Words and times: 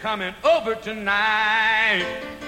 coming 0.00 0.34
over 0.44 0.74
tonight. 0.76 2.47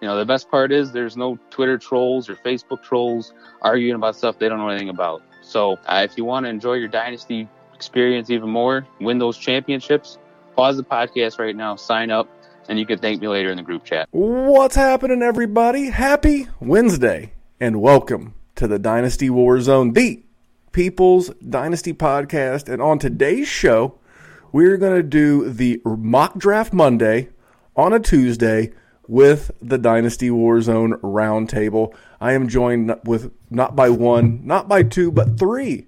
You 0.00 0.08
know, 0.08 0.16
the 0.18 0.26
best 0.26 0.50
part 0.50 0.72
is 0.72 0.92
there's 0.92 1.16
no 1.16 1.38
Twitter 1.50 1.78
trolls 1.78 2.28
or 2.28 2.34
Facebook 2.36 2.82
trolls 2.82 3.32
arguing 3.62 3.94
about 3.94 4.16
stuff 4.16 4.38
they 4.38 4.48
don't 4.48 4.58
know 4.58 4.68
anything 4.68 4.88
about. 4.88 5.22
So 5.42 5.78
uh, 5.86 6.06
if 6.08 6.18
you 6.18 6.24
want 6.24 6.44
to 6.44 6.50
enjoy 6.50 6.74
your 6.74 6.88
dynasty 6.88 7.48
experience 7.74 8.30
even 8.30 8.50
more, 8.50 8.86
win 9.00 9.18
those 9.18 9.38
championships, 9.38 10.18
pause 10.56 10.76
the 10.76 10.84
podcast 10.84 11.38
right 11.38 11.54
now, 11.54 11.76
sign 11.76 12.10
up, 12.10 12.28
and 12.68 12.78
you 12.78 12.86
can 12.86 12.98
thank 12.98 13.20
me 13.20 13.28
later 13.28 13.50
in 13.50 13.56
the 13.56 13.62
group 13.62 13.84
chat. 13.84 14.08
What's 14.10 14.74
happening, 14.74 15.22
everybody? 15.22 15.90
Happy 15.90 16.48
Wednesday, 16.60 17.32
and 17.60 17.80
welcome 17.80 18.34
to 18.56 18.66
the 18.66 18.78
Dynasty 18.78 19.30
War 19.30 19.60
Zone, 19.60 19.92
the 19.92 20.22
People's 20.72 21.30
Dynasty 21.48 21.92
Podcast. 21.92 22.72
And 22.72 22.82
on 22.82 22.98
today's 22.98 23.48
show, 23.48 23.98
we're 24.50 24.76
going 24.76 24.96
to 24.96 25.02
do 25.02 25.50
the 25.50 25.80
mock 25.84 26.36
draft 26.38 26.72
Monday 26.72 27.28
on 27.76 27.92
a 27.92 28.00
Tuesday 28.00 28.72
with 29.08 29.50
the 29.60 29.78
Dynasty 29.78 30.30
Warzone 30.30 31.00
Roundtable. 31.00 31.94
I 32.20 32.32
am 32.32 32.48
joined 32.48 32.94
with 33.04 33.32
not 33.50 33.76
by 33.76 33.90
one, 33.90 34.46
not 34.46 34.68
by 34.68 34.82
two, 34.82 35.10
but 35.10 35.38
three 35.38 35.86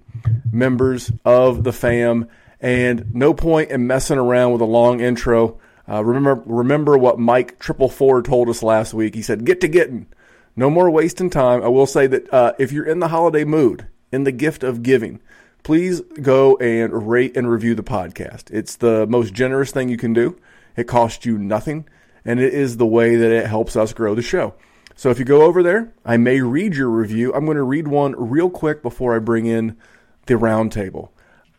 members 0.51 1.11
of 1.25 1.63
the 1.63 1.73
fam. 1.73 2.27
And 2.59 3.13
no 3.13 3.33
point 3.33 3.69
in 3.69 3.87
messing 3.87 4.17
around 4.17 4.53
with 4.53 4.61
a 4.61 4.65
long 4.65 4.99
intro. 4.99 5.59
Uh, 5.87 6.03
remember, 6.03 6.41
remember 6.45 6.97
what 6.97 7.19
Mike 7.19 7.59
Triple 7.59 7.89
Four 7.89 8.21
told 8.21 8.49
us 8.49 8.63
last 8.63 8.93
week. 8.93 9.15
He 9.15 9.21
said, 9.21 9.45
"Get 9.45 9.61
to 9.61 9.67
getting, 9.67 10.07
no 10.55 10.69
more 10.69 10.89
wasting 10.89 11.29
time." 11.29 11.63
I 11.63 11.67
will 11.67 11.85
say 11.85 12.07
that 12.07 12.33
uh, 12.33 12.53
if 12.57 12.71
you're 12.71 12.85
in 12.85 12.99
the 12.99 13.09
holiday 13.09 13.45
mood, 13.45 13.87
in 14.11 14.23
the 14.23 14.31
gift 14.31 14.63
of 14.63 14.83
giving, 14.83 15.21
please 15.63 16.01
go 16.21 16.57
and 16.57 17.07
rate 17.07 17.37
and 17.37 17.49
review 17.49 17.75
the 17.75 17.83
podcast. 17.83 18.49
It's 18.51 18.75
the 18.75 19.05
most 19.07 19.33
generous 19.33 19.71
thing 19.71 19.89
you 19.89 19.97
can 19.97 20.13
do. 20.13 20.37
It 20.75 20.85
costs 20.85 21.25
you 21.25 21.37
nothing 21.37 21.87
and 22.27 22.41
it 22.41 22.53
is 22.53 22.77
the 22.77 22.85
way 22.85 23.15
that 23.15 23.31
it 23.31 23.47
helps 23.47 23.75
us 23.75 23.93
grow 23.93 24.13
the 24.13 24.21
show. 24.21 24.53
So 24.95 25.09
if 25.09 25.17
you 25.17 25.25
go 25.25 25.43
over 25.43 25.63
there, 25.63 25.93
I 26.05 26.17
may 26.17 26.41
read 26.41 26.75
your 26.75 26.89
review. 26.89 27.33
I'm 27.33 27.45
going 27.45 27.57
to 27.57 27.63
read 27.63 27.87
one 27.87 28.13
real 28.17 28.49
quick 28.49 28.83
before 28.83 29.15
I 29.15 29.19
bring 29.19 29.45
in 29.45 29.77
the 30.25 30.33
roundtable. 30.33 31.09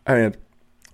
And 0.06 0.36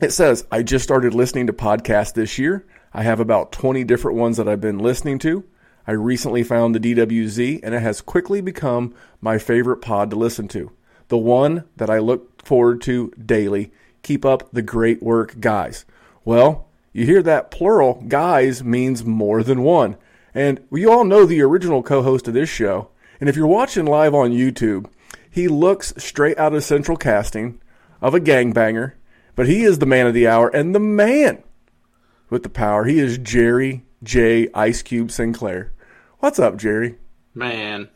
it 0.01 0.13
says, 0.13 0.47
I 0.51 0.63
just 0.63 0.85
started 0.85 1.13
listening 1.13 1.49
to 1.49 1.53
podcasts 1.53 2.15
this 2.15 2.39
year. 2.39 2.67
I 2.93 3.03
have 3.03 3.19
about 3.19 3.51
20 3.51 3.83
different 3.83 4.17
ones 4.17 4.37
that 4.37 4.49
I've 4.49 4.61
been 4.61 4.79
listening 4.79 5.19
to. 5.21 5.45
I 5.87 5.93
recently 5.93 6.45
found 6.45 6.75
the 6.75 6.95
DWZ, 6.95 7.61
and 7.63 7.75
it 7.75 7.83
has 7.83 8.01
quickly 8.01 8.41
become 8.41 8.95
my 9.21 9.39
favorite 9.39 9.79
pod 9.79 10.11
to 10.11 10.17
listen 10.17 10.47
to. 10.49 10.71
The 11.09 11.19
one 11.19 11.65
that 11.77 11.91
I 11.91 11.99
look 11.99 12.47
forward 12.47 12.81
to 12.83 13.11
daily. 13.13 13.73
Keep 14.03 14.25
up 14.25 14.53
the 14.53 14.63
great 14.63 15.03
work, 15.03 15.41
guys. 15.41 15.85
Well, 16.25 16.69
you 16.95 17.05
hear 17.05 17.23
that 17.25 17.51
plural, 17.51 18.05
guys 18.07 18.63
means 18.63 19.05
more 19.05 19.43
than 19.43 19.63
one. 19.63 19.97
And 20.33 20.61
you 20.71 20.93
all 20.93 21.05
know 21.05 21.27
the 21.27 21.43
original 21.43 21.83
co 21.83 22.03
host 22.03 22.29
of 22.29 22.35
this 22.35 22.49
show. 22.49 22.89
And 23.21 23.29
if 23.29 23.37
you're 23.37 23.49
watching 23.49 23.85
live 23.85 24.15
on 24.15 24.31
YouTube, 24.31 24.87
he 25.29 25.49
looks 25.49 25.93
straight 25.97 26.39
out 26.39 26.55
of 26.55 26.63
central 26.63 26.97
casting 26.97 27.61
of 28.01 28.15
a 28.15 28.21
gangbanger, 28.21 28.93
but 29.35 29.49
he 29.49 29.65
is 29.65 29.81
the 29.81 29.87
man 29.87 30.07
of 30.07 30.15
the 30.15 30.29
hour 30.29 30.49
and 30.49 30.73
the 30.73 30.81
man 30.81 31.43
with 32.31 32.45
the 32.45 32.49
power. 32.49 32.85
He 32.85 33.01
is 33.01 33.19
Jerry 33.19 33.85
J. 34.05 34.49
Ice 34.55 34.83
Cube 34.83 35.11
Sinclair. 35.11 35.73
What's 36.21 36.39
up, 36.39 36.57
Jerry? 36.57 36.97
Man, 37.35 37.89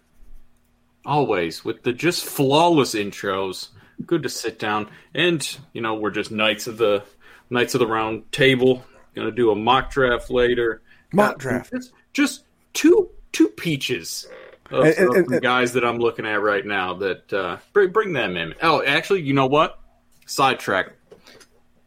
always 1.06 1.64
with 1.64 1.84
the 1.84 1.92
just 1.92 2.24
flawless 2.24 2.96
intros. 2.96 3.68
Good 4.04 4.24
to 4.24 4.28
sit 4.28 4.58
down. 4.58 4.90
And, 5.14 5.56
you 5.72 5.82
know, 5.82 5.94
we're 5.94 6.10
just 6.10 6.32
knights 6.32 6.66
of 6.66 6.78
the 6.78 7.04
Knights 7.50 7.74
of 7.74 7.78
the 7.78 7.86
Round 7.86 8.30
Table. 8.30 8.84
Going 9.18 9.30
to 9.30 9.36
do 9.36 9.50
a 9.50 9.56
mock 9.56 9.90
draft 9.90 10.30
later. 10.30 10.80
Mock 11.12 11.34
uh, 11.34 11.38
draft. 11.38 11.72
Just, 11.72 11.92
just 12.12 12.44
two 12.72 13.10
two 13.32 13.48
peaches 13.48 14.28
of, 14.70 14.84
and, 14.84 14.96
and, 14.96 15.16
of 15.16 15.32
and, 15.32 15.42
guys 15.42 15.72
that 15.72 15.84
I'm 15.84 15.98
looking 15.98 16.24
at 16.24 16.40
right 16.40 16.64
now. 16.64 16.94
That 16.94 17.32
uh, 17.32 17.56
bring, 17.72 17.90
bring 17.90 18.12
them 18.12 18.36
in. 18.36 18.54
Oh, 18.62 18.82
actually, 18.84 19.22
you 19.22 19.34
know 19.34 19.46
what? 19.46 19.80
Sidetrack. 20.26 20.92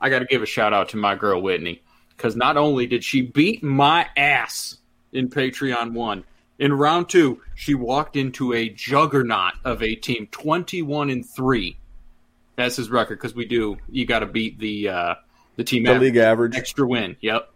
I 0.01 0.09
got 0.09 0.19
to 0.19 0.25
give 0.25 0.41
a 0.41 0.45
shout 0.45 0.73
out 0.73 0.89
to 0.89 0.97
my 0.97 1.15
girl 1.15 1.41
Whitney 1.41 1.81
because 2.17 2.35
not 2.35 2.57
only 2.57 2.85
did 2.85 3.03
she 3.03 3.21
beat 3.21 3.63
my 3.63 4.07
ass 4.17 4.77
in 5.13 5.29
Patreon 5.29 5.93
one, 5.93 6.25
in 6.59 6.73
round 6.73 7.07
two 7.07 7.41
she 7.55 7.75
walked 7.75 8.17
into 8.17 8.53
a 8.53 8.67
juggernaut 8.67 9.53
of 9.63 9.81
a 9.81 9.95
team, 9.95 10.27
twenty 10.31 10.81
one 10.81 11.09
and 11.09 11.25
three. 11.25 11.77
That's 12.57 12.75
his 12.75 12.89
record 12.89 13.19
because 13.19 13.33
we 13.33 13.45
do. 13.45 13.77
You 13.89 14.05
got 14.05 14.19
to 14.19 14.25
beat 14.25 14.59
the. 14.59 14.89
Uh, 14.89 15.15
the 15.61 15.65
team 15.65 15.83
the 15.83 15.91
average, 15.91 16.01
league 16.01 16.17
average 16.17 16.55
extra 16.55 16.87
win. 16.87 17.15
Yep. 17.21 17.53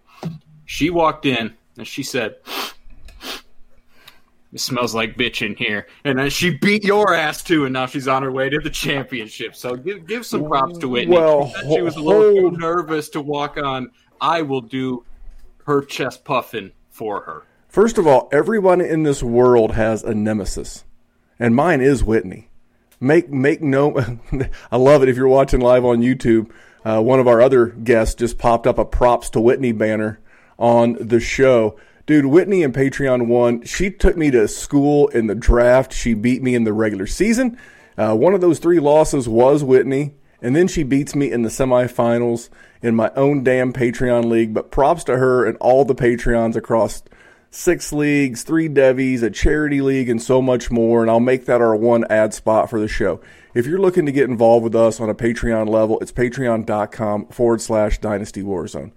She 0.66 0.89
walked 0.89 1.25
in 1.25 1.53
and 1.77 1.88
she 1.88 2.03
said, 2.03 2.35
"It 4.53 4.59
smells 4.59 4.93
like 4.93 5.17
bitch 5.17 5.45
in 5.45 5.55
here," 5.55 5.88
and 6.03 6.19
then 6.19 6.29
she 6.29 6.57
beat 6.57 6.83
your 6.83 7.13
ass 7.13 7.43
too, 7.43 7.66
and 7.66 7.73
now 7.73 7.88
she's 7.88 8.07
on 8.07 8.23
her 8.23 8.31
way 8.31 8.49
to 8.49 8.59
the 8.59 8.69
championship. 8.69 9.55
So 9.55 9.75
give 9.75 10.07
give 10.07 10.25
some 10.25 10.45
props 10.45 10.77
to 10.79 10.88
Whitney. 10.88 11.16
Well, 11.16 11.47
she, 11.47 11.75
she 11.75 11.81
was 11.81 11.95
a 11.95 12.01
little 12.01 12.51
too 12.51 12.57
nervous 12.57 13.09
to 13.09 13.21
walk 13.21 13.57
on. 13.57 13.91
I 14.22 14.43
will 14.43 14.61
do 14.61 15.03
her 15.66 15.81
chest 15.81 16.23
puffing 16.23 16.72
for 16.89 17.22
her. 17.22 17.43
First 17.67 17.97
of 17.97 18.07
all, 18.07 18.29
everyone 18.31 18.81
in 18.81 19.03
this 19.03 19.22
world 19.22 19.72
has 19.73 20.03
a 20.03 20.13
nemesis, 20.13 20.85
and 21.39 21.55
mine 21.55 21.81
is 21.81 22.03
Whitney. 22.03 22.49
Make 22.99 23.29
make 23.29 23.61
no, 23.61 23.97
I 24.72 24.78
love 24.78 25.03
it. 25.03 25.09
If 25.09 25.17
you're 25.17 25.28
watching 25.28 25.59
live 25.59 25.84
on 25.84 25.99
YouTube, 25.99 26.51
uh, 26.85 27.02
one 27.02 27.20
of 27.20 27.28
our 27.28 27.41
other 27.41 27.66
guests 27.67 28.16
just 28.16 28.37
popped 28.37 28.67
up 28.67 28.78
a 28.78 28.85
props 28.85 29.29
to 29.32 29.41
Whitney 29.41 29.72
banner 29.72 30.20
on 30.58 30.96
the 30.99 31.20
show. 31.20 31.78
Dude, 32.05 32.28
Whitney 32.28 32.61
and 32.61 32.73
Patreon 32.73 33.26
won. 33.26 33.64
She 33.64 33.90
took 33.90 34.16
me 34.16 34.29
to 34.29 34.47
school 34.47 35.08
in 35.08 35.26
the 35.26 35.34
draft. 35.34 35.91
She 35.91 36.14
beat 36.14 36.43
me 36.43 36.53
in 36.53 36.64
the 36.64 36.73
regular 36.73 37.08
season. 37.08 37.58
Uh, 37.97 38.16
one 38.16 38.35
of 38.35 38.41
those 38.41 38.59
three 38.59 38.79
losses 38.79 39.28
was 39.28 39.64
Whitney. 39.64 40.14
And 40.41 40.55
then 40.55 40.67
she 40.67 40.84
beats 40.84 41.16
me 41.16 41.32
in 41.32 41.41
the 41.41 41.49
semifinals 41.49 42.49
in 42.84 42.93
my 42.93 43.09
own 43.16 43.43
damn 43.43 43.73
Patreon 43.73 44.26
league. 44.26 44.53
But 44.53 44.70
props 44.70 45.03
to 45.05 45.17
her 45.17 45.43
and 45.43 45.58
all 45.58 45.85
the 45.85 45.96
Patreons 45.96 46.55
across 46.55 47.02
six 47.55 47.93
leagues, 47.93 48.43
three 48.43 48.67
Devies, 48.67 49.23
a 49.23 49.29
charity 49.29 49.81
league, 49.81 50.09
and 50.09 50.22
so 50.22 50.41
much 50.41 50.69
more. 50.69 51.02
And 51.02 51.09
I'll 51.09 51.19
make 51.19 51.46
that 51.46 51.61
our 51.61 51.75
one 51.75 52.05
ad 52.09 52.34
spot 52.34 52.69
for 52.69 52.79
the 52.79 52.87
show. 52.87 53.22
If 53.53 53.66
you're 53.66 53.79
looking 53.79 54.05
to 54.05 54.11
get 54.11 54.29
involved 54.29 54.63
with 54.63 54.75
us 54.75 54.99
on 54.99 55.09
a 55.09 55.16
Patreon 55.16 55.69
level, 55.69 55.97
it's 56.02 56.11
patreon.com 56.11 57.28
forward 57.28 57.61
slash 57.61 57.99
dynasty 57.99 58.43
warzone. 58.43 58.91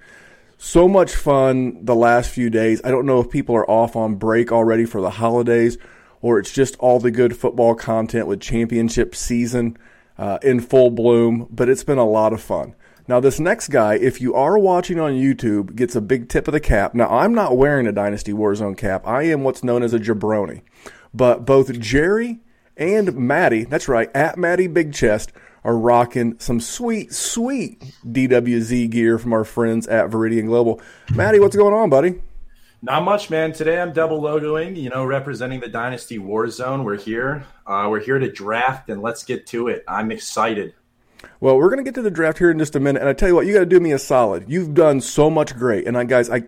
So 0.58 0.88
much 0.88 1.14
fun 1.14 1.84
the 1.84 1.94
last 1.94 2.30
few 2.30 2.50
days. 2.50 2.80
I 2.82 2.90
don't 2.90 3.06
know 3.06 3.20
if 3.20 3.30
people 3.30 3.54
are 3.54 3.70
off 3.70 3.94
on 3.94 4.16
break 4.16 4.50
already 4.50 4.84
for 4.84 5.00
the 5.00 5.10
holidays 5.10 5.78
or 6.20 6.40
it's 6.40 6.52
just 6.52 6.74
all 6.80 6.98
the 6.98 7.12
good 7.12 7.36
football 7.36 7.76
content 7.76 8.26
with 8.26 8.40
championship 8.40 9.14
season 9.14 9.78
uh, 10.18 10.38
in 10.42 10.58
full 10.58 10.90
bloom, 10.90 11.46
but 11.48 11.68
it's 11.68 11.84
been 11.84 11.98
a 11.98 12.04
lot 12.04 12.32
of 12.32 12.42
fun. 12.42 12.74
Now, 13.08 13.20
this 13.20 13.40
next 13.40 13.68
guy, 13.68 13.94
if 13.94 14.20
you 14.20 14.34
are 14.34 14.58
watching 14.58 15.00
on 15.00 15.12
YouTube, 15.12 15.74
gets 15.74 15.96
a 15.96 16.00
big 16.02 16.28
tip 16.28 16.46
of 16.46 16.52
the 16.52 16.60
cap. 16.60 16.94
Now, 16.94 17.08
I'm 17.08 17.32
not 17.32 17.56
wearing 17.56 17.86
a 17.86 17.92
Dynasty 17.92 18.34
Warzone 18.34 18.76
cap. 18.76 19.06
I 19.06 19.22
am 19.22 19.44
what's 19.44 19.64
known 19.64 19.82
as 19.82 19.94
a 19.94 19.98
jabroni. 19.98 20.60
But 21.14 21.46
both 21.46 21.80
Jerry 21.80 22.40
and 22.76 23.16
Maddie, 23.16 23.64
that's 23.64 23.88
right, 23.88 24.14
at 24.14 24.36
Maddie 24.36 24.66
Big 24.66 24.92
Chest, 24.92 25.32
are 25.64 25.74
rocking 25.74 26.38
some 26.38 26.60
sweet, 26.60 27.14
sweet 27.14 27.82
DWZ 28.04 28.90
gear 28.90 29.18
from 29.18 29.32
our 29.32 29.44
friends 29.44 29.86
at 29.86 30.10
Viridian 30.10 30.44
Global. 30.44 30.78
Maddie, 31.14 31.40
what's 31.40 31.56
going 31.56 31.72
on, 31.72 31.88
buddy? 31.88 32.20
Not 32.82 33.04
much, 33.04 33.30
man. 33.30 33.54
Today 33.54 33.80
I'm 33.80 33.94
double 33.94 34.20
logoing, 34.20 34.76
you 34.76 34.90
know, 34.90 35.06
representing 35.06 35.60
the 35.60 35.68
Dynasty 35.68 36.18
Warzone. 36.18 36.84
We're 36.84 36.98
here. 36.98 37.46
Uh, 37.66 37.86
we're 37.88 38.00
here 38.00 38.18
to 38.18 38.30
draft, 38.30 38.90
and 38.90 39.00
let's 39.00 39.24
get 39.24 39.46
to 39.48 39.68
it. 39.68 39.82
I'm 39.88 40.12
excited. 40.12 40.74
Well, 41.40 41.56
we're 41.56 41.68
going 41.68 41.78
to 41.78 41.84
get 41.84 41.94
to 41.94 42.02
the 42.02 42.10
draft 42.10 42.38
here 42.38 42.50
in 42.50 42.58
just 42.58 42.76
a 42.76 42.80
minute, 42.80 43.00
and 43.00 43.08
I 43.08 43.12
tell 43.12 43.28
you 43.28 43.34
what, 43.34 43.46
you 43.46 43.52
got 43.52 43.60
to 43.60 43.66
do 43.66 43.80
me 43.80 43.92
a 43.92 43.98
solid. 43.98 44.44
You've 44.48 44.74
done 44.74 45.00
so 45.00 45.30
much 45.30 45.56
great, 45.56 45.86
and 45.86 45.96
I 45.96 46.04
guys, 46.04 46.30
I 46.30 46.44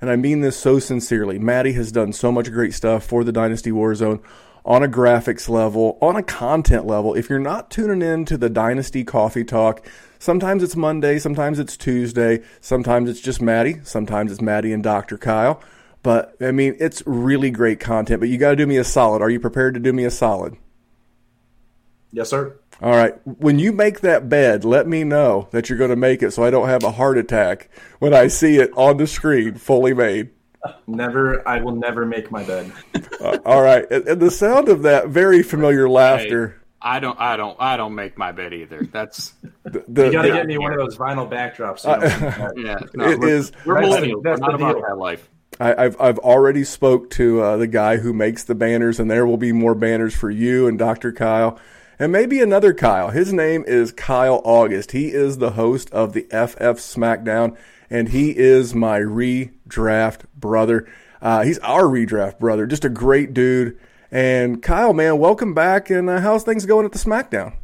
and 0.00 0.10
I 0.10 0.16
mean 0.16 0.40
this 0.40 0.56
so 0.56 0.78
sincerely. 0.78 1.38
Maddie 1.38 1.72
has 1.72 1.90
done 1.90 2.12
so 2.12 2.30
much 2.30 2.50
great 2.50 2.74
stuff 2.74 3.04
for 3.04 3.24
the 3.24 3.32
Dynasty 3.32 3.70
Warzone 3.70 4.22
on 4.64 4.82
a 4.82 4.88
graphics 4.88 5.48
level, 5.48 5.96
on 6.02 6.16
a 6.16 6.22
content 6.22 6.86
level. 6.86 7.14
If 7.14 7.30
you're 7.30 7.38
not 7.38 7.70
tuning 7.70 8.02
in 8.02 8.24
to 8.26 8.36
the 8.36 8.50
Dynasty 8.50 9.04
Coffee 9.04 9.44
Talk, 9.44 9.86
sometimes 10.18 10.62
it's 10.62 10.76
Monday, 10.76 11.18
sometimes 11.18 11.58
it's 11.58 11.76
Tuesday, 11.76 12.42
sometimes 12.60 13.08
it's 13.08 13.20
just 13.20 13.40
Maddie, 13.40 13.80
sometimes 13.84 14.32
it's 14.32 14.40
Maddie 14.40 14.72
and 14.72 14.82
Dr. 14.82 15.16
Kyle. 15.16 15.62
But 16.02 16.36
I 16.40 16.50
mean, 16.50 16.76
it's 16.78 17.02
really 17.06 17.50
great 17.50 17.80
content, 17.80 18.20
but 18.20 18.28
you 18.28 18.38
got 18.38 18.50
to 18.50 18.56
do 18.56 18.66
me 18.66 18.76
a 18.76 18.84
solid. 18.84 19.22
Are 19.22 19.30
you 19.30 19.40
prepared 19.40 19.74
to 19.74 19.80
do 19.80 19.92
me 19.92 20.04
a 20.04 20.10
solid? 20.10 20.56
Yes, 22.12 22.30
sir. 22.30 22.56
All 22.80 22.92
right. 22.92 23.14
When 23.24 23.58
you 23.58 23.72
make 23.72 24.00
that 24.00 24.28
bed, 24.28 24.64
let 24.64 24.86
me 24.86 25.04
know 25.04 25.48
that 25.50 25.68
you're 25.68 25.78
going 25.78 25.90
to 25.90 25.96
make 25.96 26.22
it 26.22 26.32
so 26.32 26.44
I 26.44 26.50
don't 26.50 26.68
have 26.68 26.84
a 26.84 26.90
heart 26.90 27.18
attack 27.18 27.70
when 27.98 28.12
I 28.12 28.28
see 28.28 28.56
it 28.56 28.70
on 28.76 28.98
the 28.98 29.06
screen 29.06 29.54
fully 29.54 29.94
made. 29.94 30.30
Never, 30.86 31.46
I 31.46 31.60
will 31.60 31.76
never 31.76 32.04
make 32.04 32.30
my 32.30 32.42
bed. 32.42 32.72
uh, 33.20 33.38
all 33.46 33.62
right. 33.62 33.88
And, 33.90 34.06
and, 34.08 34.20
the 34.20 34.30
sound 34.30 34.68
of 34.68 34.82
that 34.82 35.08
very 35.08 35.42
familiar 35.42 35.88
laughter. 35.88 36.48
Hey, 36.48 36.66
I 36.82 37.00
don't, 37.00 37.18
I 37.20 37.36
don't, 37.36 37.56
I 37.60 37.76
don't 37.76 37.94
make 37.94 38.18
my 38.18 38.32
bed 38.32 38.52
either. 38.52 38.82
That's 38.82 39.32
the, 39.64 39.84
the, 39.88 40.06
you 40.06 40.12
got 40.12 40.22
to 40.22 40.32
get 40.32 40.46
me 40.46 40.58
one 40.58 40.72
of 40.72 40.78
those 40.78 40.96
vinyl 40.96 41.30
backdrops. 41.30 41.80
So 41.80 41.90
uh, 41.90 42.52
yeah, 42.56 42.78
no, 42.94 43.10
it 43.10 43.20
we're, 43.20 43.28
is. 43.28 43.52
We're 43.64 43.76
millennials. 43.76 44.22
That's 44.22 44.40
not 44.40 44.54
about 44.54 44.82
that 44.86 44.98
life. 44.98 45.28
I, 45.58 45.84
have 45.84 46.00
I've 46.00 46.18
already 46.18 46.64
spoke 46.64 47.10
to 47.10 47.40
uh, 47.40 47.56
the 47.56 47.66
guy 47.66 47.96
who 47.96 48.12
makes 48.12 48.44
the 48.44 48.54
banners, 48.54 49.00
and 49.00 49.10
there 49.10 49.26
will 49.26 49.38
be 49.38 49.52
more 49.52 49.74
banners 49.74 50.14
for 50.14 50.30
you 50.30 50.66
and 50.66 50.78
Dr. 50.78 51.12
Kyle 51.12 51.58
and 51.98 52.12
maybe 52.12 52.40
another 52.40 52.74
Kyle. 52.74 53.10
His 53.10 53.32
name 53.32 53.64
is 53.66 53.92
Kyle 53.92 54.40
August. 54.44 54.92
He 54.92 55.08
is 55.08 55.38
the 55.38 55.52
host 55.52 55.90
of 55.90 56.12
the 56.12 56.22
FF 56.22 56.78
SmackDown, 56.78 57.56
and 57.88 58.10
he 58.10 58.36
is 58.36 58.74
my 58.74 59.00
redraft 59.00 60.22
brother. 60.34 60.88
Uh, 61.22 61.42
he's 61.42 61.58
our 61.60 61.84
redraft 61.84 62.38
brother. 62.38 62.66
Just 62.66 62.84
a 62.84 62.90
great 62.90 63.32
dude. 63.32 63.78
And 64.10 64.62
Kyle, 64.62 64.92
man, 64.92 65.18
welcome 65.18 65.54
back. 65.54 65.90
And 65.90 66.08
uh, 66.08 66.20
how's 66.20 66.44
things 66.44 66.66
going 66.66 66.84
at 66.84 66.92
the 66.92 66.98
SmackDown? 66.98 67.54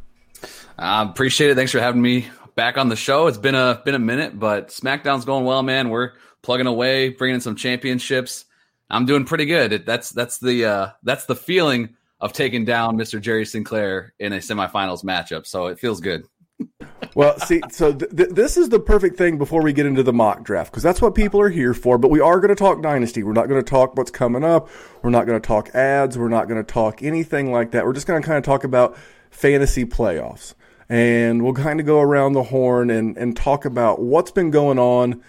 I 0.77 1.01
uh, 1.01 1.09
appreciate 1.09 1.51
it. 1.51 1.55
Thanks 1.55 1.71
for 1.71 1.79
having 1.79 2.01
me 2.01 2.27
back 2.55 2.77
on 2.77 2.89
the 2.89 2.95
show. 2.95 3.27
It's 3.27 3.37
been 3.37 3.55
a 3.55 3.81
been 3.85 3.95
a 3.95 3.99
minute, 3.99 4.37
but 4.37 4.69
SmackDown's 4.69 5.25
going 5.25 5.45
well, 5.45 5.63
man. 5.63 5.89
We're 5.89 6.11
plugging 6.41 6.67
away, 6.67 7.09
bringing 7.09 7.35
in 7.35 7.41
some 7.41 7.55
championships. 7.55 8.45
I'm 8.89 9.05
doing 9.05 9.25
pretty 9.25 9.45
good. 9.45 9.85
That's 9.85 10.09
that's 10.09 10.39
the 10.39 10.65
uh, 10.65 10.89
that's 11.03 11.25
the 11.25 11.35
feeling 11.35 11.95
of 12.23 12.31
taking 12.31 12.63
down 12.63 12.95
Mr. 12.95 13.19
Jerry 13.19 13.45
Sinclair 13.45 14.13
in 14.17 14.31
a 14.31 14.37
semifinals 14.37 15.03
matchup. 15.03 15.45
So 15.45 15.67
it 15.67 15.77
feels 15.77 15.99
good. 15.99 16.25
well, 17.15 17.37
see, 17.37 17.61
so 17.69 17.93
th- 17.93 18.15
th- 18.15 18.29
this 18.29 18.55
is 18.55 18.69
the 18.69 18.79
perfect 18.79 19.17
thing 19.17 19.37
before 19.37 19.61
we 19.61 19.73
get 19.73 19.85
into 19.85 20.03
the 20.03 20.13
mock 20.13 20.41
draft 20.41 20.71
because 20.71 20.83
that's 20.83 21.01
what 21.01 21.15
people 21.15 21.41
are 21.41 21.49
here 21.49 21.73
for. 21.73 21.97
But 21.97 22.11
we 22.11 22.21
are 22.21 22.39
going 22.39 22.47
to 22.47 22.55
talk 22.55 22.81
dynasty. 22.81 23.23
We're 23.23 23.33
not 23.33 23.49
going 23.49 23.61
to 23.61 23.69
talk 23.69 23.97
what's 23.97 24.09
coming 24.09 24.45
up. 24.45 24.69
We're 25.01 25.09
not 25.09 25.27
going 25.27 25.41
to 25.41 25.45
talk 25.45 25.75
ads. 25.75 26.17
We're 26.17 26.29
not 26.29 26.47
going 26.47 26.63
to 26.63 26.73
talk 26.73 27.03
anything 27.03 27.51
like 27.51 27.71
that. 27.71 27.85
We're 27.85 27.91
just 27.91 28.07
going 28.07 28.21
to 28.21 28.25
kind 28.25 28.37
of 28.37 28.45
talk 28.45 28.63
about 28.63 28.97
fantasy 29.29 29.83
playoffs, 29.83 30.53
and 30.87 31.43
we'll 31.43 31.53
kind 31.53 31.81
of 31.81 31.85
go 31.85 31.99
around 31.99 32.33
the 32.33 32.43
horn 32.43 32.89
and 32.89 33.17
and 33.17 33.35
talk 33.35 33.65
about 33.65 34.01
what's 34.01 34.31
been 34.31 34.49
going 34.49 34.79
on 34.79 35.21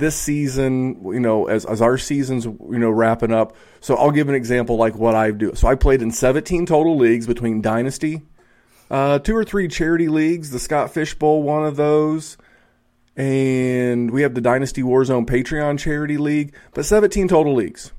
this 0.00 0.16
season, 0.16 1.00
you 1.04 1.20
know, 1.20 1.46
as, 1.46 1.64
as 1.64 1.80
our 1.80 1.98
season's, 1.98 2.44
you 2.44 2.78
know, 2.78 2.90
wrapping 2.90 3.32
up. 3.32 3.54
So 3.80 3.94
I'll 3.94 4.10
give 4.10 4.28
an 4.28 4.34
example 4.34 4.76
like 4.76 4.96
what 4.96 5.14
I 5.14 5.30
do. 5.30 5.54
So 5.54 5.68
I 5.68 5.74
played 5.74 6.02
in 6.02 6.10
17 6.10 6.66
total 6.66 6.96
leagues 6.96 7.26
between 7.26 7.62
Dynasty, 7.62 8.22
uh, 8.90 9.20
two 9.20 9.36
or 9.36 9.44
three 9.44 9.68
charity 9.68 10.08
leagues, 10.08 10.50
the 10.50 10.58
Scott 10.58 10.92
Fish 10.92 11.14
Bowl, 11.14 11.42
one 11.42 11.64
of 11.64 11.76
those. 11.76 12.36
And 13.16 14.10
we 14.10 14.22
have 14.22 14.34
the 14.34 14.40
Dynasty 14.40 14.82
Warzone 14.82 15.26
Patreon 15.26 15.78
charity 15.78 16.16
league, 16.16 16.54
but 16.72 16.84
17 16.84 17.28
total 17.28 17.54
leagues. 17.54 17.92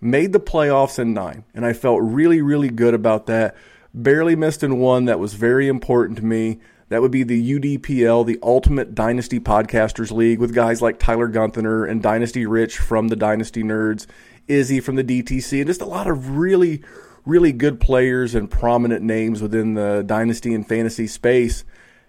Made 0.00 0.32
the 0.32 0.40
playoffs 0.40 0.98
in 0.98 1.14
nine. 1.14 1.44
And 1.54 1.64
I 1.64 1.72
felt 1.72 2.02
really, 2.02 2.42
really 2.42 2.68
good 2.68 2.92
about 2.92 3.26
that. 3.26 3.56
Barely 3.94 4.36
missed 4.36 4.62
in 4.62 4.78
one 4.78 5.04
that 5.06 5.18
was 5.18 5.34
very 5.34 5.68
important 5.68 6.18
to 6.18 6.24
me. 6.24 6.60
That 6.94 7.02
would 7.02 7.10
be 7.10 7.24
the 7.24 7.58
UDPL, 7.58 8.24
the 8.24 8.38
Ultimate 8.40 8.94
Dynasty 8.94 9.40
Podcasters 9.40 10.12
League, 10.12 10.38
with 10.38 10.54
guys 10.54 10.80
like 10.80 11.00
Tyler 11.00 11.26
Gunther 11.26 11.86
and 11.86 12.00
Dynasty 12.00 12.46
Rich 12.46 12.78
from 12.78 13.08
the 13.08 13.16
Dynasty 13.16 13.64
Nerds, 13.64 14.06
Izzy 14.46 14.78
from 14.78 14.94
the 14.94 15.02
DTC, 15.02 15.58
and 15.58 15.66
just 15.66 15.80
a 15.80 15.86
lot 15.86 16.06
of 16.06 16.36
really, 16.36 16.84
really 17.26 17.50
good 17.50 17.80
players 17.80 18.36
and 18.36 18.48
prominent 18.48 19.02
names 19.02 19.42
within 19.42 19.74
the 19.74 20.04
Dynasty 20.06 20.54
and 20.54 20.68
fantasy 20.68 21.08
space. 21.08 21.64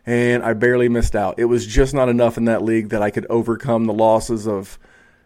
And 0.05 0.43
I 0.43 0.53
barely 0.53 0.87
missed 0.87 1.15
out. 1.15 1.39
It 1.39 1.45
was 1.45 1.65
just 1.65 1.95
not 1.95 2.07
enough 2.07 2.37
in 2.37 2.45
that 2.45 2.61
league 2.61 2.89
that 2.89 3.01
I 3.01 3.09
could 3.09 3.25
overcome 3.27 3.85
the 3.85 3.93
losses 3.93 4.47
of 4.47 4.77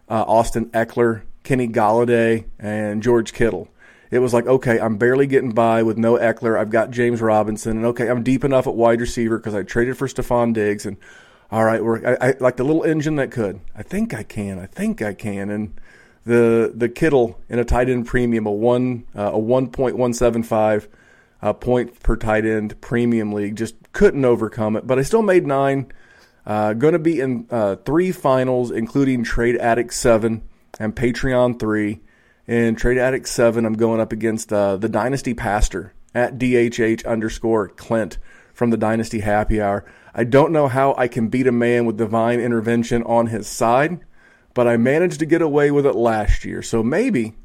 uh, 0.08 0.24
Austin 0.26 0.68
Ekeler, 0.68 1.24
Kenny 1.44 1.68
Golladay, 1.68 2.46
and 2.60 3.04
George 3.04 3.34
Kittle 3.34 3.68
it 4.12 4.20
was 4.20 4.34
like, 4.34 4.48
okay, 4.48 4.80
I'm 4.80 4.98
barely 4.98 5.28
getting 5.28 5.52
by 5.52 5.84
with 5.84 5.98
no 5.98 6.14
Ekeler. 6.18 6.60
I've 6.60 6.72
got 6.72 6.92
James 6.92 7.22
Robinson, 7.22 7.78
and 7.78 7.86
okay, 7.88 8.10
I'm 8.10 8.24
deep 8.24 8.44
enough 8.44 8.66
at 8.68 8.76
wide 8.76 9.02
receiver 9.02 9.38
because 9.38 9.54
I 9.54 9.64
traded 9.64 9.98
for 9.98 10.08
Stefon 10.08 10.54
Diggs, 10.54 10.86
and 10.86 10.98
all 11.52 11.64
right, 11.64 11.84
we're 11.84 12.06
I, 12.06 12.30
I, 12.30 12.36
like 12.40 12.58
the 12.58 12.64
little 12.64 12.84
engine 12.84 13.16
that 13.18 13.32
could. 13.32 13.60
I 13.76 13.84
think 13.84 14.14
I 14.14 14.24
can. 14.24 14.60
I 14.60 14.66
think 14.66 15.02
I 15.02 15.14
can. 15.14 15.50
And 15.50 15.80
the 16.26 16.72
the 16.76 16.90
Kittle 16.90 17.40
in 17.50 17.60
a 17.60 17.66
tight 17.66 17.90
end 17.90 18.08
premium, 18.08 18.46
a 18.46 18.52
one 18.52 19.06
uh, 19.16 19.32
a 19.34 19.40
one 19.40 19.68
point 19.68 19.98
one 19.98 20.14
seven 20.14 20.44
five 20.44 20.88
uh, 21.42 21.54
point 21.54 22.00
per 22.02 22.16
tight 22.16 22.46
end 22.46 22.80
premium 22.82 23.32
league, 23.32 23.56
just 23.56 23.76
couldn't 23.94 24.26
overcome 24.26 24.76
it. 24.76 24.88
But 24.88 25.00
I 25.00 25.04
still 25.04 25.22
made 25.24 25.46
nine. 25.46 25.92
Uh, 26.46 26.74
going 26.74 26.94
to 26.94 27.00
be 27.00 27.20
in 27.20 27.46
uh, 27.52 27.76
three 27.78 28.12
finals, 28.12 28.72
including 28.72 29.24
Trade 29.24 29.58
Addict 29.58 29.94
seven 29.94 30.44
and 30.80 30.96
Patreon 30.96 31.60
three. 31.60 32.02
In 32.50 32.74
Trade 32.74 32.98
Addict 32.98 33.28
7, 33.28 33.64
I'm 33.64 33.76
going 33.76 34.00
up 34.00 34.12
against 34.12 34.52
uh, 34.52 34.76
the 34.76 34.90
Dynasty 34.90 35.36
Pastor 35.36 35.94
at 36.16 36.40
DHH 36.40 37.06
underscore 37.06 37.68
Clint 37.68 38.18
from 38.56 38.72
the 38.72 38.76
Dynasty 38.76 39.20
Happy 39.20 39.62
Hour. 39.62 39.86
I 40.16 40.24
don't 40.24 40.52
know 40.52 40.68
how 40.68 40.96
I 40.98 41.08
can 41.08 41.28
beat 41.28 41.46
a 41.46 41.52
man 41.52 41.86
with 41.86 41.98
divine 41.98 42.40
intervention 42.40 43.04
on 43.04 43.28
his 43.28 43.46
side, 43.46 44.00
but 44.56 44.68
I 44.68 44.78
managed 44.78 45.20
to 45.20 45.28
get 45.28 45.44
away 45.44 45.70
with 45.70 45.86
it 45.86 45.94
last 45.94 46.44
year. 46.44 46.64
So 46.64 46.82
maybe, 46.82 47.36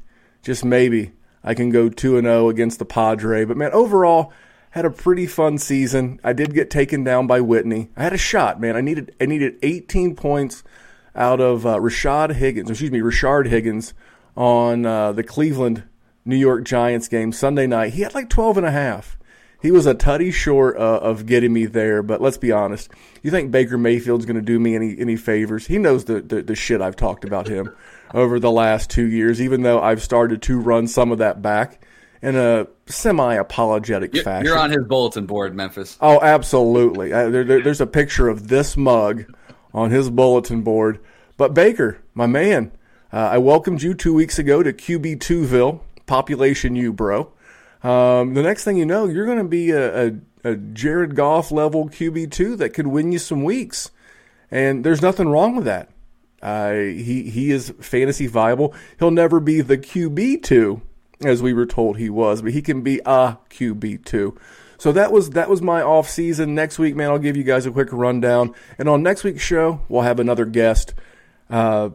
just 0.41 0.65
maybe, 0.65 1.11
I 1.43 1.53
can 1.53 1.69
go 1.69 1.87
2 1.87 2.19
0 2.19 2.49
against 2.49 2.79
the 2.79 2.85
Padre. 2.85 3.45
But 3.45 3.57
man, 3.57 3.73
overall, 3.73 4.33
had 4.71 4.85
a 4.85 4.89
pretty 4.89 5.27
fun 5.27 5.59
season. 5.59 6.19
I 6.23 6.33
did 6.33 6.55
get 6.55 6.71
taken 6.71 7.03
down 7.03 7.27
by 7.27 7.41
Whitney. 7.41 7.91
I 7.95 8.01
had 8.01 8.13
a 8.13 8.17
shot, 8.17 8.59
man. 8.59 8.75
I 8.75 8.81
needed 8.81 9.15
I 9.21 9.27
needed 9.27 9.59
18 9.61 10.15
points 10.15 10.63
out 11.15 11.39
of 11.39 11.63
uh, 11.63 11.75
Rashad 11.75 12.33
Higgins, 12.33 12.71
excuse 12.71 12.89
me, 12.89 13.01
Rashard 13.01 13.45
Higgins 13.47 13.93
on 14.35 14.85
uh, 14.85 15.11
the 15.11 15.23
Cleveland 15.23 15.83
New 16.25 16.35
York 16.35 16.63
Giants 16.63 17.07
game 17.07 17.31
Sunday 17.31 17.67
night. 17.67 17.93
He 17.93 18.01
had 18.01 18.13
like 18.13 18.29
12 18.29 18.57
and 18.57 18.65
a 18.65 18.71
half. 18.71 19.17
He 19.61 19.71
was 19.71 19.85
a 19.85 19.95
tutty 19.95 20.31
short 20.31 20.77
uh, 20.77 20.99
of 21.01 21.25
getting 21.25 21.51
me 21.51 21.65
there, 21.65 22.03
but 22.03 22.21
let's 22.21 22.37
be 22.37 22.51
honest. 22.51 22.91
You 23.23 23.31
think 23.31 23.51
Baker 23.51 23.77
Mayfield's 23.77 24.25
going 24.25 24.35
to 24.35 24.41
do 24.41 24.59
me 24.59 24.75
any 24.75 24.95
any 24.99 25.15
favors? 25.15 25.65
He 25.65 25.79
knows 25.79 26.05
the, 26.05 26.21
the, 26.21 26.43
the 26.43 26.55
shit 26.55 26.81
I've 26.81 26.95
talked 26.95 27.23
about 27.23 27.47
him 27.47 27.75
over 28.13 28.39
the 28.39 28.51
last 28.51 28.91
two 28.91 29.07
years, 29.07 29.41
even 29.41 29.63
though 29.63 29.81
I've 29.81 30.03
started 30.03 30.43
to 30.43 30.59
run 30.59 30.87
some 30.87 31.11
of 31.11 31.17
that 31.17 31.41
back 31.41 31.83
in 32.21 32.35
a 32.35 32.67
semi 32.85 33.33
apologetic 33.35 34.15
fashion. 34.17 34.45
You're 34.45 34.57
on 34.57 34.71
his 34.71 34.83
bulletin 34.85 35.25
board, 35.25 35.55
Memphis. 35.55 35.97
Oh, 36.01 36.19
absolutely. 36.21 37.13
Uh, 37.13 37.29
there, 37.29 37.43
there, 37.43 37.61
there's 37.61 37.81
a 37.81 37.87
picture 37.87 38.27
of 38.27 38.47
this 38.47 38.77
mug 38.77 39.25
on 39.73 39.89
his 39.89 40.09
bulletin 40.09 40.61
board. 40.61 40.99
But 41.37 41.53
Baker, 41.53 42.01
my 42.13 42.27
man, 42.27 42.71
uh, 43.15 43.29
I 43.31 43.37
welcomed 43.37 43.81
you 43.81 43.93
two 43.93 44.13
weeks 44.13 44.37
ago 44.37 44.61
to 44.61 44.73
QB2ville, 44.73 45.79
population 46.05 46.75
you, 46.75 46.91
bro. 46.91 47.31
Um, 47.81 48.33
the 48.33 48.43
next 48.43 48.65
thing 48.65 48.75
you 48.75 48.85
know, 48.85 49.07
you're 49.07 49.25
going 49.25 49.37
to 49.37 49.45
be 49.45 49.71
a, 49.71 50.07
a, 50.07 50.11
a 50.43 50.55
Jared 50.57 51.15
Goff 51.15 51.49
level 51.49 51.87
QB2 51.87 52.57
that 52.57 52.71
could 52.73 52.87
win 52.87 53.13
you 53.13 53.19
some 53.19 53.45
weeks. 53.45 53.89
And 54.51 54.83
there's 54.83 55.01
nothing 55.01 55.29
wrong 55.29 55.55
with 55.55 55.63
that. 55.63 55.91
Uh, 56.41 56.73
he, 56.73 57.29
he 57.29 57.51
is 57.51 57.73
fantasy 57.79 58.27
viable. 58.27 58.73
He'll 58.99 59.11
never 59.11 59.39
be 59.39 59.61
the 59.61 59.77
QB2, 59.77 60.81
as 61.23 61.41
we 61.41 61.53
were 61.53 61.65
told 61.65 61.97
he 61.97 62.09
was, 62.09 62.41
but 62.41 62.51
he 62.51 62.61
can 62.61 62.81
be 62.81 62.99
a 63.05 63.37
QB2. 63.49 64.37
So 64.77 64.91
that 64.91 65.13
was 65.13 65.29
that 65.29 65.49
was 65.49 65.61
my 65.61 65.81
off 65.81 66.09
season. 66.09 66.53
Next 66.53 66.77
week, 66.77 66.97
man, 66.97 67.11
I'll 67.11 67.17
give 67.17 67.37
you 67.37 67.45
guys 67.45 67.65
a 67.65 67.71
quick 67.71 67.93
rundown. 67.93 68.53
And 68.77 68.89
on 68.89 69.01
next 69.01 69.23
week's 69.23 69.41
show, 69.41 69.79
we'll 69.87 70.01
have 70.01 70.19
another 70.19 70.43
guest. 70.43 70.93
Uh, 71.49 71.91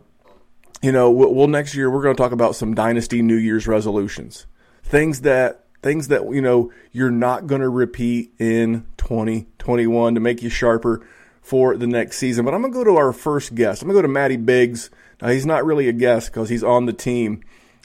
you 0.82 0.92
know, 0.92 1.10
we'll, 1.10 1.48
next 1.48 1.74
year 1.74 1.90
we're 1.90 2.02
going 2.02 2.14
to 2.14 2.22
talk 2.22 2.32
about 2.32 2.56
some 2.56 2.74
dynasty 2.74 3.22
New 3.22 3.36
Year's 3.36 3.66
resolutions, 3.66 4.46
things 4.82 5.22
that 5.22 5.64
things 5.82 6.08
that 6.08 6.30
you 6.32 6.40
know 6.40 6.72
you're 6.92 7.10
not 7.10 7.46
going 7.46 7.60
to 7.60 7.68
repeat 7.68 8.32
in 8.38 8.86
2021 8.98 10.14
to 10.14 10.20
make 10.20 10.42
you 10.42 10.48
sharper 10.48 11.06
for 11.42 11.76
the 11.76 11.86
next 11.86 12.18
season. 12.18 12.44
But 12.44 12.54
I'm 12.54 12.62
going 12.62 12.72
to 12.72 12.78
go 12.78 12.84
to 12.84 12.96
our 12.96 13.12
first 13.12 13.54
guest. 13.54 13.82
I'm 13.82 13.88
going 13.88 13.96
to 13.96 14.02
go 14.02 14.06
to 14.06 14.12
Matty 14.12 14.36
Biggs. 14.36 14.90
Now, 15.20 15.28
he's 15.28 15.46
not 15.46 15.64
really 15.64 15.88
a 15.88 15.92
guest 15.92 16.28
because 16.32 16.48
he's 16.48 16.64
on 16.64 16.86
the 16.86 16.92
team. 16.92 17.42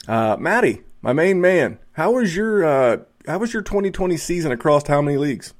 Uh, 0.08 0.36
Matty, 0.38 0.82
my 1.02 1.12
main 1.12 1.40
man, 1.40 1.78
how 1.92 2.12
was 2.12 2.34
your 2.34 2.64
uh, 2.64 2.98
how 3.26 3.38
was 3.38 3.52
your 3.52 3.62
2020 3.62 4.16
season 4.16 4.52
across 4.52 4.86
how 4.86 5.02
many 5.02 5.18
leagues? 5.18 5.52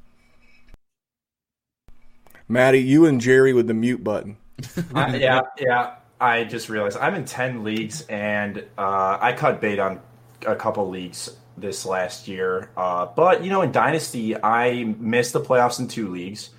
Matty, 2.49 2.79
you 2.79 3.07
and 3.07 3.21
Jerry 3.21 3.53
with 3.53 3.67
the 3.67 3.75
mute 3.75 4.05
button. 4.05 4.37
uh, 4.95 5.13
yeah, 5.19 5.41
yeah. 5.59 5.97
I 6.21 6.45
just 6.45 6.69
realized 6.69 6.97
I'm 6.99 7.15
in 7.15 7.25
10 7.25 7.65
leagues 7.65 8.03
and 8.03 8.59
uh, 8.79 9.19
I 9.21 9.33
cut 9.33 9.61
bait 9.61 9.79
on 9.79 10.01
a 10.47 10.57
couple 10.57 10.89
leagues 10.89 11.37
this 11.57 11.85
last 11.85 12.29
year. 12.29 12.71
Uh, 12.77 13.07
but, 13.07 13.45
you 13.45 13.51
know, 13.51 13.63
in 13.63 13.73
Dynasty, 13.73 14.37
I 14.43 14.95
missed 14.99 15.33
the 15.33 15.41
playoffs 15.41 15.79
in 15.79 15.89
two 15.89 16.09
leagues. 16.09 16.51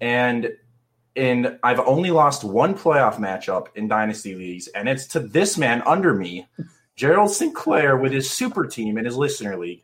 And 0.00 0.50
in 1.16 1.58
I've 1.62 1.80
only 1.80 2.10
lost 2.10 2.44
one 2.44 2.74
playoff 2.74 3.16
matchup 3.16 3.68
in 3.74 3.88
Dynasty 3.88 4.34
leagues, 4.34 4.68
and 4.68 4.88
it's 4.88 5.06
to 5.08 5.20
this 5.20 5.58
man 5.58 5.82
under 5.86 6.14
me, 6.14 6.46
Gerald 6.94 7.30
Sinclair, 7.30 7.96
with 7.96 8.12
his 8.12 8.30
super 8.30 8.66
team 8.66 8.98
in 8.98 9.04
his 9.04 9.16
listener 9.16 9.56
league. 9.56 9.82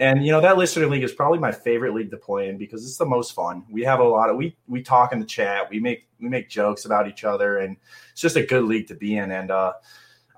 And 0.00 0.24
you 0.24 0.32
know 0.32 0.40
that 0.40 0.56
listener 0.56 0.86
league 0.86 1.04
is 1.04 1.12
probably 1.12 1.38
my 1.38 1.52
favorite 1.52 1.92
league 1.92 2.10
to 2.10 2.16
play 2.16 2.48
in 2.48 2.56
because 2.56 2.86
it's 2.86 2.96
the 2.96 3.04
most 3.04 3.34
fun. 3.34 3.64
We 3.70 3.82
have 3.82 4.00
a 4.00 4.04
lot 4.04 4.30
of 4.30 4.36
we 4.36 4.56
we 4.66 4.82
talk 4.82 5.12
in 5.12 5.20
the 5.20 5.26
chat, 5.26 5.68
we 5.70 5.78
make 5.78 6.08
we 6.18 6.30
make 6.30 6.48
jokes 6.48 6.86
about 6.86 7.06
each 7.06 7.22
other, 7.22 7.58
and 7.58 7.76
it's 8.10 8.22
just 8.22 8.36
a 8.36 8.42
good 8.42 8.64
league 8.64 8.86
to 8.88 8.94
be 8.94 9.18
in. 9.18 9.30
And 9.30 9.50
uh, 9.50 9.74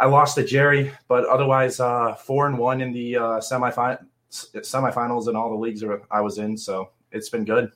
I 0.01 0.07
lost 0.07 0.35
to 0.35 0.45
Jerry, 0.45 0.91
but 1.07 1.25
otherwise 1.27 1.79
uh, 1.79 2.17
four 2.17 2.49
and 2.49 2.59
one 2.59 2.81
in 2.81 2.93
the 2.93 3.17
uh, 3.17 3.39
semifinals 3.39 5.29
in 5.29 5.37
all 5.37 5.51
the 5.51 5.57
leagues 5.57 5.85
I 6.11 6.21
was 6.21 6.39
in. 6.39 6.57
So 6.57 6.91
it's 7.13 7.29
been 7.29 7.45
good. 7.45 7.71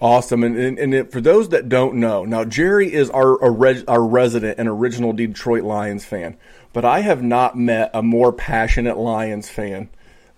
Awesome, 0.00 0.42
and 0.42 0.58
and, 0.58 0.76
and 0.76 0.92
it, 0.92 1.12
for 1.12 1.20
those 1.20 1.50
that 1.50 1.68
don't 1.68 1.94
know, 1.96 2.24
now 2.24 2.44
Jerry 2.44 2.92
is 2.92 3.10
our 3.10 3.40
our 3.40 4.04
resident 4.04 4.58
and 4.58 4.68
original 4.68 5.12
Detroit 5.12 5.62
Lions 5.62 6.04
fan, 6.04 6.36
but 6.72 6.84
I 6.84 7.02
have 7.02 7.22
not 7.22 7.56
met 7.56 7.92
a 7.94 8.02
more 8.02 8.32
passionate 8.32 8.98
Lions 8.98 9.48
fan 9.48 9.88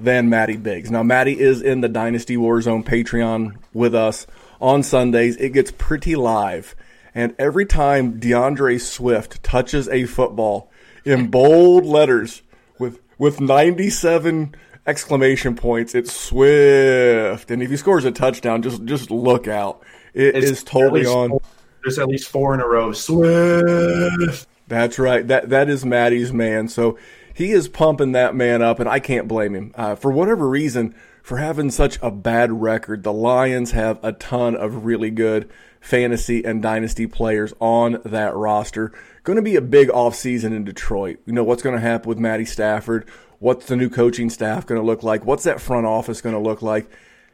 than 0.02 0.28
Maddie 0.28 0.56
Biggs. 0.56 0.90
Now, 0.90 1.02
Maddie 1.02 1.38
is 1.38 1.62
in 1.62 1.80
the 1.80 1.88
Dynasty 1.88 2.36
Warzone 2.36 2.84
Patreon 2.84 3.56
with 3.72 3.94
us 3.94 4.26
on 4.60 4.82
Sundays. 4.82 5.36
It 5.36 5.50
gets 5.50 5.72
pretty 5.72 6.16
live. 6.16 6.74
And 7.14 7.34
every 7.38 7.66
time 7.66 8.20
DeAndre 8.20 8.80
Swift 8.80 9.42
touches 9.42 9.88
a 9.88 10.04
football 10.04 10.70
in 11.04 11.26
bold 11.30 11.84
letters 11.84 12.42
with, 12.78 13.00
with 13.18 13.40
97 13.40 14.54
exclamation 14.86 15.54
points, 15.54 15.94
it's 15.94 16.12
Swift. 16.12 17.50
And 17.50 17.62
if 17.62 17.70
he 17.70 17.76
scores 17.76 18.04
a 18.04 18.12
touchdown, 18.12 18.62
just, 18.62 18.84
just 18.84 19.10
look 19.10 19.46
out. 19.46 19.82
It 20.14 20.36
it's 20.36 20.50
is 20.50 20.64
totally 20.64 21.06
on. 21.06 21.30
Four, 21.30 21.40
there's 21.84 21.98
at 21.98 22.08
least 22.08 22.28
four 22.28 22.54
in 22.54 22.60
a 22.60 22.66
row. 22.66 22.92
Swift. 22.92 24.48
That's 24.68 24.98
right. 24.98 25.26
That, 25.26 25.50
that 25.50 25.68
is 25.68 25.84
Maddie's 25.84 26.32
man. 26.32 26.68
So 26.68 26.98
he 27.42 27.52
is 27.52 27.68
pumping 27.68 28.12
that 28.12 28.34
man 28.34 28.62
up, 28.62 28.78
and 28.78 28.88
I 28.88 29.00
can't 29.00 29.26
blame 29.26 29.54
him. 29.54 29.72
Uh, 29.74 29.94
for 29.96 30.12
whatever 30.12 30.48
reason, 30.48 30.94
for 31.22 31.38
having 31.38 31.70
such 31.70 31.98
a 32.00 32.10
bad 32.10 32.62
record, 32.62 33.02
the 33.02 33.12
Lions 33.12 33.72
have 33.72 33.98
a 34.02 34.12
ton 34.12 34.54
of 34.54 34.84
really 34.84 35.10
good 35.10 35.50
fantasy 35.80 36.44
and 36.44 36.62
dynasty 36.62 37.06
players 37.06 37.52
on 37.60 38.00
that 38.04 38.34
roster. 38.34 38.92
Going 39.24 39.36
to 39.36 39.42
be 39.42 39.56
a 39.56 39.60
big 39.60 39.88
offseason 39.88 40.54
in 40.54 40.64
Detroit. 40.64 41.18
You 41.26 41.32
know, 41.32 41.42
what's 41.42 41.62
going 41.62 41.74
to 41.74 41.80
happen 41.80 42.08
with 42.08 42.18
Matty 42.18 42.44
Stafford? 42.44 43.08
What's 43.40 43.66
the 43.66 43.76
new 43.76 43.90
coaching 43.90 44.30
staff 44.30 44.64
going 44.64 44.80
to 44.80 44.86
look 44.86 45.02
like? 45.02 45.26
What's 45.26 45.42
that 45.42 45.60
front 45.60 45.84
office 45.84 46.20
going 46.20 46.36
to 46.36 46.40
look 46.40 46.62
like? 46.62 46.88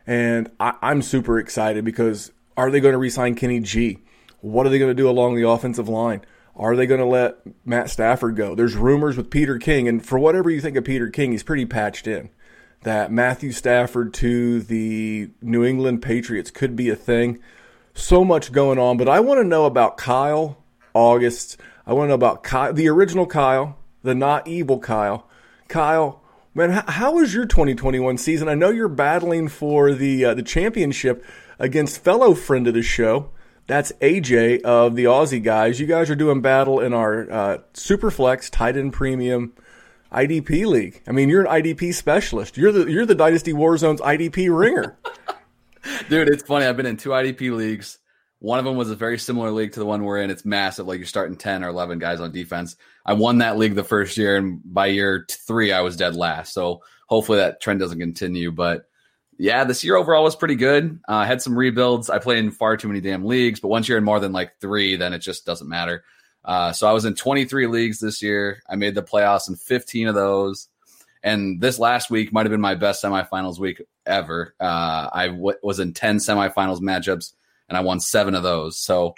And 0.06 0.50
I, 0.58 0.74
I'm 0.80 1.02
super 1.02 1.38
excited 1.38 1.84
because 1.84 2.32
are 2.56 2.70
they 2.70 2.80
going 2.80 2.92
to 2.92 2.98
resign 2.98 3.34
Kenny 3.34 3.60
G? 3.60 3.98
What 4.40 4.64
are 4.64 4.70
they 4.70 4.78
going 4.78 4.90
to 4.90 4.94
do 4.94 5.10
along 5.10 5.34
the 5.36 5.46
offensive 5.46 5.88
line? 5.88 6.22
Are 6.58 6.74
they 6.74 6.86
going 6.86 7.00
to 7.00 7.06
let 7.06 7.36
Matt 7.64 7.88
Stafford 7.88 8.34
go? 8.34 8.54
There's 8.54 8.74
rumors 8.74 9.16
with 9.16 9.30
Peter 9.30 9.58
King, 9.58 9.86
and 9.86 10.04
for 10.04 10.18
whatever 10.18 10.50
you 10.50 10.60
think 10.60 10.76
of 10.76 10.84
Peter 10.84 11.08
King, 11.08 11.30
he's 11.30 11.44
pretty 11.44 11.64
patched 11.64 12.08
in. 12.08 12.30
That 12.82 13.12
Matthew 13.12 13.52
Stafford 13.52 14.12
to 14.14 14.60
the 14.60 15.30
New 15.40 15.64
England 15.64 16.02
Patriots 16.02 16.50
could 16.50 16.74
be 16.74 16.88
a 16.88 16.96
thing. 16.96 17.38
So 17.94 18.24
much 18.24 18.52
going 18.52 18.78
on, 18.78 18.96
but 18.96 19.08
I 19.08 19.20
want 19.20 19.38
to 19.38 19.44
know 19.44 19.66
about 19.66 19.96
Kyle 19.96 20.62
August. 20.94 21.56
I 21.86 21.92
want 21.92 22.06
to 22.06 22.08
know 22.08 22.14
about 22.14 22.42
Kyle, 22.42 22.72
the 22.72 22.88
original 22.88 23.26
Kyle, 23.26 23.76
the 24.02 24.14
not 24.14 24.46
evil 24.46 24.78
Kyle. 24.78 25.28
Kyle, 25.68 26.22
man, 26.54 26.70
how 26.70 27.14
was 27.14 27.34
your 27.34 27.46
2021 27.46 28.18
season? 28.18 28.48
I 28.48 28.54
know 28.54 28.70
you're 28.70 28.88
battling 28.88 29.48
for 29.48 29.92
the 29.92 30.24
uh, 30.24 30.34
the 30.34 30.42
championship 30.42 31.24
against 31.58 32.02
fellow 32.02 32.34
friend 32.34 32.68
of 32.68 32.74
the 32.74 32.82
show, 32.82 33.30
that's 33.68 33.92
AJ 34.00 34.62
of 34.62 34.96
the 34.96 35.04
Aussie 35.04 35.42
guys. 35.42 35.78
You 35.78 35.87
guys 35.87 36.10
are 36.10 36.16
doing 36.16 36.40
battle 36.40 36.80
in 36.80 36.92
our 36.92 37.30
uh, 37.30 37.58
Superflex 37.75 38.50
tight 38.50 38.76
end 38.76 38.94
premium 38.94 39.52
IDP 40.10 40.66
league. 40.66 41.02
I 41.06 41.12
mean, 41.12 41.28
you're 41.28 41.44
an 41.44 41.62
IDP 41.62 41.94
specialist. 41.94 42.56
You're 42.56 42.72
the 42.72 42.90
you're 42.90 43.06
the 43.06 43.14
Dynasty 43.14 43.52
Warzone's 43.52 44.00
IDP 44.00 44.58
ringer. 44.58 44.98
Dude, 46.08 46.28
it's 46.28 46.42
funny. 46.42 46.64
I've 46.64 46.76
been 46.76 46.87
in 46.87 46.96
two 46.96 47.10
IDP 47.10 47.54
leagues. 47.54 47.98
One 48.40 48.58
of 48.58 48.64
them 48.64 48.76
was 48.76 48.90
a 48.90 48.96
very 48.96 49.18
similar 49.18 49.50
league 49.50 49.72
to 49.72 49.80
the 49.80 49.87
one 49.87 50.02
we're 50.02 50.22
in. 50.22 50.30
It's 50.30 50.44
massive. 50.44 50.87
Like 50.87 50.98
you're 50.98 51.06
starting 51.06 51.37
10 51.37 51.64
or 51.64 51.68
11 51.68 51.98
guys 51.98 52.20
on 52.20 52.32
defense. 52.32 52.76
I 53.04 53.14
won 53.14 53.38
that 53.38 53.58
league 53.58 53.75
the 53.75 53.84
first 53.84 54.16
year, 54.16 54.37
and 54.37 54.60
by 54.64 54.87
year 54.87 55.26
three, 55.28 55.72
I 55.72 55.80
was 55.80 55.96
dead 55.96 56.14
last. 56.14 56.54
So 56.54 56.82
hopefully 57.06 57.38
that 57.38 57.60
trend 57.60 57.80
doesn't 57.80 57.98
continue. 57.98 58.50
But 58.50 58.84
yeah, 59.38 59.62
this 59.62 59.85
year 59.85 59.97
overall 59.97 60.25
was 60.25 60.35
pretty 60.35 60.57
good. 60.57 60.99
Uh, 61.09 61.14
I 61.14 61.26
had 61.26 61.40
some 61.40 61.57
rebuilds. 61.57 62.11
I 62.11 62.18
played 62.18 62.38
in 62.38 62.50
far 62.50 62.76
too 62.76 62.88
many 62.88 63.00
damn 63.00 63.25
leagues, 63.25 63.61
but 63.61 63.68
once 63.68 63.88
you're 63.88 63.99
in 63.99 64.04
more 64.04 64.18
than 64.18 64.33
like 64.33 64.59
three, 64.61 64.97
then 64.97 65.12
it 65.12 65.21
just 65.21 65.47
doesn't 65.47 65.68
matter. 65.68 66.02
Uh, 66.45 66.73
so 66.73 66.88
I 66.88 66.92
was 66.92 67.04
in 67.04 67.14
23 67.14 67.68
leagues 67.68 68.00
this 68.00 68.21
year. 68.21 68.62
I 68.68 68.75
made 68.75 68.97
the 68.97 69.02
playoffs 69.02 69.49
in 69.49 69.54
15 69.54 70.09
of 70.09 70.16
those. 70.16 70.68
And 71.23 71.61
this 71.61 71.78
last 71.78 72.11
week 72.11 72.33
might 72.33 72.47
have 72.47 72.50
been 72.50 72.61
my 72.61 72.75
best 72.75 73.02
semifinals 73.02 73.61
week 73.61 73.83
ever. 74.07 74.54
Uh, 74.59 75.09
I 75.12 75.28
w- 75.28 75.59
was 75.62 75.78
in 75.78 75.92
10 75.92 76.18
semifinals 76.18 76.80
matchups 76.80 77.33
and 77.68 77.76
I 77.76 77.80
won 77.80 78.00
seven 78.00 78.35
of 78.35 78.42
those. 78.42 78.76
So 78.76 79.14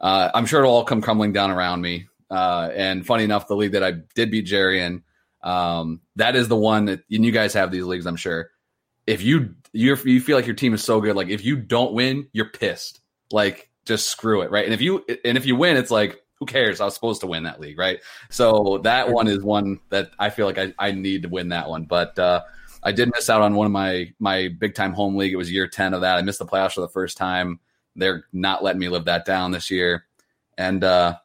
uh, 0.00 0.30
I'm 0.34 0.46
sure 0.46 0.60
it'll 0.60 0.74
all 0.74 0.84
come 0.84 1.00
crumbling 1.00 1.32
down 1.32 1.50
around 1.50 1.80
me. 1.80 2.08
Uh, 2.30 2.70
and 2.74 3.06
funny 3.06 3.24
enough, 3.24 3.46
the 3.46 3.56
league 3.56 3.72
that 3.72 3.84
I 3.84 3.92
did 4.14 4.30
beat 4.30 4.42
Jerry 4.42 4.82
in, 4.82 5.02
um, 5.42 6.00
that 6.16 6.36
is 6.36 6.48
the 6.48 6.56
one 6.56 6.86
that, 6.86 7.00
and 7.10 7.24
you 7.24 7.30
guys 7.30 7.54
have 7.54 7.70
these 7.70 7.84
leagues, 7.84 8.06
I'm 8.06 8.16
sure 8.16 8.50
if 9.06 9.22
you 9.22 9.54
you 9.72 9.96
you 10.04 10.20
feel 10.20 10.36
like 10.36 10.46
your 10.46 10.54
team 10.54 10.74
is 10.74 10.82
so 10.82 11.00
good, 11.00 11.16
like 11.16 11.28
if 11.28 11.44
you 11.44 11.56
don't 11.56 11.92
win, 11.92 12.28
you're 12.32 12.50
pissed. 12.50 13.00
Like 13.32 13.70
just 13.84 14.10
screw 14.10 14.42
it, 14.42 14.50
right? 14.50 14.64
And 14.64 14.74
if 14.74 14.80
you 14.80 15.04
and 15.24 15.36
if 15.36 15.46
you 15.46 15.56
win, 15.56 15.76
it's 15.76 15.90
like 15.90 16.22
who 16.38 16.46
cares? 16.46 16.80
I 16.80 16.84
was 16.84 16.94
supposed 16.94 17.20
to 17.20 17.26
win 17.26 17.44
that 17.44 17.60
league, 17.60 17.78
right? 17.78 18.00
So 18.30 18.80
that 18.84 19.10
one 19.10 19.28
is 19.28 19.42
one 19.42 19.80
that 19.90 20.10
I 20.18 20.30
feel 20.30 20.46
like 20.46 20.58
I, 20.58 20.74
I 20.78 20.92
need 20.92 21.22
to 21.22 21.28
win 21.28 21.50
that 21.50 21.68
one. 21.68 21.84
But 21.84 22.18
uh, 22.18 22.42
I 22.82 22.92
did 22.92 23.10
miss 23.14 23.30
out 23.30 23.42
on 23.42 23.54
one 23.54 23.66
of 23.66 23.72
my 23.72 24.12
my 24.18 24.48
big 24.58 24.74
time 24.74 24.92
home 24.92 25.16
league. 25.16 25.32
It 25.32 25.36
was 25.36 25.50
year 25.50 25.68
ten 25.68 25.94
of 25.94 26.00
that. 26.02 26.16
I 26.16 26.22
missed 26.22 26.38
the 26.38 26.46
playoffs 26.46 26.72
for 26.72 26.80
the 26.80 26.88
first 26.88 27.16
time. 27.16 27.60
They're 27.96 28.24
not 28.32 28.64
letting 28.64 28.80
me 28.80 28.88
live 28.88 29.04
that 29.04 29.24
down 29.24 29.52
this 29.52 29.70
year. 29.70 30.04
And 30.58 30.82
uh, 30.82 31.16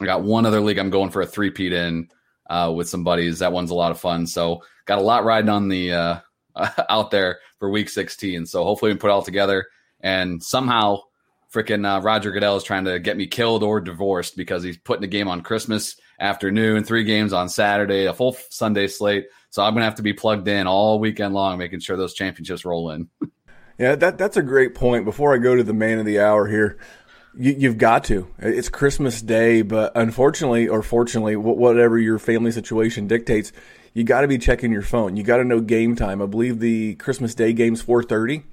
I 0.00 0.04
got 0.04 0.22
one 0.22 0.46
other 0.46 0.60
league 0.60 0.78
I'm 0.78 0.90
going 0.90 1.10
for 1.10 1.22
a 1.22 1.26
three 1.26 1.50
peat 1.50 1.72
in 1.72 2.08
uh, 2.48 2.72
with 2.74 2.88
some 2.88 3.04
buddies. 3.04 3.40
That 3.40 3.52
one's 3.52 3.70
a 3.70 3.74
lot 3.74 3.90
of 3.90 4.00
fun. 4.00 4.26
So 4.26 4.62
got 4.84 4.98
a 4.98 5.02
lot 5.02 5.24
riding 5.24 5.50
on 5.50 5.68
the 5.68 5.92
uh, 6.56 6.70
out 6.88 7.10
there 7.10 7.38
for 7.58 7.70
week 7.70 7.88
16. 7.88 8.46
So 8.46 8.64
hopefully 8.64 8.90
we 8.90 8.94
can 8.94 9.00
put 9.00 9.10
it 9.10 9.12
all 9.12 9.22
together. 9.22 9.66
And 10.00 10.42
somehow, 10.42 11.02
freaking 11.52 11.86
uh, 11.86 12.02
Roger 12.02 12.32
Goodell 12.32 12.56
is 12.56 12.64
trying 12.64 12.84
to 12.84 12.98
get 12.98 13.16
me 13.16 13.26
killed 13.26 13.62
or 13.62 13.80
divorced 13.80 14.36
because 14.36 14.62
he's 14.62 14.78
putting 14.78 15.04
a 15.04 15.08
game 15.08 15.28
on 15.28 15.42
Christmas 15.42 15.96
afternoon, 16.20 16.84
three 16.84 17.04
games 17.04 17.32
on 17.32 17.48
Saturday, 17.48 18.06
a 18.06 18.14
full 18.14 18.36
Sunday 18.50 18.86
slate. 18.86 19.26
So 19.50 19.62
I'm 19.62 19.72
going 19.72 19.80
to 19.80 19.86
have 19.86 19.94
to 19.96 20.02
be 20.02 20.12
plugged 20.12 20.48
in 20.48 20.66
all 20.66 20.98
weekend 20.98 21.34
long, 21.34 21.58
making 21.58 21.80
sure 21.80 21.96
those 21.96 22.14
championships 22.14 22.64
roll 22.64 22.90
in. 22.90 23.08
yeah, 23.78 23.94
that, 23.96 24.18
that's 24.18 24.36
a 24.36 24.42
great 24.42 24.74
point. 24.74 25.04
Before 25.04 25.34
I 25.34 25.38
go 25.38 25.54
to 25.54 25.62
the 25.62 25.72
man 25.72 25.98
of 25.98 26.06
the 26.06 26.20
hour 26.20 26.46
here, 26.46 26.78
you, 27.38 27.68
have 27.68 27.78
got 27.78 28.04
to. 28.04 28.28
It's 28.38 28.68
Christmas 28.68 29.20
Day, 29.20 29.62
but 29.62 29.92
unfortunately 29.94 30.68
or 30.68 30.82
fortunately, 30.82 31.36
whatever 31.36 31.98
your 31.98 32.18
family 32.18 32.50
situation 32.50 33.06
dictates, 33.06 33.52
you 33.92 34.04
got 34.04 34.22
to 34.22 34.28
be 34.28 34.38
checking 34.38 34.72
your 34.72 34.82
phone. 34.82 35.16
You 35.16 35.22
got 35.22 35.38
to 35.38 35.44
know 35.44 35.60
game 35.60 35.96
time. 35.96 36.22
I 36.22 36.26
believe 36.26 36.60
the 36.60 36.94
Christmas 36.96 37.34
Day 37.34 37.52
game's 37.52 37.82
4:30. 37.82 38.44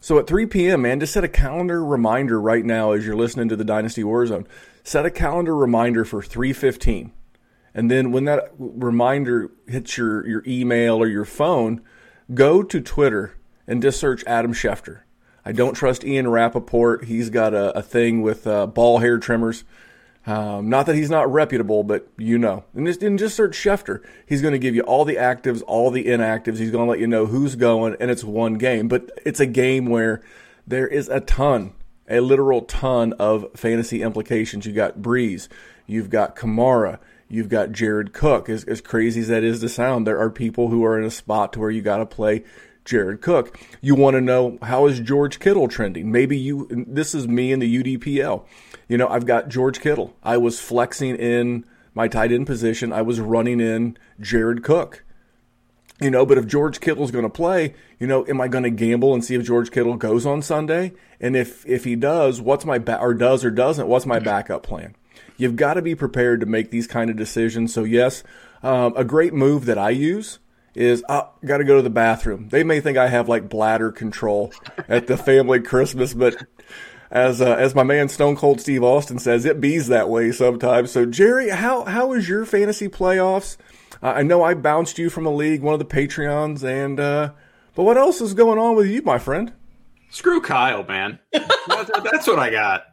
So 0.00 0.18
at 0.18 0.26
3 0.26 0.46
p.m., 0.46 0.82
man, 0.82 1.00
just 1.00 1.14
set 1.14 1.24
a 1.24 1.28
calendar 1.28 1.82
reminder 1.84 2.40
right 2.40 2.64
now 2.64 2.92
as 2.92 3.06
you're 3.06 3.16
listening 3.16 3.48
to 3.48 3.56
the 3.56 3.64
Dynasty 3.64 4.02
Warzone. 4.02 4.46
Set 4.82 5.06
a 5.06 5.10
calendar 5.10 5.56
reminder 5.56 6.04
for 6.04 6.20
3:15. 6.20 7.12
And 7.74 7.90
then 7.90 8.12
when 8.12 8.24
that 8.26 8.52
reminder 8.58 9.50
hits 9.66 9.96
your 9.96 10.26
your 10.26 10.42
email 10.46 10.96
or 10.96 11.06
your 11.06 11.24
phone, 11.24 11.80
go 12.32 12.62
to 12.62 12.80
Twitter 12.80 13.34
and 13.66 13.80
just 13.80 13.98
search 13.98 14.22
Adam 14.26 14.52
Schefter. 14.52 15.03
I 15.44 15.52
don't 15.52 15.74
trust 15.74 16.04
Ian 16.04 16.28
Rapoport. 16.28 17.04
He's 17.04 17.30
got 17.30 17.54
a, 17.54 17.78
a 17.78 17.82
thing 17.82 18.22
with 18.22 18.46
uh, 18.46 18.66
ball 18.66 18.98
hair 18.98 19.18
trimmers. 19.18 19.64
Um, 20.26 20.70
not 20.70 20.86
that 20.86 20.94
he's 20.94 21.10
not 21.10 21.30
reputable, 21.30 21.84
but 21.84 22.08
you 22.16 22.38
know. 22.38 22.64
And 22.74 22.86
just, 22.86 23.02
and 23.02 23.18
just 23.18 23.36
search 23.36 23.56
Schefter. 23.56 24.02
He's 24.24 24.40
going 24.40 24.52
to 24.52 24.58
give 24.58 24.74
you 24.74 24.82
all 24.82 25.04
the 25.04 25.16
actives, 25.16 25.62
all 25.66 25.90
the 25.90 26.06
inactives. 26.06 26.58
He's 26.58 26.70
going 26.70 26.86
to 26.86 26.90
let 26.90 26.98
you 26.98 27.06
know 27.06 27.26
who's 27.26 27.56
going, 27.56 27.96
and 28.00 28.10
it's 28.10 28.24
one 28.24 28.54
game. 28.54 28.88
But 28.88 29.10
it's 29.26 29.40
a 29.40 29.46
game 29.46 29.86
where 29.86 30.22
there 30.66 30.86
is 30.86 31.08
a 31.10 31.20
ton, 31.20 31.74
a 32.08 32.20
literal 32.20 32.62
ton 32.62 33.12
of 33.14 33.46
fantasy 33.54 34.00
implications. 34.00 34.64
You 34.64 34.72
got 34.72 35.00
Brees, 35.00 35.48
you've 35.86 36.08
got 36.08 36.36
Kamara, 36.36 37.00
you've 37.28 37.50
got 37.50 37.72
Jared 37.72 38.14
Cook. 38.14 38.48
As, 38.48 38.64
as 38.64 38.80
crazy 38.80 39.20
as 39.20 39.28
that 39.28 39.44
is 39.44 39.60
to 39.60 39.68
sound, 39.68 40.06
there 40.06 40.18
are 40.18 40.30
people 40.30 40.68
who 40.68 40.86
are 40.86 40.98
in 40.98 41.04
a 41.04 41.10
spot 41.10 41.52
to 41.52 41.60
where 41.60 41.70
you 41.70 41.82
got 41.82 41.98
to 41.98 42.06
play 42.06 42.44
Jared 42.84 43.20
Cook. 43.20 43.58
You 43.80 43.94
want 43.94 44.14
to 44.14 44.20
know 44.20 44.58
how 44.62 44.86
is 44.86 45.00
George 45.00 45.38
Kittle 45.38 45.68
trending? 45.68 46.12
Maybe 46.12 46.36
you. 46.36 46.68
This 46.70 47.14
is 47.14 47.26
me 47.26 47.52
in 47.52 47.60
the 47.60 47.82
UDPL. 47.82 48.44
You 48.88 48.98
know, 48.98 49.08
I've 49.08 49.26
got 49.26 49.48
George 49.48 49.80
Kittle. 49.80 50.14
I 50.22 50.36
was 50.36 50.60
flexing 50.60 51.16
in 51.16 51.64
my 51.94 52.08
tight 52.08 52.32
end 52.32 52.46
position. 52.46 52.92
I 52.92 53.02
was 53.02 53.20
running 53.20 53.60
in 53.60 53.96
Jared 54.20 54.62
Cook. 54.62 55.04
You 56.00 56.10
know, 56.10 56.26
but 56.26 56.38
if 56.38 56.46
George 56.46 56.80
Kittle's 56.80 57.12
going 57.12 57.24
to 57.24 57.30
play, 57.30 57.74
you 58.00 58.06
know, 58.06 58.26
am 58.26 58.40
I 58.40 58.48
going 58.48 58.64
to 58.64 58.70
gamble 58.70 59.14
and 59.14 59.24
see 59.24 59.36
if 59.36 59.44
George 59.44 59.70
Kittle 59.70 59.96
goes 59.96 60.26
on 60.26 60.42
Sunday? 60.42 60.92
And 61.20 61.36
if 61.36 61.64
if 61.66 61.84
he 61.84 61.94
does, 61.96 62.40
what's 62.40 62.64
my 62.64 62.78
ba- 62.78 63.00
or 63.00 63.14
does 63.14 63.44
or 63.44 63.50
doesn't? 63.50 63.86
What's 63.86 64.04
my 64.04 64.18
backup 64.18 64.64
plan? 64.64 64.96
You've 65.36 65.56
got 65.56 65.74
to 65.74 65.82
be 65.82 65.94
prepared 65.94 66.40
to 66.40 66.46
make 66.46 66.70
these 66.70 66.86
kind 66.86 67.10
of 67.10 67.16
decisions. 67.16 67.72
So 67.72 67.84
yes, 67.84 68.22
um, 68.62 68.92
a 68.96 69.04
great 69.04 69.32
move 69.32 69.66
that 69.66 69.78
I 69.78 69.90
use 69.90 70.38
is 70.74 71.04
I 71.08 71.26
got 71.44 71.58
to 71.58 71.64
go 71.64 71.76
to 71.76 71.82
the 71.82 71.90
bathroom. 71.90 72.48
They 72.48 72.64
may 72.64 72.80
think 72.80 72.98
I 72.98 73.08
have 73.08 73.28
like 73.28 73.48
bladder 73.48 73.92
control 73.92 74.52
at 74.88 75.06
the 75.06 75.16
family 75.16 75.60
Christmas, 75.60 76.14
but 76.14 76.36
as 77.10 77.40
uh, 77.40 77.54
as 77.54 77.74
my 77.74 77.82
man 77.82 78.08
Stone 78.08 78.36
Cold 78.36 78.60
Steve 78.60 78.82
Austin 78.82 79.18
says, 79.18 79.44
it 79.44 79.60
bees 79.60 79.88
that 79.88 80.08
way 80.08 80.32
sometimes. 80.32 80.90
So 80.90 81.06
Jerry, 81.06 81.50
how 81.50 81.84
how 81.84 82.12
is 82.12 82.28
your 82.28 82.44
fantasy 82.44 82.88
playoffs? 82.88 83.56
Uh, 84.02 84.14
I 84.16 84.22
know 84.22 84.42
I 84.42 84.54
bounced 84.54 84.98
you 84.98 85.08
from 85.10 85.26
a 85.26 85.34
league, 85.34 85.62
one 85.62 85.74
of 85.74 85.78
the 85.78 85.84
Patreons, 85.84 86.64
and 86.64 86.98
uh, 86.98 87.32
but 87.74 87.84
what 87.84 87.96
else 87.96 88.20
is 88.20 88.34
going 88.34 88.58
on 88.58 88.76
with 88.76 88.86
you, 88.86 89.02
my 89.02 89.18
friend? 89.18 89.52
Screw 90.10 90.40
Kyle, 90.40 90.84
man. 90.84 91.18
That's 91.32 92.26
what 92.26 92.38
I 92.38 92.50
got. 92.50 92.84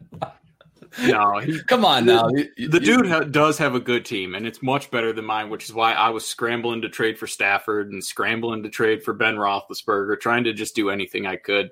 No, 1.00 1.38
he, 1.44 1.62
come 1.64 1.86
on 1.86 2.06
now. 2.06 2.28
The, 2.30 2.68
the 2.68 2.80
dude 2.80 3.08
ha- 3.08 3.22
does 3.22 3.58
have 3.58 3.76
a 3.76 3.80
good 3.80 4.06
team, 4.06 4.36
and 4.36 4.46
it's 4.46 4.62
much 4.62 4.92
better 4.92 5.14
than 5.14 5.26
mine, 5.26 5.50
which 5.50 5.66
is 5.66 5.74
why 5.74 5.94
I 5.94 6.10
was 6.10 6.26
scrambling 6.26 6.82
to 6.82 6.90
trade 6.90 7.18
for 7.18 7.28
Stafford 7.28 7.92
and 7.92 8.04
scrambling 8.04 8.64
to 8.64 8.70
trade 8.70 9.04
for 9.04 9.14
Ben 9.14 9.36
Roethlisberger, 9.36 10.20
trying 10.20 10.44
to 10.46 10.54
just 10.54 10.76
do 10.76 10.90
anything 10.90 11.26
I 11.26 11.36
could. 11.38 11.72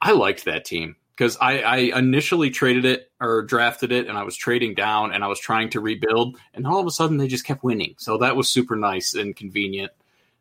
I 0.00 0.12
liked 0.12 0.44
that 0.44 0.64
team 0.64 0.96
because 1.10 1.36
I, 1.40 1.58
I, 1.60 1.76
initially 1.98 2.50
traded 2.50 2.84
it 2.84 3.10
or 3.20 3.42
drafted 3.42 3.92
it, 3.92 4.08
and 4.08 4.16
I 4.16 4.22
was 4.22 4.36
trading 4.36 4.74
down, 4.74 5.12
and 5.12 5.22
I 5.22 5.28
was 5.28 5.38
trying 5.38 5.70
to 5.70 5.80
rebuild, 5.80 6.36
and 6.54 6.66
all 6.66 6.80
of 6.80 6.86
a 6.86 6.90
sudden 6.90 7.16
they 7.16 7.28
just 7.28 7.44
kept 7.44 7.64
winning. 7.64 7.94
So 7.98 8.18
that 8.18 8.36
was 8.36 8.48
super 8.48 8.76
nice 8.76 9.14
and 9.14 9.34
convenient. 9.34 9.92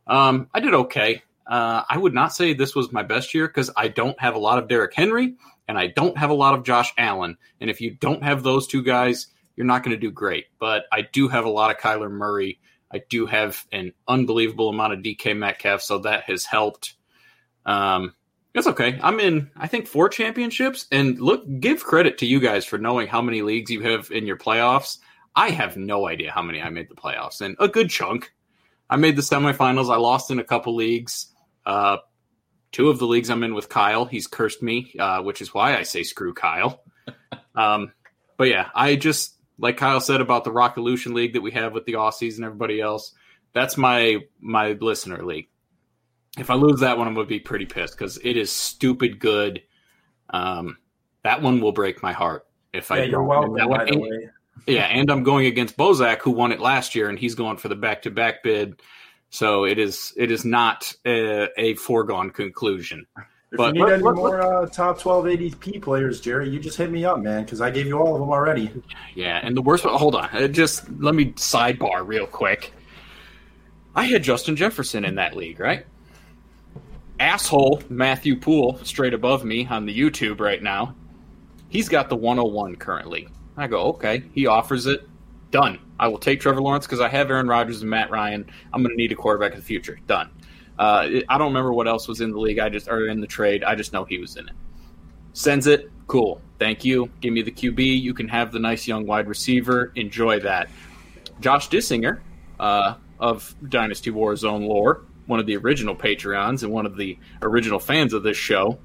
Um, 0.08 0.50
I 0.54 0.60
did 0.60 0.74
okay. 0.74 1.24
Uh, 1.46 1.84
I 1.90 1.98
would 1.98 2.14
not 2.14 2.34
say 2.34 2.54
this 2.54 2.76
was 2.76 2.92
my 2.92 3.04
best 3.04 3.34
year 3.34 3.48
because 3.48 3.70
I 3.76 3.90
don't 3.90 4.20
have 4.20 4.36
a 4.36 4.40
lot 4.40 4.60
of 4.60 4.68
Derrick 4.68 4.94
Henry 4.94 5.36
and 5.68 5.78
I 5.78 5.88
don't 5.88 6.18
have 6.18 6.30
a 6.30 6.36
lot 6.36 6.54
of 6.54 6.64
Josh 6.64 6.94
Allen. 6.98 7.38
And 7.60 7.70
if 7.70 7.82
you 7.82 7.92
don't 7.92 8.24
have 8.24 8.44
those 8.44 8.68
two 8.68 8.84
guys, 8.84 9.28
you're 9.56 9.66
not 9.66 9.84
going 9.84 9.96
to 9.96 10.02
do 10.02 10.12
great. 10.12 10.46
But 10.60 10.84
I 10.92 11.02
do 11.02 11.28
have 11.28 11.46
a 11.46 11.50
lot 11.50 11.72
of 11.72 11.78
Kyler 11.78 12.12
Murray. 12.12 12.60
I 12.92 13.02
do 13.10 13.26
have 13.26 13.66
an 13.72 13.94
unbelievable 14.08 14.70
amount 14.70 14.94
of 14.94 15.00
DK 15.00 15.36
Metcalf, 15.36 15.82
so 15.82 16.00
that 16.00 16.24
has 16.26 16.46
helped. 16.46 16.96
Um, 17.66 18.14
it's 18.54 18.68
okay. 18.68 19.00
I'm 19.02 19.20
in, 19.20 19.50
I 19.58 19.68
think, 19.68 19.88
four 19.88 20.10
championships. 20.10 20.86
And 20.92 21.20
look, 21.20 21.44
give 21.60 21.84
credit 21.84 22.20
to 22.20 22.28
you 22.28 22.40
guys 22.40 22.66
for 22.66 22.78
knowing 22.78 23.08
how 23.08 23.22
many 23.22 23.42
leagues 23.42 23.72
you 23.72 23.82
have 23.82 24.12
in 24.12 24.28
your 24.28 24.38
playoffs. 24.38 25.00
I 25.36 25.50
have 25.50 25.76
no 25.76 26.08
idea 26.08 26.32
how 26.32 26.44
many 26.44 26.62
I 26.62 26.70
made 26.70 26.90
the 26.90 26.96
playoffs, 26.96 27.42
and 27.42 27.56
a 27.60 27.68
good 27.68 27.90
chunk. 27.90 28.32
I 28.90 28.98
made 28.98 29.16
the 29.16 29.24
semifinals. 29.24 29.92
I 29.92 29.98
lost 29.98 30.30
in 30.30 30.38
a 30.38 30.44
couple 30.44 30.76
leagues. 30.76 31.28
Uh, 31.66 31.98
two 32.74 32.90
of 32.90 33.00
the 33.00 33.08
leagues 33.08 33.30
I'm 33.30 33.44
in 33.44 33.54
with 33.54 33.70
Kyle. 33.70 34.04
He's 34.04 34.28
cursed 34.28 34.62
me, 34.62 34.94
uh, 35.00 35.22
which 35.22 35.42
is 35.42 35.54
why 35.54 35.78
I 35.78 35.84
say 35.84 36.04
screw 36.04 36.34
Kyle. 36.34 36.84
um, 37.56 37.94
but 38.36 38.50
yeah, 38.50 38.70
I 38.76 38.98
just 38.98 39.36
like 39.58 39.78
Kyle 39.78 40.02
said 40.02 40.20
about 40.20 40.44
the 40.44 40.52
Rockolution 40.52 41.14
League 41.14 41.34
that 41.34 41.42
we 41.42 41.52
have 41.52 41.72
with 41.72 41.86
the 41.86 41.94
Aussies 41.94 42.36
and 42.36 42.44
everybody 42.44 42.82
else. 42.82 43.14
That's 43.54 43.78
my 43.78 44.18
my 44.42 44.74
listener 44.74 45.24
league. 45.24 45.48
If 46.38 46.50
I 46.50 46.56
lose 46.56 46.82
that 46.82 46.98
one, 46.98 47.08
I'm 47.08 47.14
gonna 47.14 47.28
be 47.28 47.40
pretty 47.40 47.68
pissed 47.68 47.98
because 47.98 48.18
it 48.22 48.36
is 48.36 48.52
stupid 48.52 49.20
good. 49.20 49.62
Um, 50.32 50.78
that 51.24 51.42
one 51.42 51.62
will 51.62 51.72
break 51.72 52.02
my 52.02 52.12
heart 52.12 52.48
if 52.74 52.90
yeah, 52.90 52.96
I. 52.96 53.04
You're 53.04 53.24
welcome. 53.24 53.54
That 53.54 53.70
by 53.70 53.78
one, 53.78 53.86
the 53.86 54.00
way. 54.00 54.30
yeah, 54.66 54.86
and 54.86 55.12
I'm 55.12 55.24
going 55.24 55.46
against 55.46 55.78
Bozak, 55.78 56.22
who 56.22 56.32
won 56.32 56.52
it 56.52 56.60
last 56.60 56.96
year, 56.96 57.08
and 57.08 57.20
he's 57.20 57.36
going 57.36 57.58
for 57.58 57.70
the 57.70 57.76
back 57.76 58.02
to 58.02 58.12
back 58.12 58.42
bid. 58.42 58.82
So 59.34 59.66
it 59.66 59.80
is 59.80 60.14
it 60.16 60.30
is 60.30 60.46
not 60.46 60.94
a, 61.08 61.50
a 61.60 61.74
foregone 61.74 62.30
conclusion. 62.30 63.08
If 63.52 63.58
But- 63.58 63.76
you 63.76 63.84
need 63.84 63.94
any 63.94 64.04
more 64.04 64.40
uh, 64.42 64.68
top 64.68 65.00
12 65.00 65.26
ADP 65.26 65.82
players, 65.82 66.22
Jerry, 66.22 66.50
you 66.50 66.60
just 66.60 66.78
hit 66.78 66.92
me 66.92 67.04
up, 67.04 67.20
man, 67.20 67.44
because 67.44 67.60
I 67.60 67.72
gave 67.72 67.88
you 67.88 67.98
all 67.98 68.14
of 68.14 68.20
them 68.20 68.30
already. 68.30 68.70
Yeah, 69.16 69.40
and 69.42 69.58
the 69.58 69.62
worst. 69.64 69.86
Hold 69.86 70.14
on, 70.16 70.30
uh, 70.34 70.48
just 70.48 70.88
let 71.00 71.16
me 71.16 71.32
sidebar 71.34 72.06
real 72.06 72.28
quick. 72.28 72.74
I 73.96 74.06
had 74.06 74.22
Justin 74.24 74.56
Jefferson 74.56 75.04
in 75.04 75.16
that 75.16 75.36
league, 75.36 75.60
right? 75.60 75.88
Asshole 77.20 77.82
Matthew 77.90 78.36
Poole, 78.40 78.80
straight 78.84 79.16
above 79.16 79.44
me 79.44 79.66
on 79.66 79.88
the 79.88 80.00
YouTube 80.00 80.40
right 80.42 80.62
now. 80.62 80.94
He's 81.70 81.90
got 81.90 82.08
the 82.10 82.16
101 82.16 82.76
currently. 82.76 83.28
I 83.58 83.66
go, 83.66 83.86
okay. 83.94 84.24
He 84.36 84.46
offers 84.46 84.86
it. 84.86 85.08
Done. 85.50 85.80
I 86.04 86.08
will 86.08 86.18
take 86.18 86.42
Trevor 86.42 86.62
Lawrence 86.62 86.86
because 86.86 87.00
I 87.00 87.08
have 87.08 87.32
Aaron 87.32 87.48
Rodgers 87.48 87.80
and 87.80 87.90
Matt 87.90 88.12
Ryan. 88.12 88.46
I'm 88.74 88.84
going 88.84 88.94
to 88.94 88.98
need 88.98 89.14
a 89.14 89.16
quarterback 89.16 89.54
in 89.54 89.60
the 89.60 89.66
future. 89.66 89.98
Done. 90.06 90.30
Uh, 90.78 91.22
I 91.30 91.38
don't 91.38 91.48
remember 91.48 91.72
what 91.72 91.88
else 91.88 92.10
was 92.10 92.20
in 92.20 92.32
the 92.32 92.40
league. 92.40 92.60
I 92.60 92.68
just 92.68 92.90
or 92.90 93.08
in 93.08 93.22
the 93.22 93.28
trade. 93.28 93.64
I 93.64 93.76
just 93.76 93.94
know 93.94 94.04
he 94.04 94.18
was 94.18 94.36
in 94.36 94.50
it. 94.50 94.56
Sends 95.32 95.66
it. 95.66 95.90
Cool. 96.08 96.42
Thank 96.60 96.84
you. 96.84 97.10
Give 97.22 97.32
me 97.32 97.42
the 97.42 97.54
QB. 97.54 98.02
You 98.02 98.14
can 98.14 98.28
have 98.28 98.52
the 98.52 98.60
nice 98.60 98.86
young 98.86 99.08
wide 99.08 99.30
receiver. 99.30 99.94
Enjoy 99.96 100.42
that. 100.42 100.68
Josh 101.40 101.70
Dissinger 101.70 102.20
uh, 102.60 102.96
of 103.18 103.56
Dynasty 103.70 104.12
Warzone 104.12 104.68
lore, 104.68 105.06
one 105.28 105.40
of 105.40 105.46
the 105.46 105.56
original 105.56 105.96
Patreons 105.96 106.64
and 106.64 106.74
one 106.74 106.86
of 106.86 106.98
the 106.98 107.18
original 107.42 107.80
fans 107.80 108.12
of 108.12 108.24
this 108.24 108.36
show, 108.36 108.78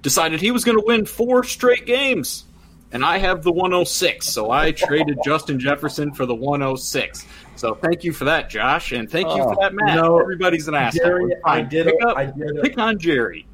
decided 0.00 0.40
he 0.40 0.50
was 0.50 0.64
going 0.64 0.78
to 0.78 0.84
win 0.86 1.04
four 1.04 1.44
straight 1.44 1.84
games. 1.84 2.44
And 2.90 3.04
I 3.04 3.18
have 3.18 3.42
the 3.42 3.52
106, 3.52 4.26
so 4.26 4.50
I 4.50 4.72
traded 4.72 5.18
Justin 5.22 5.60
Jefferson 5.60 6.12
for 6.14 6.24
the 6.24 6.34
106. 6.34 7.26
So 7.56 7.74
thank 7.74 8.02
you 8.02 8.12
for 8.12 8.24
that, 8.24 8.48
Josh, 8.48 8.92
and 8.92 9.10
thank 9.10 9.28
you 9.28 9.42
for 9.42 9.56
that, 9.60 9.74
Matt. 9.74 9.94
you 9.94 10.00
know, 10.00 10.18
Everybody's 10.18 10.68
an 10.68 10.74
asshole. 10.74 11.04
Jerry, 11.04 11.34
I 11.44 11.60
did, 11.60 11.86
pick, 11.86 11.94
a, 12.02 12.08
up, 12.08 12.16
I, 12.16 12.24
did 12.26 12.56
a, 12.58 12.62
pick 12.62 12.78
on 12.78 12.98
Jerry. 12.98 13.46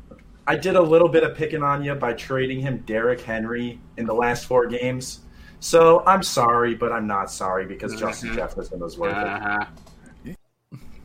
I 0.46 0.56
did 0.56 0.76
a 0.76 0.80
little 0.82 1.08
bit 1.08 1.24
of 1.24 1.36
picking 1.36 1.62
on 1.62 1.82
you 1.82 1.94
by 1.94 2.12
trading 2.12 2.60
him 2.60 2.84
Derrick 2.86 3.22
Henry 3.22 3.80
in 3.96 4.06
the 4.06 4.14
last 4.14 4.46
four 4.46 4.66
games. 4.66 5.20
So 5.58 6.04
I'm 6.06 6.22
sorry, 6.22 6.74
but 6.74 6.92
I'm 6.92 7.06
not 7.06 7.30
sorry 7.30 7.64
because 7.64 7.98
Justin 7.98 8.30
Mhm. 8.30 8.34
Jefferson 8.36 8.78
was 8.78 8.98
worth 8.98 9.16
it. 9.16 9.26
Uh-huh. 9.26 9.64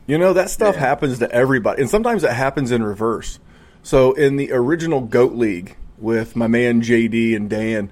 You 0.06 0.18
know, 0.18 0.32
that 0.34 0.50
stuff 0.50 0.74
Yeah. 0.74 0.80
happens 0.82 1.18
to 1.20 1.30
everybody. 1.32 1.80
And 1.82 1.90
sometimes 1.90 2.22
it 2.22 2.32
happens 2.32 2.70
in 2.70 2.82
reverse. 2.82 3.38
So 3.82 4.12
in 4.12 4.36
the 4.36 4.52
original 4.52 5.00
GOAT 5.00 5.34
League 5.34 5.76
with 5.98 6.36
my 6.36 6.46
man 6.46 6.82
JD 6.82 7.34
and 7.34 7.48
Dan, 7.48 7.90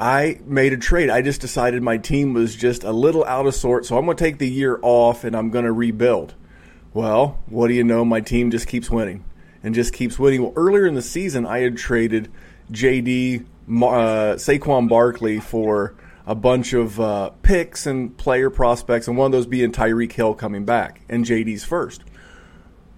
I 0.00 0.40
made 0.46 0.72
a 0.72 0.78
trade. 0.78 1.10
I 1.10 1.20
just 1.20 1.42
decided 1.42 1.82
my 1.82 1.98
team 1.98 2.32
was 2.32 2.56
just 2.56 2.84
a 2.84 2.90
little 2.90 3.22
out 3.26 3.46
of 3.46 3.54
sort. 3.54 3.84
So 3.84 3.98
I'm 3.98 4.06
going 4.06 4.16
to 4.16 4.24
take 4.24 4.38
the 4.38 4.48
year 4.48 4.78
off 4.80 5.24
and 5.24 5.36
I'm 5.36 5.50
going 5.50 5.66
to 5.66 5.72
rebuild. 5.72 6.34
Well, 6.94 7.38
what 7.46 7.68
do 7.68 7.74
you 7.74 7.84
know? 7.84 8.02
My 8.02 8.22
team 8.22 8.50
just 8.50 8.66
keeps 8.66 8.88
winning 8.88 9.24
and 9.62 9.74
just 9.74 9.92
keeps 9.92 10.18
winning. 10.18 10.42
Well, 10.42 10.54
earlier 10.56 10.86
in 10.86 10.94
the 10.94 11.02
season, 11.02 11.44
I 11.44 11.58
had 11.58 11.76
traded 11.76 12.32
JD, 12.72 13.44
uh, 13.68 14.36
Saquon 14.36 14.88
Barkley 14.88 15.38
for 15.38 15.94
a 16.26 16.34
bunch 16.34 16.72
of 16.72 16.98
uh, 16.98 17.30
picks 17.42 17.86
and 17.86 18.16
player 18.16 18.48
prospects, 18.48 19.06
and 19.06 19.18
one 19.18 19.26
of 19.26 19.32
those 19.32 19.46
being 19.46 19.70
Tyreek 19.70 20.12
Hill 20.12 20.34
coming 20.34 20.64
back, 20.64 21.02
and 21.08 21.26
JD's 21.26 21.64
first. 21.64 22.02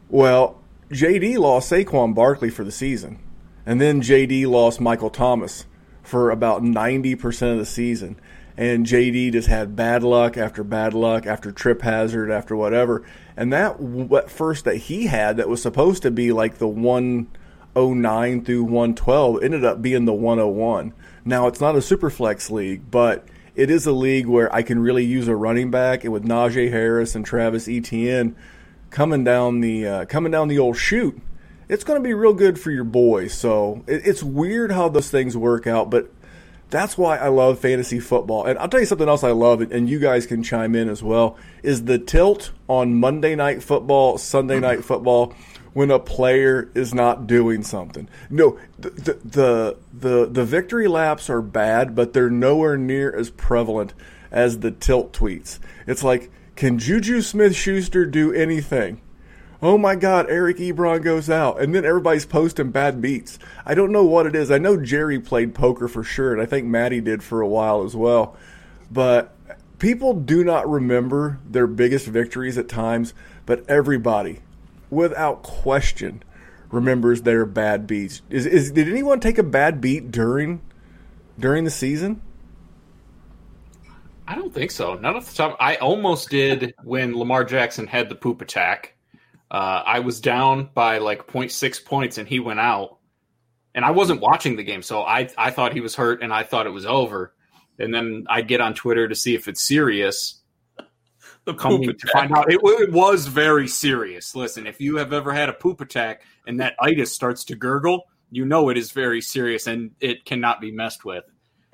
Well, 0.09 0.61
JD 0.91 1.38
lost 1.38 1.71
Saquon 1.71 2.15
Barkley 2.15 2.51
for 2.51 2.62
the 2.62 2.73
season, 2.73 3.19
and 3.67 3.81
then 3.81 4.03
JD 4.03 4.47
lost 4.47 4.81
Michael 4.81 5.11
Thomas 5.11 5.67
for 6.03 6.31
about 6.31 6.62
90% 6.62 7.53
of 7.53 7.59
the 7.59 7.67
season. 7.67 8.17
And 8.57 8.87
JD 8.87 9.33
just 9.33 9.49
had 9.49 9.75
bad 9.75 10.03
luck 10.03 10.37
after 10.37 10.62
bad 10.62 10.93
luck 10.93 11.27
after 11.27 11.53
trip 11.53 11.83
hazard 11.83 12.31
after 12.31 12.55
whatever. 12.55 13.03
And 13.37 13.53
that 13.53 13.81
what 13.81 14.31
first 14.31 14.65
that 14.65 14.77
he 14.77 15.07
had 15.07 15.38
that 15.38 15.49
was 15.49 15.62
supposed 15.62 16.03
to 16.03 16.11
be 16.11 16.33
like 16.33 16.59
the 16.59 16.69
109 16.69 18.45
through 18.45 18.65
112 18.65 19.43
ended 19.43 19.65
up 19.65 19.81
being 19.81 20.05
the 20.05 20.12
101. 20.12 20.93
Now 21.25 21.47
it's 21.47 21.61
not 21.61 21.77
a 21.77 21.83
super 21.83 22.11
flex 22.11 22.51
league, 22.51 22.91
but 22.91 23.27
it 23.55 23.71
is 23.71 23.87
a 23.87 23.93
league 23.93 24.27
where 24.27 24.55
I 24.55 24.62
can 24.62 24.81
really 24.81 25.05
use 25.05 25.29
a 25.29 25.37
running 25.37 25.71
back. 25.71 26.05
And 26.05 26.12
with 26.12 26.25
Najee 26.25 26.71
Harris 26.71 27.15
and 27.15 27.25
Travis 27.25 27.69
Etienne, 27.69 28.37
coming 28.91 29.25
down 29.25 29.61
the 29.61 29.87
uh, 29.87 30.05
coming 30.07 30.33
down 30.33 30.49
the 30.49 30.59
old 30.59 30.77
chute, 30.77 31.21
it's 31.68 31.85
going 31.85 32.01
to 32.01 32.07
be 32.07 32.14
real 32.14 32.35
good 32.35 32.59
for 32.59 32.70
your 32.70 32.85
boys. 32.85 33.35
So 33.35 33.85
it, 33.87 34.07
it's 34.07 34.22
weird 34.22 34.72
how 34.72 34.88
those 34.88 35.11
things 35.11 35.37
work 35.37 35.66
out, 35.66 35.90
but 35.90 36.11
that's 36.70 36.96
why 36.96 37.18
I 37.18 37.29
love 37.29 37.59
fantasy 37.59 38.01
football. 38.01 38.46
And 38.46 38.59
I'll 38.59 38.68
tell 38.68 38.81
you 38.81 38.87
something 38.87 39.09
else 39.09 39.22
I 39.22 39.33
love, 39.33 39.61
and 39.61 39.88
you 39.88 39.98
guys 39.98 40.27
can 40.27 40.42
chime 40.42 40.75
in 40.75 40.88
as 40.88 41.03
well, 41.03 41.37
is 41.62 41.85
the 41.85 41.98
tilt 41.98 42.51
on 42.66 42.94
Monday 42.94 43.35
night 43.35 43.62
football, 43.62 44.16
Sunday 44.18 44.59
night 44.59 44.79
mm-hmm. 44.79 44.87
football 44.87 45.35
when 45.75 45.90
a 45.90 45.98
player 45.98 46.70
is 46.75 46.92
not 46.94 47.27
doing 47.27 47.62
something. 47.62 48.09
No, 48.31 48.59
the 48.79 48.90
the 48.90 49.77
the 49.92 50.27
the 50.27 50.44
victory 50.44 50.88
laps 50.88 51.31
are 51.31 51.42
bad, 51.42 51.94
but 51.94 52.12
they're 52.12 52.31
nowhere 52.31 52.77
near 52.77 53.14
as 53.14 53.31
prevalent 53.31 53.94
as 54.31 54.61
the 54.61 54.70
tilt 54.70 55.12
tweets. 55.12 55.59
It's 55.87 56.03
like, 56.03 56.31
can 56.57 56.79
Juju 56.79 57.20
Smith 57.20 57.55
Schuster 57.55 58.07
do 58.07 58.33
anything? 58.33 59.01
Oh 59.62 59.79
my 59.79 59.94
God, 59.94 60.27
Eric 60.29 60.57
Ebron 60.57 61.03
goes 61.05 61.31
out, 61.31 61.61
and 61.61 61.72
then 61.72 61.85
everybody's 61.85 62.27
posting 62.27 62.72
bad 62.72 63.01
beats. 63.01 63.38
I 63.64 63.75
don't 63.75 63.92
know 63.92 64.05
what 64.05 64.27
it 64.27 64.35
is. 64.35 64.51
I 64.51 64.59
know 64.59 64.77
Jerry 64.77 65.20
played 65.20 65.55
poker 65.55 65.87
for 65.87 66.03
sure, 66.03 66.33
and 66.33 66.42
I 66.42 66.46
think 66.46 66.66
Maddie 66.66 67.01
did 67.01 67.22
for 67.22 67.40
a 67.40 67.46
while 67.46 67.85
as 67.85 67.94
well. 67.94 68.37
But 68.90 69.37
people 69.79 70.14
do 70.14 70.42
not 70.42 70.68
remember 70.68 71.38
their 71.48 71.68
biggest 71.68 72.09
victories 72.09 72.59
at 72.59 72.68
times, 72.68 73.14
but 73.46 73.64
everybody 73.70 74.40
without 74.90 75.42
question, 75.42 76.22
remembers 76.70 77.22
their 77.22 77.46
bad 77.46 77.87
beats. 77.87 78.22
Is, 78.31 78.46
is 78.46 78.72
did 78.72 78.88
anyone 78.88 79.20
take 79.20 79.38
a 79.38 79.42
bad 79.42 79.81
beat 79.81 80.11
during 80.11 80.61
during 81.38 81.64
the 81.64 81.70
season? 81.70 82.20
I 84.27 84.35
don't 84.35 84.55
think 84.55 84.70
so. 84.70 84.94
Not 84.94 85.16
off 85.16 85.31
the 85.31 85.37
top. 85.37 85.57
I 85.59 85.77
almost 85.77 86.31
did 86.31 86.75
when 86.83 87.16
Lamar 87.16 87.44
Jackson 87.44 87.87
had 87.87 88.09
the 88.09 88.14
poop 88.14 88.40
attack. 88.40 88.94
Uh, 89.53 89.83
I 89.85 90.01
was 90.01 90.19
down 90.23 90.71
by 90.73 90.97
like 90.97 91.27
0.6 91.27 91.85
points 91.85 92.17
and 92.17 92.27
he 92.27 92.41
went 92.41 92.59
out. 92.59 92.99
And 93.75 93.85
I 93.85 93.91
wasn't 93.91 94.21
watching 94.21 94.57
the 94.57 94.65
game, 94.65 94.83
so 94.83 95.03
I 95.03 95.31
I 95.38 95.51
thought 95.51 95.73
he 95.73 95.81
was 95.81 95.95
hurt 95.95 96.23
and 96.23 96.33
I 96.33 96.43
thought 96.43 96.67
it 96.67 96.71
was 96.71 96.85
over. 96.85 97.35
And 97.79 97.95
then 97.95 98.27
I 98.29 98.43
get 98.43 98.61
on 98.61 98.75
Twitter 98.75 99.09
to 99.09 99.15
see 99.15 99.35
if 99.35 99.49
it's 99.49 99.67
serious 99.67 100.43
the 101.45 101.55
coming 101.55 101.97
to 101.97 102.07
find 102.09 102.33
out 102.37 102.53
it, 102.53 102.61
it, 102.62 102.93
was 102.93 103.27
very 103.27 103.67
serious. 103.69 104.35
Listen, 104.35 104.67
if 104.67 104.81
you 104.81 104.97
have 104.97 105.15
ever 105.15 105.33
had 105.33 105.49
a 105.49 105.55
poop 105.55 105.81
attack 105.81 106.23
and 106.47 106.61
that 106.61 106.75
itis 106.81 107.12
starts 107.12 107.45
to 107.45 107.57
gurgle, 107.57 108.05
you 108.31 108.45
know 108.45 108.69
it 108.69 108.77
is 108.77 108.93
very 108.93 109.23
serious 109.23 109.67
and 109.67 109.93
it 110.01 110.25
cannot 110.27 110.61
be 110.61 110.71
messed 110.71 111.05
with. 111.05 111.25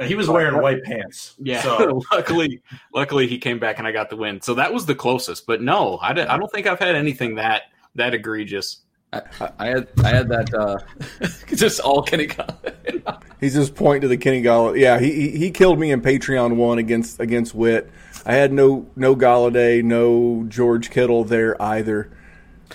He 0.06 0.14
was 0.14 0.28
wearing 0.28 0.60
white 0.60 0.82
pants. 0.84 1.34
Yeah. 1.38 1.62
So. 1.62 2.02
luckily, 2.12 2.62
luckily 2.94 3.26
he 3.26 3.38
came 3.38 3.58
back 3.58 3.78
and 3.78 3.86
I 3.86 3.92
got 3.92 4.10
the 4.10 4.16
win. 4.16 4.40
So 4.40 4.54
that 4.54 4.72
was 4.72 4.86
the 4.86 4.94
closest. 4.94 5.46
But 5.46 5.60
no, 5.62 5.96
I, 5.96 6.10
I 6.10 6.38
don't 6.38 6.50
think 6.52 6.66
I've 6.66 6.78
had 6.78 6.94
anything 6.94 7.34
that 7.36 7.64
that 7.94 8.14
egregious. 8.14 8.78
I, 9.12 9.22
I 9.58 9.66
had 9.66 9.88
I 10.04 10.08
had 10.08 10.28
that 10.28 10.54
uh, 10.54 10.78
just 11.54 11.80
all 11.80 12.02
Kenny 12.02 12.26
Golladay. 12.26 13.22
He's 13.40 13.54
just 13.54 13.74
pointing 13.74 14.02
to 14.02 14.08
the 14.08 14.16
Kenny 14.16 14.42
Golladay. 14.42 14.80
Yeah, 14.80 14.98
he, 14.98 15.12
he 15.12 15.30
he 15.38 15.50
killed 15.50 15.78
me 15.78 15.90
in 15.90 16.02
Patreon 16.02 16.56
one 16.56 16.78
against 16.78 17.18
against 17.18 17.54
Wit. 17.54 17.90
I 18.26 18.34
had 18.34 18.52
no 18.52 18.86
no 18.96 19.16
Golladay, 19.16 19.82
no 19.82 20.44
George 20.48 20.90
Kittle 20.90 21.24
there 21.24 21.60
either. 21.60 22.10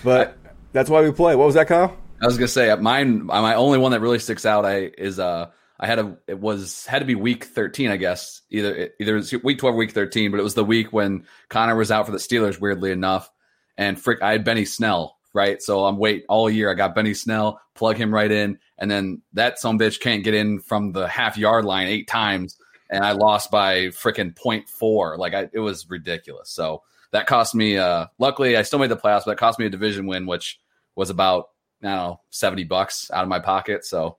But 0.02 0.36
I, 0.44 0.50
that's 0.72 0.90
why 0.90 1.02
we 1.02 1.12
play. 1.12 1.36
What 1.36 1.46
was 1.46 1.54
that, 1.54 1.68
Kyle? 1.68 1.96
I 2.20 2.26
was 2.26 2.36
gonna 2.36 2.48
say 2.48 2.74
mine. 2.76 3.24
My 3.26 3.54
only 3.54 3.78
one 3.78 3.92
that 3.92 4.00
really 4.00 4.18
sticks 4.18 4.44
out. 4.44 4.64
I 4.66 4.90
is 4.98 5.18
uh 5.18 5.50
I 5.84 5.86
had 5.86 5.98
a 5.98 6.16
it 6.26 6.40
was 6.40 6.86
had 6.86 7.00
to 7.00 7.04
be 7.04 7.14
week 7.14 7.44
thirteen, 7.44 7.90
I 7.90 7.96
guess. 7.96 8.40
Either 8.50 8.90
either 8.98 9.22
week 9.42 9.58
twelve, 9.58 9.76
week 9.76 9.92
thirteen, 9.92 10.30
but 10.30 10.40
it 10.40 10.42
was 10.42 10.54
the 10.54 10.64
week 10.64 10.92
when 10.92 11.26
Conner 11.50 11.76
was 11.76 11.90
out 11.90 12.06
for 12.06 12.12
the 12.12 12.18
Steelers. 12.18 12.58
Weirdly 12.58 12.90
enough, 12.90 13.30
and 13.76 14.00
frick, 14.00 14.22
I 14.22 14.32
had 14.32 14.44
Benny 14.44 14.64
Snell 14.64 15.18
right. 15.34 15.60
So 15.60 15.84
I'm 15.84 15.98
wait 15.98 16.24
all 16.28 16.48
year. 16.48 16.70
I 16.70 16.74
got 16.74 16.94
Benny 16.94 17.12
Snell, 17.12 17.60
plug 17.74 17.96
him 17.96 18.14
right 18.14 18.30
in, 18.30 18.58
and 18.78 18.90
then 18.90 19.20
that 19.34 19.58
some 19.58 19.78
bitch 19.78 20.00
can't 20.00 20.24
get 20.24 20.34
in 20.34 20.60
from 20.60 20.92
the 20.92 21.06
half 21.06 21.36
yard 21.36 21.64
line 21.64 21.88
eight 21.88 22.08
times 22.08 22.56
and 22.90 23.04
I 23.04 23.12
lost 23.12 23.50
by 23.50 23.86
freaking 23.86 24.34
0.4. 24.34 25.18
Like 25.18 25.34
I, 25.34 25.48
it 25.52 25.58
was 25.58 25.88
ridiculous. 25.90 26.50
So 26.50 26.82
that 27.12 27.26
cost 27.26 27.54
me. 27.54 27.76
Uh, 27.76 28.06
luckily, 28.18 28.56
I 28.56 28.62
still 28.62 28.78
made 28.78 28.90
the 28.90 28.96
playoffs, 28.96 29.24
but 29.24 29.32
it 29.32 29.38
cost 29.38 29.58
me 29.58 29.66
a 29.66 29.70
division 29.70 30.06
win, 30.06 30.26
which 30.26 30.60
was 30.94 31.10
about 31.10 31.48
don't 31.82 31.96
know 31.96 32.20
seventy 32.30 32.64
bucks 32.64 33.10
out 33.12 33.22
of 33.22 33.28
my 33.28 33.40
pocket. 33.40 33.84
So 33.84 34.16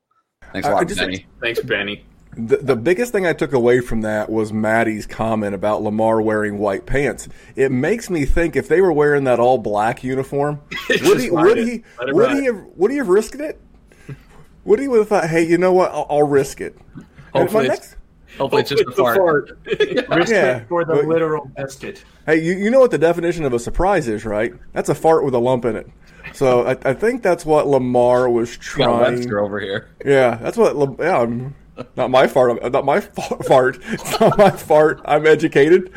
thanks 0.51 0.67
a 0.67 0.71
lot, 0.71 0.87
just, 0.87 0.99
Benny. 0.99 1.25
Thanks, 1.39 1.59
Benny. 1.61 2.05
The, 2.37 2.57
the 2.57 2.75
biggest 2.75 3.13
thing 3.13 3.25
I 3.25 3.31
took 3.31 3.53
away 3.53 3.79
from 3.79 4.01
that 4.01 4.29
was 4.29 4.51
Maddie's 4.51 5.07
comment 5.07 5.55
about 5.55 5.81
Lamar 5.81 6.21
wearing 6.21 6.57
white 6.57 6.85
pants. 6.85 7.29
It 7.55 7.71
makes 7.71 8.09
me 8.09 8.25
think 8.25 8.57
if 8.57 8.67
they 8.67 8.81
were 8.81 8.91
wearing 8.91 9.23
that 9.23 9.39
all 9.39 9.57
black 9.57 10.03
uniform, 10.03 10.61
would 10.89 11.19
he 11.21 11.31
would 11.31 11.57
he 11.57 11.83
would 11.99 12.31
he 12.31 12.45
have 12.45 12.65
would 12.75 12.91
he 12.91 12.97
have 12.97 13.07
risked 13.07 13.39
it? 13.39 13.61
Would 14.65 14.79
he 14.79 14.85
have 14.85 15.07
thought, 15.07 15.29
hey, 15.29 15.43
you 15.43 15.57
know 15.57 15.71
what? 15.71 15.91
I'll, 15.91 16.07
I'll 16.09 16.27
risk 16.27 16.59
it. 16.59 16.75
Hopefully, 17.33 17.67
next, 17.67 17.95
Hopefully, 18.37 18.61
it's 18.61 18.69
just 18.69 18.83
a 18.83 18.91
fart. 18.91 19.17
fart. 19.17 19.57
yeah, 20.29 20.63
for 20.65 20.83
the 20.85 20.95
but, 20.95 21.05
literal 21.05 21.51
biscuit. 21.55 22.03
Hey, 22.25 22.41
you, 22.41 22.53
you 22.53 22.69
know 22.69 22.79
what 22.79 22.91
the 22.91 22.97
definition 22.97 23.45
of 23.45 23.53
a 23.53 23.59
surprise 23.59 24.07
is, 24.07 24.25
right? 24.25 24.53
That's 24.73 24.89
a 24.89 24.95
fart 24.95 25.23
with 25.23 25.33
a 25.33 25.39
lump 25.39 25.65
in 25.65 25.75
it. 25.75 25.89
So 26.33 26.65
I, 26.65 26.77
I 26.83 26.93
think 26.93 27.23
that's 27.23 27.45
what 27.45 27.67
Lamar 27.67 28.29
was 28.29 28.57
trying. 28.57 29.15
Webster 29.15 29.39
over 29.39 29.59
here. 29.59 29.89
Yeah, 30.05 30.35
that's 30.35 30.57
what. 30.57 30.99
Yeah, 30.99 31.19
I'm, 31.19 31.55
not 31.95 32.09
my 32.09 32.27
fart. 32.27 32.61
Not 32.71 32.85
my 32.85 32.99
fart. 33.47 33.79
It's 33.83 34.19
not 34.19 34.37
my 34.37 34.51
fart. 34.51 35.01
I'm 35.05 35.25
educated, 35.25 35.93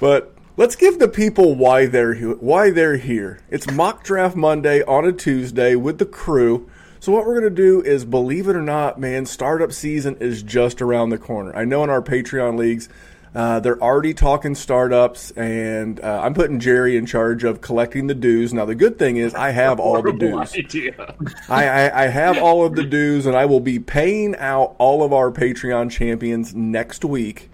but 0.00 0.34
let's 0.56 0.76
give 0.76 0.98
the 0.98 1.08
people 1.08 1.54
why 1.54 1.86
they're 1.86 2.14
why 2.14 2.70
they're 2.70 2.96
here. 2.96 3.40
It's 3.50 3.70
mock 3.70 4.04
draft 4.04 4.36
Monday 4.36 4.82
on 4.82 5.04
a 5.04 5.12
Tuesday 5.12 5.74
with 5.74 5.98
the 5.98 6.06
crew. 6.06 6.68
So 7.00 7.12
what 7.12 7.26
we're 7.26 7.40
going 7.40 7.54
to 7.54 7.62
do 7.62 7.80
is, 7.82 8.04
believe 8.04 8.48
it 8.48 8.56
or 8.56 8.62
not, 8.62 8.98
man, 8.98 9.26
startup 9.26 9.72
season 9.72 10.16
is 10.20 10.42
just 10.42 10.82
around 10.82 11.10
the 11.10 11.18
corner. 11.18 11.54
I 11.54 11.64
know 11.64 11.84
in 11.84 11.90
our 11.90 12.02
Patreon 12.02 12.58
leagues, 12.58 12.88
uh, 13.34 13.60
they're 13.60 13.80
already 13.80 14.14
talking 14.14 14.54
startups, 14.54 15.30
and 15.32 16.00
uh, 16.00 16.22
I'm 16.24 16.34
putting 16.34 16.58
Jerry 16.58 16.96
in 16.96 17.06
charge 17.06 17.44
of 17.44 17.60
collecting 17.60 18.06
the 18.06 18.14
dues. 18.14 18.52
Now, 18.52 18.64
the 18.64 18.74
good 18.74 18.98
thing 18.98 19.16
is, 19.16 19.34
I 19.34 19.50
have 19.50 19.78
all 19.80 20.00
the 20.02 20.12
dues. 20.12 20.54
I, 21.48 21.68
I, 21.68 22.04
I, 22.04 22.06
have 22.08 22.38
all 22.38 22.64
of 22.64 22.74
the 22.74 22.84
dues, 22.84 23.26
and 23.26 23.36
I 23.36 23.44
will 23.44 23.60
be 23.60 23.78
paying 23.78 24.34
out 24.36 24.74
all 24.78 25.02
of 25.04 25.12
our 25.12 25.30
Patreon 25.30 25.90
champions 25.90 26.54
next 26.54 27.04
week. 27.04 27.50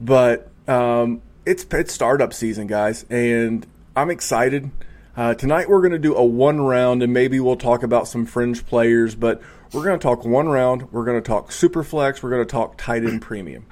But 0.00 0.50
um, 0.68 1.22
it's 1.44 1.66
it's 1.70 1.92
startup 1.92 2.32
season, 2.34 2.66
guys, 2.66 3.04
and 3.08 3.66
I'm 3.96 4.10
excited. 4.10 4.70
Uh, 5.18 5.34
tonight 5.34 5.68
we're 5.68 5.80
going 5.80 5.90
to 5.90 5.98
do 5.98 6.14
a 6.14 6.24
one 6.24 6.60
round, 6.60 7.02
and 7.02 7.12
maybe 7.12 7.40
we'll 7.40 7.56
talk 7.56 7.82
about 7.82 8.06
some 8.06 8.24
fringe 8.24 8.64
players, 8.64 9.16
but 9.16 9.42
we're 9.72 9.82
going 9.82 9.98
to 9.98 10.02
talk 10.02 10.24
one 10.24 10.48
round. 10.48 10.92
We're 10.92 11.04
going 11.04 11.20
to 11.20 11.28
talk 11.28 11.50
super 11.50 11.82
flex. 11.82 12.22
We're 12.22 12.30
going 12.30 12.46
to 12.46 12.48
talk 12.52 12.78
tight 12.78 13.04
end 13.04 13.20
premium. 13.20 13.66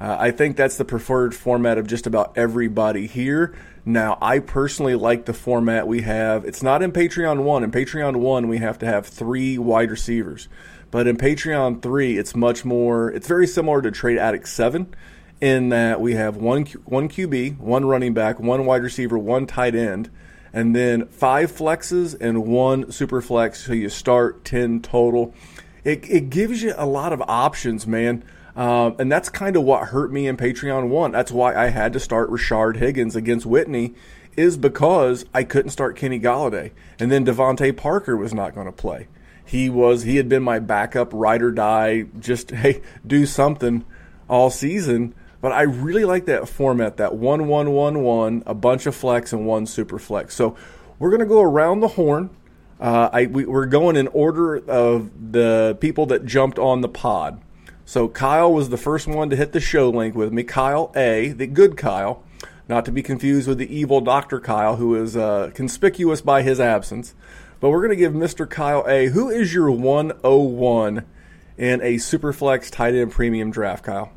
Uh, 0.00 0.16
I 0.16 0.30
think 0.30 0.56
that's 0.56 0.76
the 0.76 0.84
preferred 0.84 1.34
format 1.34 1.76
of 1.76 1.88
just 1.88 2.06
about 2.06 2.38
everybody 2.38 3.08
here. 3.08 3.52
Now, 3.84 4.16
I 4.22 4.38
personally 4.38 4.94
like 4.94 5.24
the 5.24 5.32
format 5.32 5.88
we 5.88 6.02
have. 6.02 6.44
It's 6.44 6.62
not 6.62 6.84
in 6.84 6.92
Patreon 6.92 7.42
1. 7.42 7.64
In 7.64 7.72
Patreon 7.72 8.16
1, 8.18 8.46
we 8.46 8.58
have 8.58 8.78
to 8.78 8.86
have 8.86 9.08
three 9.08 9.58
wide 9.58 9.90
receivers. 9.90 10.48
But 10.92 11.08
in 11.08 11.16
Patreon 11.16 11.82
3, 11.82 12.16
it's 12.16 12.36
much 12.36 12.64
more, 12.64 13.10
it's 13.10 13.26
very 13.26 13.48
similar 13.48 13.82
to 13.82 13.90
Trade 13.90 14.18
Addict 14.18 14.46
7 14.46 14.94
in 15.40 15.70
that 15.70 16.00
we 16.00 16.14
have 16.14 16.36
one, 16.36 16.64
one 16.84 17.08
QB, 17.08 17.58
one 17.58 17.86
running 17.86 18.14
back, 18.14 18.38
one 18.38 18.64
wide 18.64 18.84
receiver, 18.84 19.18
one 19.18 19.48
tight 19.48 19.74
end 19.74 20.10
and 20.56 20.74
then 20.74 21.06
five 21.08 21.52
flexes 21.52 22.16
and 22.18 22.46
one 22.46 22.90
super 22.90 23.20
flex. 23.20 23.66
So 23.66 23.74
you 23.74 23.90
start 23.90 24.42
10 24.46 24.80
total. 24.80 25.34
It, 25.84 26.08
it 26.08 26.30
gives 26.30 26.62
you 26.62 26.72
a 26.78 26.86
lot 26.86 27.12
of 27.12 27.20
options, 27.20 27.86
man. 27.86 28.24
Um, 28.56 28.96
and 28.98 29.12
that's 29.12 29.28
kind 29.28 29.54
of 29.56 29.64
what 29.64 29.88
hurt 29.88 30.10
me 30.10 30.26
in 30.26 30.38
Patreon 30.38 30.88
1. 30.88 31.12
That's 31.12 31.30
why 31.30 31.54
I 31.54 31.66
had 31.66 31.92
to 31.92 32.00
start 32.00 32.30
Rashard 32.30 32.76
Higgins 32.76 33.14
against 33.14 33.44
Whitney, 33.44 33.92
is 34.34 34.56
because 34.56 35.26
I 35.34 35.44
couldn't 35.44 35.72
start 35.72 35.94
Kenny 35.94 36.18
Golladay. 36.18 36.70
And 36.98 37.12
then 37.12 37.26
DeVante 37.26 37.76
Parker 37.76 38.16
was 38.16 38.32
not 38.32 38.54
going 38.54 38.66
to 38.66 38.72
play. 38.72 39.08
He 39.44 39.68
was 39.68 40.04
he 40.04 40.16
had 40.16 40.30
been 40.30 40.42
my 40.42 40.58
backup 40.58 41.10
ride 41.12 41.42
or 41.42 41.52
die, 41.52 42.06
just 42.18 42.50
hey, 42.62 42.80
do 43.06 43.26
something 43.26 43.84
all 44.26 44.48
season. 44.48 45.14
But 45.46 45.52
I 45.52 45.62
really 45.62 46.04
like 46.04 46.24
that 46.24 46.48
format, 46.48 46.96
that 46.96 47.14
one 47.14 47.46
one 47.46 47.70
one 47.70 48.02
one, 48.02 48.42
a 48.46 48.52
bunch 48.52 48.86
of 48.86 48.96
flex 48.96 49.32
and 49.32 49.46
one 49.46 49.64
super 49.66 49.96
flex. 49.96 50.34
So 50.34 50.56
we're 50.98 51.12
gonna 51.12 51.24
go 51.24 51.40
around 51.40 51.78
the 51.78 51.86
horn. 51.86 52.30
Uh, 52.80 53.10
I 53.12 53.26
we, 53.26 53.44
we're 53.44 53.66
going 53.66 53.94
in 53.94 54.08
order 54.08 54.56
of 54.56 55.30
the 55.30 55.78
people 55.80 56.04
that 56.06 56.26
jumped 56.26 56.58
on 56.58 56.80
the 56.80 56.88
pod. 56.88 57.40
So 57.84 58.08
Kyle 58.08 58.52
was 58.52 58.70
the 58.70 58.76
first 58.76 59.06
one 59.06 59.30
to 59.30 59.36
hit 59.36 59.52
the 59.52 59.60
show 59.60 59.88
link 59.88 60.16
with 60.16 60.32
me. 60.32 60.42
Kyle 60.42 60.90
A, 60.96 61.28
the 61.28 61.46
good 61.46 61.76
Kyle, 61.76 62.24
not 62.68 62.84
to 62.86 62.90
be 62.90 63.04
confused 63.04 63.46
with 63.46 63.58
the 63.58 63.72
evil 63.72 64.00
Doctor 64.00 64.40
Kyle, 64.40 64.74
who 64.74 64.96
is 64.96 65.16
uh, 65.16 65.52
conspicuous 65.54 66.22
by 66.22 66.42
his 66.42 66.58
absence. 66.58 67.14
But 67.60 67.70
we're 67.70 67.82
going 67.82 67.90
to 67.90 67.96
give 67.96 68.14
Mr. 68.14 68.50
Kyle 68.50 68.84
A, 68.88 69.06
who 69.10 69.30
is 69.30 69.54
your 69.54 69.70
101 69.70 71.04
in 71.56 71.80
a 71.82 71.94
Superflex 71.98 72.68
tight 72.68 72.96
end 72.96 73.12
premium 73.12 73.52
draft, 73.52 73.84
Kyle? 73.84 74.10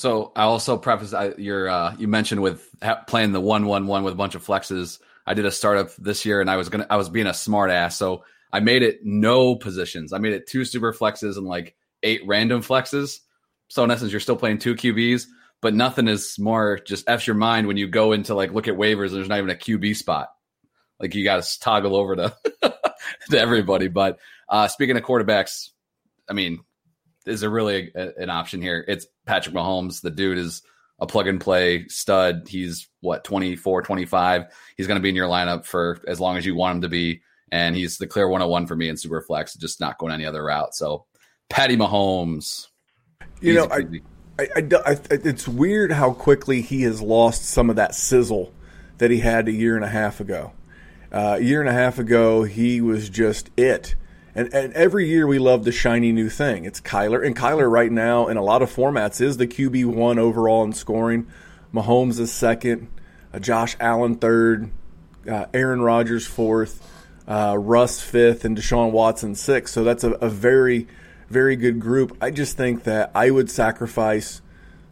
So 0.00 0.32
I 0.34 0.44
also 0.44 0.78
preface 0.78 1.12
I, 1.12 1.34
your 1.36 1.68
uh, 1.68 1.94
you 1.98 2.08
mentioned 2.08 2.40
with 2.40 2.66
ha- 2.82 3.04
playing 3.06 3.32
the 3.32 3.40
one 3.40 3.66
one 3.66 3.86
one 3.86 4.02
with 4.02 4.14
a 4.14 4.16
bunch 4.16 4.34
of 4.34 4.42
flexes. 4.42 4.98
I 5.26 5.34
did 5.34 5.44
a 5.44 5.50
startup 5.50 5.94
this 5.96 6.24
year, 6.24 6.40
and 6.40 6.50
I 6.50 6.56
was 6.56 6.70
gonna 6.70 6.86
I 6.88 6.96
was 6.96 7.10
being 7.10 7.26
a 7.26 7.34
smart 7.34 7.70
ass. 7.70 7.98
So 7.98 8.24
I 8.50 8.60
made 8.60 8.82
it 8.82 9.00
no 9.04 9.56
positions. 9.56 10.14
I 10.14 10.18
made 10.18 10.32
it 10.32 10.46
two 10.46 10.64
super 10.64 10.94
flexes 10.94 11.36
and 11.36 11.44
like 11.46 11.76
eight 12.02 12.22
random 12.24 12.62
flexes. 12.62 13.18
So 13.68 13.84
in 13.84 13.90
essence, 13.90 14.10
you're 14.10 14.20
still 14.20 14.36
playing 14.36 14.60
two 14.60 14.74
QBs, 14.74 15.26
but 15.60 15.74
nothing 15.74 16.08
is 16.08 16.38
more 16.38 16.78
just 16.78 17.06
f's 17.06 17.26
your 17.26 17.36
mind 17.36 17.66
when 17.66 17.76
you 17.76 17.86
go 17.86 18.12
into 18.12 18.34
like 18.34 18.54
look 18.54 18.68
at 18.68 18.76
waivers. 18.76 19.08
And 19.08 19.16
there's 19.16 19.28
not 19.28 19.36
even 19.36 19.50
a 19.50 19.54
QB 19.54 19.96
spot. 19.96 20.30
Like 20.98 21.14
you 21.14 21.24
got 21.24 21.42
to 21.42 21.60
toggle 21.60 21.94
over 21.94 22.16
to 22.16 22.34
to 23.32 23.38
everybody. 23.38 23.88
But 23.88 24.18
uh, 24.48 24.66
speaking 24.66 24.96
of 24.96 25.02
quarterbacks, 25.02 25.68
I 26.26 26.32
mean, 26.32 26.64
is 27.30 27.40
there 27.40 27.50
really 27.50 27.92
a, 27.94 28.12
an 28.18 28.30
option 28.30 28.60
here? 28.60 28.84
It's 28.86 29.06
Patrick 29.26 29.54
Mahomes. 29.54 30.02
The 30.02 30.10
dude 30.10 30.38
is 30.38 30.62
a 30.98 31.06
plug 31.06 31.26
and 31.26 31.40
play 31.40 31.86
stud. 31.88 32.46
He's 32.48 32.88
what 33.00 33.24
24, 33.24 33.82
25. 33.82 34.44
He's 34.76 34.86
going 34.86 34.98
to 34.98 35.02
be 35.02 35.08
in 35.08 35.16
your 35.16 35.28
lineup 35.28 35.64
for 35.64 36.00
as 36.06 36.20
long 36.20 36.36
as 36.36 36.44
you 36.44 36.54
want 36.54 36.76
him 36.76 36.82
to 36.82 36.88
be. 36.88 37.22
And 37.52 37.74
he's 37.74 37.98
the 37.98 38.06
clear 38.06 38.28
101 38.28 38.66
for 38.66 38.76
me 38.76 38.88
in 38.88 38.96
super 38.96 39.20
flex, 39.20 39.54
just 39.54 39.80
not 39.80 39.98
going 39.98 40.12
any 40.12 40.26
other 40.26 40.44
route. 40.44 40.74
So 40.74 41.06
Patty 41.48 41.76
Mahomes. 41.76 42.68
You 43.40 43.54
know, 43.54 43.68
I, 43.70 43.86
I, 44.38 44.48
I, 44.86 44.98
it's 45.10 45.48
weird 45.48 45.92
how 45.92 46.12
quickly 46.12 46.62
he 46.62 46.82
has 46.82 47.00
lost 47.00 47.44
some 47.44 47.70
of 47.70 47.76
that 47.76 47.94
sizzle 47.94 48.52
that 48.98 49.10
he 49.10 49.18
had 49.18 49.48
a 49.48 49.52
year 49.52 49.76
and 49.76 49.84
a 49.84 49.88
half 49.88 50.20
ago. 50.20 50.52
Uh, 51.12 51.36
a 51.38 51.42
year 51.42 51.60
and 51.60 51.68
a 51.68 51.72
half 51.72 51.98
ago, 51.98 52.44
he 52.44 52.80
was 52.80 53.08
just 53.08 53.50
it. 53.56 53.96
And, 54.34 54.52
and 54.54 54.72
every 54.74 55.08
year 55.08 55.26
we 55.26 55.38
love 55.38 55.64
the 55.64 55.72
shiny 55.72 56.12
new 56.12 56.28
thing. 56.28 56.64
It's 56.64 56.80
Kyler. 56.80 57.24
And 57.24 57.36
Kyler 57.36 57.70
right 57.70 57.90
now 57.90 58.28
in 58.28 58.36
a 58.36 58.42
lot 58.42 58.62
of 58.62 58.74
formats 58.74 59.20
is 59.20 59.36
the 59.36 59.46
QB 59.46 59.86
one 59.86 60.18
overall 60.18 60.62
in 60.64 60.72
scoring. 60.72 61.26
Mahomes 61.74 62.18
is 62.20 62.32
second. 62.32 62.88
Uh, 63.32 63.38
Josh 63.38 63.76
Allen 63.80 64.16
third. 64.16 64.70
Uh, 65.28 65.46
Aaron 65.52 65.82
Rodgers 65.82 66.26
fourth. 66.26 66.86
Uh, 67.26 67.56
Russ 67.58 68.00
fifth. 68.00 68.44
And 68.44 68.56
Deshaun 68.56 68.92
Watson 68.92 69.34
sixth. 69.34 69.74
So 69.74 69.82
that's 69.82 70.04
a, 70.04 70.12
a 70.12 70.28
very, 70.28 70.86
very 71.28 71.56
good 71.56 71.80
group. 71.80 72.16
I 72.20 72.30
just 72.30 72.56
think 72.56 72.84
that 72.84 73.10
I 73.14 73.30
would 73.30 73.50
sacrifice 73.50 74.42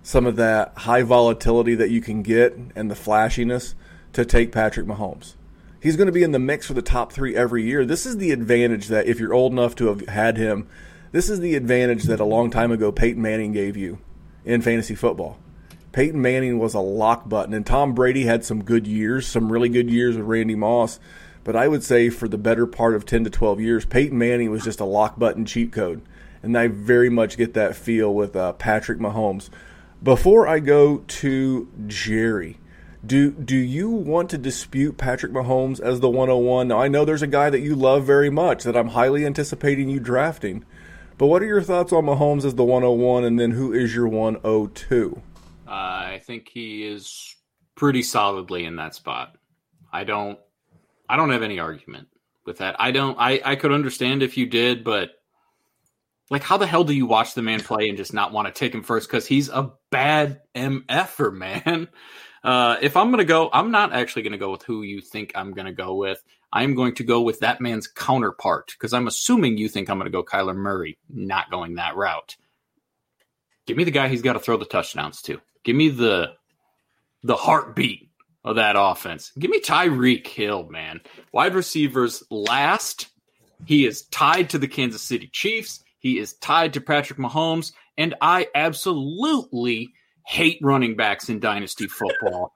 some 0.03 0.27
of 0.27 0.37
that 0.37 0.73
high 0.79 1.03
volatility 1.03 1.75
that 1.77 1.91
you 1.91 2.01
can 2.01 2.23
get 2.23 2.59
and 2.75 2.91
the 2.91 2.97
flashiness 2.97 3.75
to 4.15 4.25
take 4.25 4.51
Patrick 4.51 4.87
Mahomes. 4.87 5.35
He's 5.81 5.97
going 5.97 6.07
to 6.07 6.13
be 6.13 6.25
in 6.25 6.33
the 6.33 6.39
mix 6.39 6.67
for 6.67 6.75
the 6.75 6.83
top 6.83 7.13
three 7.13 7.37
every 7.37 7.63
year. 7.63 7.85
This 7.85 8.05
is 8.05 8.17
the 8.17 8.33
advantage 8.33 8.89
that 8.89 9.07
if 9.07 9.21
you're 9.21 9.35
old 9.35 9.53
enough 9.53 9.77
to 9.77 9.87
have 9.87 10.09
had 10.09 10.37
him, 10.37 10.69
this 11.13 11.31
is 11.31 11.41
the 11.41 11.55
advantage 11.55 12.05
that 12.05 12.21
a 12.21 12.25
long 12.25 12.51
time 12.51 12.73
ago 12.73 12.91
Peyton 12.91 13.23
Manning 13.23 13.53
gave 13.53 13.77
you 13.77 13.99
in 14.45 14.61
fantasy 14.61 14.95
football. 14.95 15.39
Peyton 15.93 16.21
Manning 16.21 16.59
was 16.59 16.75
a 16.75 16.81
lock 16.81 17.29
button, 17.29 17.55
and 17.55 17.65
Tom 17.65 17.95
Brady 17.95 18.25
had 18.25 18.45
some 18.45 18.63
good 18.63 18.87
years, 18.87 19.27
some 19.27 19.51
really 19.51 19.69
good 19.69 19.89
years 19.89 20.17
with 20.17 20.27
Randy 20.27 20.55
Moss. 20.55 20.99
But 21.45 21.57
I 21.57 21.69
would 21.69 21.83
say 21.83 22.11
for 22.11 22.29
the 22.29 22.37
better 22.37 22.67
part 22.67 22.95
of 22.95 23.07
10 23.07 23.25
to 23.25 23.31
12 23.31 23.61
years, 23.61 23.85
Peyton 23.87 24.19
Manning 24.19 24.51
was 24.51 24.65
just 24.65 24.81
a 24.81 24.85
lock 24.85 25.19
button 25.19 25.47
cheat 25.47 25.73
code. 25.73 26.03
And 26.43 26.57
I 26.59 26.69
very 26.69 27.09
much 27.09 27.37
get 27.37 27.55
that 27.55 27.75
feel 27.75 28.13
with 28.13 28.37
uh, 28.37 28.53
Patrick 28.55 28.99
Mahomes. 28.99 29.49
Before 30.03 30.47
I 30.47 30.59
go 30.59 30.99
to 30.99 31.69
Jerry, 31.87 32.59
do 33.05 33.31
do 33.31 33.57
you 33.57 33.91
want 33.91 34.31
to 34.31 34.39
dispute 34.39 34.99
Patrick 34.99 35.33
Mahomes 35.33 35.81
as 35.81 36.01
the 36.01 36.11
101? 36.11 36.69
Now 36.69 36.81
I 36.81 36.89
know 36.89 37.05
there's 37.05 37.23
a 37.23 37.29
guy 37.29 37.51
that 37.51 37.61
you 37.61 37.75
love 37.75 38.05
very 38.05 38.31
much 38.31 38.65
that 38.65 38.77
I'm 38.77 38.89
highly 38.89 39.25
anticipating 39.25 39.89
you 39.89 40.01
drafting. 40.01 40.65
But 41.17 41.27
what 41.27 41.43
are 41.43 41.47
your 41.47 41.63
thoughts 41.63 41.93
on 41.93 42.05
Mahomes 42.05 42.45
as 42.45 42.55
the 42.55 42.65
101 42.65 43.25
and 43.25 43.39
then 43.41 43.51
who 43.51 43.73
is 43.73 43.95
your 43.95 44.07
102? 44.07 45.21
Uh, 45.67 45.71
I 45.71 46.21
think 46.25 46.49
he 46.49 46.87
is 46.87 47.35
pretty 47.75 48.03
solidly 48.03 48.65
in 48.65 48.77
that 48.77 48.95
spot. 48.95 49.37
I 49.93 50.05
don't 50.05 50.39
I 51.09 51.17
don't 51.17 51.31
have 51.31 51.43
any 51.43 51.59
argument 51.59 52.09
with 52.45 52.59
that. 52.59 52.77
I 52.81 52.91
don't 52.91 53.17
I 53.19 53.41
I 53.45 53.57
could 53.57 53.73
understand 53.73 54.23
if 54.23 54.37
you 54.37 54.47
did, 54.47 54.83
but 54.83 55.11
like 56.31 56.43
how 56.43 56.57
the 56.57 56.67
hell 56.67 56.85
do 56.85 56.93
you 56.93 57.07
watch 57.07 57.35
the 57.35 57.43
man 57.43 57.61
play 57.61 57.89
and 57.89 57.97
just 57.97 58.13
not 58.13 58.33
want 58.33 58.47
to 58.47 58.59
take 58.59 58.75
him 58.75 58.83
first 58.83 59.09
cuz 59.09 59.27
he's 59.27 59.49
a 59.49 59.73
bad 59.91 60.41
mf'er, 60.55 61.33
man. 61.33 61.89
Uh, 62.45 62.77
if 62.81 62.97
I'm 62.97 63.09
going 63.09 63.19
to 63.19 63.25
go, 63.25 63.51
I'm 63.53 63.71
not 63.71 63.93
actually 63.93 64.23
going 64.23 64.33
to 64.33 64.39
go 64.39 64.51
with 64.51 64.63
who 64.63 64.83
you 64.83 65.01
think 65.01 65.33
I'm 65.35 65.53
going 65.53 65.67
to 65.67 65.73
go 65.73 65.95
with. 65.95 66.23
I'm 66.53 66.75
going 66.75 66.95
to 66.95 67.05
go 67.05 67.21
with 67.23 67.41
that 67.41 67.61
man's 67.61 67.87
counterpart 67.87 68.69
because 68.69 68.93
I'm 68.93 69.07
assuming 69.07 69.59
you 69.59 69.69
think 69.69 69.91
I'm 69.91 69.99
going 69.99 70.11
to 70.11 70.17
go 70.17 70.25
Kyler 70.25 70.57
Murray, 70.57 70.99
not 71.11 71.51
going 71.51 71.75
that 71.75 71.97
route. 71.97 72.37
Give 73.67 73.77
me 73.77 73.85
the 73.85 73.91
guy 73.91 74.09
he's 74.09 74.23
got 74.23 74.33
to 74.33 74.41
throw 74.41 74.57
the 74.57 74.65
touchdowns 74.65 75.21
to. 75.23 75.41
Give 75.65 75.77
me 75.77 75.91
the 75.91 76.35
the 77.23 77.37
heartbeat 77.37 78.09
of 78.45 78.57
that 78.57 78.77
offense. 78.79 79.33
Give 79.39 79.51
me 79.51 79.61
Tyreek 79.61 80.27
Hill, 80.27 80.69
man. 80.71 81.01
Wide 81.33 81.55
receivers 81.55 82.23
last. 82.31 83.09
He 83.67 83.85
is 83.85 84.07
tied 84.07 84.49
to 84.51 84.59
the 84.59 84.69
Kansas 84.69 85.03
City 85.03 85.29
Chiefs. 85.33 85.85
He 85.99 86.19
is 86.19 86.35
tied 86.35 86.73
to 86.75 86.81
Patrick 86.81 87.19
Mahomes, 87.19 87.73
and 87.99 88.15
I 88.21 88.47
absolutely 88.55 89.93
hate 90.29 90.59
running 90.63 90.97
backs 90.97 91.29
in 91.29 91.41
dynasty 91.41 91.87
football. 91.87 92.55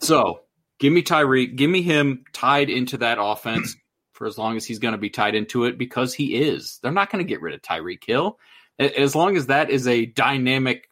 so 0.00 0.40
give 0.78 0.92
me 0.92 1.02
Tyreek, 1.02 1.56
give 1.56 1.70
me 1.70 1.82
him 1.82 2.24
tied 2.32 2.68
into 2.68 2.98
that 2.98 3.18
offense 3.20 3.74
for 4.12 4.26
as 4.26 4.36
long 4.36 4.56
as 4.56 4.64
he's 4.64 4.78
going 4.78 4.92
to 4.92 4.98
be 4.98 5.10
tied 5.10 5.34
into 5.34 5.64
it 5.64 5.78
because 5.78 6.12
he 6.14 6.34
is. 6.36 6.78
They're 6.82 6.92
not 6.92 7.10
going 7.10 7.24
to 7.24 7.28
get 7.28 7.40
rid 7.40 7.54
of 7.54 7.62
Tyreek 7.62 8.04
Hill 8.04 8.38
as 8.78 9.14
long 9.14 9.36
as 9.36 9.46
that 9.46 9.70
is 9.70 9.86
a 9.86 10.06
dynamic, 10.06 10.88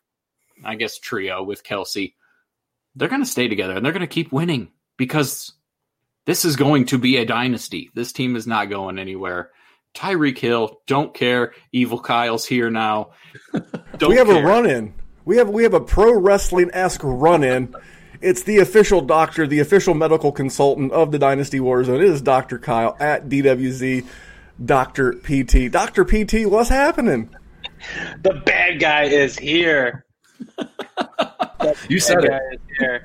I 0.65 0.75
guess, 0.77 0.99
trio 0.99 1.43
with 1.43 1.65
Kelce, 1.65 2.15
They're 2.97 3.09
going 3.09 3.23
to 3.23 3.29
stay 3.29 3.49
together 3.49 3.75
and 3.75 3.85
they're 3.85 3.93
going 3.93 4.01
to 4.01 4.07
keep 4.07 4.33
winning 4.33 4.71
because 4.97 5.53
this 6.27 6.45
is 6.45 6.57
going 6.57 6.87
to 6.87 6.99
be 6.99 7.17
a 7.17 7.27
dynasty. 7.27 7.91
This 7.95 8.13
team 8.13 8.37
is 8.37 8.47
not 8.47 8.71
going 8.71 8.99
anywhere. 8.99 9.51
Tyreek 9.95 10.39
Hill, 10.39 10.81
don't 10.87 11.15
care. 11.15 11.53
Evil 11.73 12.01
Kyle's 12.01 12.47
here 12.47 12.71
now. 12.71 13.11
Don't 13.99 14.11
we 14.11 14.17
have 14.17 14.27
care. 14.27 14.43
a 14.43 14.47
run 14.47 14.69
in. 14.69 14.93
We 15.25 15.37
have 15.39 15.49
we 15.49 15.63
have 15.63 15.75
a 15.75 15.81
pro 15.81 16.19
wrestling 16.19 16.71
esque 16.73 17.03
run 17.03 17.43
in. 17.43 17.75
It's 18.21 18.43
the 18.43 18.59
official 18.59 19.01
doctor, 19.01 19.47
the 19.47 19.61
official 19.61 19.95
medical 19.95 20.33
consultant 20.33 20.93
of 20.93 21.13
the 21.13 21.19
Dynasty 21.19 21.59
Warzone. 21.59 21.97
It 21.97 22.05
is 22.05 22.23
Dr. 22.23 22.59
Kyle 22.59 22.97
at 22.99 23.29
DWZ 23.29 24.07
Dr. 24.65 25.13
PT. 25.15 25.71
Dr. 25.71 26.05
PT, 26.05 26.47
what's 26.47 26.69
happening? 26.69 27.29
The 28.23 28.43
bad 28.47 28.81
guy 28.81 29.05
is 29.05 29.39
here. 29.39 30.05
you 31.89 31.99
said 31.99 32.25
it. 32.25 33.03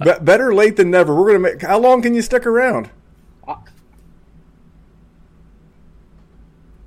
Be- 0.00 0.24
better 0.24 0.54
late 0.54 0.76
than 0.76 0.90
never. 0.90 1.14
We're 1.14 1.26
gonna 1.26 1.38
make. 1.38 1.62
How 1.62 1.78
long 1.78 2.02
can 2.02 2.14
you 2.14 2.22
stick 2.22 2.46
around? 2.46 2.90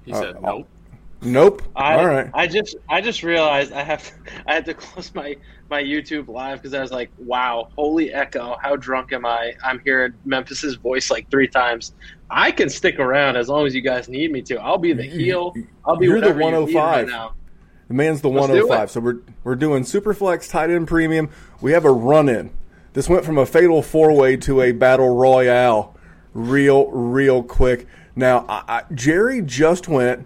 He 0.06 0.14
said 0.14 0.38
uh, 0.38 0.40
nope. 0.40 0.68
Nope. 1.28 1.62
I, 1.76 1.96
All 1.96 2.08
right. 2.08 2.30
I 2.34 2.48
just 2.48 2.78
I 2.90 3.02
just 3.02 3.22
realized 3.22 3.74
I 3.74 3.84
have 3.84 4.12
I 4.48 4.54
had 4.54 4.66
to 4.66 4.74
close 4.74 5.14
my 5.14 5.36
my 5.70 5.84
YouTube 5.84 6.30
live 6.30 6.62
because 6.62 6.74
I 6.74 6.82
was 6.82 6.92
like, 6.92 7.12
wow, 7.18 7.70
holy 7.76 8.14
echo, 8.14 8.56
how 8.62 8.76
drunk 8.78 9.12
am 9.12 9.26
I? 9.26 9.54
I'm 9.64 9.80
hearing 9.80 10.14
Memphis's 10.26 10.76
voice 10.76 11.12
like 11.12 11.30
three 11.30 11.48
times. 11.48 11.94
I 12.30 12.52
can 12.52 12.70
stick 12.70 13.00
around 13.00 13.36
as 13.36 13.50
long 13.50 13.68
as 13.68 13.76
you 13.76 13.82
guys 13.82 14.08
need 14.08 14.32
me 14.32 14.42
to. 14.44 14.56
I'll 14.56 14.78
be 14.78 14.94
the 14.94 15.04
heel. 15.04 15.54
I'll 15.86 15.98
be 15.98 16.06
You're 16.06 16.22
the 16.22 16.34
105 16.34 16.76
right 16.76 17.04
oh 17.04 17.06
now. 17.06 17.34
The 17.90 17.94
man's 17.94 18.22
the 18.22 18.30
105. 18.30 18.92
So 18.92 19.00
we're 19.00 19.20
we're 19.44 19.56
doing 19.56 19.84
Superflex 19.84 20.50
tight 20.50 20.70
end 20.70 20.88
premium. 20.88 21.30
We 21.62 21.74
have 21.74 21.86
a 21.86 21.92
run 21.92 22.30
in. 22.30 22.52
This 22.94 23.10
went 23.10 23.26
from 23.26 23.38
a 23.38 23.46
fatal 23.46 23.82
four 23.82 24.14
way 24.14 24.38
to 24.38 24.62
a 24.62 24.72
battle 24.72 25.16
royale, 25.16 25.96
real 26.34 26.90
real 26.92 27.44
quick. 27.44 27.86
Now 28.16 28.46
I, 28.48 28.64
I, 28.68 28.84
Jerry 28.94 29.42
just 29.42 29.88
went 29.88 30.26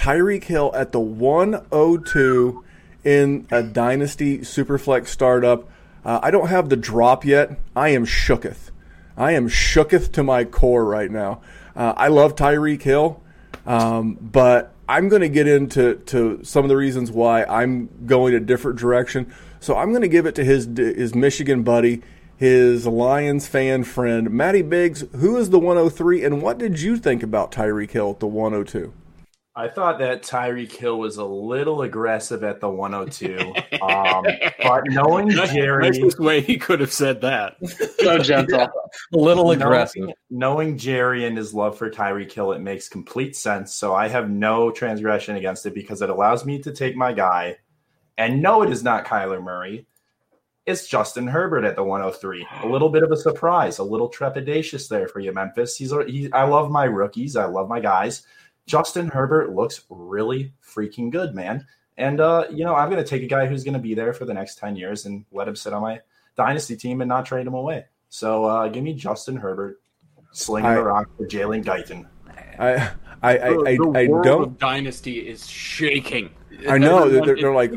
Tyreek 0.00 0.44
Hill 0.44 0.72
at 0.74 0.92
the 0.92 1.00
102 1.00 2.64
in 3.04 3.46
a 3.50 3.62
Dynasty 3.62 4.38
Superflex 4.38 5.08
startup. 5.08 5.68
Uh, 6.02 6.20
I 6.22 6.30
don't 6.30 6.48
have 6.48 6.70
the 6.70 6.76
drop 6.76 7.26
yet. 7.26 7.60
I 7.76 7.90
am 7.90 8.06
shooketh. 8.06 8.70
I 9.18 9.32
am 9.32 9.46
shooketh 9.46 10.10
to 10.12 10.22
my 10.22 10.44
core 10.44 10.86
right 10.86 11.10
now. 11.10 11.42
Uh, 11.76 11.92
I 11.98 12.08
love 12.08 12.34
Tyreek 12.34 12.80
Hill, 12.80 13.22
um, 13.66 14.14
but 14.14 14.72
I'm 14.88 15.10
going 15.10 15.20
to 15.20 15.28
get 15.28 15.46
into 15.46 15.96
to 16.06 16.42
some 16.44 16.64
of 16.64 16.70
the 16.70 16.78
reasons 16.78 17.10
why 17.10 17.44
I'm 17.44 17.90
going 18.06 18.34
a 18.34 18.40
different 18.40 18.78
direction. 18.78 19.30
So 19.60 19.76
I'm 19.76 19.90
going 19.90 20.00
to 20.00 20.08
give 20.08 20.24
it 20.24 20.34
to 20.36 20.44
his 20.44 20.64
his 20.78 21.14
Michigan 21.14 21.62
buddy, 21.62 22.00
his 22.38 22.86
Lions 22.86 23.46
fan 23.46 23.84
friend, 23.84 24.30
Matty 24.30 24.62
Biggs, 24.62 25.04
who 25.16 25.36
is 25.36 25.50
the 25.50 25.58
103, 25.58 26.24
and 26.24 26.40
what 26.40 26.56
did 26.56 26.80
you 26.80 26.96
think 26.96 27.22
about 27.22 27.52
Tyreek 27.52 27.90
Hill 27.90 28.12
at 28.12 28.20
the 28.20 28.26
102? 28.26 28.94
I 29.56 29.66
thought 29.68 29.98
that 29.98 30.22
Tyreek 30.22 30.70
Hill 30.70 30.98
was 30.98 31.16
a 31.16 31.24
little 31.24 31.82
aggressive 31.82 32.44
at 32.44 32.60
the 32.60 32.68
102. 32.68 33.36
um, 33.82 34.24
but 34.62 34.82
knowing 34.86 35.30
Jerry, 35.30 35.90
nicest 35.90 36.20
way 36.20 36.40
he 36.40 36.56
could 36.56 36.80
have 36.80 36.92
said 36.92 37.20
that. 37.22 37.56
So 38.00 38.18
gentle, 38.18 38.58
yeah, 38.58 38.68
a 39.12 39.16
little 39.16 39.50
aggressive. 39.50 40.02
Knowing, 40.02 40.14
knowing 40.30 40.78
Jerry 40.78 41.26
and 41.26 41.36
his 41.36 41.52
love 41.52 41.76
for 41.76 41.90
Tyreek 41.90 42.32
Hill, 42.32 42.52
it 42.52 42.60
makes 42.60 42.88
complete 42.88 43.36
sense. 43.36 43.74
So 43.74 43.94
I 43.94 44.08
have 44.08 44.30
no 44.30 44.70
transgression 44.70 45.36
against 45.36 45.66
it 45.66 45.74
because 45.74 46.00
it 46.00 46.08
allows 46.08 46.46
me 46.46 46.60
to 46.60 46.72
take 46.72 46.96
my 46.96 47.12
guy 47.12 47.58
and 48.16 48.40
know 48.40 48.62
it 48.62 48.70
is 48.70 48.82
not 48.82 49.04
Kyler 49.04 49.42
Murray. 49.42 49.86
It's 50.64 50.88
Justin 50.88 51.26
Herbert 51.26 51.64
at 51.64 51.76
the 51.76 51.82
103. 51.82 52.46
A 52.62 52.66
little 52.66 52.88
bit 52.88 53.02
of 53.02 53.10
a 53.10 53.16
surprise, 53.16 53.78
a 53.78 53.84
little 53.84 54.10
trepidatious 54.10 54.88
there 54.88 55.08
for 55.08 55.20
you, 55.20 55.32
Memphis. 55.32 55.76
He's, 55.76 55.92
he, 56.06 56.32
I 56.32 56.44
love 56.44 56.70
my 56.70 56.84
rookies. 56.84 57.36
I 57.36 57.46
love 57.46 57.68
my 57.68 57.80
guys. 57.80 58.24
Justin 58.70 59.08
Herbert 59.08 59.52
looks 59.52 59.84
really 59.90 60.52
freaking 60.64 61.10
good, 61.10 61.34
man. 61.34 61.66
And 61.98 62.20
uh, 62.20 62.44
you 62.52 62.64
know, 62.64 62.76
I'm 62.76 62.88
going 62.88 63.02
to 63.02 63.08
take 63.08 63.24
a 63.24 63.26
guy 63.26 63.46
who's 63.46 63.64
going 63.64 63.74
to 63.74 63.80
be 63.80 63.94
there 63.94 64.12
for 64.12 64.24
the 64.24 64.32
next 64.32 64.58
10 64.58 64.76
years 64.76 65.06
and 65.06 65.24
let 65.32 65.48
him 65.48 65.56
sit 65.56 65.72
on 65.72 65.82
my 65.82 66.00
dynasty 66.36 66.76
team 66.76 67.00
and 67.00 67.08
not 67.08 67.26
trade 67.26 67.48
him 67.48 67.54
away. 67.54 67.86
So 68.10 68.44
uh, 68.44 68.68
give 68.68 68.84
me 68.84 68.94
Justin 68.94 69.36
Herbert 69.36 69.80
slinging 70.30 70.70
I, 70.70 70.74
the 70.76 70.84
rock 70.84 71.08
for 71.16 71.26
Jalen 71.26 71.64
Guyton. 71.64 72.06
I 72.60 72.92
I 73.22 73.38
I, 73.38 73.48
I, 73.48 73.78
I 73.96 74.06
don't. 74.06 74.56
dynasty 74.56 75.18
is 75.28 75.48
shaking. 75.48 76.30
I 76.68 76.78
know 76.78 77.08
they're, 77.08 77.34
they're 77.34 77.54
like 77.54 77.72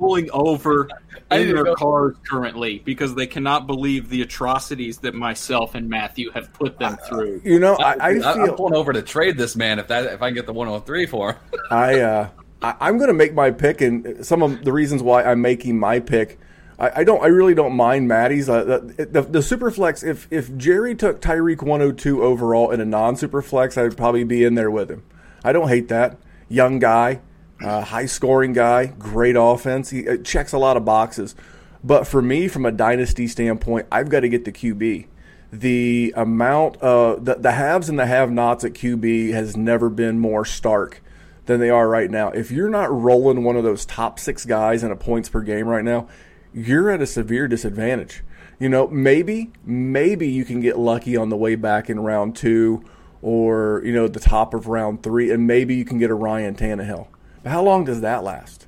pulling 0.00 0.30
over 0.32 0.88
in 1.30 1.54
their 1.54 1.74
cars 1.74 2.16
currently 2.28 2.80
because 2.80 3.14
they 3.14 3.26
cannot 3.26 3.66
believe 3.66 4.08
the 4.08 4.22
atrocities 4.22 4.98
that 4.98 5.14
myself 5.14 5.74
and 5.74 5.88
Matthew 5.88 6.30
have 6.32 6.52
put 6.52 6.78
them 6.78 6.96
through. 7.08 7.42
You 7.44 7.60
know, 7.60 7.76
I, 7.76 8.08
I, 8.08 8.14
feel 8.14 8.26
I'm 8.26 8.56
pulling 8.56 8.74
over 8.74 8.92
to 8.92 9.02
trade 9.02 9.36
this 9.36 9.54
man 9.54 9.78
if 9.78 9.88
that 9.88 10.06
if 10.06 10.22
I 10.22 10.28
can 10.28 10.34
get 10.34 10.46
the 10.46 10.52
103 10.52 11.06
for 11.06 11.32
him. 11.32 11.38
I 11.70 12.00
uh, 12.00 12.28
I, 12.62 12.88
am 12.88 12.96
going 12.96 13.08
to 13.08 13.14
make 13.14 13.34
my 13.34 13.50
pick, 13.50 13.80
and 13.80 14.24
some 14.24 14.42
of 14.42 14.64
the 14.64 14.72
reasons 14.72 15.02
why 15.02 15.22
I'm 15.22 15.40
making 15.40 15.78
my 15.78 16.00
pick. 16.00 16.38
I, 16.78 17.00
I 17.00 17.04
don't. 17.04 17.22
I 17.22 17.26
really 17.26 17.54
don't 17.54 17.74
mind 17.74 18.08
Maddie's. 18.08 18.48
Uh, 18.48 18.64
the, 18.64 19.06
the, 19.06 19.22
the 19.22 19.42
super 19.42 19.70
flex. 19.70 20.02
If 20.02 20.26
if 20.30 20.54
Jerry 20.56 20.94
took 20.94 21.20
Tyreek 21.20 21.62
102 21.62 22.22
overall 22.22 22.70
in 22.70 22.80
a 22.80 22.84
non 22.84 23.16
super 23.16 23.42
flex, 23.42 23.78
I'd 23.78 23.96
probably 23.96 24.24
be 24.24 24.44
in 24.44 24.54
there 24.54 24.70
with 24.70 24.90
him. 24.90 25.02
I 25.44 25.52
don't 25.52 25.68
hate 25.68 25.88
that. 25.88 26.18
Young 26.48 26.78
guy, 26.80 27.20
uh, 27.62 27.82
high 27.82 28.06
scoring 28.06 28.52
guy, 28.52 28.86
great 28.86 29.36
offense. 29.38 29.90
He 29.90 30.04
checks 30.24 30.52
a 30.52 30.58
lot 30.58 30.76
of 30.76 30.84
boxes. 30.84 31.34
But 31.82 32.06
for 32.06 32.20
me, 32.20 32.48
from 32.48 32.66
a 32.66 32.72
dynasty 32.72 33.26
standpoint, 33.26 33.86
I've 33.90 34.10
got 34.10 34.20
to 34.20 34.28
get 34.28 34.44
the 34.44 34.52
QB. 34.52 35.06
The 35.52 36.14
amount 36.16 36.76
of 36.76 37.24
the, 37.24 37.34
the 37.34 37.52
haves 37.52 37.88
and 37.88 37.98
the 37.98 38.06
have 38.06 38.30
nots 38.30 38.64
at 38.64 38.72
QB 38.72 39.32
has 39.32 39.56
never 39.56 39.88
been 39.88 40.18
more 40.18 40.44
stark 40.44 41.02
than 41.46 41.58
they 41.58 41.70
are 41.70 41.88
right 41.88 42.10
now. 42.10 42.28
If 42.28 42.50
you're 42.50 42.68
not 42.68 42.92
rolling 42.92 43.42
one 43.42 43.56
of 43.56 43.64
those 43.64 43.84
top 43.84 44.18
six 44.18 44.44
guys 44.44 44.84
in 44.84 44.90
a 44.90 44.96
points 44.96 45.28
per 45.28 45.40
game 45.40 45.66
right 45.66 45.84
now, 45.84 46.06
you're 46.52 46.90
at 46.90 47.02
a 47.02 47.06
severe 47.06 47.48
disadvantage. 47.48 48.22
You 48.58 48.68
know, 48.68 48.86
maybe, 48.88 49.50
maybe 49.64 50.28
you 50.28 50.44
can 50.44 50.60
get 50.60 50.78
lucky 50.78 51.16
on 51.16 51.30
the 51.30 51.36
way 51.36 51.54
back 51.54 51.88
in 51.88 51.98
round 51.98 52.36
two 52.36 52.84
or, 53.22 53.82
you 53.84 53.92
know, 53.92 54.06
the 54.06 54.20
top 54.20 54.54
of 54.54 54.66
round 54.66 55.02
three, 55.02 55.30
and 55.30 55.46
maybe 55.46 55.74
you 55.74 55.84
can 55.84 55.98
get 55.98 56.10
a 56.10 56.14
Ryan 56.14 56.54
Tannehill. 56.54 57.08
But 57.42 57.50
how 57.50 57.62
long 57.62 57.84
does 57.84 58.00
that 58.00 58.22
last? 58.22 58.66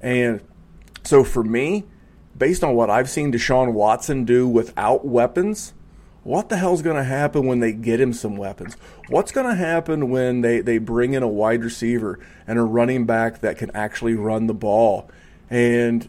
And 0.00 0.40
so 1.02 1.24
for 1.24 1.42
me, 1.42 1.84
based 2.36 2.64
on 2.64 2.74
what 2.74 2.90
I've 2.90 3.10
seen 3.10 3.32
Deshaun 3.32 3.72
Watson 3.72 4.24
do 4.24 4.48
without 4.48 5.06
weapons, 5.06 5.74
what 6.22 6.48
the 6.48 6.56
hell's 6.56 6.82
going 6.82 6.96
to 6.96 7.04
happen 7.04 7.46
when 7.46 7.60
they 7.60 7.72
get 7.72 8.00
him 8.00 8.12
some 8.12 8.36
weapons? 8.36 8.76
What's 9.08 9.30
going 9.30 9.46
to 9.46 9.54
happen 9.54 10.08
when 10.08 10.40
they, 10.40 10.60
they 10.60 10.78
bring 10.78 11.12
in 11.12 11.22
a 11.22 11.28
wide 11.28 11.62
receiver 11.62 12.18
and 12.46 12.58
a 12.58 12.62
running 12.62 13.04
back 13.04 13.40
that 13.40 13.58
can 13.58 13.70
actually 13.74 14.14
run 14.14 14.46
the 14.46 14.54
ball? 14.54 15.10
And 15.50 16.08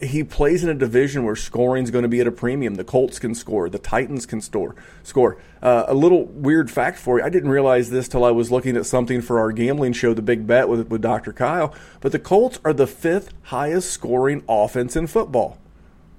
he 0.00 0.24
plays 0.24 0.64
in 0.64 0.70
a 0.70 0.74
division 0.74 1.24
where 1.24 1.36
scoring 1.36 1.84
is 1.84 1.90
going 1.90 2.02
to 2.02 2.08
be 2.08 2.20
at 2.20 2.26
a 2.26 2.32
premium. 2.32 2.74
The 2.74 2.84
Colts 2.84 3.18
can 3.18 3.34
score, 3.34 3.68
the 3.68 3.78
Titans 3.78 4.26
can 4.26 4.40
score. 4.40 4.74
Score. 5.02 5.38
Uh, 5.62 5.84
a 5.86 5.94
little 5.94 6.26
weird 6.26 6.70
fact 6.70 6.98
for 6.98 7.18
you: 7.18 7.24
I 7.24 7.28
didn't 7.28 7.50
realize 7.50 7.90
this 7.90 8.08
till 8.08 8.24
I 8.24 8.30
was 8.30 8.50
looking 8.50 8.76
at 8.76 8.86
something 8.86 9.22
for 9.22 9.38
our 9.38 9.52
gambling 9.52 9.92
show, 9.92 10.14
The 10.14 10.22
Big 10.22 10.46
Bet, 10.46 10.68
with 10.68 10.88
with 10.88 11.02
Dr. 11.02 11.32
Kyle. 11.32 11.74
But 12.00 12.12
the 12.12 12.18
Colts 12.18 12.60
are 12.64 12.72
the 12.72 12.86
fifth 12.86 13.32
highest 13.44 13.90
scoring 13.90 14.42
offense 14.48 14.96
in 14.96 15.06
football. 15.06 15.58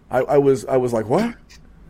I, 0.10 0.20
I 0.20 0.38
was 0.38 0.66
I 0.66 0.78
was 0.78 0.94
like, 0.94 1.08
what? 1.08 1.36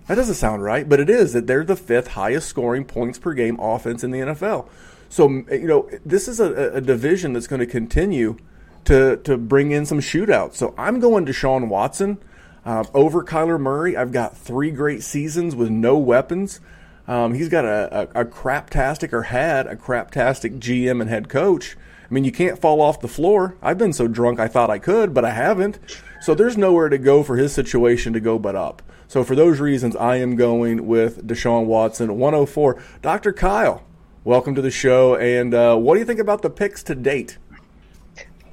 That 0.07 0.15
doesn't 0.15 0.35
sound 0.35 0.63
right, 0.63 0.87
but 0.87 0.99
it 0.99 1.09
is 1.09 1.33
that 1.33 1.47
they're 1.47 1.63
the 1.63 1.75
fifth 1.75 2.09
highest 2.09 2.47
scoring 2.47 2.85
points 2.85 3.17
per 3.17 3.33
game 3.33 3.59
offense 3.59 4.03
in 4.03 4.11
the 4.11 4.19
NFL. 4.19 4.67
So 5.09 5.29
you 5.29 5.67
know 5.67 5.89
this 6.05 6.27
is 6.27 6.39
a, 6.39 6.73
a 6.73 6.81
division 6.81 7.33
that's 7.33 7.47
going 7.47 7.59
to 7.59 7.65
continue 7.65 8.37
to 8.85 9.17
to 9.17 9.37
bring 9.37 9.71
in 9.71 9.85
some 9.85 9.99
shootouts. 9.99 10.55
So 10.55 10.73
I'm 10.77 10.99
going 10.99 11.25
to 11.25 11.31
Deshaun 11.31 11.67
Watson 11.67 12.17
uh, 12.65 12.83
over 12.93 13.23
Kyler 13.23 13.59
Murray. 13.59 13.95
I've 13.95 14.11
got 14.11 14.37
three 14.37 14.71
great 14.71 15.03
seasons 15.03 15.55
with 15.55 15.69
no 15.69 15.97
weapons. 15.97 16.59
Um, 17.07 17.35
he's 17.35 17.49
got 17.49 17.65
a, 17.65 18.09
a, 18.15 18.21
a 18.21 18.25
craptastic 18.25 19.13
or 19.13 19.23
had 19.23 19.67
a 19.67 19.75
craptastic 19.75 20.59
GM 20.59 21.01
and 21.01 21.09
head 21.09 21.29
coach. 21.29 21.77
I 22.09 22.13
mean, 22.13 22.23
you 22.23 22.31
can't 22.31 22.59
fall 22.59 22.81
off 22.81 23.01
the 23.01 23.07
floor. 23.07 23.55
I've 23.61 23.77
been 23.77 23.93
so 23.93 24.07
drunk 24.07 24.39
I 24.39 24.47
thought 24.47 24.69
I 24.69 24.79
could, 24.79 25.13
but 25.13 25.25
I 25.25 25.31
haven't. 25.31 25.79
So 26.21 26.33
there's 26.33 26.57
nowhere 26.57 26.89
to 26.89 26.97
go 26.97 27.23
for 27.23 27.37
his 27.37 27.53
situation 27.53 28.13
to 28.13 28.19
go 28.19 28.39
but 28.39 28.55
up. 28.55 28.81
So 29.07 29.23
for 29.23 29.35
those 29.35 29.59
reasons, 29.59 29.95
I 29.95 30.17
am 30.17 30.35
going 30.35 30.87
with 30.87 31.27
Deshaun 31.27 31.65
Watson, 31.65 32.17
104. 32.17 32.81
Dr. 33.01 33.33
Kyle, 33.33 33.83
welcome 34.23 34.55
to 34.55 34.61
the 34.61 34.71
show. 34.71 35.15
And 35.15 35.53
uh, 35.53 35.75
what 35.77 35.93
do 35.93 35.99
you 35.99 36.05
think 36.05 36.19
about 36.19 36.41
the 36.41 36.49
picks 36.49 36.81
to 36.83 36.95
date? 36.95 37.37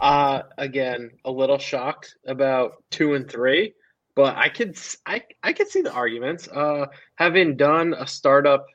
Uh, 0.03 0.43
again, 0.59 1.13
a 1.25 1.31
little 1.31 1.59
shocked 1.59 2.17
about 2.27 2.73
two 2.91 3.15
and 3.15 3.31
three, 3.31 3.73
but 4.17 4.37
I 4.37 4.49
could 4.49 4.77
I 5.07 5.23
I 5.45 5.53
could 5.53 5.69
see 5.69 5.81
the 5.81 5.93
arguments. 5.93 6.49
Uh, 6.49 6.87
having 7.15 7.57
done 7.57 7.95
a 7.97 8.05
startup 8.09 8.67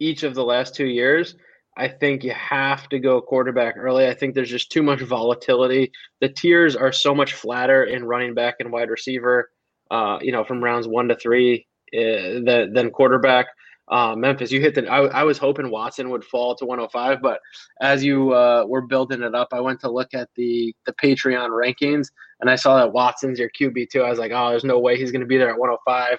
each 0.00 0.24
of 0.24 0.34
the 0.34 0.42
last 0.42 0.74
two 0.74 0.88
years, 0.88 1.36
I 1.76 1.86
think 1.86 2.24
you 2.24 2.32
have 2.32 2.88
to 2.88 2.98
go 2.98 3.20
quarterback 3.20 3.76
early. 3.78 4.08
I 4.08 4.14
think 4.14 4.34
there's 4.34 4.50
just 4.50 4.72
too 4.72 4.82
much 4.82 5.00
volatility. 5.02 5.92
The 6.20 6.28
tiers 6.28 6.74
are 6.74 6.90
so 6.90 7.14
much 7.14 7.34
flatter 7.34 7.84
in 7.84 8.04
running 8.04 8.34
back 8.34 8.56
and 8.58 8.72
wide 8.72 8.90
receiver. 8.90 9.52
Uh, 9.88 10.18
you 10.20 10.32
know, 10.32 10.42
from 10.42 10.64
rounds 10.64 10.88
one 10.88 11.06
to 11.08 11.16
three, 11.16 11.66
uh, 11.96 12.42
than, 12.44 12.72
than 12.72 12.90
quarterback. 12.90 13.46
Uh, 13.90 14.14
Memphis, 14.14 14.52
you 14.52 14.60
hit 14.60 14.76
the. 14.76 14.86
I, 14.86 15.00
I, 15.06 15.22
was 15.24 15.36
hoping 15.36 15.68
Watson 15.68 16.10
would 16.10 16.24
fall 16.24 16.54
to 16.54 16.64
105, 16.64 17.20
but 17.20 17.40
as 17.80 18.04
you 18.04 18.32
uh, 18.32 18.64
were 18.64 18.82
building 18.82 19.20
it 19.20 19.34
up, 19.34 19.48
I 19.52 19.58
went 19.58 19.80
to 19.80 19.90
look 19.90 20.14
at 20.14 20.28
the 20.36 20.72
the 20.86 20.92
Patreon 20.92 21.48
rankings, 21.48 22.06
and 22.40 22.48
I 22.48 22.54
saw 22.54 22.76
that 22.76 22.92
Watson's 22.92 23.40
your 23.40 23.50
QB 23.50 23.90
too. 23.90 24.02
I 24.02 24.10
was 24.10 24.20
like, 24.20 24.30
oh, 24.32 24.50
there's 24.50 24.62
no 24.62 24.78
way 24.78 24.96
he's 24.96 25.10
going 25.10 25.22
to 25.22 25.26
be 25.26 25.38
there 25.38 25.50
at 25.50 25.58
105. 25.58 26.18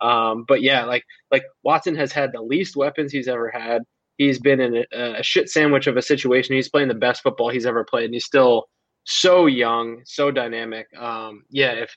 Um, 0.00 0.44
but 0.46 0.60
yeah, 0.60 0.84
like 0.84 1.02
like 1.30 1.44
Watson 1.62 1.94
has 1.96 2.12
had 2.12 2.30
the 2.32 2.42
least 2.42 2.76
weapons 2.76 3.10
he's 3.10 3.28
ever 3.28 3.48
had. 3.48 3.84
He's 4.18 4.38
been 4.38 4.60
in 4.60 4.84
a, 4.92 5.20
a 5.20 5.22
shit 5.22 5.48
sandwich 5.48 5.86
of 5.86 5.96
a 5.96 6.02
situation. 6.02 6.56
He's 6.56 6.68
playing 6.68 6.88
the 6.88 6.94
best 6.94 7.22
football 7.22 7.48
he's 7.48 7.66
ever 7.66 7.84
played, 7.84 8.04
and 8.06 8.14
he's 8.14 8.26
still 8.26 8.68
so 9.04 9.46
young, 9.46 10.02
so 10.04 10.30
dynamic. 10.30 10.86
Um, 10.94 11.44
yeah, 11.48 11.72
if 11.72 11.96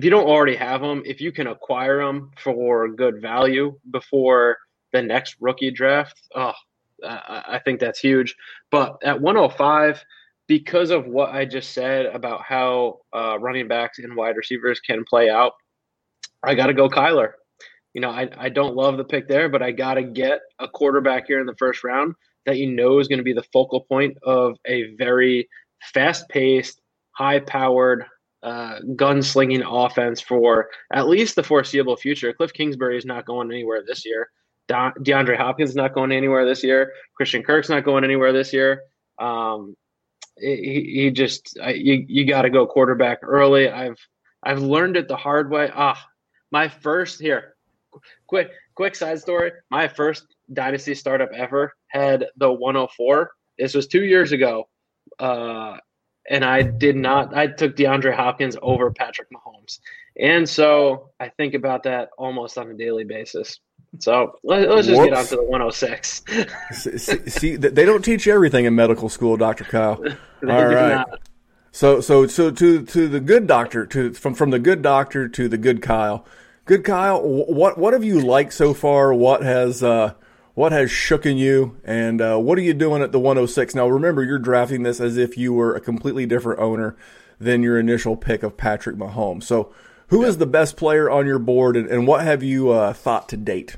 if 0.00 0.04
you 0.04 0.08
don't 0.08 0.28
already 0.28 0.56
have 0.56 0.80
them, 0.80 1.02
if 1.04 1.20
you 1.20 1.30
can 1.30 1.48
acquire 1.48 2.02
them 2.02 2.30
for 2.38 2.88
good 2.88 3.20
value 3.20 3.78
before 3.90 4.56
the 4.94 5.02
next 5.02 5.36
rookie 5.40 5.70
draft, 5.70 6.22
oh, 6.34 6.54
I 7.04 7.60
think 7.66 7.80
that's 7.80 7.98
huge. 7.98 8.34
But 8.70 8.96
at 9.04 9.20
105, 9.20 10.02
because 10.48 10.88
of 10.88 11.06
what 11.06 11.34
I 11.34 11.44
just 11.44 11.72
said 11.72 12.06
about 12.06 12.40
how 12.40 13.00
uh, 13.14 13.38
running 13.38 13.68
backs 13.68 13.98
and 13.98 14.16
wide 14.16 14.38
receivers 14.38 14.80
can 14.80 15.04
play 15.04 15.28
out, 15.28 15.52
I 16.42 16.54
got 16.54 16.68
to 16.68 16.74
go 16.74 16.88
Kyler. 16.88 17.32
You 17.92 18.00
know, 18.00 18.08
I, 18.08 18.30
I 18.38 18.48
don't 18.48 18.74
love 18.74 18.96
the 18.96 19.04
pick 19.04 19.28
there, 19.28 19.50
but 19.50 19.62
I 19.62 19.70
got 19.70 19.94
to 19.94 20.02
get 20.02 20.40
a 20.60 20.66
quarterback 20.66 21.26
here 21.26 21.40
in 21.40 21.46
the 21.46 21.56
first 21.58 21.84
round 21.84 22.14
that 22.46 22.56
you 22.56 22.72
know 22.72 23.00
is 23.00 23.08
going 23.08 23.18
to 23.18 23.22
be 23.22 23.34
the 23.34 23.44
focal 23.52 23.82
point 23.82 24.16
of 24.22 24.56
a 24.64 24.94
very 24.94 25.46
fast 25.92 26.26
paced, 26.30 26.80
high 27.12 27.40
powered, 27.40 28.06
uh, 28.42 28.80
gunslinging 28.94 29.62
offense 29.66 30.20
for 30.20 30.68
at 30.92 31.08
least 31.08 31.36
the 31.36 31.42
foreseeable 31.42 31.96
future. 31.96 32.32
Cliff 32.32 32.52
Kingsbury 32.52 32.96
is 32.96 33.04
not 33.04 33.26
going 33.26 33.50
anywhere 33.50 33.82
this 33.86 34.04
year. 34.06 34.30
De- 34.68 34.92
DeAndre 35.00 35.36
Hopkins 35.36 35.70
is 35.70 35.76
not 35.76 35.94
going 35.94 36.12
anywhere 36.12 36.46
this 36.46 36.62
year. 36.62 36.92
Christian 37.16 37.42
Kirk's 37.42 37.68
not 37.68 37.84
going 37.84 38.04
anywhere 38.04 38.32
this 38.32 38.52
year. 38.52 38.82
Um, 39.18 39.76
he, 40.38 40.90
he 40.94 41.10
just 41.10 41.58
you 41.74 42.04
you 42.08 42.26
got 42.26 42.42
to 42.42 42.50
go 42.50 42.66
quarterback 42.66 43.18
early. 43.22 43.68
I've 43.68 43.98
I've 44.42 44.60
learned 44.60 44.96
it 44.96 45.08
the 45.08 45.16
hard 45.16 45.50
way. 45.50 45.70
Ah, 45.74 46.02
my 46.50 46.68
first 46.68 47.20
here, 47.20 47.56
quick 48.26 48.50
quick 48.74 48.94
side 48.94 49.20
story. 49.20 49.52
My 49.70 49.88
first 49.88 50.24
dynasty 50.52 50.94
startup 50.94 51.30
ever 51.34 51.74
had 51.88 52.26
the 52.36 52.50
104. 52.50 53.30
This 53.58 53.74
was 53.74 53.86
two 53.86 54.04
years 54.04 54.32
ago. 54.32 54.68
Uh, 55.18 55.76
and 56.28 56.44
I 56.44 56.62
did 56.62 56.96
not. 56.96 57.36
I 57.36 57.46
took 57.46 57.76
DeAndre 57.76 58.14
Hopkins 58.14 58.56
over 58.62 58.90
Patrick 58.90 59.28
Mahomes, 59.30 59.80
and 60.18 60.48
so 60.48 61.10
I 61.18 61.28
think 61.28 61.54
about 61.54 61.84
that 61.84 62.10
almost 62.18 62.58
on 62.58 62.70
a 62.70 62.74
daily 62.74 63.04
basis. 63.04 63.60
So 63.98 64.38
let, 64.44 64.70
us 64.70 64.86
just 64.86 64.98
Whoops. 64.98 65.10
get 65.10 65.18
on 65.18 65.24
to 65.26 65.36
the 65.36 65.44
106. 65.44 66.22
see, 66.72 67.28
see, 67.28 67.56
they 67.56 67.84
don't 67.84 68.04
teach 68.04 68.28
everything 68.28 68.64
in 68.64 68.74
medical 68.74 69.08
school, 69.08 69.36
Doctor 69.36 69.64
Kyle. 69.64 70.00
All 70.48 70.66
right. 70.66 70.94
Not. 70.94 71.20
So, 71.72 72.00
so, 72.00 72.26
so 72.26 72.50
to 72.50 72.84
to 72.84 73.08
the 73.08 73.20
good 73.20 73.46
doctor, 73.46 73.86
to 73.86 74.12
from 74.12 74.34
from 74.34 74.50
the 74.50 74.58
good 74.58 74.82
doctor 74.82 75.28
to 75.28 75.48
the 75.48 75.58
good 75.58 75.82
Kyle. 75.82 76.24
Good 76.64 76.84
Kyle, 76.84 77.20
what 77.22 77.78
what 77.78 77.92
have 77.92 78.04
you 78.04 78.20
liked 78.20 78.52
so 78.52 78.74
far? 78.74 79.14
What 79.14 79.42
has 79.42 79.82
uh, 79.82 80.14
what 80.60 80.72
has 80.72 80.90
shooken 80.90 81.38
you, 81.38 81.74
and 81.84 82.20
uh, 82.20 82.36
what 82.36 82.58
are 82.58 82.60
you 82.60 82.74
doing 82.74 83.00
at 83.00 83.12
the 83.12 83.18
106? 83.18 83.74
Now, 83.74 83.88
remember, 83.88 84.22
you're 84.22 84.38
drafting 84.38 84.82
this 84.82 85.00
as 85.00 85.16
if 85.16 85.38
you 85.38 85.54
were 85.54 85.74
a 85.74 85.80
completely 85.80 86.26
different 86.26 86.60
owner 86.60 86.98
than 87.38 87.62
your 87.62 87.78
initial 87.78 88.14
pick 88.14 88.42
of 88.42 88.58
Patrick 88.58 88.96
Mahomes. 88.96 89.44
So, 89.44 89.72
Who 90.08 90.22
is 90.22 90.36
the 90.36 90.44
best 90.44 90.76
player 90.76 91.08
on 91.08 91.24
your 91.24 91.38
board, 91.38 91.78
and, 91.78 91.88
and 91.88 92.06
what 92.06 92.22
have 92.24 92.42
you 92.42 92.72
uh, 92.72 92.92
thought 92.92 93.30
to 93.30 93.38
date? 93.38 93.76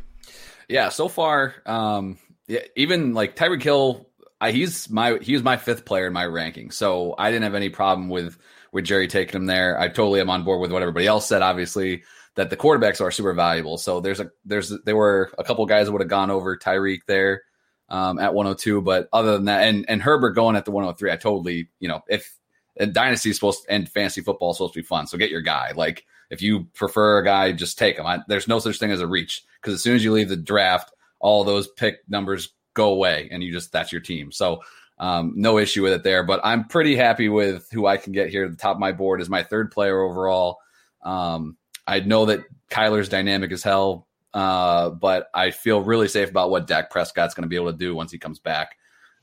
Yeah, 0.69 0.89
so 0.89 1.07
far, 1.07 1.55
um, 1.67 2.19
yeah, 2.49 2.63
even 2.75 3.15
like 3.15 3.37
Tyreek 3.37 3.63
Hill, 3.63 4.09
I, 4.41 4.51
he's 4.51 4.91
my 4.91 5.19
he 5.23 5.35
was 5.35 5.45
my 5.45 5.59
fifth 5.59 5.85
player 5.85 6.09
in 6.09 6.13
my 6.13 6.27
ranking, 6.27 6.73
so 6.73 7.15
I 7.17 7.31
didn't 7.31 7.45
have 7.45 7.55
any 7.55 7.69
problem 7.69 8.09
with 8.09 8.37
with 8.73 8.87
Jerry 8.87 9.07
taking 9.07 9.37
him 9.37 9.47
there. 9.47 9.79
I 9.79 9.87
totally 9.87 10.21
am 10.21 10.31
on 10.31 10.43
board 10.43 10.61
with 10.61 10.73
what 10.73 10.83
everybody 10.83 11.07
else 11.07 11.29
said. 11.29 11.43
Obviously, 11.43 12.03
that 12.35 12.51
the 12.51 12.57
quarterbacks 12.57 13.01
are 13.01 13.11
super 13.11 13.33
valuable. 13.33 13.79
So 13.79 14.01
there's 14.01 14.21
a 14.21 14.31
there's 14.45 14.73
there 14.85 14.97
were 14.97 15.33
a 15.39 15.45
couple 15.45 15.65
guys 15.67 15.87
that 15.87 15.93
would 15.93 16.01
have 16.01 16.09
gone 16.09 16.31
over 16.31 16.57
Tyreek 16.57 17.01
there 17.07 17.43
um, 17.89 18.19
at 18.19 18.35
102, 18.35 18.83
but 18.83 19.09
other 19.13 19.33
than 19.33 19.47
that, 19.47 19.65
and 19.65 19.85
and 19.89 20.03
Herbert 20.03 20.33
going 20.33 20.57
at 20.57 20.65
the 20.65 20.71
103, 20.71 21.11
I 21.11 21.17
totally 21.17 21.69
you 21.79 21.89
know 21.89 22.03
if 22.09 22.35
and 22.79 22.95
dynasty 22.95 23.31
is 23.31 23.37
supposed 23.37 23.65
to, 23.65 23.73
and 23.73 23.89
fantasy 23.89 24.23
football 24.23 24.51
is 24.51 24.57
supposed 24.57 24.75
to 24.75 24.81
be 24.81 24.87
fun, 24.87 25.07
so 25.07 25.19
get 25.19 25.31
your 25.31 25.43
guy 25.43 25.73
like 25.77 26.05
if 26.33 26.41
you 26.41 26.65
prefer 26.73 27.19
a 27.19 27.25
guy, 27.25 27.53
just 27.53 27.79
take 27.79 27.99
him. 27.99 28.07
I, 28.07 28.21
there's 28.27 28.49
no 28.49 28.59
such 28.59 28.79
thing 28.79 28.91
as 28.91 29.03
a 29.03 29.07
reach 29.07 29.45
because 29.61 29.75
as 29.75 29.83
soon 29.83 29.97
as 29.97 30.03
you 30.03 30.13
leave 30.13 30.31
the 30.31 30.37
draft, 30.37 30.91
all 31.21 31.45
those 31.45 31.69
pick 31.69 31.99
numbers 32.09 32.55
go 32.73 32.89
away, 32.89 33.29
and 33.31 33.43
you 33.43 33.53
just 33.53 33.71
that's 33.71 33.93
your 33.93 34.01
team. 34.01 34.33
So 34.33 34.63
um, 34.99 35.35
no 35.37 35.59
issue 35.59 35.83
with 35.83 35.93
it 35.93 36.05
there. 36.05 36.23
But 36.23 36.41
I'm 36.43 36.65
pretty 36.65 36.97
happy 36.97 37.29
with 37.29 37.69
who 37.71 37.87
I 37.87 37.99
can 37.99 38.13
get 38.13 38.31
here. 38.31 38.49
The 38.49 38.57
top 38.57 38.77
of 38.77 38.81
my 38.81 38.93
board 38.93 39.21
is 39.21 39.29
my 39.29 39.43
third 39.43 39.71
player 39.71 40.01
overall. 40.01 40.59
Um, 41.03 41.59
I 41.87 42.01
know 42.01 42.27
that 42.27 42.45
Kyler's 42.71 43.09
dynamic 43.09 43.53
as 43.53 43.63
hell, 43.63 44.07
uh, 44.35 44.91
but 44.91 45.29
I 45.35 45.51
feel 45.51 45.83
really 45.83 46.09
safe 46.09 46.31
about 46.31 46.51
what 46.51 46.67
Dak 46.67 46.91
Prescott's 46.91 47.35
going 47.35 47.43
to 47.43 47.49
be 47.49 47.57
able 47.57 47.73
to 47.73 47.79
do 47.79 47.95
once 47.95 48.13
he 48.13 48.19
comes 48.19 48.39
back. 48.39 48.77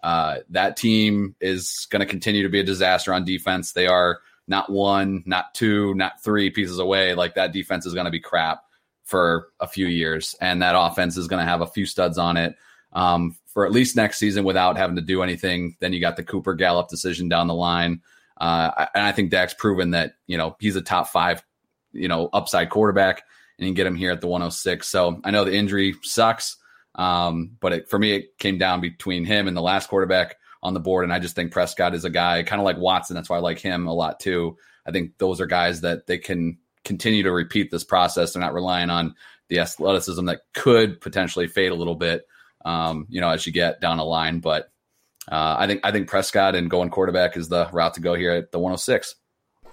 Uh, 0.03 0.37
that 0.49 0.77
team 0.77 1.35
is 1.41 1.87
going 1.89 1.99
to 1.99 2.05
continue 2.05 2.43
to 2.43 2.49
be 2.49 2.59
a 2.59 2.63
disaster 2.63 3.13
on 3.13 3.25
defense. 3.25 3.73
They 3.73 3.87
are 3.87 4.19
not 4.47 4.71
one, 4.71 5.23
not 5.25 5.53
two, 5.53 5.93
not 5.95 6.23
three 6.23 6.49
pieces 6.49 6.79
away. 6.79 7.13
Like 7.13 7.35
that 7.35 7.53
defense 7.53 7.85
is 7.85 7.93
going 7.93 8.05
to 8.05 8.11
be 8.11 8.19
crap 8.19 8.61
for 9.03 9.49
a 9.59 9.67
few 9.67 9.87
years, 9.87 10.35
and 10.39 10.61
that 10.61 10.75
offense 10.77 11.17
is 11.17 11.27
going 11.27 11.43
to 11.43 11.49
have 11.49 11.61
a 11.61 11.67
few 11.67 11.85
studs 11.85 12.17
on 12.17 12.37
it 12.37 12.55
um, 12.93 13.35
for 13.47 13.65
at 13.65 13.71
least 13.71 13.95
next 13.95 14.17
season 14.17 14.43
without 14.43 14.77
having 14.77 14.95
to 14.95 15.01
do 15.01 15.21
anything. 15.21 15.75
Then 15.79 15.93
you 15.93 15.99
got 15.99 16.15
the 16.15 16.23
Cooper 16.23 16.53
Gallup 16.53 16.89
decision 16.89 17.29
down 17.29 17.47
the 17.47 17.53
line, 17.53 18.01
uh, 18.37 18.85
and 18.93 19.05
I 19.05 19.11
think 19.11 19.31
Dak's 19.31 19.53
proven 19.53 19.91
that 19.91 20.13
you 20.27 20.37
know 20.37 20.55
he's 20.59 20.75
a 20.75 20.81
top 20.81 21.07
five, 21.07 21.43
you 21.91 22.07
know, 22.07 22.29
upside 22.33 22.69
quarterback, 22.69 23.23
and 23.57 23.67
you 23.67 23.73
get 23.73 23.87
him 23.87 23.95
here 23.95 24.11
at 24.11 24.21
the 24.21 24.27
106. 24.27 24.87
So 24.87 25.19
I 25.23 25.31
know 25.31 25.45
the 25.45 25.55
injury 25.55 25.95
sucks, 26.03 26.57
um, 26.95 27.51
but 27.59 27.73
it, 27.73 27.89
for 27.89 27.99
me, 27.99 28.13
it 28.13 28.37
came 28.37 28.57
down 28.57 28.81
between 28.81 29.25
him 29.25 29.47
and 29.47 29.55
the 29.55 29.61
last 29.61 29.89
quarterback 29.89 30.35
on 30.61 30.73
the 30.73 30.79
board. 30.79 31.03
And 31.03 31.13
I 31.13 31.19
just 31.19 31.35
think 31.35 31.51
Prescott 31.51 31.95
is 31.95 32.05
a 32.05 32.09
guy 32.09 32.43
kind 32.43 32.61
of 32.61 32.65
like 32.65 32.77
Watson. 32.77 33.15
That's 33.15 33.29
why 33.29 33.37
I 33.37 33.41
like 33.41 33.59
him 33.59 33.87
a 33.87 33.93
lot 33.93 34.19
too. 34.19 34.57
I 34.85 34.91
think 34.91 35.17
those 35.17 35.39
are 35.39 35.45
guys 35.45 35.81
that 35.81 36.07
they 36.07 36.17
can 36.17 36.57
continue 36.83 37.23
to 37.23 37.31
repeat 37.31 37.71
this 37.71 37.83
process. 37.83 38.33
They're 38.33 38.41
not 38.41 38.53
relying 38.53 38.89
on 38.89 39.15
the 39.47 39.59
athleticism 39.59 40.25
that 40.25 40.41
could 40.53 41.01
potentially 41.01 41.47
fade 41.47 41.71
a 41.71 41.75
little 41.75 41.95
bit, 41.95 42.25
um, 42.65 43.07
you 43.09 43.21
know, 43.21 43.29
as 43.29 43.45
you 43.45 43.53
get 43.53 43.81
down 43.81 43.99
a 43.99 44.03
line. 44.03 44.39
But 44.39 44.71
uh, 45.31 45.55
I 45.59 45.67
think 45.67 45.81
I 45.83 45.91
think 45.91 46.07
Prescott 46.07 46.55
and 46.55 46.69
going 46.69 46.89
quarterback 46.89 47.37
is 47.37 47.49
the 47.49 47.69
route 47.71 47.95
to 47.95 48.01
go 48.01 48.15
here 48.15 48.31
at 48.31 48.51
the 48.51 48.59
106. 48.59 49.15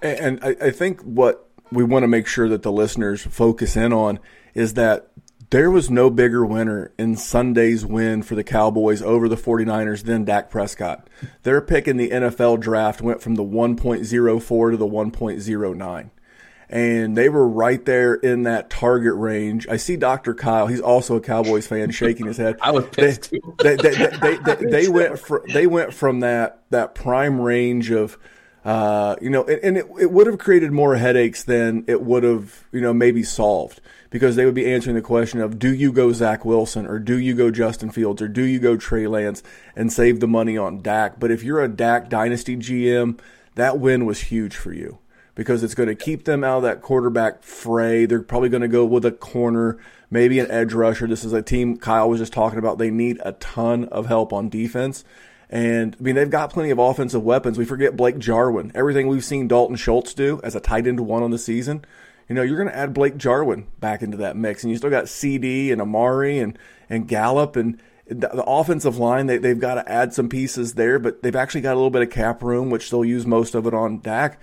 And 0.01 0.39
I, 0.43 0.55
I 0.61 0.71
think 0.71 1.01
what 1.01 1.46
we 1.71 1.83
want 1.83 2.03
to 2.03 2.07
make 2.07 2.27
sure 2.27 2.49
that 2.49 2.63
the 2.63 2.71
listeners 2.71 3.21
focus 3.21 3.75
in 3.75 3.93
on 3.93 4.19
is 4.53 4.73
that 4.75 5.11
there 5.49 5.71
was 5.71 5.89
no 5.89 6.09
bigger 6.09 6.45
winner 6.45 6.91
in 6.97 7.15
Sunday's 7.15 7.85
win 7.85 8.21
for 8.21 8.35
the 8.35 8.43
Cowboys 8.43 9.01
over 9.01 9.29
the 9.29 9.37
49ers 9.37 10.03
than 10.03 10.25
Dak 10.25 10.49
Prescott. 10.49 11.09
Their 11.43 11.61
pick 11.61 11.87
in 11.87 11.97
the 11.97 12.09
NFL 12.09 12.59
draft 12.59 13.01
went 13.01 13.21
from 13.21 13.35
the 13.35 13.43
1.04 13.43 14.71
to 14.71 14.77
the 14.77 14.85
1.09. 14.85 16.09
And 16.69 17.15
they 17.15 17.29
were 17.29 17.47
right 17.47 17.83
there 17.85 18.15
in 18.15 18.43
that 18.43 18.69
target 18.69 19.15
range. 19.15 19.65
I 19.69 19.77
see 19.77 19.95
Dr. 19.95 20.33
Kyle. 20.33 20.67
He's 20.67 20.81
also 20.81 21.15
a 21.15 21.21
Cowboys 21.21 21.65
fan, 21.65 21.91
shaking 21.91 22.25
his 22.25 22.35
head. 22.35 22.57
I 22.61 22.71
was 22.71 22.85
pissed 22.87 23.31
they, 23.59 23.77
they, 23.77 23.91
they, 23.91 24.37
they, 24.37 24.55
they 24.69 24.87
went 24.89 25.17
from 25.17 25.43
they 25.53 25.65
went 25.65 25.93
from 25.93 26.19
that 26.19 26.63
that 26.71 26.93
prime 26.93 27.39
range 27.39 27.89
of 27.89 28.17
uh, 28.67 29.15
you 29.21 29.29
know, 29.29 29.45
and, 29.45 29.59
and 29.63 29.77
it, 29.77 29.85
it 29.97 30.11
would 30.11 30.27
have 30.27 30.37
created 30.37 30.73
more 30.73 30.97
headaches 30.97 31.41
than 31.41 31.85
it 31.87 32.01
would 32.01 32.23
have, 32.23 32.65
you 32.73 32.81
know, 32.81 32.93
maybe 32.93 33.23
solved 33.23 33.79
because 34.09 34.35
they 34.35 34.43
would 34.43 34.53
be 34.53 34.69
answering 34.69 34.97
the 34.97 35.01
question 35.01 35.39
of 35.39 35.57
do 35.57 35.73
you 35.73 35.89
go 35.89 36.11
Zach 36.11 36.43
Wilson 36.43 36.85
or 36.85 36.99
do 36.99 37.17
you 37.17 37.33
go 37.33 37.49
Justin 37.49 37.91
Fields 37.91 38.21
or 38.21 38.27
do 38.27 38.43
you 38.43 38.59
go 38.59 38.75
Trey 38.75 39.07
Lance 39.07 39.41
and 39.73 39.91
save 39.91 40.19
the 40.19 40.27
money 40.27 40.57
on 40.57 40.81
Dak? 40.81 41.17
But 41.17 41.31
if 41.31 41.43
you're 41.43 41.63
a 41.63 41.69
Dak 41.69 42.09
dynasty 42.09 42.57
GM, 42.57 43.17
that 43.55 43.79
win 43.79 44.05
was 44.05 44.19
huge 44.19 44.57
for 44.57 44.73
you 44.73 44.97
because 45.33 45.63
it's 45.63 45.75
going 45.75 45.87
to 45.87 45.95
keep 45.95 46.25
them 46.25 46.43
out 46.43 46.57
of 46.57 46.63
that 46.63 46.81
quarterback 46.81 47.43
fray. 47.43 48.05
They're 48.05 48.21
probably 48.21 48.49
going 48.49 48.63
to 48.63 48.67
go 48.67 48.83
with 48.83 49.05
a 49.05 49.13
corner, 49.13 49.77
maybe 50.11 50.39
an 50.39 50.51
edge 50.51 50.73
rusher. 50.73 51.07
This 51.07 51.23
is 51.23 51.31
a 51.31 51.41
team 51.41 51.77
Kyle 51.77 52.09
was 52.09 52.19
just 52.19 52.33
talking 52.33 52.59
about. 52.59 52.79
They 52.79 52.91
need 52.91 53.19
a 53.23 53.31
ton 53.31 53.85
of 53.85 54.07
help 54.07 54.33
on 54.33 54.49
defense. 54.49 55.05
And 55.49 55.95
I 55.99 56.03
mean, 56.03 56.15
they've 56.15 56.29
got 56.29 56.51
plenty 56.51 56.71
of 56.71 56.79
offensive 56.79 57.23
weapons. 57.23 57.57
We 57.57 57.65
forget 57.65 57.95
Blake 57.95 58.17
Jarwin. 58.17 58.71
Everything 58.75 59.07
we've 59.07 59.23
seen 59.23 59.47
Dalton 59.47 59.77
Schultz 59.77 60.13
do 60.13 60.41
as 60.43 60.55
a 60.55 60.59
tight 60.59 60.87
end 60.87 60.99
one 60.99 61.23
on 61.23 61.31
the 61.31 61.37
season, 61.37 61.85
you 62.27 62.35
know, 62.35 62.41
you're 62.41 62.57
going 62.57 62.69
to 62.69 62.75
add 62.75 62.93
Blake 62.93 63.17
Jarwin 63.17 63.67
back 63.79 64.01
into 64.01 64.17
that 64.17 64.35
mix. 64.35 64.63
And 64.63 64.71
you 64.71 64.77
still 64.77 64.89
got 64.89 65.07
CD 65.07 65.71
and 65.71 65.81
Amari 65.81 66.39
and, 66.39 66.59
and 66.89 67.07
Gallup 67.07 67.55
and 67.55 67.81
the, 68.07 68.27
the 68.27 68.43
offensive 68.43 68.97
line. 68.97 69.27
They, 69.27 69.37
they've 69.37 69.59
got 69.59 69.75
to 69.75 69.89
add 69.89 70.13
some 70.13 70.27
pieces 70.27 70.73
there, 70.73 70.99
but 70.99 71.23
they've 71.23 71.35
actually 71.35 71.61
got 71.61 71.73
a 71.73 71.79
little 71.79 71.91
bit 71.91 72.01
of 72.01 72.09
cap 72.09 72.43
room, 72.43 72.69
which 72.69 72.89
they'll 72.89 73.05
use 73.05 73.25
most 73.25 73.55
of 73.55 73.65
it 73.65 73.73
on 73.73 74.01
Dak. 74.01 74.41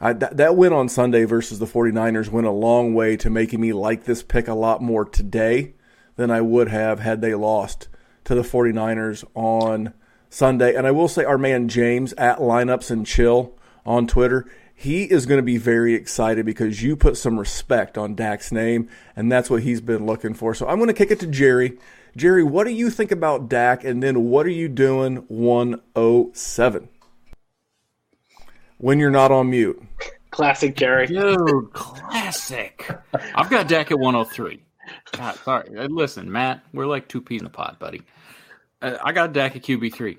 I, 0.00 0.12
that, 0.12 0.36
that 0.36 0.56
win 0.56 0.72
on 0.72 0.88
Sunday 0.88 1.24
versus 1.24 1.58
the 1.58 1.66
49ers 1.66 2.28
went 2.28 2.46
a 2.46 2.52
long 2.52 2.94
way 2.94 3.16
to 3.16 3.30
making 3.30 3.60
me 3.60 3.72
like 3.72 4.04
this 4.04 4.22
pick 4.22 4.46
a 4.46 4.54
lot 4.54 4.80
more 4.80 5.04
today 5.04 5.72
than 6.14 6.30
I 6.30 6.40
would 6.40 6.68
have 6.68 7.00
had 7.00 7.20
they 7.20 7.34
lost 7.34 7.88
to 8.24 8.36
the 8.36 8.42
49ers 8.42 9.24
on– 9.34 9.92
Sunday. 10.28 10.74
And 10.74 10.86
I 10.86 10.90
will 10.90 11.08
say, 11.08 11.24
our 11.24 11.38
man 11.38 11.68
James 11.68 12.12
at 12.14 12.38
Lineups 12.38 12.90
and 12.90 13.06
Chill 13.06 13.54
on 13.84 14.06
Twitter, 14.06 14.46
he 14.74 15.04
is 15.04 15.24
going 15.24 15.38
to 15.38 15.42
be 15.42 15.56
very 15.56 15.94
excited 15.94 16.44
because 16.44 16.82
you 16.82 16.96
put 16.96 17.16
some 17.16 17.38
respect 17.38 17.96
on 17.96 18.14
Dak's 18.14 18.52
name, 18.52 18.88
and 19.16 19.32
that's 19.32 19.48
what 19.48 19.62
he's 19.62 19.80
been 19.80 20.04
looking 20.04 20.34
for. 20.34 20.54
So 20.54 20.68
I'm 20.68 20.76
going 20.76 20.88
to 20.88 20.94
kick 20.94 21.10
it 21.10 21.20
to 21.20 21.26
Jerry. 21.26 21.78
Jerry, 22.14 22.42
what 22.42 22.66
do 22.66 22.72
you 22.72 22.90
think 22.90 23.10
about 23.10 23.48
Dak, 23.48 23.84
and 23.84 24.02
then 24.02 24.24
what 24.24 24.44
are 24.46 24.50
you 24.50 24.68
doing 24.68 25.24
107? 25.28 26.88
When 28.78 28.98
you're 28.98 29.10
not 29.10 29.32
on 29.32 29.48
mute. 29.48 29.82
Classic 30.30 30.76
Jerry. 30.76 31.06
Dude, 31.06 31.72
classic. 31.72 32.90
I've 33.34 33.48
got 33.48 33.68
Dak 33.68 33.90
at 33.90 33.98
103. 33.98 34.62
God, 35.12 35.36
sorry. 35.36 35.88
Listen, 35.88 36.30
Matt, 36.30 36.62
we're 36.74 36.86
like 36.86 37.08
two 37.08 37.22
peas 37.22 37.40
in 37.40 37.46
a 37.46 37.50
pod, 37.50 37.78
buddy. 37.78 38.02
Uh, 38.80 38.96
I 39.02 39.12
got 39.12 39.32
Dak 39.32 39.56
at 39.56 39.62
QB 39.62 39.94
three. 39.94 40.18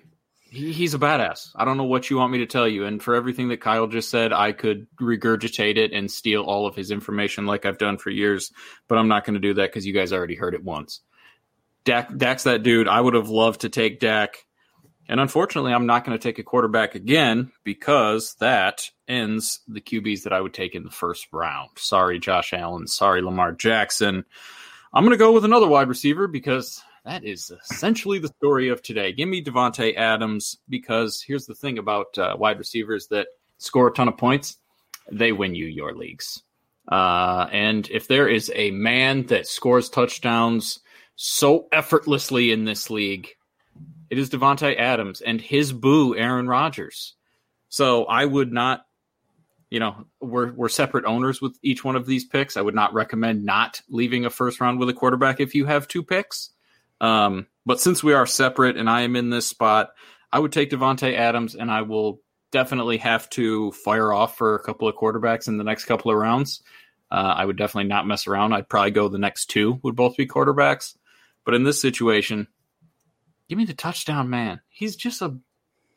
He, 0.49 0.71
he's 0.71 0.93
a 0.93 0.99
badass. 0.99 1.49
I 1.55 1.65
don't 1.65 1.77
know 1.77 1.83
what 1.83 2.09
you 2.09 2.17
want 2.17 2.31
me 2.31 2.39
to 2.39 2.45
tell 2.45 2.67
you. 2.67 2.85
And 2.85 3.03
for 3.03 3.15
everything 3.15 3.49
that 3.49 3.61
Kyle 3.61 3.87
just 3.87 4.09
said, 4.09 4.31
I 4.31 4.53
could 4.53 4.87
regurgitate 4.99 5.77
it 5.77 5.91
and 5.91 6.09
steal 6.09 6.43
all 6.43 6.65
of 6.65 6.75
his 6.75 6.89
information 6.89 7.45
like 7.45 7.65
I've 7.65 7.77
done 7.77 7.97
for 7.97 8.09
years. 8.09 8.51
But 8.87 8.97
I'm 8.97 9.09
not 9.09 9.25
going 9.25 9.33
to 9.33 9.39
do 9.39 9.55
that 9.55 9.69
because 9.69 9.85
you 9.85 9.93
guys 9.93 10.13
already 10.13 10.35
heard 10.35 10.53
it 10.53 10.63
once. 10.63 11.01
Dak, 11.83 12.15
Dak's 12.15 12.43
that 12.43 12.63
dude. 12.63 12.87
I 12.87 12.99
would 12.99 13.13
have 13.13 13.29
loved 13.29 13.61
to 13.61 13.69
take 13.69 13.99
Dak. 13.99 14.45
And 15.09 15.19
unfortunately, 15.19 15.73
I'm 15.73 15.85
not 15.85 16.03
going 16.03 16.17
to 16.17 16.21
take 16.21 16.39
a 16.39 16.43
quarterback 16.43 16.95
again 16.95 17.51
because 17.63 18.35
that 18.39 18.89
ends 19.07 19.61
the 19.67 19.79
QBs 19.79 20.23
that 20.23 20.33
I 20.33 20.41
would 20.41 20.53
take 20.53 20.75
in 20.75 20.83
the 20.83 20.89
first 20.89 21.27
round. 21.31 21.69
Sorry, 21.77 22.19
Josh 22.19 22.53
Allen. 22.53 22.87
Sorry, 22.87 23.21
Lamar 23.21 23.53
Jackson. 23.53 24.25
I'm 24.93 25.03
going 25.03 25.11
to 25.11 25.17
go 25.17 25.31
with 25.31 25.45
another 25.45 25.67
wide 25.67 25.87
receiver 25.87 26.27
because 26.27 26.83
that 27.07 27.23
is 27.23 27.51
essentially 27.51 28.19
the 28.19 28.27
story 28.27 28.67
of 28.67 28.81
today. 28.81 29.13
Give 29.13 29.29
me 29.29 29.41
Davante 29.41 29.95
Adams 29.95 30.57
because 30.67 31.23
here's 31.25 31.45
the 31.45 31.55
thing 31.55 31.77
about 31.77 32.17
uh, 32.17 32.35
wide 32.37 32.59
receivers 32.59 33.07
that 33.07 33.27
score 33.59 33.87
a 33.87 33.93
ton 33.93 34.09
of 34.09 34.17
points, 34.17 34.57
they 35.09 35.31
win 35.31 35.55
you 35.55 35.65
your 35.65 35.95
leagues. 35.95 36.43
Uh, 36.85 37.47
and 37.51 37.89
if 37.89 38.09
there 38.09 38.27
is 38.27 38.51
a 38.53 38.71
man 38.71 39.25
that 39.27 39.47
scores 39.47 39.89
touchdowns 39.89 40.79
so 41.15 41.67
effortlessly 41.71 42.51
in 42.51 42.65
this 42.65 42.89
league, 42.89 43.29
it 44.09 44.17
is 44.17 44.29
Davante 44.29 44.77
Adams 44.77 45.21
and 45.21 45.39
his 45.39 45.71
boo, 45.71 46.13
Aaron 46.13 46.47
Rodgers. 46.47 47.15
So 47.69 48.03
I 48.03 48.25
would 48.25 48.51
not, 48.51 48.85
you 49.69 49.79
know, 49.79 50.05
we're 50.19 50.51
we're 50.51 50.69
separate 50.69 51.05
owners 51.05 51.41
with 51.41 51.57
each 51.61 51.85
one 51.85 51.95
of 51.95 52.05
these 52.05 52.25
picks. 52.25 52.57
I 52.57 52.61
would 52.61 52.75
not 52.75 52.93
recommend 52.93 53.45
not 53.45 53.81
leaving 53.89 54.25
a 54.25 54.29
first 54.29 54.59
round 54.59 54.79
with 54.79 54.89
a 54.89 54.93
quarterback 54.93 55.39
if 55.39 55.55
you 55.55 55.65
have 55.65 55.87
two 55.87 56.03
picks. 56.03 56.51
Um, 57.01 57.47
but 57.65 57.79
since 57.79 58.03
we 58.03 58.13
are 58.13 58.25
separate 58.25 58.77
and 58.77 58.89
I 58.89 59.01
am 59.01 59.15
in 59.15 59.29
this 59.29 59.47
spot, 59.47 59.89
I 60.31 60.39
would 60.39 60.51
take 60.51 60.71
Davante 60.71 61.13
Adams, 61.15 61.55
and 61.55 61.71
I 61.71 61.83
will 61.83 62.21
definitely 62.51 62.97
have 62.97 63.29
to 63.31 63.71
fire 63.71 64.11
off 64.11 64.37
for 64.37 64.55
a 64.55 64.63
couple 64.63 64.87
of 64.87 64.95
quarterbacks 64.95 65.47
in 65.47 65.57
the 65.57 65.63
next 65.63 65.85
couple 65.85 66.11
of 66.11 66.17
rounds. 66.17 66.61
Uh, 67.09 67.33
I 67.37 67.45
would 67.45 67.57
definitely 67.57 67.89
not 67.89 68.07
mess 68.07 68.27
around. 68.27 68.53
I'd 68.53 68.69
probably 68.69 68.91
go 68.91 69.07
the 69.07 69.17
next 69.17 69.45
two 69.45 69.79
would 69.83 69.95
both 69.95 70.17
be 70.17 70.27
quarterbacks. 70.27 70.95
But 71.45 71.53
in 71.53 71.63
this 71.63 71.79
situation, 71.79 72.47
give 73.47 73.57
me 73.57 73.65
the 73.65 73.73
touchdown 73.73 74.29
man. 74.29 74.59
He's 74.69 74.95
just 74.97 75.21
a 75.21 75.37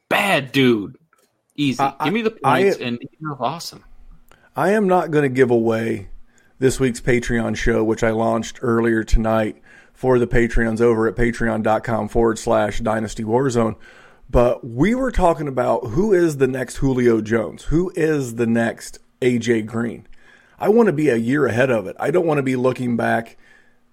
bad 0.08 0.52
dude. 0.52 0.96
Easy. 1.56 1.82
give 2.04 2.12
me 2.12 2.22
the 2.22 2.30
points, 2.30 2.78
I, 2.78 2.84
and 2.84 2.98
you're 3.20 3.42
awesome. 3.42 3.84
I 4.54 4.70
am 4.70 4.86
not 4.86 5.10
going 5.10 5.22
to 5.22 5.28
give 5.28 5.50
away 5.50 6.08
this 6.58 6.78
week's 6.78 7.00
Patreon 7.00 7.56
show, 7.56 7.82
which 7.82 8.04
I 8.04 8.10
launched 8.10 8.60
earlier 8.62 9.02
tonight 9.02 9.60
for 10.00 10.18
the 10.18 10.26
Patreons 10.26 10.80
over 10.80 11.06
at 11.06 11.14
patreon.com 11.14 12.08
forward 12.08 12.38
slash 12.38 12.78
dynasty 12.78 13.22
warzone. 13.22 13.76
But 14.30 14.66
we 14.66 14.94
were 14.94 15.10
talking 15.10 15.46
about 15.46 15.88
who 15.88 16.14
is 16.14 16.38
the 16.38 16.46
next 16.46 16.76
Julio 16.76 17.20
Jones? 17.20 17.64
Who 17.64 17.92
is 17.94 18.36
the 18.36 18.46
next 18.46 18.98
AJ 19.20 19.66
Green? 19.66 20.06
I 20.58 20.70
want 20.70 20.86
to 20.86 20.94
be 20.94 21.10
a 21.10 21.16
year 21.16 21.44
ahead 21.44 21.68
of 21.68 21.86
it. 21.86 21.96
I 22.00 22.10
don't 22.10 22.24
want 22.24 22.38
to 22.38 22.42
be 22.42 22.56
looking 22.56 22.96
back 22.96 23.36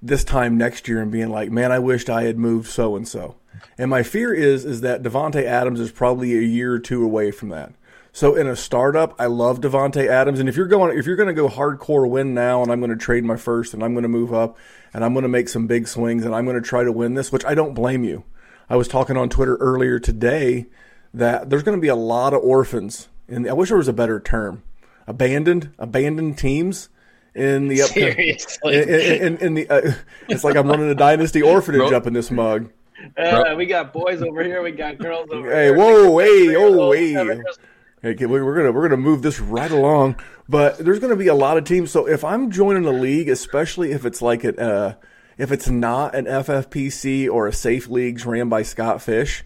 this 0.01 0.23
time 0.23 0.57
next 0.57 0.87
year 0.87 1.01
and 1.01 1.11
being 1.11 1.29
like, 1.29 1.51
man, 1.51 1.73
I 1.73 1.79
wished 1.79 2.09
I 2.09 2.23
had 2.23 2.37
moved 2.37 2.69
so 2.69 2.95
and 2.95 3.05
so. 3.05 3.35
And 3.77 3.89
my 3.89 4.01
fear 4.01 4.33
is 4.33 4.63
is 4.63 4.79
that 4.79 5.03
Davante 5.03 5.43
Adams 5.43 5.81
is 5.81 5.91
probably 5.91 6.37
a 6.37 6.41
year 6.41 6.71
or 6.71 6.79
two 6.79 7.03
away 7.03 7.31
from 7.31 7.49
that. 7.49 7.73
So 8.17 8.33
in 8.33 8.47
a 8.47 8.55
startup, 8.55 9.13
I 9.19 9.27
love 9.27 9.61
Davante 9.61 10.07
Adams, 10.07 10.39
and 10.39 10.49
if 10.49 10.55
you're 10.57 10.65
going 10.65 10.97
if 10.97 11.05
you're 11.05 11.15
going 11.15 11.27
to 11.27 11.35
go 11.35 11.47
hardcore 11.47 12.09
win 12.09 12.33
now, 12.33 12.63
and 12.63 12.71
I'm 12.71 12.79
going 12.79 12.89
to 12.89 12.97
trade 12.97 13.23
my 13.23 13.37
first, 13.37 13.75
and 13.75 13.83
I'm 13.83 13.93
going 13.93 14.01
to 14.01 14.09
move 14.09 14.33
up, 14.33 14.57
and 14.91 15.05
I'm 15.05 15.13
going 15.13 15.21
to 15.21 15.29
make 15.29 15.47
some 15.47 15.67
big 15.67 15.87
swings, 15.87 16.25
and 16.25 16.33
I'm 16.33 16.43
going 16.43 16.59
to 16.59 16.67
try 16.67 16.83
to 16.83 16.91
win 16.91 17.13
this, 17.13 17.31
which 17.31 17.45
I 17.45 17.53
don't 17.53 17.75
blame 17.75 18.03
you. 18.03 18.23
I 18.71 18.75
was 18.75 18.87
talking 18.87 19.17
on 19.17 19.29
Twitter 19.29 19.55
earlier 19.57 19.99
today 19.99 20.65
that 21.13 21.51
there's 21.51 21.61
going 21.61 21.77
to 21.77 21.81
be 21.81 21.89
a 21.89 21.95
lot 21.95 22.33
of 22.33 22.41
orphans, 22.41 23.07
and 23.27 23.47
I 23.47 23.53
wish 23.53 23.69
there 23.69 23.77
was 23.77 23.87
a 23.87 23.93
better 23.93 24.19
term, 24.19 24.63
abandoned 25.05 25.69
abandoned 25.77 26.39
teams 26.39 26.89
in 27.35 27.67
the 27.67 27.83
up 27.83 27.91
Seriously. 27.91 28.77
in, 28.77 28.89
in, 28.89 29.37
in, 29.37 29.53
the 29.53 29.69
uh, 29.69 29.91
it's 30.27 30.43
like 30.43 30.55
I'm 30.55 30.67
running 30.67 30.89
a 30.89 30.95
dynasty 30.95 31.43
orphanage 31.43 31.91
up 31.91 32.07
in 32.07 32.13
this 32.13 32.31
mug. 32.31 32.71
Uh, 33.15 33.53
we 33.55 33.67
got 33.67 33.93
boys 33.93 34.23
over 34.23 34.43
here. 34.43 34.63
We 34.63 34.71
got 34.71 34.97
girls 34.97 35.29
over 35.31 35.45
here. 35.45 35.55
Hey, 35.55 35.65
here. 35.65 35.75
whoa, 35.77 36.17
hey, 36.17 36.55
oh, 36.55 36.81
Oh, 36.81 36.91
hey. 36.93 37.13
just- 37.13 37.59
Hey, 37.59 37.76
okay, 38.03 38.25
we- 38.25 38.41
we're 38.41 38.55
gonna 38.55 38.71
we're 38.71 38.87
gonna 38.87 39.01
move 39.01 39.21
this 39.21 39.39
right 39.39 39.71
along, 39.71 40.15
but 40.49 40.77
there's 40.77 40.99
gonna 40.99 41.15
be 41.15 41.27
a 41.27 41.35
lot 41.35 41.57
of 41.57 41.63
teams. 41.63 41.91
So 41.91 42.07
if 42.07 42.23
I'm 42.23 42.51
joining 42.51 42.85
a 42.85 42.91
league, 42.91 43.29
especially 43.29 43.91
if 43.91 44.05
it's 44.05 44.21
like 44.21 44.43
a 44.43 44.59
uh, 44.61 44.93
if 45.37 45.51
it's 45.51 45.69
not 45.69 46.15
an 46.15 46.25
FFPC 46.25 47.29
or 47.29 47.47
a 47.47 47.53
safe 47.53 47.87
leagues 47.87 48.25
ran 48.25 48.49
by 48.49 48.63
Scott 48.63 49.01
Fish, 49.01 49.43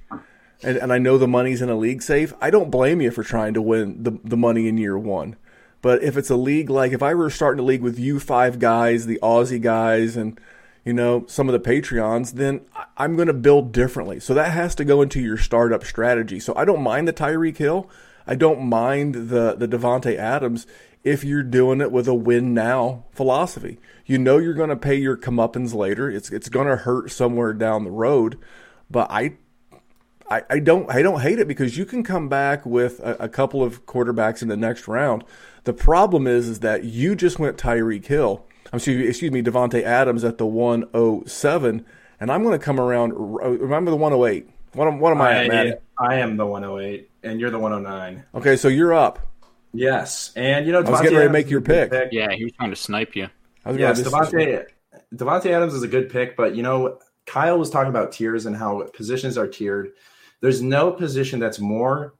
and, 0.63 0.77
and 0.77 0.93
I 0.93 0.97
know 0.99 1.17
the 1.17 1.27
money's 1.27 1.61
in 1.61 1.69
a 1.69 1.75
league 1.75 2.01
safe, 2.01 2.33
I 2.39 2.49
don't 2.49 2.71
blame 2.71 3.01
you 3.01 3.11
for 3.11 3.23
trying 3.23 3.53
to 3.55 3.61
win 3.61 4.03
the 4.03 4.17
the 4.23 4.37
money 4.37 4.67
in 4.67 4.77
year 4.77 4.97
one. 4.97 5.35
But 5.81 6.03
if 6.03 6.15
it's 6.15 6.29
a 6.29 6.35
league 6.35 6.69
like 6.69 6.91
if 6.91 7.01
I 7.01 7.13
were 7.15 7.29
starting 7.29 7.59
a 7.59 7.65
league 7.65 7.81
with 7.81 7.97
you 7.97 8.19
five 8.19 8.59
guys, 8.59 9.05
the 9.07 9.19
Aussie 9.23 9.59
guys, 9.61 10.15
and 10.15 10.39
you 10.85 10.93
know 10.93 11.25
some 11.27 11.49
of 11.49 11.53
the 11.53 11.69
Patreons, 11.69 12.33
then 12.33 12.61
I'm 12.97 13.15
going 13.15 13.27
to 13.27 13.33
build 13.33 13.71
differently. 13.71 14.19
So 14.19 14.33
that 14.35 14.51
has 14.51 14.75
to 14.75 14.85
go 14.85 15.01
into 15.01 15.19
your 15.19 15.37
startup 15.37 15.83
strategy. 15.83 16.39
So 16.39 16.53
I 16.55 16.65
don't 16.65 16.81
mind 16.83 17.07
the 17.07 17.13
Tyreek 17.13 17.57
Hill. 17.57 17.89
I 18.25 18.35
don't 18.35 18.61
mind 18.61 19.29
the 19.29 19.55
the 19.57 19.67
Davante 19.67 20.15
Adams 20.15 20.67
if 21.03 21.23
you're 21.23 21.43
doing 21.43 21.81
it 21.81 21.91
with 21.91 22.07
a 22.07 22.13
win 22.13 22.53
now 22.53 23.05
philosophy. 23.11 23.79
You 24.05 24.17
know 24.17 24.37
you're 24.37 24.53
going 24.53 24.69
to 24.69 24.75
pay 24.75 24.95
your 24.95 25.17
comeuppance 25.17 25.73
later. 25.73 26.09
It's 26.09 26.31
it's 26.31 26.49
going 26.49 26.67
to 26.67 26.77
hurt 26.77 27.11
somewhere 27.11 27.53
down 27.53 27.83
the 27.83 27.91
road, 27.91 28.37
but 28.89 29.07
I 29.09 29.33
I, 30.29 30.43
I 30.49 30.59
don't 30.59 30.89
I 30.89 31.01
don't 31.01 31.21
hate 31.21 31.39
it 31.39 31.47
because 31.47 31.77
you 31.77 31.85
can 31.85 32.03
come 32.03 32.29
back 32.29 32.65
with 32.65 32.99
a, 33.01 33.23
a 33.23 33.29
couple 33.29 33.63
of 33.63 33.85
quarterbacks 33.85 34.41
in 34.41 34.47
the 34.47 34.57
next 34.57 34.87
round. 34.87 35.23
The 35.65 35.73
problem 35.73 36.25
is 36.25 36.47
is 36.47 36.59
that 36.61 36.85
you 36.85 37.15
just 37.15 37.37
went 37.37 37.57
Tyreek 37.57 38.05
Hill. 38.05 38.45
I'm 38.71 38.77
excuse, 38.77 39.09
excuse 39.09 39.31
me, 39.31 39.41
Davante 39.43 39.83
Adams 39.83 40.23
at 40.23 40.37
the 40.37 40.45
107, 40.45 41.85
and 42.21 42.31
I'm 42.31 42.43
going 42.43 42.57
to 42.57 42.63
come 42.63 42.79
around. 42.79 43.11
Uh, 43.11 43.49
remember 43.49 43.91
the 43.91 43.97
108. 43.97 44.49
What 44.73 44.87
am, 44.87 44.99
what 44.99 45.11
am 45.11 45.21
I, 45.21 45.43
at, 45.43 45.47
Maddie? 45.47 45.73
I 45.97 46.15
am 46.15 46.37
the 46.37 46.45
108, 46.45 47.09
and 47.23 47.39
you're 47.39 47.49
the 47.49 47.59
109. 47.59 48.23
Okay, 48.35 48.55
so 48.55 48.67
you're 48.67 48.93
up. 48.93 49.19
Yes, 49.73 50.31
and 50.35 50.65
you 50.65 50.71
know, 50.71 50.79
I 50.79 50.89
was 50.89 51.01
getting 51.01 51.17
ready 51.17 51.29
to 51.29 51.33
make 51.33 51.49
your 51.49 51.61
is 51.61 51.67
a 51.67 51.69
good 51.69 51.89
pick. 51.91 52.09
Yeah, 52.11 52.31
he 52.31 52.43
was 52.43 52.53
trying 52.53 52.71
to 52.71 52.75
snipe 52.75 53.15
you. 53.15 53.29
I 53.65 53.71
was 53.71 53.79
Yes, 53.79 54.01
gonna- 54.01 54.25
Davante 54.25 54.65
Davante 55.13 55.45
Adams 55.47 55.73
is 55.73 55.83
a 55.83 55.87
good 55.87 56.09
pick, 56.09 56.35
but 56.35 56.55
you 56.55 56.63
know, 56.63 56.99
Kyle 57.25 57.57
was 57.57 57.69
talking 57.69 57.89
about 57.89 58.11
tiers 58.11 58.45
and 58.45 58.55
how 58.55 58.83
positions 58.93 59.37
are 59.37 59.47
tiered. 59.47 59.91
There's 60.41 60.61
no 60.61 60.91
position 60.91 61.39
that's 61.39 61.59
more 61.59 62.15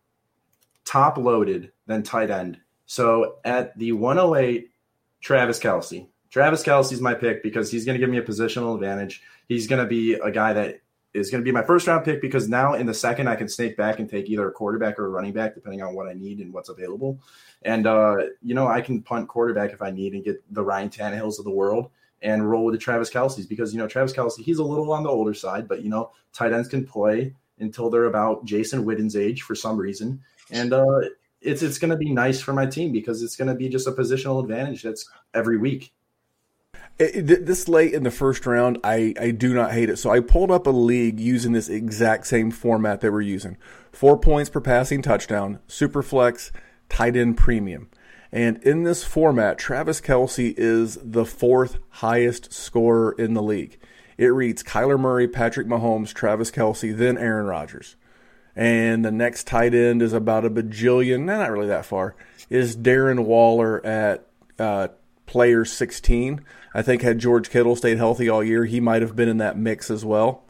top 0.86 1.18
loaded 1.18 1.72
than 1.88 2.04
tight 2.04 2.30
end. 2.30 2.60
So 2.86 3.38
at 3.44 3.78
the 3.78 3.94
108, 3.94 4.70
Travis 5.22 5.60
Kelce. 5.60 6.08
Travis 6.30 6.64
Kelce's 6.64 7.02
my 7.02 7.14
pick 7.14 7.44
because 7.44 7.72
he's 7.72 7.86
going 7.86 7.96
to 7.96 8.00
give 8.00 8.10
me 8.10 8.18
a 8.18 8.22
positional 8.22 8.76
advantage. 8.76 9.22
He's 9.48 9.68
going 9.68 9.82
to 9.82 9.88
be 9.88 10.14
a 10.14 10.32
guy 10.32 10.54
that 10.54 10.81
is 11.14 11.30
going 11.30 11.42
to 11.42 11.46
be 11.46 11.52
my 11.52 11.64
first 11.64 11.88
round 11.88 12.06
pick 12.06 12.22
because 12.22 12.48
now 12.48 12.74
in 12.74 12.86
the 12.86 12.94
second 12.94 13.28
I 13.28 13.36
can 13.36 13.50
snake 13.50 13.76
back 13.76 14.00
and 14.00 14.10
take 14.10 14.30
either 14.30 14.48
a 14.48 14.52
quarterback 14.52 14.98
or 14.98 15.06
a 15.06 15.10
running 15.10 15.34
back 15.34 15.56
depending 15.56 15.82
on 15.82 15.94
what 15.94 16.08
I 16.08 16.14
need 16.14 16.40
and 16.40 16.54
what's 16.54 16.70
available. 16.70 17.20
And 17.64 17.86
uh, 17.86 18.18
you 18.42 18.56
know 18.56 18.68
I 18.68 18.82
can 18.82 19.02
punt 19.02 19.28
quarterback 19.28 19.72
if 19.72 19.82
I 19.82 19.92
need 19.92 20.14
and 20.14 20.24
get 20.24 20.42
the 20.54 20.64
Ryan 20.64 20.90
Tannehills 20.90 21.40
of 21.40 21.46
the 21.46 21.52
world 21.52 21.90
and 22.22 22.50
roll 22.50 22.66
with 22.66 22.74
the 22.74 22.80
Travis 22.80 23.10
Kelce's 23.10 23.46
because 23.46 23.74
you 23.74 23.80
know 23.80 23.88
Travis 23.88 24.14
Kelce 24.14 24.40
he's 24.40 24.60
a 24.60 24.64
little 24.64 24.92
on 24.92 25.04
the 25.04 25.10
older 25.10 25.34
side, 25.34 25.68
but 25.68 25.84
you 25.84 25.90
know 25.90 26.12
tight 26.34 26.54
ends 26.54 26.68
can 26.68 26.86
play 26.86 27.34
until 27.60 27.90
they're 27.90 28.06
about 28.06 28.46
Jason 28.46 28.86
Witten's 28.86 29.16
age 29.16 29.44
for 29.44 29.56
some 29.56 29.78
reason, 29.78 30.22
and 30.50 30.74
uh, 30.74 31.02
it's 31.42 31.62
it's 31.62 31.78
going 31.78 31.92
to 31.92 31.98
be 31.98 32.12
nice 32.12 32.40
for 32.40 32.54
my 32.54 32.66
team 32.66 32.92
because 32.92 33.22
it's 33.22 33.36
going 33.36 33.48
to 33.48 33.56
be 33.56 33.70
just 33.70 33.88
a 33.88 33.92
positional 33.92 34.42
advantage 34.42 34.84
that's 34.84 35.10
every 35.34 35.58
week. 35.58 35.94
It, 37.02 37.46
this 37.48 37.68
late 37.68 37.94
in 37.96 38.04
the 38.04 38.12
first 38.12 38.46
round, 38.46 38.78
I, 38.84 39.16
I 39.20 39.32
do 39.32 39.56
not 39.56 39.72
hate 39.72 39.90
it. 39.90 39.98
So 39.98 40.12
I 40.12 40.20
pulled 40.20 40.52
up 40.52 40.68
a 40.68 40.72
league 40.72 41.20
using 41.20 41.52
this 41.52 41.68
exact 41.68 42.28
same 42.28 42.52
format 42.52 43.02
that 43.02 43.12
we're 43.12 43.22
using. 43.22 43.58
Four 43.92 44.20
points 44.20 44.52
per 44.52 44.62
passing 44.62 45.02
touchdown, 45.02 45.60
super 45.68 46.04
flex, 46.04 46.52
tight 46.90 47.16
end 47.16 47.38
premium. 47.38 47.90
And 48.32 48.62
in 48.64 48.84
this 48.84 49.04
format, 49.04 49.58
Travis 49.58 50.00
Kelce 50.00 50.54
is 50.56 51.00
the 51.02 51.26
fourth 51.26 51.80
highest 51.90 52.54
scorer 52.54 53.14
in 53.18 53.34
the 53.34 53.42
league. 53.42 53.80
It 54.18 54.28
reads 54.28 54.62
Kyler 54.62 55.00
Murray, 55.00 55.28
Patrick 55.28 55.66
Mahomes, 55.66 56.14
Travis 56.14 56.52
Kelce, 56.52 56.96
then 56.96 57.18
Aaron 57.18 57.48
Rodgers. 57.48 57.96
And 58.56 59.04
the 59.04 59.12
next 59.12 59.48
tight 59.48 59.74
end 59.74 60.04
is 60.04 60.14
about 60.14 60.46
a 60.46 60.52
bajillion, 60.52 61.24
not 61.24 61.50
really 61.50 61.68
that 61.68 61.86
far, 61.86 62.16
is 62.50 62.78
Darren 62.78 63.26
Waller 63.26 63.84
at 63.84 64.28
uh, 64.60 64.90
player 65.26 65.66
16. 65.66 66.46
I 66.74 66.82
think 66.82 67.02
had 67.02 67.20
George 67.20 67.50
Kittle 67.50 67.76
stayed 67.76 67.98
healthy 67.98 68.30
all 68.30 68.44
year, 68.44 68.66
he 68.66 68.80
might 68.80 69.02
have 69.02 69.16
been 69.16 69.30
in 69.30 69.38
that 69.38 69.58
mix 69.58 69.92
as 69.92 70.06
well. 70.06 70.44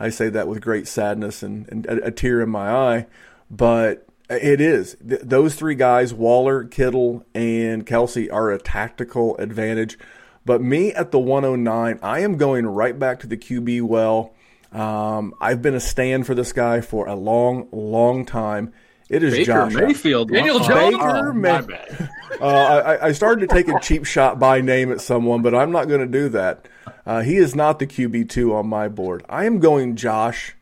I 0.00 0.10
say 0.10 0.28
that 0.28 0.48
with 0.48 0.60
great 0.60 0.86
sadness 0.86 1.42
and, 1.42 1.68
and 1.70 1.86
a, 1.86 2.06
a 2.06 2.10
tear 2.10 2.40
in 2.40 2.50
my 2.50 2.70
eye, 2.70 3.06
but 3.50 4.06
it 4.30 4.60
is. 4.60 4.96
Th- 5.06 5.20
those 5.22 5.54
three 5.54 5.74
guys, 5.74 6.12
Waller, 6.12 6.64
Kittle, 6.64 7.24
and 7.34 7.86
Kelce, 7.86 8.32
are 8.32 8.50
a 8.50 8.58
tactical 8.58 9.36
advantage. 9.38 9.98
But 10.44 10.62
me 10.62 10.92
at 10.92 11.10
the 11.10 11.18
109, 11.18 11.98
I 12.02 12.20
am 12.20 12.36
going 12.36 12.66
right 12.66 12.98
back 12.98 13.20
to 13.20 13.26
the 13.26 13.36
QB 13.36 13.82
well. 13.82 14.34
Um, 14.72 15.34
I've 15.40 15.62
been 15.62 15.74
a 15.74 15.80
stand 15.80 16.26
for 16.26 16.34
this 16.34 16.52
guy 16.52 16.80
for 16.80 17.06
a 17.06 17.14
long, 17.14 17.68
long 17.72 18.24
time. 18.24 18.72
It 19.08 19.22
is 19.22 19.34
Baker 19.34 19.44
Josh. 19.52 19.74
Mayfield. 19.74 20.30
Daniel 20.30 20.58
Jones? 20.60 20.96
Baker 20.96 21.28
oh, 21.28 21.32
May- 21.32 21.52
my 21.52 21.60
bad. 21.62 22.10
Uh, 22.40 22.98
I, 23.00 23.06
I 23.06 23.12
started 23.12 23.48
to 23.48 23.52
take 23.52 23.66
a 23.66 23.80
cheap 23.80 24.04
shot 24.04 24.38
by 24.38 24.60
name 24.60 24.92
at 24.92 25.00
someone, 25.00 25.42
but 25.42 25.56
I'm 25.56 25.72
not 25.72 25.88
going 25.88 26.02
to 26.02 26.06
do 26.06 26.28
that. 26.28 26.68
Uh, 27.04 27.22
he 27.22 27.36
is 27.36 27.56
not 27.56 27.80
the 27.80 27.86
QB 27.86 28.28
two 28.28 28.54
on 28.54 28.68
my 28.68 28.86
board. 28.86 29.24
I 29.28 29.44
am 29.44 29.58
going 29.58 29.96
Josh 29.96 30.54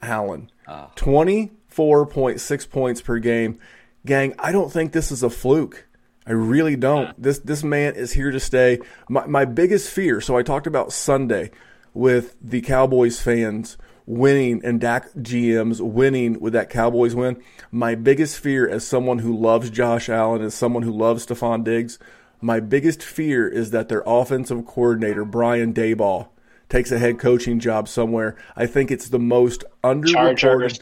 Allen, 0.00 0.50
twenty 0.94 1.50
four 1.66 2.06
point 2.06 2.40
six 2.40 2.66
points 2.66 3.00
per 3.00 3.18
game. 3.18 3.58
Gang, 4.06 4.34
I 4.38 4.52
don't 4.52 4.70
think 4.70 4.92
this 4.92 5.10
is 5.10 5.24
a 5.24 5.30
fluke. 5.30 5.88
I 6.26 6.32
really 6.32 6.76
don't. 6.76 7.20
This 7.20 7.40
this 7.40 7.64
man 7.64 7.94
is 7.94 8.12
here 8.12 8.30
to 8.30 8.38
stay. 8.38 8.78
My 9.08 9.26
my 9.26 9.44
biggest 9.44 9.90
fear. 9.90 10.20
So 10.20 10.36
I 10.36 10.44
talked 10.44 10.68
about 10.68 10.92
Sunday 10.92 11.50
with 11.94 12.36
the 12.40 12.60
Cowboys 12.60 13.20
fans 13.20 13.76
winning 14.06 14.60
and 14.64 14.80
Dak 14.80 15.12
GMs 15.14 15.80
winning 15.80 16.38
with 16.40 16.52
that 16.52 16.70
Cowboys 16.70 17.14
win. 17.14 17.42
My 17.70 17.94
biggest 17.94 18.38
fear 18.38 18.68
as 18.68 18.86
someone 18.86 19.20
who 19.20 19.36
loves 19.36 19.70
Josh 19.70 20.08
Allen, 20.08 20.42
as 20.42 20.54
someone 20.54 20.82
who 20.82 20.92
loves 20.92 21.26
Stefon 21.26 21.64
Diggs, 21.64 21.98
my 22.40 22.60
biggest 22.60 23.02
fear 23.02 23.48
is 23.48 23.70
that 23.70 23.88
their 23.88 24.02
offensive 24.06 24.66
coordinator, 24.66 25.24
Brian 25.24 25.72
Daboll, 25.72 26.28
takes 26.68 26.92
a 26.92 26.98
head 26.98 27.18
coaching 27.18 27.58
job 27.58 27.88
somewhere. 27.88 28.36
I 28.56 28.66
think 28.66 28.90
it's 28.90 29.08
the 29.08 29.18
most 29.18 29.64
underreported. 29.82 30.80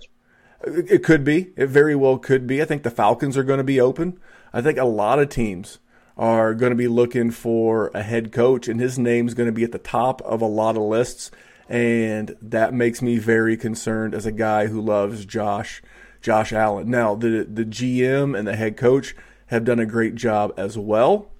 It 0.64 1.04
could 1.04 1.24
be. 1.24 1.52
It 1.56 1.66
very 1.66 1.94
well 1.94 2.18
could 2.18 2.46
be. 2.46 2.62
I 2.62 2.64
think 2.64 2.82
the 2.82 2.90
Falcons 2.90 3.36
are 3.36 3.44
going 3.44 3.58
to 3.58 3.64
be 3.64 3.80
open. 3.80 4.18
I 4.52 4.60
think 4.60 4.78
a 4.78 4.84
lot 4.84 5.18
of 5.18 5.28
teams 5.28 5.78
are 6.16 6.54
going 6.54 6.70
to 6.70 6.76
be 6.76 6.88
looking 6.88 7.30
for 7.30 7.90
a 7.94 8.02
head 8.02 8.32
coach, 8.32 8.68
and 8.68 8.80
his 8.80 8.98
name's 8.98 9.34
going 9.34 9.48
to 9.48 9.52
be 9.52 9.64
at 9.64 9.72
the 9.72 9.78
top 9.78 10.20
of 10.22 10.40
a 10.40 10.46
lot 10.46 10.76
of 10.76 10.82
lists. 10.82 11.30
And 11.72 12.36
that 12.42 12.74
makes 12.74 13.00
me 13.00 13.16
very 13.16 13.56
concerned 13.56 14.14
as 14.14 14.26
a 14.26 14.30
guy 14.30 14.66
who 14.66 14.78
loves 14.78 15.24
Josh 15.24 15.82
Josh 16.20 16.52
Allen. 16.52 16.90
Now, 16.90 17.14
the 17.14 17.48
the 17.50 17.64
GM 17.64 18.38
and 18.38 18.46
the 18.46 18.56
head 18.56 18.76
coach 18.76 19.16
have 19.46 19.64
done 19.64 19.80
a 19.80 19.86
great 19.86 20.14
job 20.14 20.52
as 20.58 20.76
well, 20.76 21.30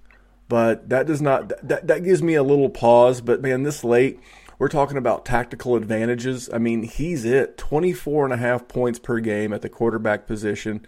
but 0.49 0.89
that 0.89 1.05
does 1.05 1.21
not 1.21 1.49
that 1.61 1.85
that 1.85 2.03
gives 2.03 2.23
me 2.23 2.33
a 2.33 2.41
little 2.41 2.71
pause. 2.71 3.21
But 3.21 3.43
man, 3.43 3.61
this 3.61 3.83
late, 3.83 4.19
we're 4.57 4.69
talking 4.69 4.97
about 4.97 5.23
tactical 5.23 5.75
advantages. 5.75 6.49
I 6.51 6.57
mean, 6.57 6.81
he's 6.81 7.25
it 7.25 7.55
24 7.59 8.25
and 8.25 8.33
a 8.33 8.37
half 8.37 8.67
points 8.67 8.97
per 8.97 9.19
game 9.19 9.53
at 9.53 9.61
the 9.61 9.69
quarterback 9.69 10.25
position. 10.25 10.83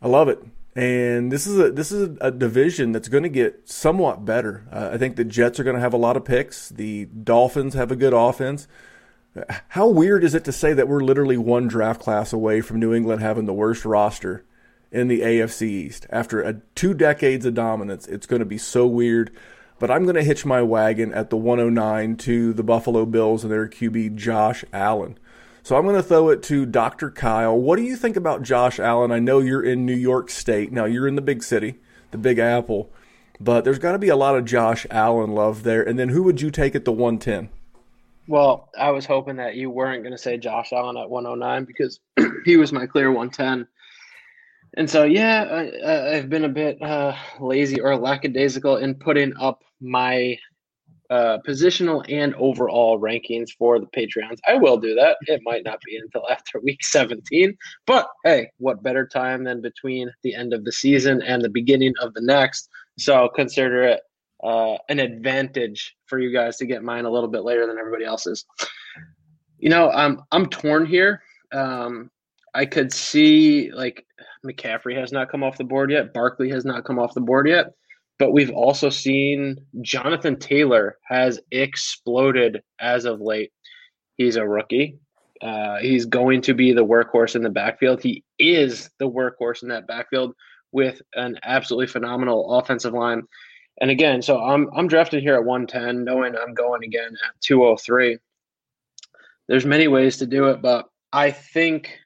I 0.00 0.06
love 0.06 0.28
it. 0.28 0.40
And 0.76 1.32
this 1.32 1.46
is 1.46 1.58
a 1.58 1.72
this 1.72 1.90
is 1.90 2.16
a 2.20 2.30
division 2.30 2.92
that's 2.92 3.08
going 3.08 3.24
to 3.24 3.28
get 3.28 3.68
somewhat 3.68 4.24
better. 4.24 4.66
Uh, 4.70 4.90
I 4.92 4.98
think 4.98 5.16
the 5.16 5.24
Jets 5.24 5.58
are 5.58 5.64
going 5.64 5.74
to 5.74 5.80
have 5.80 5.92
a 5.92 5.98
lot 5.98 6.16
of 6.16 6.24
picks. 6.24 6.68
The 6.68 7.06
Dolphins 7.06 7.74
have 7.74 7.90
a 7.90 7.96
good 7.96 8.12
offense. 8.12 8.68
How 9.68 9.88
weird 9.88 10.24
is 10.24 10.34
it 10.34 10.44
to 10.44 10.52
say 10.52 10.72
that 10.72 10.88
we're 10.88 11.02
literally 11.02 11.36
one 11.36 11.68
draft 11.68 12.00
class 12.00 12.32
away 12.32 12.60
from 12.60 12.80
New 12.80 12.92
England 12.94 13.20
having 13.20 13.46
the 13.46 13.52
worst 13.52 13.84
roster 13.84 14.44
in 14.90 15.06
the 15.06 15.20
AFC 15.20 15.62
East 15.62 16.06
after 16.10 16.42
a, 16.42 16.60
two 16.74 16.94
decades 16.94 17.46
of 17.46 17.54
dominance? 17.54 18.06
It's 18.06 18.26
going 18.26 18.40
to 18.40 18.46
be 18.46 18.58
so 18.58 18.86
weird. 18.86 19.30
But 19.78 19.90
I'm 19.90 20.02
going 20.02 20.16
to 20.16 20.22
hitch 20.22 20.44
my 20.44 20.62
wagon 20.62 21.12
at 21.14 21.30
the 21.30 21.36
109 21.36 22.16
to 22.18 22.52
the 22.52 22.62
Buffalo 22.62 23.06
Bills 23.06 23.44
and 23.44 23.52
their 23.52 23.66
QB 23.66 24.14
Josh 24.16 24.64
Allen. 24.72 25.18
So 25.62 25.76
I'm 25.76 25.84
going 25.84 25.96
to 25.96 26.02
throw 26.02 26.30
it 26.30 26.42
to 26.44 26.64
Dr. 26.64 27.10
Kyle. 27.10 27.56
What 27.56 27.76
do 27.76 27.82
you 27.82 27.96
think 27.96 28.16
about 28.16 28.42
Josh 28.42 28.78
Allen? 28.78 29.12
I 29.12 29.18
know 29.18 29.40
you're 29.40 29.62
in 29.62 29.84
New 29.84 29.94
York 29.94 30.30
State. 30.30 30.72
Now 30.72 30.86
you're 30.86 31.06
in 31.06 31.16
the 31.16 31.22
big 31.22 31.42
city, 31.42 31.76
the 32.10 32.18
Big 32.18 32.38
Apple, 32.38 32.90
but 33.38 33.64
there's 33.64 33.78
got 33.78 33.92
to 33.92 33.98
be 33.98 34.08
a 34.08 34.16
lot 34.16 34.36
of 34.36 34.44
Josh 34.44 34.86
Allen 34.90 35.32
love 35.32 35.62
there. 35.62 35.82
And 35.82 35.98
then 35.98 36.08
who 36.08 36.22
would 36.22 36.40
you 36.40 36.50
take 36.50 36.74
at 36.74 36.84
the 36.84 36.92
110? 36.92 37.50
Well, 38.26 38.68
I 38.78 38.90
was 38.90 39.06
hoping 39.06 39.36
that 39.36 39.56
you 39.56 39.70
weren't 39.70 40.02
going 40.02 40.12
to 40.12 40.18
say 40.18 40.38
Josh 40.38 40.72
Allen 40.72 40.96
at 40.96 41.10
109 41.10 41.64
because 41.64 42.00
he 42.44 42.56
was 42.56 42.72
my 42.72 42.86
clear 42.86 43.10
110. 43.10 43.66
And 44.76 44.88
so, 44.88 45.02
yeah, 45.04 45.66
I, 45.84 46.14
have 46.14 46.30
been 46.30 46.44
a 46.44 46.48
bit 46.48 46.80
uh, 46.80 47.16
lazy 47.40 47.80
or 47.80 47.96
lackadaisical 47.96 48.76
in 48.76 48.94
putting 48.94 49.36
up 49.36 49.64
my 49.80 50.38
uh, 51.10 51.38
positional 51.46 52.04
and 52.08 52.34
overall 52.36 53.00
rankings 53.00 53.50
for 53.58 53.80
the 53.80 53.86
Patreons. 53.86 54.38
I 54.46 54.54
will 54.54 54.76
do 54.76 54.94
that. 54.94 55.16
It 55.26 55.42
might 55.44 55.64
not 55.64 55.80
be 55.84 55.96
until 55.96 56.22
after 56.30 56.60
week 56.60 56.84
17, 56.84 57.56
but 57.86 58.06
hey, 58.24 58.50
what 58.58 58.82
better 58.82 59.06
time 59.06 59.44
than 59.44 59.60
between 59.60 60.10
the 60.22 60.34
end 60.34 60.54
of 60.54 60.64
the 60.64 60.72
season 60.72 61.20
and 61.22 61.42
the 61.42 61.48
beginning 61.48 61.94
of 62.00 62.14
the 62.14 62.22
next? 62.22 62.68
So 62.98 63.28
consider 63.34 63.82
it 63.82 64.00
uh, 64.42 64.76
an 64.88 65.00
advantage 65.00 65.96
for 66.06 66.18
you 66.18 66.32
guys 66.32 66.56
to 66.58 66.66
get 66.66 66.82
mine 66.82 67.04
a 67.04 67.10
little 67.10 67.28
bit 67.28 67.42
later 67.42 67.66
than 67.66 67.78
everybody 67.78 68.04
else's. 68.04 68.46
You 69.58 69.68
know, 69.68 69.90
I'm 69.90 70.22
I'm 70.32 70.46
torn 70.46 70.86
here. 70.86 71.22
Um, 71.52 72.10
I 72.54 72.66
could 72.66 72.92
see 72.92 73.70
like 73.72 74.06
McCaffrey 74.46 74.96
has 74.96 75.12
not 75.12 75.30
come 75.30 75.42
off 75.42 75.58
the 75.58 75.64
board 75.64 75.90
yet. 75.90 76.14
Barkley 76.14 76.50
has 76.50 76.64
not 76.64 76.84
come 76.84 76.98
off 76.98 77.14
the 77.14 77.20
board 77.20 77.48
yet. 77.48 77.74
But 78.20 78.34
we've 78.34 78.50
also 78.50 78.90
seen 78.90 79.56
Jonathan 79.80 80.38
Taylor 80.38 80.98
has 81.08 81.40
exploded 81.50 82.62
as 82.78 83.06
of 83.06 83.22
late. 83.22 83.50
He's 84.18 84.36
a 84.36 84.46
rookie. 84.46 84.98
Uh, 85.40 85.78
he's 85.78 86.04
going 86.04 86.42
to 86.42 86.52
be 86.52 86.74
the 86.74 86.84
workhorse 86.84 87.34
in 87.34 87.42
the 87.42 87.48
backfield. 87.48 88.02
He 88.02 88.22
is 88.38 88.90
the 88.98 89.08
workhorse 89.08 89.62
in 89.62 89.70
that 89.70 89.86
backfield 89.86 90.34
with 90.70 91.00
an 91.14 91.38
absolutely 91.44 91.86
phenomenal 91.86 92.58
offensive 92.58 92.92
line. 92.92 93.22
And 93.80 93.90
again, 93.90 94.20
so 94.20 94.38
I'm 94.38 94.68
I'm 94.76 94.86
drafted 94.86 95.22
here 95.22 95.36
at 95.36 95.44
110, 95.44 96.04
knowing 96.04 96.36
I'm 96.36 96.52
going 96.52 96.84
again 96.84 97.16
at 97.26 97.40
203. 97.40 98.18
There's 99.48 99.64
many 99.64 99.88
ways 99.88 100.18
to 100.18 100.26
do 100.26 100.48
it, 100.48 100.60
but 100.60 100.90
I 101.10 101.30
think 101.30 101.96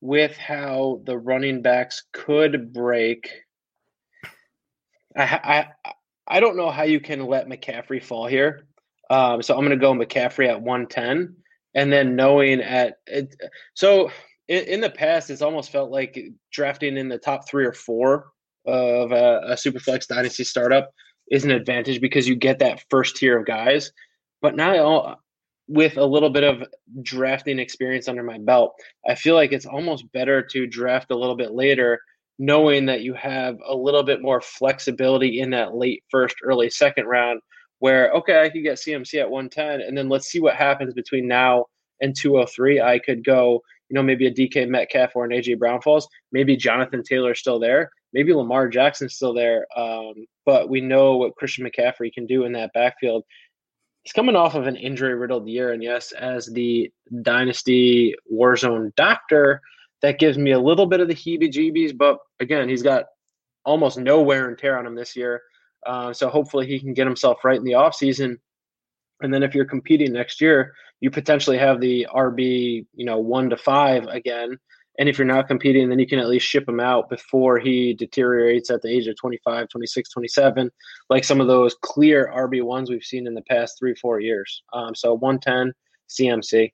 with 0.00 0.36
how 0.36 1.02
the 1.06 1.18
running 1.18 1.60
backs 1.60 2.04
could 2.12 2.72
break 2.72 3.28
I, 5.16 5.66
I 6.28 6.40
don't 6.40 6.56
know 6.56 6.70
how 6.70 6.84
you 6.84 7.00
can 7.00 7.26
let 7.26 7.48
McCaffrey 7.48 8.02
fall 8.02 8.26
here. 8.26 8.66
Um, 9.10 9.42
so 9.42 9.54
I'm 9.54 9.66
going 9.66 9.70
to 9.70 9.76
go 9.76 9.92
McCaffrey 9.92 10.48
at 10.48 10.62
110, 10.62 11.34
and 11.74 11.92
then 11.92 12.14
knowing 12.14 12.60
at 12.60 12.98
it, 13.08 13.34
so 13.74 14.10
in, 14.46 14.64
in, 14.64 14.80
the 14.80 14.90
past 14.90 15.30
it's 15.30 15.42
almost 15.42 15.72
felt 15.72 15.90
like 15.90 16.16
drafting 16.52 16.96
in 16.96 17.08
the 17.08 17.18
top 17.18 17.48
three 17.48 17.64
or 17.64 17.72
four 17.72 18.30
of 18.66 19.10
a, 19.10 19.40
a 19.46 19.54
Superflex 19.54 20.06
Dynasty 20.06 20.44
startup 20.44 20.92
is 21.30 21.44
an 21.44 21.50
advantage 21.50 22.00
because 22.00 22.28
you 22.28 22.36
get 22.36 22.60
that 22.60 22.84
first 22.88 23.16
tier 23.16 23.38
of 23.38 23.46
guys. 23.46 23.90
But 24.40 24.54
now, 24.54 25.16
with 25.66 25.96
a 25.96 26.04
little 26.04 26.30
bit 26.30 26.44
of 26.44 26.64
drafting 27.02 27.58
experience 27.58 28.08
under 28.08 28.22
my 28.22 28.38
belt, 28.38 28.74
I 29.08 29.16
feel 29.16 29.34
like 29.34 29.52
it's 29.52 29.66
almost 29.66 30.10
better 30.12 30.42
to 30.42 30.66
draft 30.66 31.10
a 31.10 31.16
little 31.16 31.36
bit 31.36 31.52
later 31.52 32.00
knowing 32.40 32.86
that 32.86 33.02
you 33.02 33.12
have 33.12 33.58
a 33.68 33.76
little 33.76 34.02
bit 34.02 34.22
more 34.22 34.40
flexibility 34.40 35.40
in 35.40 35.50
that 35.50 35.74
late 35.74 36.02
first, 36.10 36.36
early 36.42 36.70
second 36.70 37.04
round, 37.04 37.38
where, 37.80 38.10
okay, 38.12 38.40
I 38.40 38.48
could 38.48 38.62
get 38.62 38.78
CMC 38.78 39.20
at 39.20 39.30
110, 39.30 39.86
and 39.86 39.96
then 39.96 40.08
let's 40.08 40.26
see 40.26 40.40
what 40.40 40.56
happens 40.56 40.94
between 40.94 41.28
now 41.28 41.66
and 42.00 42.16
203. 42.16 42.80
I 42.80 42.98
could 42.98 43.22
go, 43.22 43.62
you 43.90 43.94
know, 43.94 44.02
maybe 44.02 44.26
a 44.26 44.32
DK 44.32 44.66
Metcalf 44.66 45.14
or 45.14 45.26
an 45.26 45.32
AJ 45.32 45.58
Brown 45.58 45.82
falls. 45.82 46.08
Maybe 46.32 46.56
Jonathan 46.56 47.02
Taylor's 47.02 47.40
still 47.40 47.60
there. 47.60 47.90
Maybe 48.14 48.32
Lamar 48.32 48.68
Jackson's 48.68 49.16
still 49.16 49.34
there. 49.34 49.66
Um, 49.76 50.14
but 50.46 50.70
we 50.70 50.80
know 50.80 51.18
what 51.18 51.36
Christian 51.36 51.66
McCaffrey 51.66 52.10
can 52.10 52.26
do 52.26 52.44
in 52.44 52.52
that 52.52 52.72
backfield. 52.72 53.22
He's 54.02 54.14
coming 54.14 54.34
off 54.34 54.54
of 54.54 54.66
an 54.66 54.76
injury 54.76 55.14
riddled 55.14 55.46
year. 55.46 55.72
And 55.72 55.82
yes, 55.82 56.12
as 56.12 56.46
the 56.46 56.90
Dynasty 57.20 58.14
Warzone 58.32 58.94
doctor, 58.94 59.60
that 60.02 60.18
gives 60.18 60.38
me 60.38 60.52
a 60.52 60.58
little 60.58 60.86
bit 60.86 61.00
of 61.00 61.08
the 61.08 61.14
heebie 61.14 61.52
jeebies. 61.52 61.96
But 61.96 62.18
again, 62.40 62.68
he's 62.68 62.82
got 62.82 63.06
almost 63.64 63.98
no 63.98 64.22
wear 64.22 64.48
and 64.48 64.58
tear 64.58 64.78
on 64.78 64.86
him 64.86 64.94
this 64.94 65.14
year. 65.16 65.42
Uh, 65.86 66.12
so 66.12 66.28
hopefully 66.28 66.66
he 66.66 66.78
can 66.78 66.94
get 66.94 67.06
himself 67.06 67.44
right 67.44 67.58
in 67.58 67.64
the 67.64 67.72
offseason. 67.72 68.36
And 69.22 69.32
then 69.32 69.42
if 69.42 69.54
you're 69.54 69.64
competing 69.64 70.12
next 70.12 70.40
year, 70.40 70.72
you 71.00 71.10
potentially 71.10 71.58
have 71.58 71.80
the 71.80 72.06
RB, 72.14 72.86
you 72.94 73.04
know, 73.04 73.18
one 73.18 73.50
to 73.50 73.56
five 73.56 74.06
again. 74.06 74.56
And 74.98 75.08
if 75.08 75.18
you're 75.18 75.26
not 75.26 75.48
competing, 75.48 75.88
then 75.88 75.98
you 75.98 76.06
can 76.06 76.18
at 76.18 76.28
least 76.28 76.46
ship 76.46 76.68
him 76.68 76.80
out 76.80 77.08
before 77.08 77.58
he 77.58 77.94
deteriorates 77.94 78.70
at 78.70 78.82
the 78.82 78.88
age 78.88 79.06
of 79.06 79.16
25, 79.16 79.68
26, 79.68 80.10
27, 80.10 80.70
like 81.08 81.24
some 81.24 81.40
of 81.40 81.46
those 81.46 81.74
clear 81.80 82.30
RB 82.34 82.62
ones 82.62 82.90
we've 82.90 83.02
seen 83.02 83.26
in 83.26 83.34
the 83.34 83.42
past 83.42 83.78
three, 83.78 83.94
four 83.94 84.20
years. 84.20 84.62
Um, 84.74 84.94
so 84.94 85.14
110 85.14 85.72
CMC. 86.10 86.72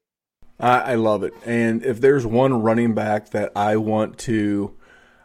I, 0.58 0.78
I, 0.78 0.94
love 0.94 1.22
it. 1.22 1.34
And 1.44 1.84
if 1.84 2.00
there's 2.00 2.24
one 2.26 2.62
running 2.62 2.94
back 2.94 3.30
that 3.30 3.52
I 3.54 3.76
want 3.76 4.18
to, 4.20 4.74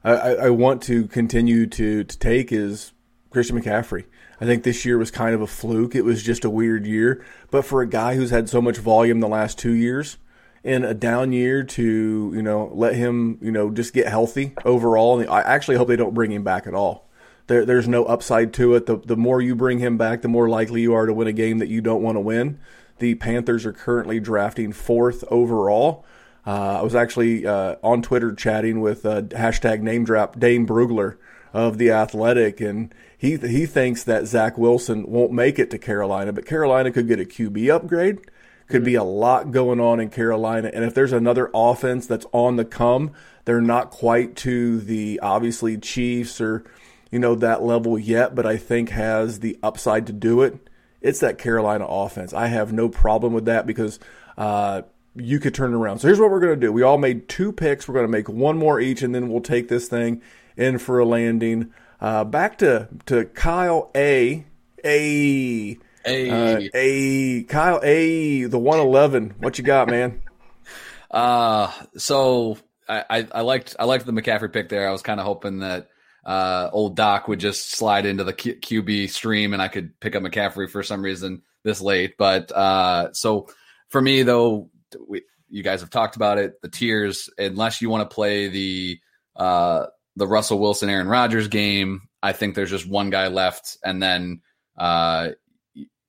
I, 0.03 0.13
I 0.13 0.49
want 0.49 0.81
to 0.83 1.07
continue 1.07 1.67
to 1.67 2.03
to 2.03 2.19
take 2.19 2.51
is 2.51 2.91
Christian 3.29 3.59
McCaffrey. 3.61 4.05
I 4.41 4.45
think 4.45 4.63
this 4.63 4.85
year 4.85 4.97
was 4.97 5.11
kind 5.11 5.35
of 5.35 5.41
a 5.41 5.47
fluke. 5.47 5.95
It 5.95 6.03
was 6.03 6.23
just 6.23 6.43
a 6.43 6.49
weird 6.49 6.85
year. 6.85 7.23
But 7.51 7.63
for 7.63 7.81
a 7.81 7.87
guy 7.87 8.15
who's 8.15 8.31
had 8.31 8.49
so 8.49 8.61
much 8.61 8.77
volume 8.77 9.19
the 9.19 9.27
last 9.27 9.59
two 9.59 9.71
years, 9.71 10.17
in 10.63 10.83
a 10.83 10.93
down 10.93 11.31
year 11.31 11.63
to 11.63 12.31
you 12.35 12.41
know 12.41 12.71
let 12.73 12.95
him 12.95 13.37
you 13.41 13.51
know 13.51 13.69
just 13.69 13.93
get 13.93 14.07
healthy 14.07 14.53
overall. 14.65 15.27
I 15.29 15.41
actually 15.41 15.77
hope 15.77 15.87
they 15.87 15.95
don't 15.95 16.13
bring 16.13 16.31
him 16.31 16.43
back 16.43 16.67
at 16.67 16.73
all. 16.73 17.09
There, 17.47 17.65
there's 17.65 17.87
no 17.87 18.05
upside 18.05 18.53
to 18.53 18.75
it. 18.75 18.85
The 18.85 18.97
the 18.97 19.17
more 19.17 19.41
you 19.41 19.55
bring 19.55 19.79
him 19.79 19.97
back, 19.97 20.21
the 20.21 20.27
more 20.27 20.49
likely 20.49 20.81
you 20.81 20.93
are 20.93 21.05
to 21.05 21.13
win 21.13 21.27
a 21.27 21.33
game 21.33 21.59
that 21.59 21.69
you 21.69 21.81
don't 21.81 22.03
want 22.03 22.15
to 22.15 22.21
win. 22.21 22.59
The 23.01 23.15
Panthers 23.15 23.65
are 23.65 23.73
currently 23.73 24.19
drafting 24.19 24.71
fourth 24.71 25.23
overall. 25.31 26.05
Uh, 26.45 26.77
I 26.77 26.81
was 26.83 26.93
actually 26.93 27.47
uh, 27.47 27.77
on 27.81 28.03
Twitter 28.03 28.31
chatting 28.31 28.79
with 28.79 29.07
uh, 29.07 29.23
hashtag 29.23 29.81
name 29.81 30.05
drop 30.05 30.39
Dane 30.39 30.67
Brugler 30.67 31.17
of 31.51 31.79
the 31.79 31.89
Athletic, 31.89 32.61
and 32.61 32.93
he 33.17 33.37
he 33.37 33.65
thinks 33.65 34.03
that 34.03 34.27
Zach 34.27 34.55
Wilson 34.55 35.07
won't 35.07 35.31
make 35.31 35.57
it 35.57 35.71
to 35.71 35.79
Carolina, 35.79 36.31
but 36.31 36.45
Carolina 36.45 36.91
could 36.91 37.07
get 37.07 37.19
a 37.19 37.25
QB 37.25 37.73
upgrade. 37.73 38.19
Could 38.67 38.83
be 38.83 38.93
a 38.93 39.03
lot 39.03 39.49
going 39.49 39.79
on 39.79 39.99
in 39.99 40.11
Carolina, 40.11 40.69
and 40.71 40.85
if 40.85 40.93
there's 40.93 41.11
another 41.11 41.49
offense 41.55 42.05
that's 42.05 42.27
on 42.31 42.57
the 42.57 42.65
come, 42.65 43.13
they're 43.45 43.61
not 43.61 43.89
quite 43.89 44.35
to 44.37 44.79
the 44.79 45.19
obviously 45.23 45.75
Chiefs 45.75 46.39
or 46.39 46.63
you 47.09 47.17
know 47.17 47.33
that 47.33 47.63
level 47.63 47.97
yet, 47.97 48.35
but 48.35 48.45
I 48.45 48.57
think 48.57 48.89
has 48.89 49.39
the 49.39 49.57
upside 49.63 50.05
to 50.05 50.13
do 50.13 50.43
it 50.43 50.59
it's 51.01 51.19
that 51.19 51.37
Carolina 51.37 51.85
offense. 51.85 52.33
I 52.33 52.47
have 52.47 52.71
no 52.71 52.89
problem 52.89 53.33
with 53.33 53.45
that 53.45 53.65
because 53.65 53.99
uh, 54.37 54.83
you 55.15 55.39
could 55.39 55.53
turn 55.53 55.73
it 55.73 55.75
around. 55.75 55.99
So 55.99 56.07
here's 56.07 56.19
what 56.19 56.31
we're 56.31 56.39
going 56.39 56.59
to 56.59 56.67
do. 56.67 56.71
We 56.71 56.83
all 56.83 56.97
made 56.97 57.27
two 57.27 57.51
picks. 57.51 57.87
We're 57.87 57.95
going 57.95 58.05
to 58.05 58.11
make 58.11 58.29
one 58.29 58.57
more 58.57 58.79
each, 58.79 59.01
and 59.01 59.13
then 59.13 59.29
we'll 59.29 59.41
take 59.41 59.67
this 59.67 59.87
thing 59.87 60.21
in 60.55 60.77
for 60.77 60.99
a 60.99 61.05
landing. 61.05 61.73
Uh, 61.99 62.23
back 62.23 62.57
to 62.59 62.87
to 63.07 63.25
Kyle 63.25 63.91
A. 63.95 64.45
A. 64.83 65.77
A. 66.05 66.29
Uh, 66.29 66.69
a. 66.73 67.43
Kyle 67.43 67.79
A. 67.83 68.43
The 68.45 68.59
111. 68.59 69.35
What 69.39 69.57
you 69.57 69.63
got, 69.63 69.87
man? 69.87 70.21
uh 71.11 71.69
so 71.97 72.57
I, 72.87 73.03
I, 73.09 73.27
I 73.33 73.41
liked 73.41 73.75
I 73.77 73.83
liked 73.83 74.05
the 74.05 74.13
McCaffrey 74.13 74.51
pick 74.51 74.69
there. 74.69 74.87
I 74.87 74.91
was 74.91 75.01
kind 75.01 75.19
of 75.19 75.25
hoping 75.25 75.59
that 75.59 75.89
uh, 76.23 76.69
old 76.71 76.95
Doc 76.95 77.27
would 77.27 77.39
just 77.39 77.71
slide 77.71 78.05
into 78.05 78.23
the 78.23 78.33
Q- 78.33 78.55
QB 78.55 79.09
stream 79.09 79.53
and 79.53 79.61
I 79.61 79.67
could 79.67 79.99
pick 79.99 80.15
up 80.15 80.23
McCaffrey 80.23 80.69
for 80.69 80.83
some 80.83 81.01
reason 81.01 81.41
this 81.63 81.81
late. 81.81 82.15
But 82.17 82.51
uh, 82.51 83.13
so 83.13 83.49
for 83.89 84.01
me, 84.01 84.23
though, 84.23 84.69
we, 85.07 85.23
you 85.49 85.63
guys 85.63 85.81
have 85.81 85.89
talked 85.89 86.15
about 86.15 86.37
it. 86.37 86.61
The 86.61 86.69
tiers, 86.69 87.29
unless 87.37 87.81
you 87.81 87.89
want 87.89 88.09
to 88.09 88.13
play 88.13 88.47
the 88.47 88.99
uh, 89.35 89.87
the 90.15 90.27
Russell 90.27 90.59
Wilson 90.59 90.89
Aaron 90.89 91.07
Rodgers 91.07 91.47
game, 91.47 92.07
I 92.21 92.33
think 92.33 92.55
there's 92.55 92.69
just 92.69 92.87
one 92.87 93.09
guy 93.09 93.27
left, 93.27 93.77
and 93.83 94.01
then 94.01 94.41
uh, 94.77 95.29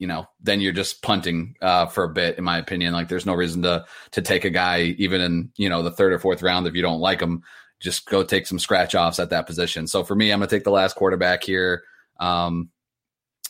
you 0.02 0.08
know, 0.08 0.26
then 0.40 0.60
you're 0.60 0.72
just 0.72 1.00
punting 1.00 1.54
uh, 1.62 1.86
for 1.86 2.02
a 2.02 2.08
bit, 2.08 2.36
in 2.36 2.42
my 2.42 2.58
opinion. 2.58 2.92
Like, 2.92 3.08
there's 3.08 3.24
no 3.24 3.34
reason 3.34 3.62
to 3.62 3.84
to 4.12 4.22
take 4.22 4.44
a 4.44 4.50
guy 4.50 4.80
even 4.98 5.20
in 5.20 5.52
you 5.56 5.68
know 5.68 5.82
the 5.82 5.92
third 5.92 6.12
or 6.12 6.18
fourth 6.18 6.42
round 6.42 6.66
if 6.66 6.74
you 6.74 6.82
don't 6.82 7.00
like 7.00 7.20
him 7.20 7.42
just 7.83 8.07
go 8.07 8.22
take 8.22 8.47
some 8.47 8.59
scratch 8.59 8.95
offs 8.95 9.18
at 9.18 9.30
that 9.30 9.47
position. 9.47 9.87
So 9.87 10.05
for 10.05 10.14
me, 10.14 10.30
I'm 10.30 10.39
going 10.39 10.49
to 10.49 10.55
take 10.55 10.64
the 10.64 10.70
last 10.70 10.95
quarterback 10.95 11.43
here. 11.43 11.83
Um, 12.20 12.70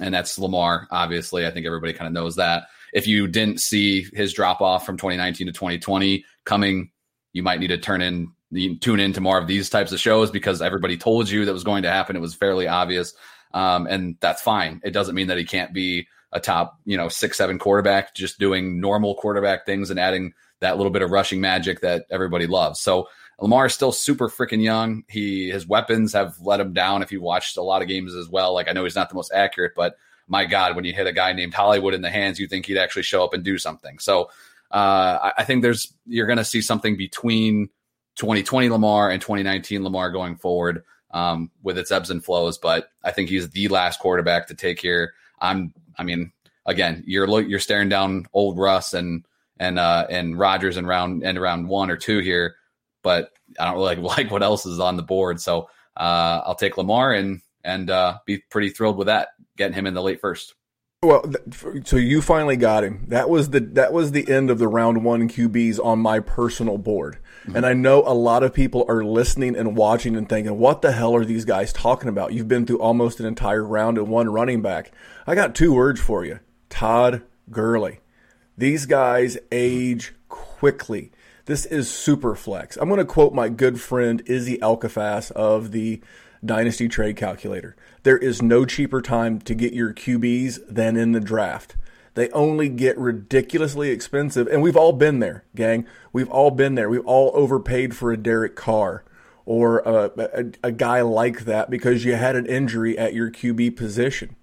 and 0.01 0.15
that's 0.15 0.39
Lamar. 0.39 0.89
Obviously, 0.91 1.47
I 1.47 1.51
think 1.51 1.67
everybody 1.67 1.93
kind 1.93 2.07
of 2.07 2.13
knows 2.13 2.37
that. 2.37 2.65
If 2.93 3.07
you 3.07 3.29
didn't 3.29 3.61
see 3.61 4.07
his 4.13 4.33
drop 4.33 4.61
off 4.61 4.85
from 4.85 4.97
2019 4.97 5.47
to 5.47 5.53
2020 5.53 6.25
coming, 6.45 6.91
you 7.33 7.43
might 7.43 7.61
need 7.61 7.69
to 7.69 7.79
turn 7.79 8.03
in 8.03 8.33
tune 8.81 9.01
into 9.01 9.21
more 9.21 9.39
of 9.39 9.47
these 9.47 9.71
types 9.71 9.93
of 9.93 10.01
shows 10.01 10.31
because 10.31 10.61
everybody 10.61 10.99
told 10.99 11.29
you 11.29 11.47
that 11.47 11.53
was 11.53 11.65
going 11.65 11.85
to 11.85 11.91
happen. 11.91 12.17
It 12.17 12.21
was 12.21 12.35
fairly 12.35 12.69
obvious, 12.69 13.15
um, 13.55 13.87
and 13.87 14.17
that's 14.21 14.43
fine. 14.43 14.81
It 14.85 14.91
doesn't 14.91 15.15
mean 15.15 15.29
that 15.29 15.39
he 15.39 15.45
can't 15.45 15.73
be 15.73 16.07
a 16.33 16.41
top, 16.41 16.79
you 16.85 16.97
know, 16.97 17.09
six 17.09 17.39
seven 17.39 17.59
quarterback, 17.59 18.15
just 18.15 18.39
doing 18.39 18.81
normal 18.81 19.15
quarterback 19.15 19.65
things 19.65 19.91
and 19.91 19.99
adding 19.99 20.35
that 20.61 20.77
little 20.77 20.93
bit 20.93 21.03
of 21.03 21.11
rushing 21.11 21.41
magic 21.41 21.81
that 21.81 22.07
everybody 22.11 22.47
loves. 22.47 22.81
So 22.81 23.09
Lamar 23.41 23.67
is 23.67 23.75
still 23.75 23.93
super 23.93 24.29
freaking 24.29 24.63
young. 24.63 25.05
He 25.09 25.51
his 25.51 25.67
weapons 25.67 26.13
have 26.13 26.41
let 26.41 26.61
him 26.61 26.73
down. 26.73 27.03
If 27.03 27.13
you 27.13 27.21
watched 27.21 27.57
a 27.57 27.63
lot 27.63 27.83
of 27.83 27.89
games 27.89 28.15
as 28.15 28.29
well, 28.29 28.55
like 28.55 28.69
I 28.69 28.73
know 28.73 28.85
he's 28.85 28.95
not 28.95 29.09
the 29.09 29.15
most 29.15 29.33
accurate, 29.33 29.73
but 29.75 29.97
my 30.29 30.45
God, 30.45 30.77
when 30.77 30.85
you 30.85 30.93
hit 30.93 31.07
a 31.07 31.13
guy 31.13 31.33
named 31.33 31.55
Hollywood 31.55 31.95
in 31.95 32.03
the 32.03 32.11
hands, 32.11 32.39
you 32.39 32.47
think 32.47 32.67
he'd 32.67 32.79
actually 32.79 33.03
show 33.03 33.25
up 33.25 33.35
and 33.35 33.43
do 33.43 33.59
something. 33.59 33.99
So 33.99 34.31
uh, 34.71 35.19
I, 35.23 35.33
I 35.39 35.45
think 35.45 35.63
there's 35.63 35.93
you're 36.07 36.27
going 36.27 36.39
to 36.39 36.45
see 36.45 36.61
something 36.61 36.97
between 36.97 37.69
2020 38.17 38.69
Lamar 38.71 39.11
and 39.11 39.21
2019 39.21 39.83
Lamar 39.85 40.11
going 40.11 40.37
forward 40.37 40.85
um, 41.13 41.51
with 41.63 41.79
its 41.79 41.91
ebbs 41.91 42.11
and 42.11 42.25
flows. 42.25 42.59
But 42.59 42.89
I 43.05 43.11
think 43.11 43.29
he's 43.29 43.51
the 43.51 43.69
last 43.69 44.01
quarterback 44.01 44.47
to 44.49 44.55
take 44.55 44.81
here. 44.81 45.13
I'm, 45.41 45.75
I 45.99 46.05
mean, 46.05 46.33
again, 46.67 47.03
you're 47.07 47.41
you're 47.43 47.59
staring 47.59 47.89
down 47.89 48.27
old 48.33 48.59
Russ 48.59 48.95
and 48.95 49.25
and 49.59 49.79
uh, 49.79 50.07
and 50.09 50.39
Rodgers 50.39 50.77
in 50.77 50.87
round 50.87 51.23
and 51.23 51.39
around 51.39 51.69
one 51.69 51.91
or 51.91 51.97
two 51.97 52.21
here, 52.21 52.57
but 53.03 53.33
I 53.59 53.67
don't 53.67 53.75
really 53.75 53.97
like, 53.97 54.17
like 54.19 54.31
what 54.31 54.43
else 54.43 54.67
is 54.67 54.81
on 54.81 54.97
the 54.97 55.03
board. 55.03 55.41
So 55.41 55.69
uh, 55.97 56.43
I'll 56.45 56.55
take 56.55 56.77
Lamar 56.77 57.13
and 57.13 57.41
and 57.65 57.91
uh, 57.91 58.19
be 58.27 58.39
pretty 58.39 58.71
thrilled 58.71 58.97
with 58.97 59.07
that, 59.07 59.29
getting 59.57 59.75
him 59.75 59.87
in 59.87 59.95
the 59.95 60.03
late 60.03 60.21
first. 60.21 60.55
Well, 61.03 61.25
so 61.85 61.97
you 61.97 62.23
finally 62.23 62.57
got 62.57 62.85
him. 62.85 63.07
That 63.09 63.29
was 63.29 63.51
the 63.51 63.59
that 63.59 63.93
was 63.93 64.13
the 64.13 64.29
end 64.31 64.51
of 64.51 64.61
the 64.61 64.69
round 64.69 65.03
one 65.03 65.29
QBs 65.29 65.85
on 65.85 65.99
my 65.99 66.21
personal 66.21 66.79
board, 66.79 67.19
mm-hmm. 67.43 67.57
and 67.57 67.67
I 67.67 67.73
know 67.73 68.05
a 68.07 68.15
lot 68.15 68.45
of 68.45 68.55
people 68.55 68.85
are 68.89 69.03
listening 69.05 69.57
and 69.57 69.77
watching 69.77 70.17
and 70.17 70.29
thinking, 70.29 70.57
"What 70.61 70.81
the 70.81 70.93
hell 70.93 71.17
are 71.17 71.25
these 71.25 71.45
guys 71.45 71.73
talking 71.73 72.09
about?" 72.09 72.35
You've 72.35 72.47
been 72.47 72.67
through 72.67 72.79
almost 72.79 73.19
an 73.19 73.27
entire 73.27 73.65
round 73.65 73.99
and 73.99 74.07
one 74.07 74.31
running 74.31 74.63
back. 74.63 74.93
I 75.27 75.35
got 75.35 75.57
two 75.57 75.75
words 75.75 76.01
for 76.01 76.25
you: 76.25 76.39
Todd 76.71 77.23
Gurley. 77.51 77.99
These 78.57 78.87
guys 78.87 79.37
age 79.51 80.15
quickly. 80.29 81.11
This 81.47 81.67
is 81.67 81.91
super 81.91 82.37
flex. 82.37 82.77
I'm 82.77 82.89
going 82.89 82.99
to 82.99 83.05
quote 83.05 83.35
my 83.35 83.49
good 83.49 83.81
friend 83.81 84.23
Izzy 84.27 84.59
Elkafas 84.59 85.33
of 85.33 85.73
the 85.73 86.01
Dynasty 86.45 86.87
Trade 86.87 87.17
Calculator. 87.17 87.75
There 88.05 88.19
is 88.19 88.41
no 88.41 88.65
cheaper 88.65 89.03
time 89.03 89.41
to 89.41 89.55
get 89.55 89.73
your 89.73 89.93
QBs 89.93 90.61
than 90.69 90.97
in 90.97 91.11
the 91.11 91.21
draft. 91.21 91.75
They 92.15 92.31
only 92.31 92.69
get 92.69 92.97
ridiculously 92.97 93.91
expensive, 93.91 94.47
and 94.47 94.63
we've 94.63 94.77
all 94.77 94.93
been 94.93 95.19
there, 95.19 95.45
gang. 95.57 95.85
We've 96.13 96.29
all 96.29 96.53
been 96.53 96.77
there. 96.77 96.89
We've 96.89 97.07
all 97.07 97.33
overpaid 97.35 97.97
for 97.97 98.13
a 98.13 98.17
Derek 98.17 98.55
Carr 98.55 99.03
or 99.45 99.81
a, 99.81 100.13
a, 100.17 100.69
a 100.69 100.73
guy 100.73 101.01
like 101.01 101.41
that 101.47 101.71
because 101.71 102.05
you 102.05 102.15
had 102.15 102.37
an 102.37 102.47
injury 102.47 102.97
at 102.97 103.15
your 103.15 103.33
QB 103.33 103.77
position. 103.77 104.37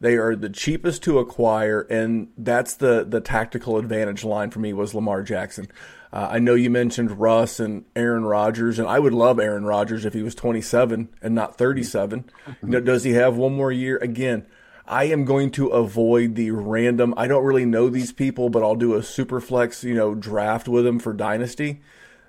They 0.00 0.16
are 0.16 0.34
the 0.34 0.48
cheapest 0.48 1.02
to 1.04 1.18
acquire, 1.18 1.82
and 1.82 2.28
that's 2.38 2.74
the 2.74 3.04
the 3.06 3.20
tactical 3.20 3.76
advantage 3.76 4.24
line 4.24 4.50
for 4.50 4.58
me 4.58 4.72
was 4.72 4.94
Lamar 4.94 5.22
Jackson. 5.22 5.68
Uh, 6.12 6.28
I 6.32 6.38
know 6.40 6.54
you 6.54 6.70
mentioned 6.70 7.20
Russ 7.20 7.60
and 7.60 7.84
Aaron 7.94 8.24
Rodgers, 8.24 8.78
and 8.78 8.88
I 8.88 8.98
would 8.98 9.14
love 9.14 9.38
Aaron 9.38 9.64
Rodgers 9.64 10.04
if 10.04 10.12
he 10.12 10.22
was 10.22 10.34
27 10.34 11.08
and 11.22 11.34
not 11.34 11.56
37. 11.56 12.24
You 12.62 12.68
know, 12.68 12.80
does 12.80 13.04
he 13.04 13.12
have 13.12 13.36
one 13.36 13.54
more 13.54 13.70
year? 13.70 13.96
Again, 13.98 14.46
I 14.86 15.04
am 15.04 15.24
going 15.24 15.52
to 15.52 15.68
avoid 15.68 16.34
the 16.34 16.50
random. 16.50 17.14
I 17.16 17.28
don't 17.28 17.44
really 17.44 17.64
know 17.64 17.88
these 17.88 18.12
people, 18.12 18.50
but 18.50 18.62
I'll 18.62 18.74
do 18.74 18.94
a 18.94 19.04
super 19.04 19.40
flex, 19.40 19.84
you 19.84 19.94
know, 19.94 20.16
draft 20.16 20.66
with 20.66 20.84
them 20.84 20.98
for 20.98 21.12
dynasty. 21.12 21.80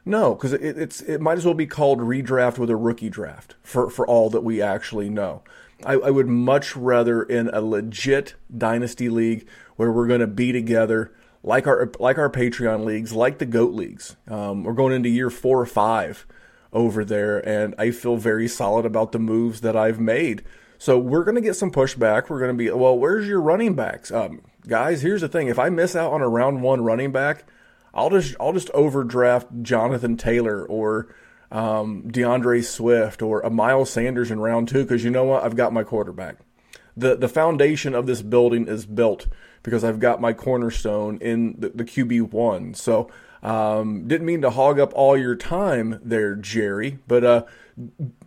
No, 0.06 0.36
because 0.36 0.54
it, 0.54 0.78
it's 0.78 1.02
it 1.02 1.22
might 1.22 1.38
as 1.38 1.46
well 1.46 1.54
be 1.54 1.68
called 1.68 2.00
redraft 2.00 2.58
with 2.58 2.70
a 2.70 2.76
rookie 2.76 3.10
draft 3.10 3.56
for 3.62 3.90
for 3.90 4.06
all 4.08 4.30
that 4.30 4.44
we 4.44 4.62
actually 4.62 5.10
know. 5.10 5.42
I, 5.84 5.94
I 5.94 6.10
would 6.12 6.28
much 6.28 6.76
rather 6.76 7.24
in 7.24 7.50
a 7.50 7.62
legit 7.62 8.36
dynasty 8.56 9.10
league 9.10 9.48
where 9.76 9.92
we're 9.92 10.08
going 10.08 10.20
to 10.20 10.28
be 10.28 10.52
together 10.52 11.12
like 11.44 11.68
our 11.68 11.92
like 12.00 12.18
our 12.18 12.30
Patreon 12.30 12.86
leagues, 12.86 13.14
like 13.14 13.40
the 13.40 13.46
Goat 13.46 13.74
leagues. 13.74 14.16
Um, 14.28 14.64
we're 14.64 14.74
going 14.74 14.94
into 14.94 15.10
year 15.10 15.30
four 15.30 15.60
or 15.60 15.66
five 15.66 16.26
over 16.72 17.04
there, 17.04 17.40
and 17.48 17.76
I 17.78 17.92
feel 17.92 18.18
very 18.18 18.48
solid 18.48 18.86
about 18.86 19.12
the 19.12 19.20
moves 19.20 19.62
that 19.62 19.76
I've 19.76 20.00
made. 20.00 20.44
So 20.78 20.98
we're 20.98 21.24
going 21.24 21.36
to 21.36 21.42
get 21.42 21.56
some 21.56 21.72
pushback. 21.72 22.30
We're 22.30 22.40
going 22.40 22.52
to 22.52 22.58
be 22.58 22.70
well. 22.72 22.98
Where's 22.98 23.28
your 23.28 23.42
running 23.42 23.76
backs, 23.76 24.12
um, 24.12 24.42
guys? 24.68 25.02
Here's 25.02 25.22
the 25.22 25.28
thing: 25.28 25.48
if 25.48 25.60
I 25.60 25.70
miss 25.70 25.96
out 25.96 26.14
on 26.14 26.22
a 26.22 26.30
round 26.30 26.62
one 26.62 26.84
running 26.84 27.12
back, 27.12 27.46
I'll 27.94 28.10
just 28.10 28.36
I'll 28.40 28.54
just 28.54 28.70
overdraft 28.72 29.48
Jonathan 29.62 30.18
Taylor 30.18 30.66
or 30.66 31.14
um, 31.52 32.08
D'Andre 32.08 32.62
Swift 32.62 33.22
or 33.22 33.42
a 33.42 33.50
Miles 33.50 33.90
Sanders 33.90 34.32
in 34.32 34.40
round 34.40 34.70
two 34.70 34.84
because 34.84 35.04
you 35.04 35.10
know 35.10 35.26
what? 35.26 35.44
I've 35.44 35.56
got 35.56 35.74
my 35.74 35.84
quarterback. 35.84 36.38
the 36.96 37.16
The 37.16 37.30
foundation 37.30 37.94
of 37.94 38.06
this 38.06 38.22
building 38.22 38.68
is 38.68 38.86
built 38.86 39.28
because 39.64 39.84
I've 39.84 40.00
got 40.00 40.22
my 40.22 40.34
cornerstone 40.34 41.18
in 41.20 41.56
the, 41.60 41.70
the 41.70 41.84
QB 41.84 42.32
one. 42.32 42.74
So 42.74 43.10
um, 43.44 44.08
didn't 44.08 44.26
mean 44.26 44.42
to 44.42 44.50
hog 44.50 44.80
up 44.80 44.92
all 44.94 45.18
your 45.18 45.36
time 45.36 46.00
there, 46.04 46.36
Jerry. 46.36 47.00
But 47.08 47.24
uh, 47.24 47.46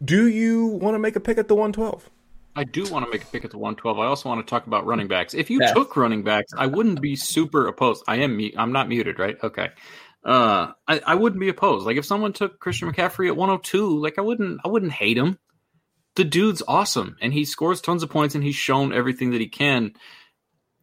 do 0.04 0.26
you 0.26 0.66
want 0.66 0.94
to 0.94 0.98
make 0.98 1.16
a 1.16 1.20
pick 1.20 1.38
at 1.38 1.48
the 1.48 1.54
112? 1.54 2.10
I 2.56 2.64
do 2.64 2.88
want 2.88 3.04
to 3.04 3.10
make 3.10 3.24
a 3.24 3.26
pick 3.26 3.44
at 3.44 3.50
the 3.50 3.58
112. 3.58 3.98
I 3.98 4.06
also 4.06 4.28
want 4.28 4.44
to 4.46 4.48
talk 4.48 4.66
about 4.66 4.86
running 4.86 5.08
backs. 5.08 5.34
If 5.34 5.50
you 5.50 5.58
yeah. 5.60 5.72
took 5.72 5.96
running 5.96 6.22
backs, 6.22 6.52
I 6.56 6.66
wouldn't 6.66 7.00
be 7.00 7.16
super 7.16 7.66
opposed. 7.66 8.04
I 8.06 8.16
am. 8.16 8.40
I'm 8.56 8.72
not 8.72 8.88
muted, 8.88 9.18
right? 9.18 9.36
Okay. 9.42 9.70
Uh, 10.24 10.72
I, 10.86 11.00
I 11.04 11.14
wouldn't 11.16 11.40
be 11.40 11.48
opposed. 11.48 11.84
Like 11.84 11.96
if 11.96 12.04
someone 12.04 12.32
took 12.32 12.60
Christian 12.60 12.90
McCaffrey 12.90 13.26
at 13.26 13.36
102, 13.36 14.00
like 14.00 14.18
I 14.18 14.22
wouldn't. 14.22 14.60
I 14.64 14.68
wouldn't 14.68 14.92
hate 14.92 15.18
him. 15.18 15.38
The 16.14 16.24
dude's 16.24 16.62
awesome, 16.68 17.16
and 17.20 17.32
he 17.32 17.44
scores 17.44 17.80
tons 17.80 18.04
of 18.04 18.10
points, 18.10 18.36
and 18.36 18.44
he's 18.44 18.54
shown 18.54 18.92
everything 18.92 19.32
that 19.32 19.40
he 19.40 19.48
can. 19.48 19.94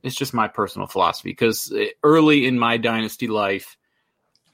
It's 0.03 0.15
just 0.15 0.33
my 0.33 0.47
personal 0.47 0.87
philosophy 0.87 1.29
because 1.29 1.71
uh, 1.71 1.85
early 2.03 2.45
in 2.45 2.57
my 2.57 2.77
dynasty 2.77 3.27
life, 3.27 3.77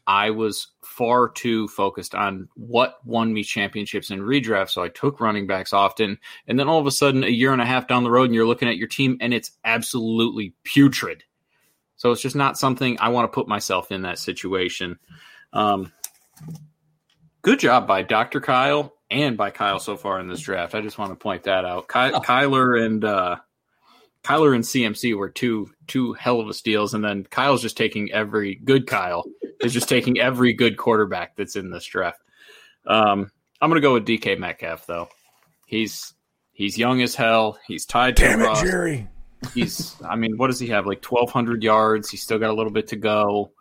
I 0.08 0.30
was 0.30 0.68
far 0.82 1.30
too 1.30 1.68
focused 1.68 2.16
on 2.16 2.48
what 2.56 3.06
won 3.06 3.34
me 3.34 3.44
championships 3.44 4.10
in 4.10 4.22
redraft. 4.22 4.70
So 4.70 4.82
I 4.82 4.88
took 4.88 5.20
running 5.20 5.48
backs 5.48 5.74
often. 5.74 6.18
And 6.48 6.58
then 6.58 6.70
all 6.70 6.80
of 6.80 6.88
a 6.88 6.92
sudden, 6.92 7.26
a 7.26 7.30
year 7.30 7.52
and 7.52 7.62
a 7.62 7.66
half 7.66 7.88
down 7.88 8.06
the 8.06 8.12
road, 8.12 8.26
and 8.26 8.34
you're 8.34 8.48
looking 8.48 8.70
at 8.70 8.78
your 8.78 8.88
team 8.88 9.18
and 9.20 9.34
it's 9.34 9.52
absolutely 9.66 10.54
putrid. 10.64 11.26
So 11.98 12.12
it's 12.12 12.22
just 12.22 12.36
not 12.36 12.58
something 12.58 12.98
I 13.00 13.10
want 13.10 13.26
to 13.26 13.36
put 13.36 13.50
myself 13.50 13.92
in 13.92 14.04
that 14.04 14.18
situation. 14.18 14.98
Um, 15.52 15.92
good 17.42 17.60
job 17.60 17.86
by 17.86 18.04
Dr. 18.04 18.40
Kyle 18.40 18.94
and 19.10 19.36
by 19.36 19.50
Kyle 19.50 19.80
so 19.80 19.98
far 19.98 20.20
in 20.20 20.30
this 20.30 20.40
draft. 20.40 20.74
I 20.76 20.82
just 20.82 20.98
want 20.98 21.12
to 21.12 21.16
point 21.16 21.44
that 21.44 21.66
out. 21.66 21.90
Ky- 21.90 22.14
oh. 22.14 22.22
Kyler 22.22 22.86
and 22.86 23.04
uh, 23.04 23.38
Kyler 24.28 24.54
and 24.54 24.64
CMC 24.64 25.16
were 25.16 25.30
two 25.30 25.72
two 25.88 26.12
hell 26.14 26.42
of 26.42 26.50
a 26.50 26.54
steals, 26.54 26.94
and 26.94 27.02
then 27.02 27.24
Kyle's 27.24 27.62
just 27.62 27.78
taking 27.78 28.12
every 28.12 28.56
good 28.56 28.86
Kyle 28.86 29.24
is 29.62 29.74
just 29.74 29.88
taking 29.88 30.20
every 30.20 30.52
good 30.52 30.76
quarterback 30.76 31.38
that's 31.38 31.56
in 31.56 31.72
this 31.72 31.86
draft. 31.86 32.20
Um, 32.86 33.32
I'm 33.62 33.70
gonna 33.70 33.80
go 33.80 33.94
with 33.94 34.06
DK 34.06 34.38
Metcalf 34.38 34.86
though. 34.86 35.08
He's 35.66 36.14
he's 36.52 36.78
young 36.78 37.02
as 37.02 37.16
hell. 37.16 37.58
He's 37.68 37.86
tied 37.86 38.18
to 38.18 38.24
Damn 38.24 38.42
it, 38.42 38.56
Jerry. 38.62 39.08
He's 39.54 39.96
I 40.04 40.18
mean, 40.18 40.36
what 40.38 40.48
does 40.48 40.60
he 40.60 40.68
have? 40.68 40.86
Like 40.86 41.06
1,200 41.06 41.64
yards. 41.64 42.10
He's 42.10 42.22
still 42.22 42.38
got 42.38 42.50
a 42.50 42.54
little 42.54 42.72
bit 42.72 42.88
to 42.90 42.98
go. 42.98 43.52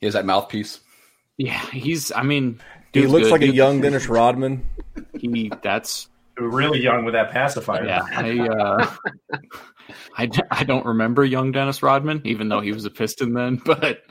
He 0.00 0.06
has 0.06 0.14
that 0.14 0.26
mouthpiece. 0.26 0.80
Yeah, 1.36 1.60
he's. 1.70 2.10
I 2.10 2.24
mean, 2.24 2.60
he 2.92 3.06
looks 3.06 3.26
good. 3.26 3.32
like 3.32 3.42
a 3.42 3.54
young 3.54 3.80
Dennis 3.80 4.08
Rodman. 4.08 4.66
He 5.16 5.52
that's 5.62 6.08
really 6.36 6.80
young 6.80 7.04
with 7.04 7.14
that 7.14 7.30
pacifier. 7.30 7.84
Yeah, 7.84 8.02
I, 8.10 8.40
uh, 8.40 8.90
I, 10.16 10.28
I 10.50 10.64
don't 10.64 10.86
remember 10.86 11.24
young 11.24 11.52
Dennis 11.52 11.82
Rodman, 11.82 12.22
even 12.24 12.48
though 12.48 12.60
he 12.60 12.72
was 12.72 12.84
a 12.84 12.90
Piston 12.90 13.34
then. 13.34 13.60
But 13.64 14.02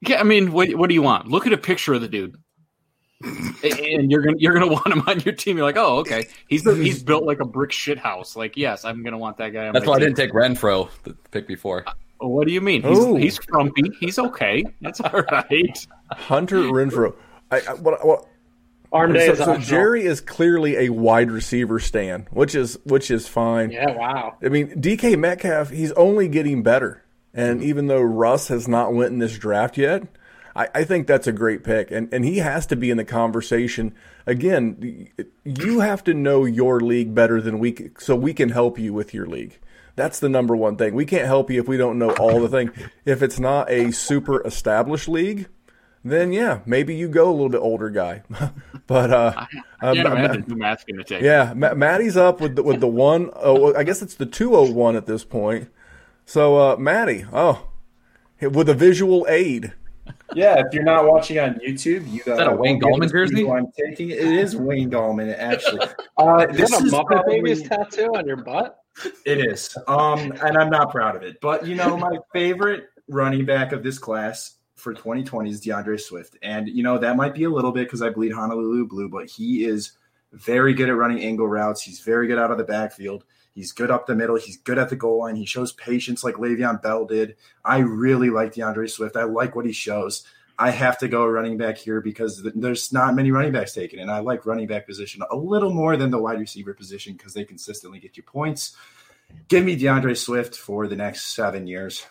yeah, 0.00 0.20
I 0.20 0.22
mean, 0.24 0.52
what 0.52 0.74
what 0.74 0.88
do 0.88 0.94
you 0.94 1.02
want? 1.02 1.28
Look 1.28 1.46
at 1.46 1.52
a 1.52 1.58
picture 1.58 1.94
of 1.94 2.00
the 2.00 2.08
dude, 2.08 2.36
and 3.22 4.10
you're 4.10 4.22
gonna 4.22 4.36
you're 4.38 4.52
gonna 4.52 4.66
want 4.72 4.86
him 4.86 5.02
on 5.06 5.20
your 5.20 5.34
team. 5.34 5.56
You're 5.56 5.66
like, 5.66 5.76
oh, 5.76 5.98
okay, 5.98 6.26
he's 6.48 6.64
he's 6.64 7.02
built 7.02 7.24
like 7.24 7.40
a 7.40 7.44
brick 7.44 7.72
shit 7.72 7.98
house. 7.98 8.36
Like, 8.36 8.56
yes, 8.56 8.84
I'm 8.84 9.02
gonna 9.02 9.18
want 9.18 9.38
that 9.38 9.50
guy. 9.50 9.70
That's 9.72 9.86
why 9.86 9.94
team. 9.94 10.02
I 10.02 10.06
didn't 10.06 10.16
take 10.16 10.32
Renfrow 10.32 10.90
the 11.04 11.16
pick 11.30 11.46
before. 11.46 11.84
Uh, 11.88 12.28
what 12.28 12.46
do 12.46 12.52
you 12.52 12.60
mean? 12.60 12.82
He's, 12.82 13.22
he's 13.22 13.38
frumpy. 13.38 13.90
He's 13.98 14.18
okay. 14.18 14.64
That's 14.80 15.00
all 15.00 15.22
right. 15.30 15.86
Hunter 16.12 16.58
Renfrow. 16.58 17.14
I, 17.50 17.60
I, 17.68 17.74
what, 17.74 18.04
what 18.04 18.26
Arm 18.94 19.12
day 19.12 19.26
so, 19.26 19.34
so 19.34 19.58
Jerry 19.58 20.06
is 20.06 20.20
clearly 20.20 20.76
a 20.76 20.88
wide 20.90 21.30
receiver 21.30 21.80
stand, 21.80 22.28
which 22.30 22.54
is 22.54 22.78
which 22.84 23.10
is 23.10 23.26
fine. 23.26 23.72
Yeah, 23.72 23.90
wow. 23.90 24.36
I 24.42 24.48
mean, 24.48 24.68
DK 24.80 25.18
Metcalf, 25.18 25.70
he's 25.70 25.90
only 25.92 26.28
getting 26.28 26.62
better. 26.62 27.02
And 27.34 27.60
even 27.64 27.88
though 27.88 28.00
Russ 28.00 28.46
has 28.46 28.68
not 28.68 28.94
went 28.94 29.12
in 29.12 29.18
this 29.18 29.36
draft 29.36 29.76
yet, 29.76 30.04
I, 30.54 30.68
I 30.72 30.84
think 30.84 31.08
that's 31.08 31.26
a 31.26 31.32
great 31.32 31.64
pick, 31.64 31.90
and 31.90 32.12
and 32.14 32.24
he 32.24 32.38
has 32.38 32.66
to 32.66 32.76
be 32.76 32.90
in 32.90 32.96
the 32.96 33.04
conversation. 33.04 33.94
Again, 34.26 35.08
you 35.44 35.80
have 35.80 36.04
to 36.04 36.14
know 36.14 36.44
your 36.44 36.80
league 36.80 37.14
better 37.14 37.40
than 37.40 37.58
we, 37.58 37.90
so 37.98 38.14
we 38.14 38.32
can 38.32 38.50
help 38.50 38.78
you 38.78 38.92
with 38.92 39.12
your 39.12 39.26
league. 39.26 39.58
That's 39.96 40.20
the 40.20 40.28
number 40.28 40.54
one 40.56 40.76
thing. 40.76 40.94
We 40.94 41.04
can't 41.04 41.26
help 41.26 41.50
you 41.50 41.60
if 41.60 41.68
we 41.68 41.76
don't 41.76 41.98
know 41.98 42.10
all 42.12 42.40
the 42.40 42.48
things. 42.48 42.70
If 43.04 43.22
it's 43.22 43.40
not 43.40 43.70
a 43.70 43.90
super 43.90 44.44
established 44.46 45.08
league, 45.08 45.48
then 46.04 46.32
yeah, 46.32 46.60
maybe 46.66 46.94
you 46.94 47.08
go 47.08 47.30
a 47.30 47.32
little 47.32 47.48
bit 47.48 47.60
older 47.60 47.88
guy. 47.88 48.22
but 48.86 49.10
uh, 49.10 49.32
I, 49.36 49.46
I 49.80 49.90
uh, 49.90 49.94
can't 49.94 50.06
uh, 50.06 50.12
imagine 50.12 50.42
who 50.42 50.56
Matt's 50.56 50.84
going 50.84 50.98
to 50.98 51.04
take. 51.04 51.22
Yeah, 51.22 51.54
Maddie's 51.54 52.16
up 52.16 52.40
with 52.40 52.56
the, 52.56 52.62
with 52.62 52.80
the 52.80 52.86
one. 52.86 53.30
Oh, 53.34 53.74
I 53.74 53.84
guess 53.84 54.02
it's 54.02 54.14
the 54.14 54.26
two 54.26 54.54
oh 54.54 54.70
one 54.70 54.96
at 54.96 55.06
this 55.06 55.24
point. 55.24 55.68
So 56.26 56.58
uh, 56.58 56.76
Maddie, 56.76 57.26
oh, 57.32 57.68
with 58.40 58.68
a 58.68 58.74
visual 58.74 59.26
aid. 59.28 59.72
Yeah, 60.34 60.58
if 60.58 60.74
you're 60.74 60.84
not 60.84 61.06
watching 61.06 61.38
on 61.38 61.54
YouTube, 61.66 62.10
you 62.10 62.22
got 62.24 62.52
a 62.52 62.54
Wayne 62.54 62.80
Gallman 62.80 63.10
jersey. 63.10 63.48
I'm 63.48 63.68
taking 63.72 64.10
it 64.10 64.18
is 64.18 64.54
Wayne 64.54 64.90
Gallman 64.90 65.34
actually. 65.36 65.86
Uh, 66.16 66.46
this 66.46 66.72
is 66.72 66.92
a 66.92 66.96
Muppet 66.96 67.26
Babies 67.26 67.68
tattoo 67.68 68.12
on 68.14 68.24
your 68.24 68.36
butt. 68.36 68.78
It 69.26 69.38
is, 69.38 69.76
um, 69.88 70.30
and 70.30 70.56
I'm 70.56 70.70
not 70.70 70.92
proud 70.92 71.16
of 71.16 71.24
it. 71.24 71.40
But 71.40 71.66
you 71.66 71.74
know, 71.74 71.96
my 71.96 72.18
favorite 72.32 72.84
running 73.08 73.44
back 73.44 73.72
of 73.72 73.82
this 73.82 73.98
class 73.98 74.53
for 74.84 74.92
2020 74.92 75.50
is 75.50 75.60
D'Andre 75.60 75.96
Swift. 75.96 76.36
And, 76.42 76.68
you 76.68 76.82
know, 76.82 76.98
that 76.98 77.16
might 77.16 77.34
be 77.34 77.44
a 77.44 77.50
little 77.50 77.72
bit 77.72 77.86
because 77.86 78.02
I 78.02 78.10
bleed 78.10 78.32
Honolulu 78.32 78.86
blue, 78.86 79.08
but 79.08 79.28
he 79.28 79.64
is 79.64 79.92
very 80.32 80.74
good 80.74 80.90
at 80.90 80.96
running 80.96 81.24
angle 81.24 81.48
routes. 81.48 81.82
He's 81.82 82.00
very 82.00 82.26
good 82.28 82.38
out 82.38 82.50
of 82.50 82.58
the 82.58 82.64
backfield. 82.64 83.24
He's 83.54 83.72
good 83.72 83.90
up 83.90 84.06
the 84.06 84.14
middle. 84.14 84.36
He's 84.36 84.58
good 84.58 84.78
at 84.78 84.90
the 84.90 84.96
goal 84.96 85.20
line. 85.20 85.36
He 85.36 85.46
shows 85.46 85.72
patience 85.72 86.22
like 86.22 86.34
Le'Veon 86.34 86.82
Bell 86.82 87.06
did. 87.06 87.36
I 87.64 87.78
really 87.78 88.28
like 88.28 88.54
D'Andre 88.54 88.86
Swift. 88.86 89.16
I 89.16 89.24
like 89.24 89.56
what 89.56 89.64
he 89.64 89.72
shows. 89.72 90.24
I 90.58 90.70
have 90.70 90.98
to 90.98 91.08
go 91.08 91.26
running 91.26 91.56
back 91.56 91.78
here 91.78 92.00
because 92.00 92.42
there's 92.54 92.92
not 92.92 93.14
many 93.14 93.30
running 93.30 93.52
backs 93.52 93.72
taken. 93.72 93.98
And 94.00 94.10
I 94.10 94.18
like 94.18 94.46
running 94.46 94.66
back 94.66 94.86
position 94.86 95.22
a 95.30 95.36
little 95.36 95.72
more 95.72 95.96
than 95.96 96.10
the 96.10 96.18
wide 96.18 96.38
receiver 96.38 96.74
position 96.74 97.14
because 97.14 97.32
they 97.32 97.44
consistently 97.44 97.98
get 98.00 98.16
you 98.16 98.22
points. 98.22 98.76
Give 99.48 99.64
me 99.64 99.78
DeAndre 99.78 100.16
Swift 100.16 100.54
for 100.54 100.86
the 100.86 100.96
next 100.96 101.34
seven 101.34 101.66
years. 101.66 102.06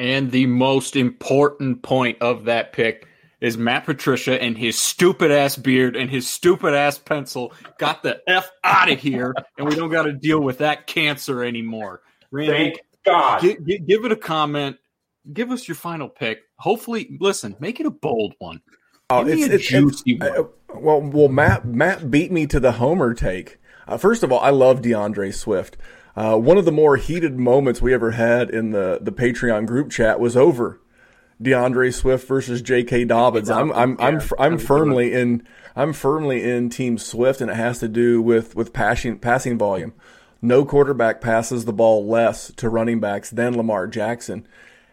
And 0.00 0.30
the 0.30 0.46
most 0.46 0.96
important 0.96 1.82
point 1.82 2.22
of 2.22 2.46
that 2.46 2.72
pick 2.72 3.06
is 3.42 3.58
Matt 3.58 3.84
Patricia 3.84 4.42
and 4.42 4.56
his 4.56 4.78
stupid 4.78 5.30
ass 5.30 5.56
beard 5.56 5.94
and 5.94 6.10
his 6.10 6.26
stupid 6.26 6.72
ass 6.72 6.96
pencil 6.96 7.52
got 7.78 8.02
the 8.02 8.22
F 8.26 8.50
out 8.64 8.90
of 8.90 8.98
here, 8.98 9.34
and 9.58 9.68
we 9.68 9.74
don't 9.76 9.90
got 9.90 10.04
to 10.04 10.14
deal 10.14 10.40
with 10.40 10.56
that 10.58 10.86
cancer 10.86 11.44
anymore. 11.44 12.00
Randy, 12.30 12.52
Thank 12.52 12.80
God. 13.04 13.42
G- 13.42 13.58
g- 13.62 13.78
give 13.86 14.06
it 14.06 14.12
a 14.12 14.16
comment. 14.16 14.78
Give 15.30 15.50
us 15.50 15.68
your 15.68 15.74
final 15.74 16.08
pick. 16.08 16.38
Hopefully, 16.56 17.18
listen, 17.20 17.54
make 17.60 17.78
it 17.78 17.84
a 17.84 17.90
bold 17.90 18.32
one. 18.38 18.62
Oh, 19.10 19.26
it's, 19.26 19.42
it's, 19.52 19.66
juicy 19.66 20.12
it's, 20.12 20.24
uh, 20.24 20.44
well, 20.74 21.02
well, 21.02 21.28
Matt 21.28 21.66
Matt 21.66 22.10
beat 22.10 22.32
me 22.32 22.46
to 22.46 22.58
the 22.58 22.72
Homer 22.72 23.12
take. 23.12 23.58
Uh, 23.86 23.98
first 23.98 24.22
of 24.22 24.32
all, 24.32 24.40
I 24.40 24.48
love 24.48 24.80
D'Andre 24.80 25.30
Swift. 25.30 25.76
Uh, 26.20 26.36
one 26.36 26.58
of 26.58 26.66
the 26.66 26.72
more 26.72 26.98
heated 26.98 27.38
moments 27.38 27.80
we 27.80 27.94
ever 27.94 28.10
had 28.10 28.50
in 28.50 28.72
the, 28.72 28.98
the 29.00 29.10
Patreon 29.10 29.64
group 29.64 29.90
chat 29.90 30.20
was 30.20 30.36
over 30.36 30.78
D'Andre 31.40 31.90
Swift 31.90 32.28
versus 32.28 32.60
J.K. 32.60 33.06
Dobbins. 33.06 33.48
I'm 33.48 33.72
I'm 33.72 33.96
I'm 33.98 34.20
I'm 34.38 34.58
firmly 34.58 35.14
in 35.14 35.46
I'm 35.74 35.94
firmly 35.94 36.44
in 36.44 36.68
Team 36.68 36.98
Swift, 36.98 37.40
and 37.40 37.50
it 37.50 37.56
has 37.56 37.78
to 37.78 37.88
do 37.88 38.20
with 38.20 38.54
with 38.54 38.74
passing 38.74 39.18
passing 39.18 39.56
volume. 39.56 39.94
No 40.42 40.66
quarterback 40.66 41.22
passes 41.22 41.64
the 41.64 41.72
ball 41.72 42.06
less 42.06 42.52
to 42.56 42.68
running 42.68 43.00
backs 43.00 43.30
than 43.30 43.56
Lamar 43.56 43.86
Jackson. 43.86 44.46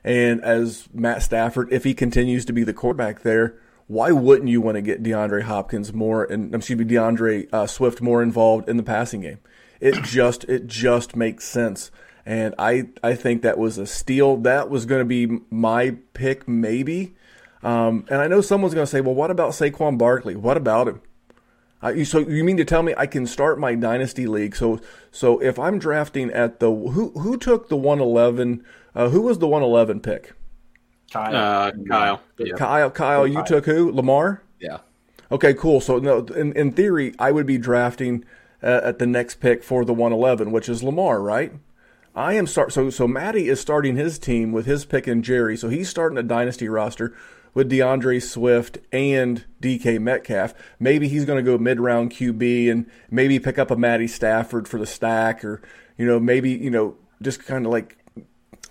And 0.05 0.41
as 0.45 0.87
Matt 0.93 1.23
Stafford, 1.23 1.73
if 1.73 1.83
he 1.83 1.93
continues 1.93 2.45
to 2.45 2.53
be 2.53 2.63
the 2.63 2.73
quarterback 2.73 3.23
there, 3.23 3.59
why 3.87 4.13
wouldn't 4.13 4.47
you 4.47 4.61
want 4.61 4.75
to 4.75 4.81
get 4.81 5.03
DeAndre 5.03 5.41
Hopkins 5.41 5.91
more 5.91 6.23
and 6.23 6.55
excuse 6.55 6.79
me 6.79 6.85
D'Andre 6.85 7.47
uh, 7.51 7.67
Swift 7.67 8.01
more 8.01 8.23
involved 8.23 8.69
in 8.69 8.77
the 8.77 8.83
passing 8.83 9.19
game? 9.19 9.39
It 9.79 10.03
just 10.03 10.43
it 10.45 10.67
just 10.67 11.15
makes 11.15 11.45
sense. 11.45 11.91
And 12.25 12.53
I 12.59 12.89
I 13.03 13.15
think 13.15 13.41
that 13.41 13.57
was 13.57 13.77
a 13.77 13.85
steal. 13.87 14.37
That 14.37 14.69
was 14.69 14.85
going 14.85 14.99
to 14.99 15.05
be 15.05 15.41
my 15.49 15.97
pick 16.13 16.47
maybe. 16.47 17.15
Um, 17.63 18.05
and 18.09 18.21
I 18.21 18.27
know 18.27 18.41
someone's 18.41 18.73
going 18.73 18.85
to 18.85 18.89
say, 18.89 19.01
well, 19.01 19.15
what 19.15 19.31
about 19.31 19.51
Saquon 19.51 19.97
Barkley? 19.97 20.35
What 20.35 20.57
about 20.57 20.87
him? 20.87 21.01
Uh, 21.81 22.03
so 22.03 22.19
you 22.19 22.43
mean 22.43 22.57
to 22.57 22.65
tell 22.65 22.81
me 22.81 22.93
I 22.97 23.05
can 23.05 23.27
start 23.27 23.59
my 23.59 23.75
dynasty 23.75 24.25
league? 24.25 24.55
So 24.55 24.79
so 25.11 25.39
if 25.39 25.59
I'm 25.59 25.79
drafting 25.79 26.31
at 26.31 26.59
the 26.59 26.71
who 26.71 27.11
who 27.11 27.37
took 27.37 27.69
the 27.69 27.77
111? 27.77 28.63
Uh, 28.95 29.09
who 29.09 29.21
was 29.21 29.37
the 29.37 29.47
111 29.47 29.99
pick? 29.99 30.33
Kyle. 31.11 31.35
Uh, 31.35 31.71
Kyle. 31.87 32.21
Yeah. 32.39 32.55
Kyle. 32.55 32.89
Kyle. 32.89 33.27
You 33.27 33.43
took 33.45 33.65
who? 33.65 33.91
Lamar. 33.91 34.41
Yeah. 34.59 34.79
Okay. 35.31 35.53
Cool. 35.53 35.81
So 35.81 35.99
no, 35.99 36.19
in 36.19 36.53
in 36.53 36.71
theory, 36.71 37.13
I 37.19 37.31
would 37.31 37.45
be 37.45 37.57
drafting 37.57 38.25
uh, 38.61 38.81
at 38.83 38.99
the 38.99 39.07
next 39.07 39.35
pick 39.39 39.63
for 39.63 39.85
the 39.85 39.93
111, 39.93 40.51
which 40.51 40.69
is 40.69 40.83
Lamar, 40.83 41.21
right? 41.21 41.53
I 42.15 42.33
am 42.33 42.47
start 42.47 42.73
so 42.73 42.89
so 42.89 43.07
Matty 43.07 43.47
is 43.47 43.59
starting 43.59 43.95
his 43.95 44.17
team 44.17 44.51
with 44.51 44.65
his 44.65 44.85
pick 44.85 45.05
and 45.05 45.23
Jerry, 45.23 45.55
so 45.55 45.69
he's 45.69 45.87
starting 45.87 46.17
a 46.17 46.23
dynasty 46.23 46.67
roster 46.67 47.15
with 47.53 47.69
D'Andre 47.69 48.19
Swift 48.19 48.79
and 48.91 49.45
DK 49.61 49.99
Metcalf. 49.99 50.53
Maybe 50.79 51.07
he's 51.07 51.25
going 51.25 51.43
to 51.43 51.51
go 51.51 51.59
mid 51.59 51.79
round 51.79 52.11
QB 52.11 52.71
and 52.71 52.89
maybe 53.11 53.39
pick 53.39 53.59
up 53.59 53.69
a 53.69 53.75
Matty 53.75 54.07
Stafford 54.07 54.67
for 54.67 54.79
the 54.79 54.87
stack, 54.87 55.45
or 55.45 55.61
you 55.95 56.07
know 56.07 56.19
maybe 56.19 56.49
you 56.49 56.71
know 56.71 56.95
just 57.21 57.45
kind 57.45 57.67
of 57.67 57.71
like 57.71 57.97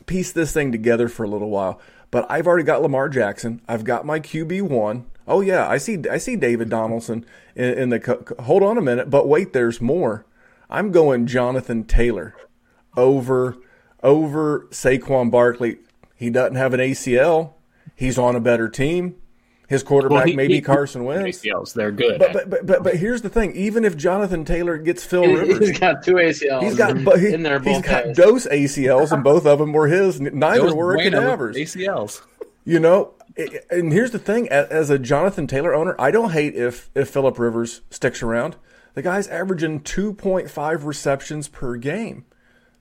piece 0.07 0.33
this 0.33 0.53
thing 0.53 0.73
together 0.73 1.09
for 1.09 1.23
a 1.23 1.29
little 1.29 1.51
while. 1.51 1.81
But 2.11 2.27
I've 2.29 2.47
already 2.47 2.65
got 2.65 2.83
Lamar 2.83 3.09
Jackson. 3.09 3.61
I've 3.69 3.85
got 3.85 4.07
my 4.07 4.21
QB 4.21 4.63
one. 4.63 5.07
Oh 5.29 5.41
yeah, 5.41 5.69
I 5.69 5.79
see. 5.79 5.99
I 6.11 6.19
see 6.19 6.37
David 6.37 6.69
Donaldson 6.69 7.25
in, 7.55 7.79
in 7.79 7.89
the. 7.91 8.35
Hold 8.41 8.63
on 8.63 8.79
a 8.79 8.83
minute, 8.83 9.11
but 9.11 9.29
wait, 9.29 9.53
there's 9.53 9.81
more. 9.81 10.25
I'm 10.71 10.93
going 10.93 11.27
Jonathan 11.27 11.85
Taylor 11.85 12.35
over 12.97 13.57
over 14.03 14.69
Saquon 14.71 15.31
Barkley. 15.31 15.79
He 16.15 16.31
doesn't 16.31 16.57
have 16.57 16.75
an 16.75 16.81
ACL. 16.81 17.55
He's 17.95 18.19
on 18.19 18.37
a 18.37 18.41
better 18.41 18.69
team. 18.69 19.17
His 19.69 19.83
quarterback 19.83 20.19
well, 20.19 20.27
he, 20.27 20.37
may 20.37 20.47
be 20.47 20.61
Carson 20.61 21.05
Wentz. 21.05 21.41
ACLs, 21.41 21.75
they're 21.75 21.91
good. 21.91 22.21
But, 22.21 22.33
but, 22.33 22.51
but, 22.51 22.67
but, 22.67 22.83
but 22.85 22.97
here's 22.97 23.23
the 23.23 23.29
thing: 23.29 23.53
even 23.57 23.85
if 23.85 23.97
Jonathan 23.97 24.45
Taylor 24.45 24.79
gets 24.79 25.05
Phil 25.05 25.25
Rivers, 25.25 25.59
he's 25.59 25.79
got 25.79 26.05
two 26.05 26.15
ACLs. 26.15 26.63
He's 26.63 26.77
got, 26.77 27.03
but 27.03 27.19
he, 27.19 27.35
in 27.35 27.43
there. 27.43 27.59
He's 27.59 27.83
got 27.83 28.15
dose 28.15 28.47
ACLs, 28.47 29.11
and 29.11 29.25
both 29.25 29.45
of 29.45 29.59
them 29.59 29.73
were 29.73 29.89
his. 29.89 30.21
Neither 30.21 30.73
were 30.73 30.95
a 30.95 31.03
cadavers. 31.03 31.57
ACLs. 31.57 32.23
You 32.67 32.81
know, 32.81 33.15
and 33.71 33.93
here's 33.93 34.11
the 34.11 34.19
thing: 34.19 34.49
as 34.49 34.91
a 34.91 34.99
Jonathan 34.99 35.47
Taylor 35.47 35.73
owner, 35.73 35.95
I 35.99 36.11
don't 36.11 36.33
hate 36.33 36.57
if 36.57 36.91
if 36.97 37.09
Philip 37.09 37.39
Rivers 37.39 37.83
sticks 37.91 38.23
around. 38.23 38.57
The 38.95 39.03
guy's 39.03 39.29
averaging 39.29 39.81
2.5 39.81 40.85
receptions 40.85 41.49
per 41.49 41.77
game. 41.77 42.25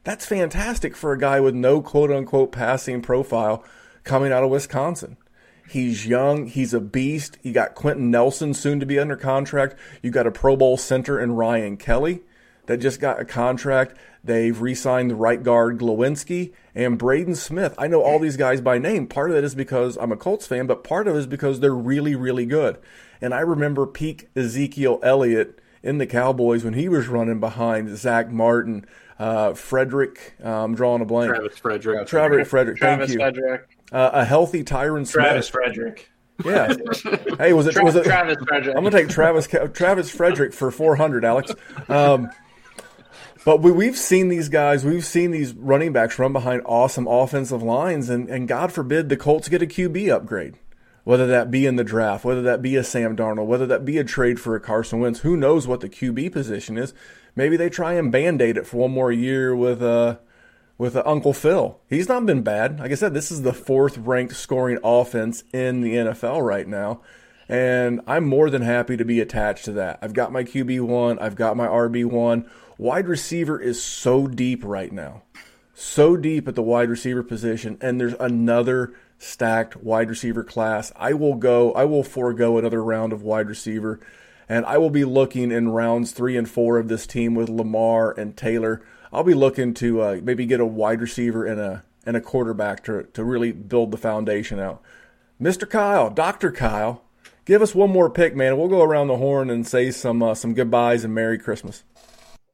That's 0.04 0.26
fantastic 0.26 0.96
for 0.96 1.12
a 1.12 1.20
guy 1.20 1.40
with 1.40 1.54
no 1.54 1.82
quote 1.82 2.12
unquote 2.12 2.52
passing 2.52 3.02
profile 3.02 3.64
coming 4.04 4.32
out 4.32 4.44
of 4.44 4.50
Wisconsin. 4.50 5.18
He's 5.70 6.08
young. 6.08 6.48
He's 6.48 6.74
a 6.74 6.80
beast. 6.80 7.38
You 7.44 7.54
got 7.54 7.76
Quenton 7.76 8.10
Nelson 8.10 8.54
soon 8.54 8.80
to 8.80 8.86
be 8.88 8.98
under 8.98 9.16
contract. 9.16 9.76
You 10.02 10.10
got 10.10 10.28
a 10.28 10.32
Pro 10.32 10.56
Bowl 10.56 10.78
center 10.78 11.20
in 11.20 11.34
Ryan 11.34 11.78
Kelly 11.78 12.22
that 12.66 12.78
just 12.78 13.00
got 13.00 13.20
a 13.20 13.26
contract. 13.26 13.96
They've 14.26 14.60
re-signed 14.60 15.12
the 15.12 15.16
right 15.16 15.42
guard 15.42 15.78
Glowinski 15.78 16.52
and 16.74 16.98
Braden 16.98 17.36
Smith. 17.36 17.76
I 17.78 17.86
know 17.86 18.02
all 18.02 18.18
these 18.18 18.38
guys 18.38 18.60
by 18.60 18.80
name. 18.80 19.06
Part 19.06 19.30
of 19.30 19.36
that 19.36 19.44
is 19.44 19.54
because 19.54 19.98
I'm 19.98 20.12
a 20.12 20.18
Colts 20.18 20.48
fan, 20.48 20.66
but 20.66 20.84
part 20.84 21.08
of 21.08 21.16
it 21.16 21.20
is 21.20 21.28
because 21.28 21.60
they're 21.60 21.76
really, 21.76 22.16
really 22.16 22.48
good. 22.48 22.80
And 23.22 23.36
I 23.36 23.42
remember 23.42 23.86
peak 23.86 24.30
Ezekiel 24.36 25.00
Elliott 25.04 25.60
in 25.84 26.00
the 26.00 26.08
Cowboys 26.08 26.64
when 26.64 26.74
he 26.74 26.90
was 26.90 27.08
running 27.08 27.40
behind 27.40 27.96
Zack 27.98 28.32
Martin, 28.32 28.88
uh, 29.20 29.54
Frederick. 29.54 30.34
I'm 30.44 30.74
drawing 30.74 31.04
a 31.04 31.06
blank. 31.06 31.30
Travis 31.30 31.60
Frederick. 31.60 32.08
Travis 32.08 32.48
Frederick. 32.48 32.78
Travis 32.78 33.10
thank 33.10 33.20
Frederick. 33.20 33.68
you. 33.92 33.98
Uh, 33.98 34.10
a 34.12 34.26
healthy 34.26 34.64
Tyron 34.64 35.10
Travis 35.10 35.50
Frederick. 35.50 36.10
Yeah. 36.44 36.74
hey, 37.38 37.54
was 37.54 37.68
it 37.68 37.74
Tra- 37.74 37.86
was 37.86 37.96
it 37.96 38.04
Travis 38.04 38.38
Frederick? 38.48 38.76
I'm 38.76 38.84
gonna 38.84 38.98
take 38.98 39.08
Travis 39.08 39.48
Travis 39.74 40.10
Frederick 40.10 40.52
for 40.52 40.72
400, 40.72 41.24
Alex. 41.24 41.52
Um, 41.88 42.30
but 43.46 43.62
we, 43.62 43.72
we've 43.72 43.98
seen 43.98 44.28
these 44.28 44.50
guys, 44.50 44.84
we've 44.84 45.06
seen 45.06 45.32
these 45.32 45.54
running 45.54 45.94
backs 45.94 46.20
run 46.20 46.34
behind 46.34 46.64
awesome 46.66 47.08
offensive 47.08 47.64
lines, 47.64 48.10
and, 48.10 48.28
and 48.28 48.48
God 48.48 48.74
forbid 48.74 49.08
the 49.08 49.16
Colts 49.16 49.48
get 49.48 49.62
a 49.62 49.68
QB 49.68 50.12
upgrade. 50.12 50.58
Whether 51.04 51.28
that 51.28 51.52
be 51.52 51.68
in 51.68 51.76
the 51.76 51.84
draft, 51.84 52.26
whether 52.26 52.42
that 52.42 52.64
be 52.64 52.76
a 52.76 52.84
Sam 52.84 53.16
Darnold, 53.16 53.46
whether 53.46 53.68
that 53.68 53.86
be 53.86 54.00
a 54.00 54.04
trade 54.04 54.40
for 54.40 54.56
a 54.56 54.60
Carson 54.60 55.00
Wentz, 55.00 55.20
who 55.20 55.38
knows 55.38 55.68
what 55.68 55.82
the 55.82 55.90
QB 55.90 56.32
position 56.32 56.80
is? 56.80 56.96
Maybe 57.36 57.56
they 57.56 57.70
try 57.70 57.94
and 57.94 58.12
band 58.12 58.42
aid 58.42 58.58
it 58.58 58.66
for 58.66 58.78
one 58.78 58.92
more 58.92 59.12
year 59.12 59.56
with 59.56 59.84
uh, 59.84 60.18
with 60.80 60.96
uh, 60.96 61.04
Uncle 61.06 61.34
Phil. 61.34 61.80
He's 61.88 62.10
not 62.10 62.26
been 62.26 62.42
bad. 62.42 62.80
Like 62.80 62.92
I 62.92 62.96
said, 62.96 63.14
this 63.14 63.32
is 63.32 63.44
the 63.44 63.54
fourth 63.54 64.00
ranked 64.00 64.36
scoring 64.36 64.80
offense 64.84 65.44
in 65.54 65.82
the 65.82 65.94
NFL 65.94 66.44
right 66.44 66.68
now. 66.68 67.02
And 67.48 68.02
I'm 68.08 68.26
more 68.26 68.50
than 68.50 68.64
happy 68.64 68.98
to 68.98 69.06
be 69.06 69.20
attached 69.20 69.66
to 69.66 69.72
that. 69.74 70.00
I've 70.02 70.14
got 70.14 70.32
my 70.32 70.44
QB1, 70.44 71.22
I've 71.22 71.36
got 71.36 71.56
my 71.56 71.68
RB1. 71.68 72.50
Wide 72.78 73.08
receiver 73.08 73.60
is 73.60 73.82
so 73.82 74.28
deep 74.28 74.64
right 74.64 74.92
now. 74.92 75.24
So 75.74 76.18
deep 76.18 76.48
at 76.48 76.56
the 76.56 76.62
wide 76.62 76.90
receiver 76.90 77.24
position. 77.24 77.78
And 77.82 78.00
there's 78.00 78.16
another 78.20 78.94
stacked 79.18 79.78
wide 79.78 80.10
receiver 80.10 80.44
class. 80.44 80.92
I 80.96 81.14
will 81.14 81.36
go, 81.36 81.74
I 81.74 81.86
will 81.86 82.04
forego 82.04 82.58
another 82.58 82.84
round 82.84 83.14
of 83.14 83.22
wide 83.22 83.48
receiver, 83.48 84.00
and 84.48 84.66
I 84.66 84.78
will 84.78 84.90
be 84.90 85.06
looking 85.06 85.52
in 85.52 85.70
rounds 85.70 86.12
three 86.12 86.38
and 86.38 86.50
four 86.50 86.78
of 86.78 86.88
this 86.88 87.08
team 87.08 87.36
with 87.36 87.50
Lamar 87.50 88.12
and 88.12 88.36
Taylor. 88.36 88.82
I'll 89.12 89.24
be 89.24 89.34
looking 89.34 89.74
to 89.76 90.02
uh, 90.02 90.20
maybe 90.22 90.46
get 90.46 90.60
a 90.60 90.66
wide 90.66 91.02
receiver 91.02 91.46
and 91.46 91.60
a 91.60 91.84
and 92.06 92.16
a 92.16 92.22
quarterback 92.22 92.84
to 92.84 93.04
to 93.14 93.24
really 93.24 93.52
build 93.52 93.92
the 93.92 93.98
foundation 93.98 94.60
out. 94.60 94.82
Mr. 95.42 95.70
Kyle, 95.70 96.10
Doctor 96.10 96.52
Kyle, 96.52 97.02
give 97.46 97.62
us 97.62 97.74
one 97.74 97.90
more 97.90 98.10
pick, 98.10 98.36
man. 98.36 98.58
We'll 98.58 98.68
go 98.68 98.84
around 98.84 99.08
the 99.08 99.18
horn 99.18 99.50
and 99.50 99.66
say 99.66 99.92
some 99.92 100.22
uh, 100.22 100.36
some 100.36 100.54
goodbyes 100.54 101.04
and 101.04 101.16
Merry 101.16 101.40
Christmas. 101.40 101.84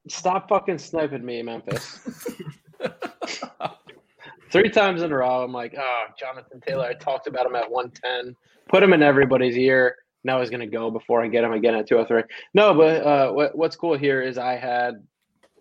Stop 0.08 0.48
fucking 0.48 0.78
sniping 0.78 1.24
me, 1.24 1.42
Memphis. 1.42 2.00
Three 4.50 4.68
times 4.68 5.02
in 5.02 5.10
a 5.10 5.16
row, 5.16 5.42
I'm 5.42 5.52
like, 5.52 5.74
oh, 5.78 6.04
Jonathan 6.18 6.60
Taylor. 6.60 6.86
I 6.86 6.94
talked 6.94 7.26
about 7.26 7.46
him 7.46 7.54
at 7.54 7.70
110, 7.70 8.36
put 8.68 8.82
him 8.82 8.92
in 8.92 9.02
everybody's 9.02 9.56
ear. 9.56 9.96
Now 10.24 10.40
he's 10.40 10.50
going 10.50 10.60
to 10.60 10.66
go 10.66 10.90
before 10.90 11.22
I 11.22 11.28
get 11.28 11.44
him 11.44 11.52
again 11.52 11.74
at 11.74 11.88
203. 11.88 12.22
No, 12.54 12.74
but 12.74 13.02
uh, 13.02 13.32
what, 13.32 13.56
what's 13.56 13.76
cool 13.76 13.96
here 13.96 14.22
is 14.22 14.38
I 14.38 14.56
had 14.56 15.02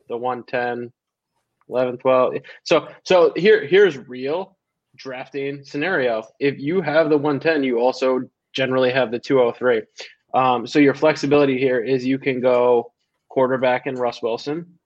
the 0.07 0.17
110, 0.17 0.91
11, 1.69 1.97
12. 1.97 2.33
So, 2.63 2.87
so 3.03 3.33
here, 3.35 3.65
here's 3.65 3.97
real 3.97 4.57
drafting 4.97 5.63
scenario. 5.63 6.23
If 6.39 6.59
you 6.59 6.81
have 6.81 7.09
the 7.09 7.17
110, 7.17 7.63
you 7.63 7.79
also 7.79 8.21
generally 8.53 8.91
have 8.91 9.09
the 9.09 9.19
203. 9.19 9.81
Um, 10.33 10.67
so 10.67 10.79
your 10.79 10.93
flexibility 10.93 11.57
here 11.57 11.79
is 11.79 12.05
you 12.05 12.19
can 12.19 12.39
go 12.39 12.90
quarterback 13.31 13.87
in 13.87 13.95
Russ 13.95 14.21
Wilson, 14.21 14.77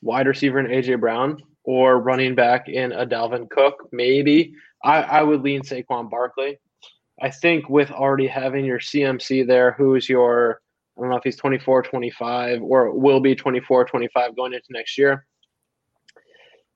wide 0.00 0.26
receiver 0.26 0.58
in 0.58 0.66
AJ 0.66 1.00
Brown, 1.00 1.42
or 1.64 2.00
running 2.00 2.34
back 2.34 2.68
in 2.68 2.92
a 2.92 3.06
Dalvin 3.06 3.48
Cook. 3.50 3.88
Maybe 3.92 4.54
I, 4.82 5.02
I 5.02 5.22
would 5.22 5.42
lean 5.42 5.60
Saquon 5.60 6.10
Barkley. 6.10 6.58
I 7.20 7.30
think 7.30 7.68
with 7.68 7.90
already 7.90 8.26
having 8.26 8.64
your 8.64 8.80
CMC 8.80 9.46
there, 9.46 9.72
who's 9.72 10.08
your 10.08 10.60
I 10.96 11.00
don't 11.00 11.10
know 11.10 11.16
if 11.16 11.24
he's 11.24 11.36
24, 11.36 11.82
25, 11.82 12.62
or 12.62 12.96
will 12.96 13.20
be 13.20 13.34
24, 13.34 13.84
25 13.84 14.36
going 14.36 14.54
into 14.54 14.66
next 14.70 14.96
year. 14.96 15.26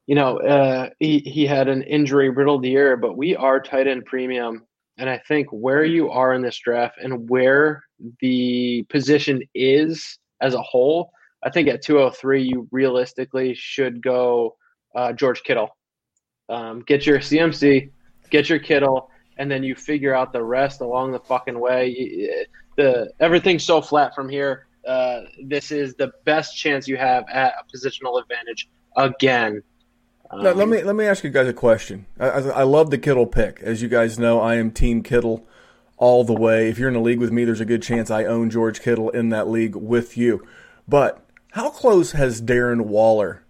You 0.06 0.16
know, 0.16 0.38
uh, 0.38 0.90
he, 0.98 1.20
he 1.20 1.46
had 1.46 1.68
an 1.68 1.82
injury 1.82 2.28
riddled 2.28 2.64
year, 2.64 2.96
but 2.96 3.16
we 3.16 3.36
are 3.36 3.60
tight 3.60 3.86
end 3.86 4.06
premium. 4.06 4.66
And 4.96 5.08
I 5.08 5.18
think 5.28 5.46
where 5.50 5.84
you 5.84 6.10
are 6.10 6.32
in 6.32 6.42
this 6.42 6.58
draft 6.58 6.96
and 7.00 7.30
where 7.30 7.84
the 8.20 8.84
position 8.88 9.42
is 9.54 10.18
as 10.40 10.54
a 10.54 10.62
whole, 10.62 11.12
I 11.42 11.50
think 11.50 11.68
at 11.68 11.82
203, 11.82 12.42
you 12.42 12.68
realistically 12.70 13.54
should 13.54 14.02
go 14.02 14.56
uh, 14.94 15.12
George 15.12 15.42
Kittle. 15.42 15.76
Um, 16.48 16.82
get 16.86 17.06
your 17.06 17.18
CMC, 17.18 17.90
get 18.30 18.48
your 18.48 18.58
Kittle, 18.58 19.10
and 19.36 19.50
then 19.50 19.62
you 19.62 19.74
figure 19.74 20.14
out 20.14 20.32
the 20.32 20.42
rest 20.42 20.80
along 20.80 21.12
the 21.12 21.20
fucking 21.20 21.58
way. 21.58 22.46
The 22.76 23.12
everything's 23.20 23.64
so 23.64 23.80
flat 23.80 24.14
from 24.14 24.28
here. 24.28 24.66
Uh, 24.86 25.22
this 25.44 25.70
is 25.70 25.94
the 25.94 26.12
best 26.24 26.56
chance 26.56 26.88
you 26.88 26.96
have 26.96 27.24
at 27.30 27.54
a 27.60 27.76
positional 27.76 28.20
advantage 28.20 28.68
again. 28.96 29.62
Um, 30.30 30.42
now, 30.42 30.52
let 30.52 30.68
me 30.68 30.82
let 30.82 30.96
me 30.96 31.04
ask 31.04 31.24
you 31.24 31.30
guys 31.30 31.46
a 31.46 31.52
question. 31.52 32.06
I, 32.18 32.28
I, 32.28 32.62
love 32.62 32.90
the 32.90 32.98
Kittle 32.98 33.26
pick. 33.26 33.60
As 33.62 33.80
you 33.82 33.88
guys 33.88 34.18
know, 34.18 34.40
I 34.40 34.56
am 34.56 34.70
Team 34.70 35.02
Kittle 35.02 35.46
all 35.98 36.24
the 36.24 36.32
way. 36.32 36.68
If 36.68 36.78
you're 36.78 36.88
in 36.88 36.96
a 36.96 37.02
league 37.02 37.20
with 37.20 37.32
me, 37.32 37.44
there's 37.44 37.60
a 37.60 37.66
good 37.66 37.82
chance 37.82 38.10
I 38.10 38.24
own 38.24 38.50
George 38.50 38.80
Kittle 38.80 39.10
in 39.10 39.28
that 39.28 39.48
league 39.48 39.76
with 39.76 40.16
you. 40.16 40.46
But 40.86 41.22
how 41.52 41.70
close 41.70 42.12
has 42.12 42.40
Darren 42.40 42.82
Waller 42.82 43.42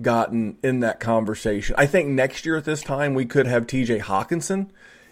gotten 0.00 0.58
in 0.62 0.80
that 0.80 1.00
conversation. 1.00 1.74
I 1.78 1.86
think 1.86 2.08
next 2.08 2.44
year 2.44 2.56
at 2.56 2.64
this 2.64 2.82
time 2.82 3.14
we 3.14 3.24
could 3.24 3.46
have 3.46 3.66
TJ 3.66 4.02
Hockenson 4.02 4.68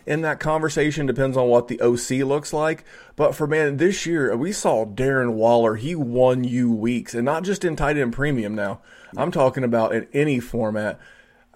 in 0.06 0.20
that 0.22 0.40
conversation. 0.40 1.06
Depends 1.06 1.36
on 1.36 1.48
what 1.48 1.68
the 1.68 1.80
OC 1.80 2.26
looks 2.26 2.52
like. 2.52 2.84
But 3.16 3.34
for 3.34 3.46
man, 3.46 3.78
this 3.78 4.06
year 4.06 4.36
we 4.36 4.52
saw 4.52 4.84
Darren 4.84 5.32
Waller. 5.32 5.76
He 5.76 5.94
won 5.94 6.44
you 6.44 6.70
weeks, 6.70 7.14
and 7.14 7.24
not 7.24 7.44
just 7.44 7.64
in 7.64 7.76
tight 7.76 7.96
end 7.96 8.12
premium. 8.12 8.54
Now 8.54 8.80
I'm 9.16 9.30
talking 9.30 9.64
about 9.64 9.94
in 9.94 10.06
any 10.12 10.40
format. 10.40 11.00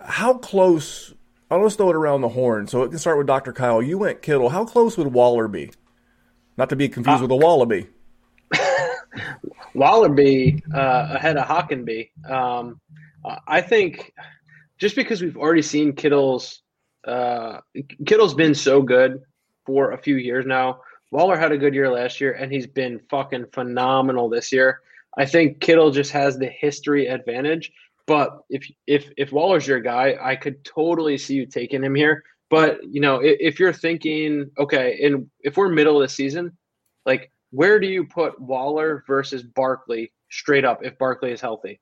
How 0.01 0.35
close? 0.35 1.15
I'll 1.51 1.63
just 1.65 1.79
throw 1.79 1.91
it 1.91 1.97
around 1.97 2.21
the 2.21 2.29
horn. 2.29 2.67
So 2.67 2.83
it 2.83 2.91
can 2.91 2.99
start 2.99 3.19
with 3.19 3.27
Dr. 3.27 3.53
Kyle. 3.53 3.83
You 3.83 3.99
went 3.99 4.23
Kittle. 4.23 4.51
How 4.51 4.65
close 4.65 4.97
would 4.99 5.13
Waller 5.13 5.49
be? 5.49 5.71
Not 6.57 6.69
to 6.71 6.77
be 6.77 6.89
confused 6.89 7.21
uh, 7.21 7.23
with 7.23 7.31
a 7.31 7.37
Wallaby. 7.37 7.87
Wallaby 9.75 10.63
uh, 10.75 11.09
ahead 11.11 11.37
of 11.37 11.47
Hockenby. 11.47 12.11
Um, 12.29 12.81
I 13.47 13.61
think 13.61 14.13
just 14.79 14.97
because 14.97 15.23
we've 15.23 15.37
already 15.37 15.63
seen 15.63 15.93
Kittle's 15.93 16.63
uh, 17.07 17.61
Kittle's 18.07 18.35
been 18.35 18.55
so 18.55 18.83
good 18.83 19.23
for 19.65 19.93
a 19.93 19.99
few 19.99 20.17
years 20.17 20.47
now. 20.47 20.81
Waller 21.11 21.39
had 21.39 21.53
a 21.53 21.59
good 21.59 21.75
year 21.75 21.91
last 21.91 22.21
year, 22.21 22.33
and 22.33 22.53
he's 22.53 22.67
been 22.67 23.01
fucking 23.09 23.47
phenomenal 23.53 24.29
this 24.29 24.53
year. 24.53 24.81
I 25.17 25.25
think 25.25 25.61
Kittle 25.61 25.91
just 25.91 26.13
has 26.13 26.37
the 26.39 26.49
history 26.49 27.07
advantage. 27.07 27.73
But 28.09 28.39
if 28.49 28.67
if 28.87 29.11
if 29.19 29.33
Waller's 29.33 29.67
your 29.67 29.81
guy, 29.81 30.17
I 30.21 30.35
could 30.35 30.65
totally 30.65 31.19
see 31.19 31.35
you 31.35 31.47
taking 31.47 31.85
him 31.85 31.95
here. 31.95 32.25
But 32.49 32.79
you 32.83 33.03
know, 33.03 33.17
if, 33.17 33.37
if 33.39 33.61
you're 33.61 33.73
thinking, 33.73 34.51
okay, 34.59 34.99
and 35.03 35.31
if 35.41 35.59
we're 35.59 35.69
middle 35.69 35.97
of 35.97 36.03
the 36.03 36.09
season, 36.09 36.57
like 37.05 37.31
where 37.51 37.79
do 37.79 37.87
you 37.87 38.07
put 38.07 38.41
Waller 38.41 39.05
versus 39.07 39.43
Barkley 39.43 40.11
straight 40.31 40.65
up 40.65 40.83
if 40.83 40.97
Barkley 40.97 41.33
is 41.33 41.43
healthy? 41.43 41.81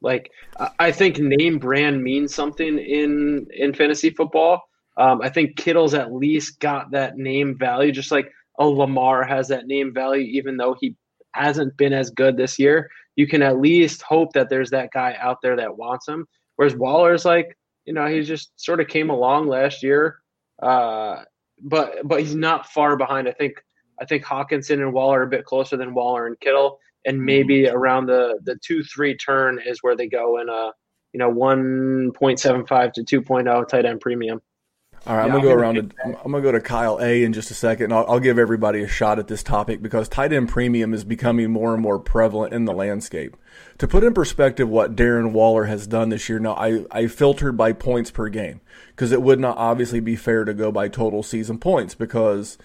Like 0.00 0.32
I 0.80 0.90
think 0.90 1.18
name 1.18 1.58
brand 1.58 2.02
means 2.02 2.34
something 2.34 2.78
in 2.78 3.46
in 3.56 3.72
fantasy 3.72 4.10
football. 4.10 4.62
Um, 4.96 5.22
I 5.22 5.28
think 5.28 5.56
Kittle's 5.56 5.94
at 5.94 6.12
least 6.12 6.58
got 6.58 6.90
that 6.90 7.18
name 7.18 7.56
value, 7.56 7.92
just 7.92 8.10
like 8.10 8.32
a 8.58 8.66
Lamar 8.66 9.22
has 9.22 9.46
that 9.48 9.68
name 9.68 9.94
value, 9.94 10.24
even 10.24 10.56
though 10.56 10.74
he 10.80 10.96
hasn't 11.34 11.76
been 11.76 11.92
as 11.92 12.10
good 12.10 12.36
this 12.36 12.58
year. 12.58 12.90
You 13.16 13.26
can 13.26 13.42
at 13.42 13.60
least 13.60 14.02
hope 14.02 14.32
that 14.32 14.48
there's 14.48 14.70
that 14.70 14.90
guy 14.92 15.16
out 15.20 15.38
there 15.42 15.56
that 15.56 15.76
wants 15.76 16.08
him. 16.08 16.26
Whereas 16.56 16.74
Waller's 16.74 17.24
like, 17.24 17.56
you 17.84 17.92
know, 17.92 18.06
he 18.06 18.22
just 18.22 18.52
sort 18.56 18.80
of 18.80 18.88
came 18.88 19.10
along 19.10 19.48
last 19.48 19.82
year, 19.82 20.18
uh, 20.62 21.22
but 21.60 21.96
but 22.04 22.20
he's 22.20 22.34
not 22.34 22.66
far 22.66 22.96
behind. 22.96 23.28
I 23.28 23.32
think 23.32 23.54
I 24.00 24.04
think 24.04 24.24
Hockenson 24.24 24.74
and 24.74 24.92
Waller 24.92 25.20
are 25.20 25.24
a 25.24 25.28
bit 25.28 25.44
closer 25.44 25.76
than 25.76 25.94
Waller 25.94 26.26
and 26.26 26.38
Kittle 26.40 26.78
and 27.04 27.16
mm-hmm. 27.16 27.24
maybe 27.24 27.68
around 27.68 28.06
the 28.06 28.38
the 28.44 28.56
two 28.64 28.82
three 28.82 29.16
turn 29.16 29.60
is 29.64 29.78
where 29.82 29.96
they 29.96 30.08
go 30.08 30.40
in 30.40 30.48
a 30.48 30.72
you 31.12 31.18
know 31.18 31.32
1.75 31.32 32.92
to 32.92 33.02
2.0 33.02 33.68
tight 33.68 33.84
end 33.84 34.00
premium. 34.00 34.40
All 35.04 35.16
right, 35.16 35.26
yeah, 35.26 35.34
I'm 35.34 35.40
gonna 35.40 35.42
go 35.42 35.52
around. 35.52 35.74
To, 35.74 35.90
I'm 36.24 36.30
gonna 36.30 36.42
go 36.42 36.52
to 36.52 36.60
Kyle 36.60 36.98
A 37.00 37.24
in 37.24 37.32
just 37.32 37.50
a 37.50 37.54
second, 37.54 37.84
and 37.84 37.94
I'll, 37.94 38.04
I'll, 38.08 38.20
give 38.20 38.38
everybody 38.38 38.82
a 38.82 38.88
shot 38.88 39.18
at 39.18 39.26
this 39.26 39.42
topic 39.42 39.82
because 39.82 40.08
tight 40.08 40.32
end 40.32 40.48
premium 40.48 40.94
is 40.94 41.02
becoming 41.02 41.50
more 41.50 41.74
and 41.74 41.82
more 41.82 41.98
prevalent 41.98 42.54
in 42.54 42.66
the 42.66 42.72
landscape. 42.72 43.36
To 43.78 43.88
put 43.88 44.04
in 44.04 44.14
perspective 44.14 44.68
what 44.68 44.94
Darren 44.94 45.32
Waller 45.32 45.64
has 45.64 45.88
done 45.88 46.10
this 46.10 46.28
year, 46.28 46.38
now 46.38 46.54
I, 46.54 46.84
I 46.92 47.08
filtered 47.08 47.56
by 47.56 47.72
points 47.72 48.12
per 48.12 48.28
game 48.28 48.60
because 48.90 49.10
it 49.10 49.22
would 49.22 49.40
not 49.40 49.56
obviously 49.56 49.98
be 49.98 50.14
fair 50.14 50.44
to 50.44 50.54
go 50.54 50.70
by 50.70 50.86
total 50.86 51.24
season 51.24 51.58
points 51.58 51.96
because 51.96 52.56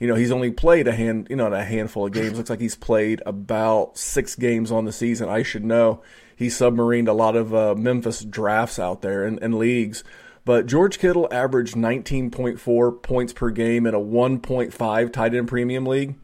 you 0.00 0.08
know, 0.08 0.16
he's 0.16 0.32
only 0.32 0.50
played 0.50 0.88
a 0.88 0.92
hand, 0.92 1.28
you 1.30 1.36
know, 1.36 1.46
a 1.46 1.62
handful 1.62 2.06
of 2.06 2.12
games. 2.12 2.36
Looks 2.36 2.50
like 2.50 2.60
he's 2.60 2.74
played 2.74 3.22
about 3.24 3.96
six 3.96 4.34
games 4.34 4.72
on 4.72 4.84
the 4.84 4.92
season. 4.92 5.28
I 5.28 5.42
should 5.42 5.64
know. 5.64 6.02
He 6.36 6.48
submarined 6.48 7.08
a 7.08 7.12
lot 7.12 7.36
of 7.36 7.54
uh, 7.54 7.74
Memphis 7.76 8.24
drafts 8.24 8.78
out 8.78 9.02
there 9.02 9.24
and, 9.24 9.40
and 9.40 9.54
leagues. 9.54 10.02
But 10.44 10.66
George 10.66 10.98
Kittle 10.98 11.28
averaged 11.30 11.74
19.4 11.74 13.02
points 13.02 13.32
per 13.32 13.50
game 13.50 13.86
in 13.86 13.94
a 13.94 14.00
1.5 14.00 15.12
tight 15.12 15.34
end 15.34 15.48
premium 15.48 15.86
league. 15.86 16.16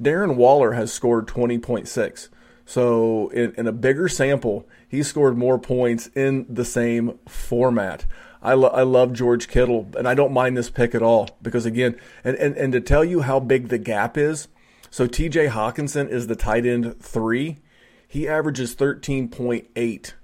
Darren 0.00 0.36
Waller 0.36 0.72
has 0.72 0.92
scored 0.92 1.26
20.6. 1.26 2.28
So 2.66 3.28
in, 3.30 3.52
in 3.56 3.66
a 3.66 3.72
bigger 3.72 4.08
sample, 4.08 4.66
he 4.88 5.02
scored 5.02 5.36
more 5.36 5.58
points 5.58 6.08
in 6.14 6.46
the 6.48 6.64
same 6.64 7.18
format. 7.28 8.06
I, 8.42 8.54
lo- 8.54 8.68
I 8.68 8.82
love 8.82 9.12
George 9.12 9.48
Kittle, 9.48 9.90
and 9.96 10.06
I 10.06 10.14
don't 10.14 10.32
mind 10.32 10.56
this 10.56 10.70
pick 10.70 10.94
at 10.94 11.02
all 11.02 11.30
because 11.42 11.66
again, 11.66 11.98
and, 12.22 12.36
and, 12.36 12.56
and 12.56 12.72
to 12.72 12.80
tell 12.80 13.04
you 13.04 13.22
how 13.22 13.40
big 13.40 13.68
the 13.68 13.78
gap 13.78 14.16
is, 14.16 14.48
so 14.90 15.06
T.J. 15.06 15.48
Hockenson 15.48 16.08
is 16.08 16.26
the 16.26 16.36
tight 16.36 16.66
end 16.66 17.00
three. 17.00 17.58
He 18.06 18.28
averages 18.28 18.74
thirteen 18.74 19.28
point 19.28 19.66
eight 19.74 20.14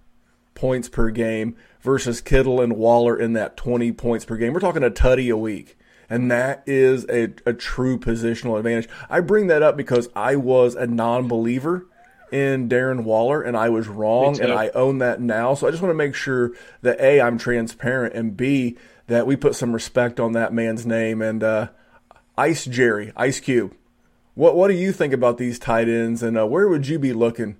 points 0.54 0.88
per 0.88 1.10
game 1.10 1.56
versus 1.80 2.20
Kittle 2.20 2.60
and 2.60 2.74
Waller 2.76 3.18
in 3.18 3.32
that 3.34 3.56
twenty 3.56 3.92
points 3.92 4.24
per 4.24 4.36
game. 4.36 4.52
We're 4.52 4.60
talking 4.60 4.84
a 4.84 4.90
tutty 4.90 5.30
a 5.30 5.36
week. 5.36 5.76
And 6.12 6.28
that 6.32 6.64
is 6.66 7.06
a, 7.08 7.32
a 7.46 7.52
true 7.52 7.96
positional 7.96 8.58
advantage. 8.58 8.88
I 9.08 9.20
bring 9.20 9.46
that 9.46 9.62
up 9.62 9.76
because 9.76 10.08
I 10.16 10.34
was 10.34 10.74
a 10.74 10.88
non 10.88 11.28
believer 11.28 11.86
in 12.32 12.68
Darren 12.68 13.04
Waller, 13.04 13.42
and 13.42 13.56
I 13.56 13.68
was 13.68 13.88
wrong, 13.88 14.40
and 14.40 14.52
I 14.52 14.68
own 14.70 14.98
that 14.98 15.20
now. 15.20 15.54
So 15.54 15.66
I 15.66 15.70
just 15.70 15.82
want 15.82 15.90
to 15.90 15.96
make 15.96 16.14
sure 16.14 16.52
that 16.82 17.00
a 17.00 17.20
I'm 17.20 17.38
transparent, 17.38 18.14
and 18.14 18.36
b 18.36 18.76
that 19.06 19.26
we 19.26 19.36
put 19.36 19.54
some 19.54 19.72
respect 19.72 20.20
on 20.20 20.32
that 20.32 20.52
man's 20.52 20.86
name. 20.86 21.20
And 21.22 21.42
uh, 21.42 21.68
Ice 22.38 22.64
Jerry, 22.64 23.12
Ice 23.16 23.40
Cube, 23.40 23.74
what 24.34 24.56
what 24.56 24.68
do 24.68 24.74
you 24.74 24.92
think 24.92 25.12
about 25.12 25.38
these 25.38 25.58
tight 25.58 25.88
ends, 25.88 26.22
and 26.22 26.38
uh, 26.38 26.46
where 26.46 26.68
would 26.68 26.86
you 26.86 26.98
be 26.98 27.12
looking 27.12 27.56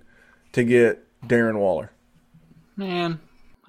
to 0.53 0.63
get 0.63 1.05
Darren 1.27 1.59
Waller? 1.59 1.91
Man, 2.75 3.19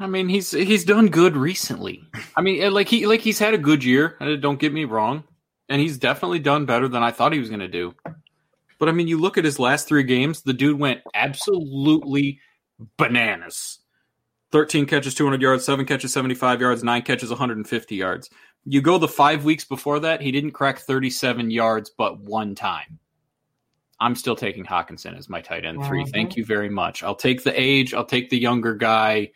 I 0.03 0.09
mean, 0.09 0.29
he's 0.29 0.51
he's 0.51 0.85
done 0.85 1.09
good 1.09 1.37
recently. 1.37 2.05
I 2.37 2.41
mean, 2.41 2.73
like 2.73 2.89
he 2.89 3.07
like 3.07 3.21
he's 3.21 3.39
had 3.39 3.55
a 3.55 3.59
good 3.59 3.85
year. 3.85 4.17
Don't 4.41 4.59
get 4.59 4.73
me 4.73 4.85
wrong, 4.85 5.23
and 5.69 5.81
he's 5.81 5.97
definitely 5.97 6.41
done 6.41 6.67
better 6.67 6.89
than 6.89 7.03
I 7.03 7.13
thought 7.13 7.33
he 7.33 7.39
was 7.39 7.49
going 7.49 7.61
to 7.61 7.69
do. 7.69 7.95
But 8.79 8.89
I 8.89 8.93
mean, 8.93 9.07
you 9.07 9.19
look 9.19 9.39
at 9.39 9.45
his 9.45 9.61
last 9.61 9.87
three 9.87 10.03
games. 10.03 10.43
The 10.43 10.53
dude 10.53 10.79
went 10.79 11.03
absolutely 11.15 12.41
bananas. 12.97 13.79
Thirteen 14.51 14.87
catches, 14.87 15.15
two 15.15 15.25
hundred 15.25 15.41
yards. 15.41 15.65
Seven 15.65 15.87
catches, 15.87 16.13
seventy-five 16.13 16.61
yards. 16.61 16.83
Nine 16.83 17.03
catches, 17.03 17.31
one 17.31 17.39
hundred 17.39 17.59
and 17.59 17.69
fifty 17.69 17.95
yards. 17.95 18.29
You 18.65 18.81
go 18.81 18.99
the 18.99 19.09
five 19.09 19.45
weeks 19.45 19.65
before 19.65 20.01
that, 20.01 20.21
he 20.21 20.33
didn't 20.33 20.51
crack 20.51 20.81
thirty-seven 20.81 21.51
yards, 21.53 21.91
but 21.91 22.19
one 22.19 22.57
time. 22.57 22.99
I'm 24.01 24.17
still 24.17 24.35
taking 24.35 24.65
Hockenson 24.65 25.17
as 25.17 25.29
my 25.29 25.41
tight 25.41 25.65
end 25.65 25.85
3 25.85 26.07
Thank 26.07 26.37
you 26.37 26.45
very 26.45 26.69
much. 26.69 27.05
I'll 27.05 27.15
take 27.15 27.45
the 27.45 27.53
age. 27.59 27.95
I'll 27.95 28.05
take 28.05 28.31
the 28.31 28.39
younger 28.39 28.75
guy 28.75 29.31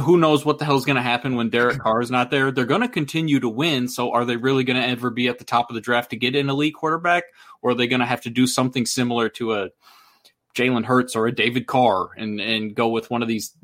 who 0.00 0.18
knows 0.18 0.44
what 0.44 0.58
the 0.58 0.64
hell's 0.64 0.84
going 0.84 0.96
to 0.96 1.02
happen 1.02 1.36
when 1.36 1.50
Derek 1.50 1.78
Carr 1.78 2.00
is 2.00 2.10
not 2.10 2.30
there? 2.30 2.50
They're 2.50 2.64
going 2.64 2.80
to 2.82 2.88
continue 2.88 3.40
to 3.40 3.48
win. 3.48 3.88
So 3.88 4.12
are 4.12 4.24
they 4.24 4.36
really 4.36 4.64
going 4.64 4.80
to 4.80 4.86
ever 4.86 5.10
be 5.10 5.28
at 5.28 5.38
the 5.38 5.44
top 5.44 5.70
of 5.70 5.74
the 5.74 5.80
draft 5.80 6.10
to 6.10 6.16
get 6.16 6.36
an 6.36 6.48
elite 6.48 6.74
quarterback, 6.74 7.24
or 7.62 7.70
are 7.70 7.74
they 7.74 7.86
going 7.86 8.00
to 8.00 8.06
have 8.06 8.22
to 8.22 8.30
do 8.30 8.46
something 8.46 8.86
similar 8.86 9.28
to 9.30 9.54
a 9.54 9.68
Jalen 10.54 10.84
Hurts 10.84 11.16
or 11.16 11.26
a 11.26 11.34
David 11.34 11.66
Carr 11.66 12.10
and 12.16 12.40
and 12.40 12.74
go 12.74 12.88
with 12.88 13.10
one 13.10 13.22
of 13.22 13.28
these 13.28 13.54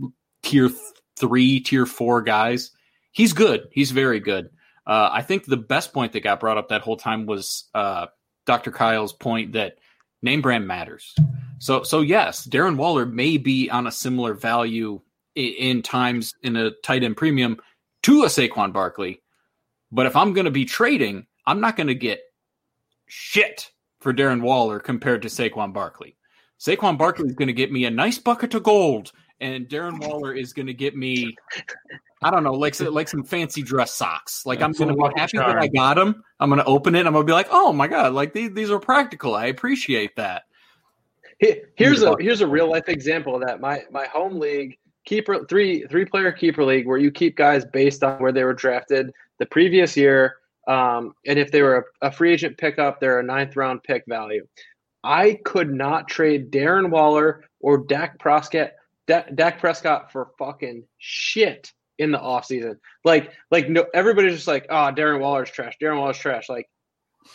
tier 0.42 0.68
th- 0.68 0.80
three, 1.16 1.60
tier 1.60 1.86
four 1.86 2.22
guys? 2.22 2.70
He's 3.12 3.32
good. 3.32 3.68
He's 3.70 3.90
very 3.90 4.20
good. 4.20 4.50
Uh, 4.86 5.10
I 5.12 5.22
think 5.22 5.44
the 5.44 5.56
best 5.56 5.92
point 5.92 6.12
that 6.12 6.20
got 6.20 6.40
brought 6.40 6.58
up 6.58 6.68
that 6.68 6.82
whole 6.82 6.96
time 6.96 7.26
was 7.26 7.68
uh, 7.74 8.06
Dr. 8.46 8.72
Kyle's 8.72 9.12
point 9.12 9.52
that 9.52 9.78
name 10.22 10.42
brand 10.42 10.66
matters. 10.66 11.14
So 11.58 11.82
so 11.84 12.00
yes, 12.00 12.46
Darren 12.46 12.76
Waller 12.76 13.06
may 13.06 13.36
be 13.36 13.70
on 13.70 13.86
a 13.86 13.92
similar 13.92 14.34
value 14.34 15.00
in 15.34 15.82
times 15.82 16.34
in 16.42 16.56
a 16.56 16.70
tight 16.82 17.02
end 17.02 17.16
premium 17.16 17.58
to 18.02 18.24
a 18.24 18.26
Saquon 18.26 18.72
Barkley. 18.72 19.22
But 19.90 20.06
if 20.06 20.16
I'm 20.16 20.32
going 20.32 20.46
to 20.46 20.50
be 20.50 20.64
trading, 20.64 21.26
I'm 21.46 21.60
not 21.60 21.76
going 21.76 21.88
to 21.88 21.94
get 21.94 22.20
shit 23.06 23.70
for 24.00 24.12
Darren 24.12 24.42
Waller 24.42 24.80
compared 24.80 25.22
to 25.22 25.28
Saquon 25.28 25.72
Barkley. 25.72 26.16
Saquon 26.58 26.96
Barkley 26.96 27.28
is 27.28 27.34
going 27.34 27.48
to 27.48 27.52
get 27.52 27.72
me 27.72 27.84
a 27.84 27.90
nice 27.90 28.18
bucket 28.18 28.54
of 28.54 28.62
gold, 28.62 29.12
and 29.40 29.68
Darren 29.68 30.00
Waller 30.06 30.32
is 30.32 30.52
going 30.52 30.68
to 30.68 30.74
get 30.74 30.96
me, 30.96 31.34
I 32.22 32.30
don't 32.30 32.44
know, 32.44 32.54
like 32.54 32.78
like 32.80 33.08
some 33.08 33.24
fancy 33.24 33.62
dress 33.62 33.92
socks. 33.92 34.46
Like 34.46 34.62
I'm 34.62 34.72
going 34.72 34.88
to 34.88 34.94
be 34.94 35.20
happy 35.20 35.38
that 35.38 35.58
I 35.58 35.66
got 35.66 35.94
them. 35.94 36.22
I'm 36.38 36.48
going 36.48 36.60
to 36.60 36.64
open 36.64 36.94
it. 36.94 37.06
I'm 37.06 37.12
going 37.12 37.26
to 37.26 37.30
be 37.30 37.34
like, 37.34 37.48
oh 37.50 37.72
my 37.72 37.88
god, 37.88 38.12
like 38.12 38.32
these 38.32 38.52
these 38.52 38.70
are 38.70 38.78
practical. 38.78 39.34
I 39.34 39.46
appreciate 39.46 40.14
that. 40.16 40.44
Here's 41.74 42.02
a 42.02 42.14
here's 42.20 42.40
a 42.40 42.46
real 42.46 42.70
life 42.70 42.88
example 42.88 43.34
of 43.34 43.42
that. 43.42 43.60
My 43.60 43.82
my 43.90 44.06
home 44.06 44.38
league 44.38 44.78
keeper 45.04 45.44
three 45.48 45.86
three 45.86 46.04
player 46.04 46.32
keeper 46.32 46.64
league 46.64 46.86
where 46.86 46.98
you 46.98 47.10
keep 47.10 47.36
guys 47.36 47.64
based 47.64 48.02
on 48.04 48.20
where 48.20 48.32
they 48.32 48.44
were 48.44 48.54
drafted 48.54 49.12
the 49.38 49.46
previous 49.46 49.96
year, 49.96 50.36
um, 50.68 51.14
and 51.26 51.38
if 51.38 51.50
they 51.50 51.62
were 51.62 51.86
a, 52.02 52.08
a 52.08 52.12
free 52.12 52.32
agent 52.32 52.58
pickup, 52.58 53.00
they're 53.00 53.18
a 53.18 53.24
ninth 53.24 53.56
round 53.56 53.82
pick 53.82 54.04
value. 54.08 54.46
I 55.04 55.40
could 55.44 55.72
not 55.72 56.08
trade 56.08 56.52
Darren 56.52 56.90
Waller 56.90 57.44
or 57.60 57.78
Dak 57.78 58.18
Prescott 58.18 58.70
Da- 59.06 59.24
Dak 59.34 59.58
Prescott 59.58 60.12
for 60.12 60.30
fucking 60.38 60.84
shit 60.98 61.72
in 61.98 62.12
the 62.12 62.18
offseason. 62.18 62.78
Like 63.04 63.32
like 63.50 63.68
no 63.68 63.86
everybody's 63.94 64.34
just 64.34 64.48
like, 64.48 64.66
oh 64.70 64.92
Darren 64.94 65.20
Waller's 65.20 65.50
trash. 65.50 65.76
Darren 65.80 65.98
Waller's 65.98 66.18
trash. 66.18 66.48
Like 66.48 66.68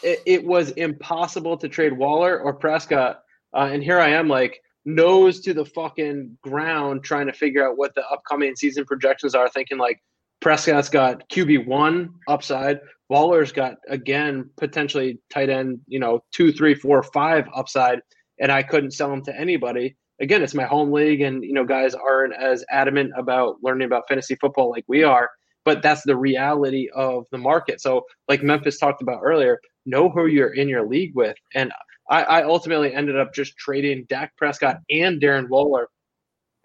it, 0.04 0.20
it 0.26 0.46
was 0.46 0.72
impossible 0.72 1.58
to 1.58 1.70
trade 1.70 1.94
Waller 1.94 2.40
or 2.40 2.54
Prescott. 2.54 3.22
Uh, 3.54 3.70
and 3.72 3.84
here 3.84 4.00
I 4.00 4.10
am 4.10 4.28
like 4.28 4.62
nose 4.88 5.42
to 5.42 5.54
the 5.54 5.66
fucking 5.66 6.38
ground 6.42 7.04
trying 7.04 7.28
to 7.28 7.34
figure 7.34 7.68
out 7.68 7.78
what 7.78 7.94
the 7.94 8.08
upcoming 8.08 8.56
season 8.56 8.86
projections 8.86 9.36
are, 9.36 9.50
thinking 9.50 9.78
like 9.78 10.02
Prescott's 10.40 10.90
got 10.90 11.30
QB 11.30 11.68
one 11.68 12.10
upside, 12.28 12.80
Waller's 13.10 13.52
got 13.52 13.76
again 13.90 14.50
potentially 14.58 15.20
tight 15.30 15.50
end, 15.50 15.80
you 15.88 16.00
know, 16.00 16.24
two, 16.34 16.52
three, 16.52 16.74
four, 16.74 17.04
five 17.04 17.46
upside, 17.54 18.00
and 18.40 18.52
I 18.52 18.64
couldn't 18.64 18.92
sell 18.92 19.10
them 19.10 19.24
to 19.26 19.38
anybody. 19.38 19.98
Again, 20.22 20.42
it's 20.42 20.56
my 20.56 20.64
home 20.64 20.92
league, 20.92 21.22
and 21.22 21.44
you 21.44 21.54
know, 21.54 21.66
guys 21.66 21.94
aren't 21.94 22.34
as 22.34 22.64
adamant 22.70 23.12
about 23.18 23.58
learning 23.62 23.86
about 23.86 24.08
fantasy 24.08 24.36
football 24.36 24.72
like 24.72 24.86
we 24.88 25.04
are. 25.04 25.30
But 25.66 25.82
that's 25.82 26.04
the 26.04 26.16
reality 26.16 26.88
of 26.96 27.26
the 27.32 27.38
market. 27.38 27.82
So, 27.82 28.06
like 28.30 28.42
Memphis 28.42 28.78
talked 28.78 29.02
about 29.02 29.20
earlier, 29.22 29.60
know 29.86 30.10
who 30.10 30.28
you're 30.28 30.54
in 30.54 30.70
your 30.70 30.88
league 30.88 31.14
with, 31.14 31.36
and 31.56 31.72
I, 32.10 32.24
I 32.24 32.44
ultimately 32.44 32.94
ended 32.94 33.18
up 33.18 33.34
just 33.34 33.58
trading 33.58 34.06
Dak 34.10 34.36
Prescott 34.38 34.80
and 34.90 35.22
Darren 35.22 35.50
Waller 35.50 35.90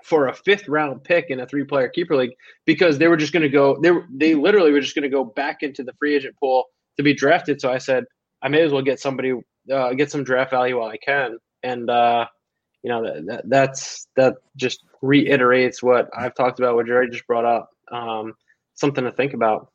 for 0.04 0.28
a 0.28 0.34
fifth 0.34 0.68
round 0.68 1.04
pick 1.04 1.26
in 1.30 1.40
a 1.40 1.46
three 1.46 1.64
player 1.64 1.88
keeper 1.88 2.16
league 2.16 2.32
because 2.66 2.98
they 2.98 3.08
were 3.08 3.16
just 3.16 3.32
going 3.32 3.42
to 3.42 3.48
go 3.48 3.78
they 3.82 3.90
they 4.12 4.34
literally 4.34 4.72
were 4.72 4.80
just 4.80 4.94
going 4.94 5.04
to 5.04 5.08
go 5.08 5.24
back 5.24 5.62
into 5.62 5.82
the 5.84 5.92
free 5.98 6.14
agent 6.16 6.34
pool 6.38 6.64
to 6.96 7.02
be 7.02 7.14
drafted. 7.14 7.60
So 7.60 7.70
i 7.70 7.78
said 7.78 8.04
i 8.42 8.48
may 8.48 8.62
as 8.62 8.72
well 8.72 8.82
get 8.82 9.00
somebody 9.00 9.32
uh, 9.72 9.94
get 9.94 10.10
some 10.10 10.24
draft 10.24 10.50
value 10.50 10.78
while 10.78 10.88
i 10.88 10.96
can. 10.96 11.38
And 11.62 11.88
uh, 11.88 12.26
you 12.82 12.90
know 12.90 13.04
that, 13.04 13.26
that, 13.26 13.48
that's 13.48 14.08
that 14.16 14.34
just 14.56 14.84
reiterates 15.02 15.82
what 15.82 16.08
i've 16.16 16.34
talked 16.34 16.58
about 16.58 16.74
what 16.74 16.86
jerry 16.86 17.08
just 17.10 17.26
brought 17.26 17.44
up 17.44 17.70
um, 17.90 18.34
something 18.74 19.04
to 19.04 19.12
think 19.12 19.34
about 19.34 19.71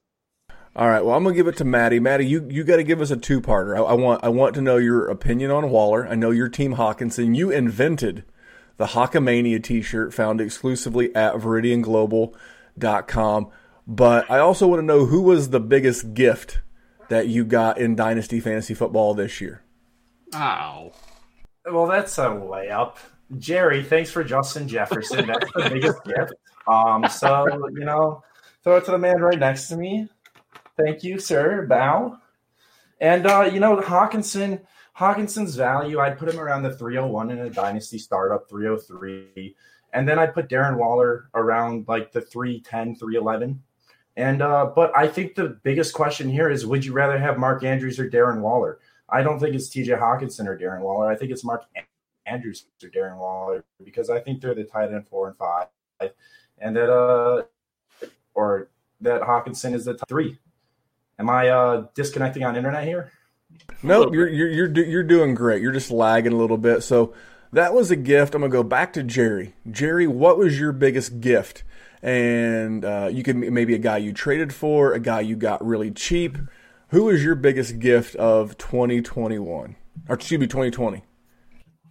all 0.77 0.87
right. 0.87 1.03
Well, 1.03 1.17
I'm 1.17 1.23
gonna 1.23 1.35
give 1.35 1.47
it 1.47 1.57
to 1.57 1.65
Maddie. 1.65 1.99
Maddie, 1.99 2.27
you, 2.27 2.47
you 2.49 2.63
got 2.63 2.77
to 2.77 2.83
give 2.83 3.01
us 3.01 3.09
a 3.09 3.17
two 3.17 3.41
parter. 3.41 3.75
I, 3.75 3.81
I, 3.81 3.93
want 3.93 4.23
I 4.23 4.29
want 4.29 4.53
to 4.55 4.61
know 4.61 4.77
your 4.77 5.09
opinion 5.09 5.49
on 5.49 5.71
Waller. 5.71 6.07
I 6.07 6.13
know 6.13 6.29
your 6.29 6.49
team 6.49 6.75
Hockenson. 6.75 7.35
You 7.35 7.49
invented 7.49 8.23
the 8.77 8.85
Hawkamania 8.85 9.63
T-shirt 9.63 10.13
found 10.13 10.39
exclusively 10.39 11.13
at 11.15 11.33
ViridianGlobal.com. 11.33 13.47
But 13.87 14.29
I 14.29 14.37
also 14.37 14.67
want 14.67 14.81
to 14.81 14.85
know 14.85 15.05
who 15.05 15.21
was 15.21 15.49
the 15.49 15.59
biggest 15.59 16.13
gift 16.13 16.59
that 17.09 17.27
you 17.27 17.43
got 17.43 17.79
in 17.79 17.95
Dynasty 17.95 18.39
Fantasy 18.39 18.75
Football 18.75 19.15
this 19.15 19.41
year. 19.41 19.63
Ow. 20.35 20.91
Well, 21.65 21.87
that's 21.87 22.17
a 22.17 22.27
layup. 22.27 22.97
Jerry, 23.37 23.83
thanks 23.83 24.11
for 24.11 24.23
Justin 24.23 24.67
Jefferson. 24.67 25.27
That's 25.27 25.51
the 25.53 25.69
biggest 25.69 26.03
gift. 26.03 26.33
Um, 26.67 27.07
so 27.07 27.45
you 27.71 27.85
know, 27.85 28.21
throw 28.61 28.75
it 28.75 28.83
to 28.83 28.91
the 28.91 28.97
man 28.97 29.21
right 29.21 29.39
next 29.39 29.69
to 29.69 29.77
me. 29.77 30.09
Thank 30.77 31.03
you, 31.03 31.19
sir. 31.19 31.65
Bow. 31.65 32.19
And 33.01 33.25
uh, 33.25 33.49
you 33.51 33.59
know, 33.59 33.77
Hockenson, 33.77 34.61
Hockenson's 34.97 35.55
value, 35.55 35.99
I'd 35.99 36.17
put 36.17 36.29
him 36.29 36.39
around 36.39 36.63
the 36.63 36.75
301 36.75 37.31
in 37.31 37.39
a 37.39 37.49
dynasty 37.49 37.97
startup, 37.97 38.49
303. 38.49 39.55
And 39.93 40.07
then 40.07 40.19
I'd 40.19 40.33
put 40.33 40.49
Darren 40.49 40.77
Waller 40.77 41.29
around 41.33 41.85
like 41.87 42.11
the 42.11 42.21
310, 42.21 42.95
311. 42.95 43.61
And 44.15 44.41
uh, 44.41 44.71
but 44.75 44.95
I 44.97 45.07
think 45.07 45.35
the 45.35 45.59
biggest 45.63 45.93
question 45.93 46.29
here 46.29 46.49
is 46.49 46.65
would 46.65 46.83
you 46.83 46.93
rather 46.93 47.19
have 47.19 47.37
Mark 47.37 47.63
Andrews 47.63 47.99
or 47.99 48.09
Darren 48.09 48.41
Waller? 48.41 48.79
I 49.09 49.21
don't 49.21 49.39
think 49.39 49.55
it's 49.55 49.69
TJ 49.69 49.99
Hockenson 49.99 50.47
or 50.47 50.57
Darren 50.57 50.81
Waller. 50.81 51.09
I 51.09 51.15
think 51.15 51.31
it's 51.31 51.43
Mark 51.43 51.63
Andrews 52.25 52.65
or 52.83 52.89
Darren 52.89 53.17
Waller 53.17 53.63
because 53.83 54.09
I 54.09 54.19
think 54.19 54.41
they're 54.41 54.55
the 54.55 54.63
tight 54.63 54.91
end 54.91 55.07
four 55.07 55.27
and 55.27 55.37
five. 55.37 55.67
And 56.57 56.75
that 56.75 56.91
uh 56.91 57.43
or 58.33 58.69
that 59.01 59.21
Hockenson 59.21 59.73
is 59.73 59.85
the 59.85 59.93
top 59.93 60.09
three. 60.09 60.39
Am 61.19 61.29
I 61.29 61.49
uh, 61.49 61.87
disconnecting 61.95 62.43
on 62.43 62.55
internet 62.55 62.83
here? 62.83 63.11
No, 63.81 64.11
you're 64.11 64.27
you're 64.27 64.49
you're 64.49 64.85
you're 64.85 65.03
doing 65.03 65.33
great. 65.33 65.61
You're 65.61 65.71
just 65.71 65.91
lagging 65.91 66.33
a 66.33 66.37
little 66.37 66.57
bit. 66.57 66.83
So 66.83 67.13
that 67.53 67.73
was 67.73 67.91
a 67.91 67.95
gift. 67.95 68.35
I'm 68.35 68.41
gonna 68.41 68.51
go 68.51 68.63
back 68.63 68.93
to 68.93 69.03
Jerry. 69.03 69.55
Jerry, 69.69 70.07
what 70.07 70.37
was 70.37 70.59
your 70.59 70.71
biggest 70.71 71.19
gift? 71.19 71.63
And 72.03 72.85
uh, 72.85 73.09
you 73.11 73.23
can 73.23 73.53
maybe 73.53 73.73
a 73.73 73.79
guy 73.79 73.97
you 73.97 74.13
traded 74.13 74.53
for, 74.53 74.93
a 74.93 74.99
guy 74.99 75.21
you 75.21 75.35
got 75.35 75.65
really 75.65 75.91
cheap. 75.91 76.37
Who 76.89 77.05
was 77.05 77.23
your 77.23 77.35
biggest 77.35 77.79
gift 77.79 78.15
of 78.15 78.57
2021 78.57 79.75
or 80.07 80.15
excuse 80.15 80.39
me 80.39 80.47
2020? 80.47 81.03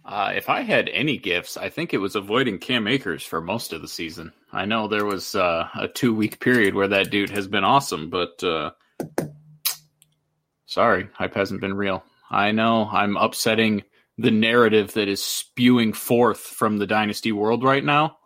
Uh, 0.05 0.31
if 0.33 0.49
I 0.49 0.61
had 0.61 0.87
any 0.89 1.17
gifts, 1.17 1.57
I 1.57 1.67
think 1.69 1.93
it 1.93 1.97
was 1.97 2.15
avoiding 2.15 2.59
Cam 2.59 2.87
Akers 2.87 3.23
for 3.23 3.41
most 3.41 3.73
of 3.73 3.81
the 3.81 3.89
season. 3.89 4.31
I 4.53 4.63
know 4.63 4.87
there 4.87 5.05
was 5.05 5.35
uh, 5.35 5.67
a 5.75 5.89
two 5.89 6.15
week 6.15 6.39
period 6.39 6.73
where 6.73 6.87
that 6.87 7.11
dude 7.11 7.29
has 7.31 7.47
been 7.47 7.65
awesome, 7.65 8.09
but 8.09 8.41
uh, 8.41 8.71
sorry, 10.65 11.09
hype 11.13 11.33
hasn't 11.33 11.61
been 11.61 11.73
real. 11.73 12.03
I 12.29 12.51
know 12.51 12.87
I'm 12.91 13.17
upsetting 13.17 13.83
the 14.17 14.31
narrative 14.31 14.93
that 14.93 15.07
is 15.07 15.23
spewing 15.23 15.93
forth 15.93 16.39
from 16.39 16.77
the 16.77 16.87
Dynasty 16.87 17.31
world 17.31 17.63
right 17.63 17.83
now, 17.83 18.17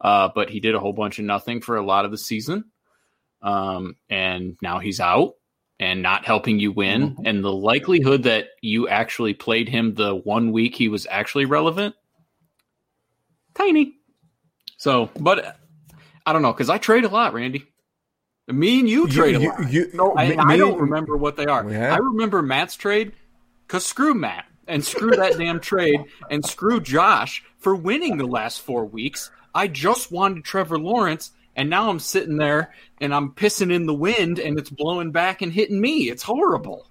uh, 0.00 0.28
but 0.34 0.50
he 0.50 0.60
did 0.60 0.74
a 0.74 0.80
whole 0.80 0.92
bunch 0.92 1.18
of 1.18 1.24
nothing 1.24 1.60
for 1.60 1.76
a 1.76 1.84
lot 1.84 2.04
of 2.04 2.10
the 2.10 2.18
season. 2.18 2.64
Um, 3.42 3.96
and 4.08 4.56
now 4.60 4.78
he's 4.78 5.00
out 5.00 5.34
and 5.78 6.02
not 6.02 6.24
helping 6.24 6.58
you 6.58 6.72
win. 6.72 7.10
Mm-hmm. 7.10 7.26
And 7.26 7.44
the 7.44 7.52
likelihood 7.52 8.24
that 8.24 8.48
you 8.60 8.88
actually 8.88 9.34
played 9.34 9.68
him 9.68 9.94
the 9.94 10.14
one 10.14 10.52
week 10.52 10.74
he 10.74 10.88
was 10.88 11.06
actually 11.08 11.44
relevant, 11.44 11.94
tiny. 13.54 13.94
So, 14.78 15.10
but 15.18 15.58
I 16.24 16.32
don't 16.32 16.42
know 16.42 16.52
because 16.52 16.70
I 16.70 16.78
trade 16.78 17.04
a 17.04 17.08
lot, 17.08 17.34
Randy. 17.34 17.66
Me 18.48 18.80
and 18.80 18.88
you 18.88 19.08
trade 19.08 19.40
you, 19.40 19.50
a 19.50 19.52
lot. 19.52 19.72
You, 19.72 19.90
no, 19.92 20.16
I, 20.16 20.28
me, 20.28 20.36
I, 20.36 20.56
don't 20.56 20.80
remember 20.80 21.16
what 21.16 21.36
they 21.36 21.46
are. 21.46 21.68
Yeah. 21.68 21.94
I 21.94 21.98
remember 21.98 22.42
Matt's 22.42 22.76
trade 22.76 23.12
because 23.66 23.84
screw 23.84 24.14
Matt 24.14 24.46
and 24.68 24.84
screw 24.84 25.10
that 25.16 25.36
damn 25.36 25.58
trade 25.58 26.04
and 26.30 26.44
screw 26.44 26.80
Josh 26.80 27.42
for 27.58 27.74
winning 27.74 28.18
the 28.18 28.26
last 28.26 28.60
four 28.60 28.84
weeks. 28.84 29.30
I 29.54 29.66
just 29.66 30.12
wanted 30.12 30.44
Trevor 30.44 30.78
Lawrence 30.78 31.32
and 31.56 31.70
now 31.70 31.90
I'm 31.90 31.98
sitting 31.98 32.36
there 32.36 32.72
and 33.00 33.14
I'm 33.14 33.30
pissing 33.32 33.72
in 33.72 33.86
the 33.86 33.94
wind, 33.94 34.38
and 34.38 34.58
it's 34.58 34.70
blowing 34.70 35.10
back 35.10 35.42
and 35.42 35.52
hitting 35.52 35.80
me. 35.80 36.08
It's 36.08 36.22
horrible. 36.22 36.86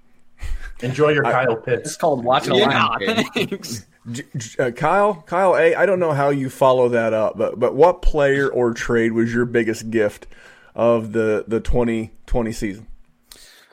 Enjoy 0.82 1.10
your 1.10 1.24
Kyle 1.24 1.56
Pitts. 1.56 1.90
It's 1.90 1.98
called 1.98 2.24
watching 2.24 2.54
a 2.54 2.58
Yeah, 2.58 2.86
Lions 2.88 3.30
game. 3.34 3.48
thanks. 3.48 3.86
J- 4.12 4.24
J- 4.36 4.64
uh, 4.64 4.72
Kyle, 4.72 5.24
Kyle 5.26 5.56
A. 5.56 5.74
I 5.74 5.86
don't 5.86 6.00
know 6.00 6.12
how 6.12 6.30
you 6.30 6.50
follow 6.50 6.90
that 6.90 7.14
up, 7.14 7.38
but 7.38 7.60
but 7.60 7.76
what 7.76 8.02
player 8.02 8.50
or 8.50 8.74
trade 8.74 9.14
was 9.14 9.34
your 9.34 9.46
biggest 9.46 9.90
gift 9.90 10.28
of 10.76 11.14
the 11.14 11.46
the 11.48 11.60
2020 11.60 12.52
season? 12.52 12.88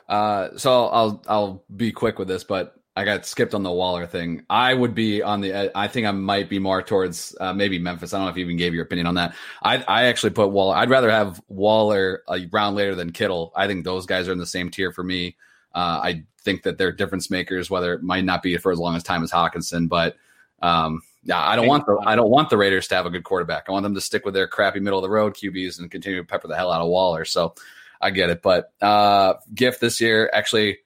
Uh, 0.08 0.56
so 0.56 0.86
I'll 0.86 1.22
I'll 1.28 1.64
be 1.74 1.92
quick 1.92 2.18
with 2.18 2.28
this, 2.28 2.44
but 2.44 2.76
I 2.94 3.04
got 3.04 3.24
skipped 3.24 3.54
on 3.54 3.62
the 3.62 3.72
Waller 3.72 4.06
thing. 4.06 4.44
I 4.50 4.74
would 4.74 4.94
be 4.94 5.22
on 5.22 5.40
the. 5.40 5.76
I 5.76 5.88
think 5.88 6.06
I 6.06 6.10
might 6.10 6.50
be 6.50 6.58
more 6.58 6.82
towards 6.82 7.34
uh, 7.40 7.54
maybe 7.54 7.78
Memphis. 7.78 8.12
I 8.12 8.18
don't 8.18 8.26
know 8.26 8.30
if 8.30 8.36
you 8.36 8.44
even 8.44 8.58
gave 8.58 8.74
your 8.74 8.84
opinion 8.84 9.06
on 9.06 9.14
that. 9.14 9.34
I 9.62 9.78
I 9.88 10.04
actually 10.04 10.30
put 10.30 10.50
Waller. 10.50 10.76
I'd 10.76 10.90
rather 10.90 11.10
have 11.10 11.40
Waller 11.48 12.22
a 12.28 12.46
round 12.52 12.76
later 12.76 12.94
than 12.94 13.12
Kittle. 13.12 13.52
I 13.56 13.66
think 13.66 13.84
those 13.84 14.04
guys 14.04 14.28
are 14.28 14.32
in 14.32 14.38
the 14.38 14.46
same 14.46 14.70
tier 14.70 14.92
for 14.92 15.02
me. 15.02 15.36
Uh, 15.74 16.00
I 16.02 16.24
think 16.42 16.64
that 16.64 16.76
they're 16.76 16.92
difference 16.92 17.30
makers. 17.30 17.70
Whether 17.70 17.94
it 17.94 18.02
might 18.02 18.24
not 18.24 18.42
be 18.42 18.56
for 18.58 18.70
as 18.70 18.78
long 18.78 18.94
as 18.94 19.02
time 19.02 19.22
as 19.22 19.32
Hockenson, 19.32 19.88
but 19.88 20.16
um, 20.60 21.00
yeah, 21.24 21.40
I 21.40 21.54
don't 21.54 21.68
want 21.68 21.86
the 21.86 22.02
I 22.04 22.16
don't 22.16 22.30
want 22.30 22.50
the 22.50 22.56
Raiders 22.56 22.88
to 22.88 22.96
have 22.96 23.06
a 23.06 23.10
good 23.10 23.24
quarterback. 23.24 23.66
I 23.68 23.72
want 23.72 23.84
them 23.84 23.94
to 23.94 24.00
stick 24.00 24.24
with 24.24 24.34
their 24.34 24.48
crappy 24.48 24.80
middle 24.80 24.98
of 24.98 25.02
the 25.02 25.10
road 25.10 25.34
QBs 25.34 25.78
and 25.78 25.90
continue 25.90 26.20
to 26.20 26.26
pepper 26.26 26.48
the 26.48 26.56
hell 26.56 26.72
out 26.72 26.80
of 26.80 26.88
Waller. 26.88 27.24
So 27.24 27.54
I 28.00 28.10
get 28.10 28.30
it. 28.30 28.42
But 28.42 28.72
uh, 28.80 29.34
gift 29.54 29.80
this 29.80 30.00
year, 30.00 30.28
actually, 30.32 30.78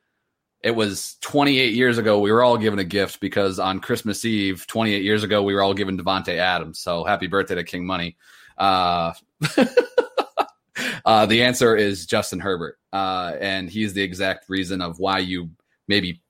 it 0.62 0.72
was 0.72 1.16
28 1.22 1.74
years 1.74 1.96
ago. 1.96 2.20
We 2.20 2.32
were 2.32 2.42
all 2.42 2.58
given 2.58 2.78
a 2.78 2.84
gift 2.84 3.20
because 3.20 3.58
on 3.58 3.80
Christmas 3.80 4.24
Eve, 4.24 4.66
28 4.66 5.02
years 5.02 5.22
ago, 5.24 5.42
we 5.42 5.54
were 5.54 5.62
all 5.62 5.74
given 5.74 5.98
Davante 5.98 6.36
Adams. 6.36 6.80
So 6.80 7.04
happy 7.04 7.28
birthday 7.28 7.54
to 7.54 7.64
King 7.64 7.86
Money. 7.86 8.16
Uh, 8.58 9.14
uh, 11.04 11.26
the 11.26 11.44
answer 11.44 11.76
is 11.76 12.04
Justin 12.04 12.40
Herbert, 12.40 12.78
uh, 12.92 13.32
and 13.40 13.70
he's 13.70 13.94
the 13.94 14.02
exact 14.02 14.48
reason 14.48 14.82
of 14.82 14.98
why 14.98 15.18
you 15.18 15.50
maybe 15.88 16.20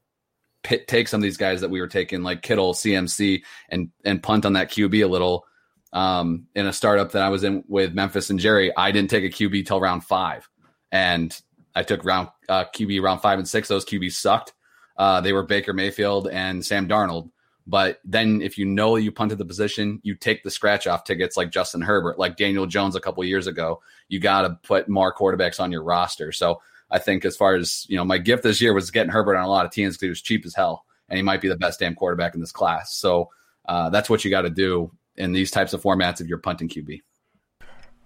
pit, 0.66 0.88
take 0.88 1.06
some 1.06 1.20
of 1.20 1.22
these 1.22 1.36
guys 1.36 1.60
that 1.60 1.70
we 1.70 1.80
were 1.80 1.86
taking, 1.86 2.22
like 2.22 2.42
Kittle, 2.42 2.74
CMC, 2.74 3.42
and 3.68 3.90
and 4.04 4.22
punt 4.22 4.44
on 4.44 4.54
that 4.54 4.70
QB 4.70 5.04
a 5.04 5.06
little. 5.06 5.46
Um, 5.92 6.48
in 6.54 6.66
a 6.66 6.72
startup 6.72 7.12
that 7.12 7.22
I 7.22 7.30
was 7.30 7.44
in 7.44 7.64
with 7.68 7.94
Memphis 7.94 8.28
and 8.28 8.38
Jerry, 8.38 8.76
I 8.76 8.90
didn't 8.90 9.08
take 9.08 9.24
a 9.24 9.28
QB 9.28 9.66
till 9.66 9.80
round 9.80 10.04
five, 10.04 10.48
and 10.90 11.38
I 11.74 11.84
took 11.84 12.04
round 12.04 12.28
uh, 12.48 12.64
QB 12.64 13.00
round 13.00 13.22
five 13.22 13.38
and 13.38 13.48
six. 13.48 13.68
Those 13.68 13.84
QBs 13.84 14.12
sucked. 14.12 14.52
Uh, 14.96 15.20
they 15.20 15.32
were 15.32 15.44
Baker 15.44 15.72
Mayfield 15.72 16.28
and 16.28 16.64
Sam 16.64 16.88
Darnold. 16.88 17.30
But 17.68 18.00
then, 18.04 18.42
if 18.42 18.58
you 18.58 18.64
know 18.64 18.96
you 18.96 19.10
punted 19.10 19.38
the 19.38 19.44
position, 19.44 20.00
you 20.02 20.14
take 20.14 20.42
the 20.42 20.50
scratch 20.50 20.86
off 20.86 21.04
tickets 21.04 21.36
like 21.36 21.50
Justin 21.50 21.82
Herbert, 21.82 22.18
like 22.18 22.36
Daniel 22.36 22.66
Jones 22.66 22.96
a 22.96 23.00
couple 23.00 23.24
years 23.24 23.46
ago. 23.46 23.80
You 24.08 24.20
got 24.20 24.42
to 24.42 24.58
put 24.62 24.88
more 24.88 25.14
quarterbacks 25.14 25.60
on 25.60 25.72
your 25.72 25.82
roster. 25.82 26.32
So 26.32 26.60
I 26.90 26.98
think 26.98 27.24
as 27.24 27.36
far 27.36 27.54
as 27.54 27.86
you 27.88 27.96
know, 27.96 28.04
my 28.04 28.18
gift 28.18 28.42
this 28.42 28.60
year 28.60 28.72
was 28.72 28.90
getting 28.90 29.10
Herbert 29.10 29.36
on 29.36 29.44
a 29.44 29.48
lot 29.48 29.66
of 29.66 29.72
teams 29.72 29.94
because 29.94 30.02
he 30.02 30.08
was 30.08 30.22
cheap 30.22 30.44
as 30.46 30.54
hell, 30.54 30.84
and 31.08 31.16
he 31.16 31.22
might 31.22 31.40
be 31.40 31.48
the 31.48 31.56
best 31.56 31.80
damn 31.80 31.94
quarterback 31.94 32.34
in 32.34 32.40
this 32.40 32.52
class. 32.52 32.94
So 32.94 33.30
uh, 33.68 33.90
that's 33.90 34.08
what 34.08 34.24
you 34.24 34.30
got 34.30 34.42
to 34.42 34.50
do 34.50 34.92
in 35.16 35.32
these 35.32 35.50
types 35.50 35.72
of 35.72 35.82
formats 35.82 36.20
if 36.20 36.28
you're 36.28 36.38
punting 36.38 36.68
QB. 36.68 37.00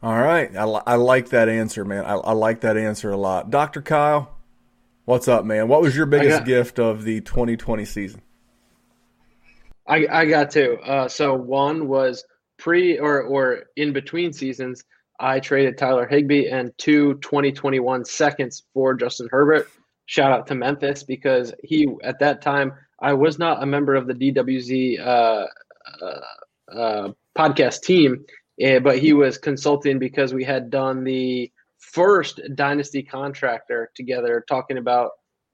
All 0.02 0.18
right, 0.18 0.56
I, 0.56 0.64
li- 0.64 0.82
I 0.86 0.94
like 0.94 1.28
that 1.30 1.50
answer, 1.50 1.84
man. 1.84 2.04
I, 2.06 2.14
I 2.14 2.32
like 2.32 2.62
that 2.62 2.78
answer 2.78 3.10
a 3.10 3.18
lot, 3.18 3.50
Doctor 3.50 3.82
Kyle. 3.82 4.34
What's 5.04 5.28
up, 5.28 5.44
man? 5.44 5.68
What 5.68 5.82
was 5.82 5.94
your 5.94 6.06
biggest 6.06 6.38
got- 6.38 6.46
gift 6.46 6.78
of 6.78 7.04
the 7.04 7.20
2020 7.20 7.84
season? 7.84 8.22
I, 9.86 10.06
I 10.10 10.24
got 10.26 10.52
two. 10.52 10.78
Uh, 10.84 11.08
so 11.08 11.34
one 11.34 11.88
was 11.88 12.24
pre 12.58 12.98
or 12.98 13.22
or 13.22 13.64
in 13.76 13.92
between 13.92 14.32
seasons. 14.32 14.84
I 15.20 15.38
traded 15.38 15.76
Tyler 15.76 16.06
Higbee 16.06 16.48
and 16.48 16.72
two 16.78 17.14
2021 17.18 18.06
seconds 18.06 18.64
for 18.72 18.94
Justin 18.94 19.28
Herbert. 19.30 19.68
Shout 20.06 20.32
out 20.32 20.46
to 20.46 20.54
Memphis 20.54 21.02
because 21.02 21.52
he 21.62 21.86
at 22.02 22.18
that 22.20 22.40
time 22.42 22.72
I 23.00 23.12
was 23.12 23.38
not 23.38 23.62
a 23.62 23.66
member 23.66 23.94
of 23.94 24.06
the 24.06 24.14
DWZ 24.14 24.98
uh, 24.98 25.46
uh, 26.02 26.74
uh, 26.74 27.12
podcast 27.36 27.82
team, 27.82 28.24
eh, 28.60 28.78
but 28.78 28.98
he 28.98 29.12
was 29.12 29.38
consulting 29.38 29.98
because 29.98 30.34
we 30.34 30.44
had 30.44 30.70
done 30.70 31.04
the 31.04 31.52
first 31.78 32.40
Dynasty 32.54 33.02
contractor 33.02 33.90
together, 33.94 34.44
talking 34.48 34.78
about 34.78 35.10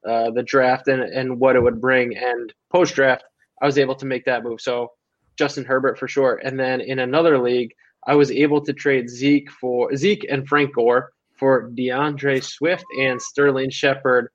uh, 0.06 0.30
the 0.30 0.42
draft 0.42 0.88
and, 0.88 1.02
and 1.02 1.40
what 1.40 1.56
it 1.56 1.62
would 1.62 1.80
bring. 1.80 2.16
And 2.16 2.52
post 2.72 2.94
draft, 2.94 3.24
I 3.60 3.66
was 3.66 3.78
able 3.78 3.96
to 3.96 4.06
make 4.06 4.24
that 4.26 4.44
move. 4.44 4.60
So 4.60 4.92
Justin 5.36 5.64
Herbert 5.64 5.98
for 5.98 6.08
sure. 6.08 6.40
And 6.42 6.58
then 6.58 6.80
in 6.80 6.98
another 6.98 7.38
league, 7.38 7.74
I 8.06 8.14
was 8.14 8.30
able 8.30 8.60
to 8.64 8.72
trade 8.72 9.08
Zeke 9.10 9.50
for 9.50 9.94
Zeke 9.96 10.26
and 10.30 10.46
Frank 10.48 10.74
Gore 10.74 11.10
for 11.38 11.70
D'Andre 11.74 12.40
Swift 12.40 12.84
and 13.00 13.20
Sterling 13.20 13.70
Shepard 13.70 14.28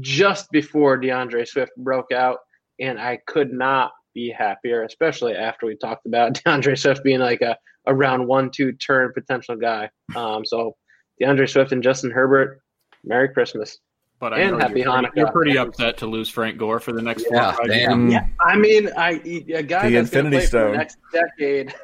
just 0.00 0.50
before 0.50 0.96
D'Andre 0.96 1.44
Swift 1.44 1.72
broke 1.76 2.12
out. 2.12 2.38
And 2.80 2.98
I 2.98 3.18
could 3.26 3.52
not 3.52 3.92
be 4.14 4.30
happier, 4.30 4.82
especially 4.84 5.34
after 5.34 5.66
we 5.66 5.76
talked 5.76 6.06
about 6.06 6.34
D'Andre 6.44 6.74
Swift 6.76 7.02
being 7.04 7.20
like 7.20 7.40
a, 7.42 7.56
a 7.86 7.94
round 7.94 8.26
one, 8.26 8.50
two 8.50 8.72
turn 8.72 9.12
potential 9.14 9.56
guy. 9.56 9.90
Um, 10.14 10.44
so 10.44 10.76
D'Andre 11.20 11.46
Swift 11.46 11.72
and 11.72 11.82
Justin 11.82 12.10
Herbert, 12.10 12.60
Merry 13.04 13.28
Christmas. 13.28 13.78
But 14.18 14.32
I 14.32 14.38
And 14.40 14.52
know 14.52 14.58
happy 14.58 14.80
you're, 14.80 14.90
pretty, 14.92 15.06
Hanukkah. 15.08 15.16
you're 15.16 15.32
pretty 15.32 15.58
upset 15.58 15.96
to 15.98 16.06
lose 16.06 16.30
Frank 16.30 16.56
Gore 16.58 16.80
for 16.80 16.92
the 16.92 17.02
next 17.02 17.26
Yeah, 17.30 17.52
four 17.52 17.64
or 17.64 17.66
five 17.66 17.68
damn. 17.68 18.10
years. 18.10 18.22
Mm, 18.22 18.30
I 18.40 18.56
mean, 18.56 18.90
I 18.96 19.10
a 19.54 19.62
guy 19.62 19.90
The 19.90 19.96
that's 19.96 20.10
going 20.10 20.26
Infinity 20.26 20.30
to 20.30 20.30
play 20.30 20.40
for 20.40 20.46
Stone. 20.46 20.72
the 20.72 20.78
next 20.78 20.98
decade. 21.12 21.74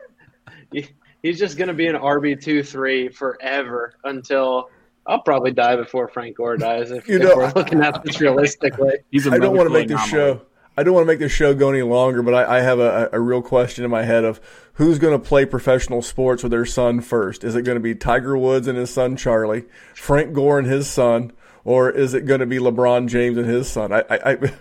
he- 1.23 1.29
He's 1.29 1.39
just 1.39 1.57
going 1.57 1.69
to 1.69 1.75
be 1.75 1.87
an 1.87 1.97
RB 1.97 2.41
two 2.41 2.63
three 2.63 3.09
forever 3.09 3.95
until 4.05 4.69
I'll 5.07 5.21
probably 5.23 5.51
die 5.53 5.77
before 5.77 6.09
Frank 6.09 6.37
Gore 6.37 6.57
dies. 6.57 6.91
If, 6.91 7.09
You 7.09 7.17
if 7.17 7.23
know, 7.23 7.37
we're 7.37 7.53
looking 7.53 7.81
at 7.83 8.03
this 8.05 8.21
realistically, 8.21 8.93
He's 9.11 9.27
a 9.27 9.33
I 9.33 9.39
don't 9.39 9.57
want 9.57 9.69
to 9.69 9.73
medical 9.73 9.73
make 9.73 9.89
this 9.89 10.13
anomaly. 10.13 10.39
show. 10.41 10.47
I 10.77 10.83
don't 10.85 10.95
want 10.95 11.05
to 11.05 11.07
make 11.09 11.19
this 11.19 11.33
show 11.33 11.55
go 11.55 11.69
any 11.71 11.83
longer, 11.83 12.23
but 12.23 12.33
I, 12.35 12.59
I 12.59 12.61
have 12.63 12.79
a, 12.79 13.11
a 13.13 13.21
real 13.21 13.43
question 13.43 13.85
in 13.85 13.91
my 13.91 14.05
head 14.05 14.25
of 14.25 14.41
who's 14.75 14.99
going 14.99 15.13
to 15.13 15.19
play 15.19 15.45
professional 15.45 16.01
sports 16.01 16.43
with 16.43 16.51
their 16.51 16.65
son 16.65 17.03
first. 17.03 17.45
Is 17.45 17.55
it 17.55 17.63
going 17.63 17.77
to 17.77 17.81
be 17.83 17.95
Tiger 17.95 18.39
Woods 18.39 18.67
and 18.67 18.79
his 18.79 18.89
son 18.89 19.17
Charlie, 19.17 19.65
Frank 19.95 20.33
Gore 20.33 20.59
and 20.59 20.67
his 20.67 20.89
son, 20.89 21.33
or 21.65 21.91
is 21.91 22.13
it 22.15 22.27
going 22.27 22.41
to 22.41 22.47
be 22.47 22.59
LeBron 22.59 23.09
James 23.09 23.39
and 23.39 23.47
his 23.47 23.71
son? 23.71 23.93
I, 23.93 24.01
I, 24.11 24.33
I 24.33 24.53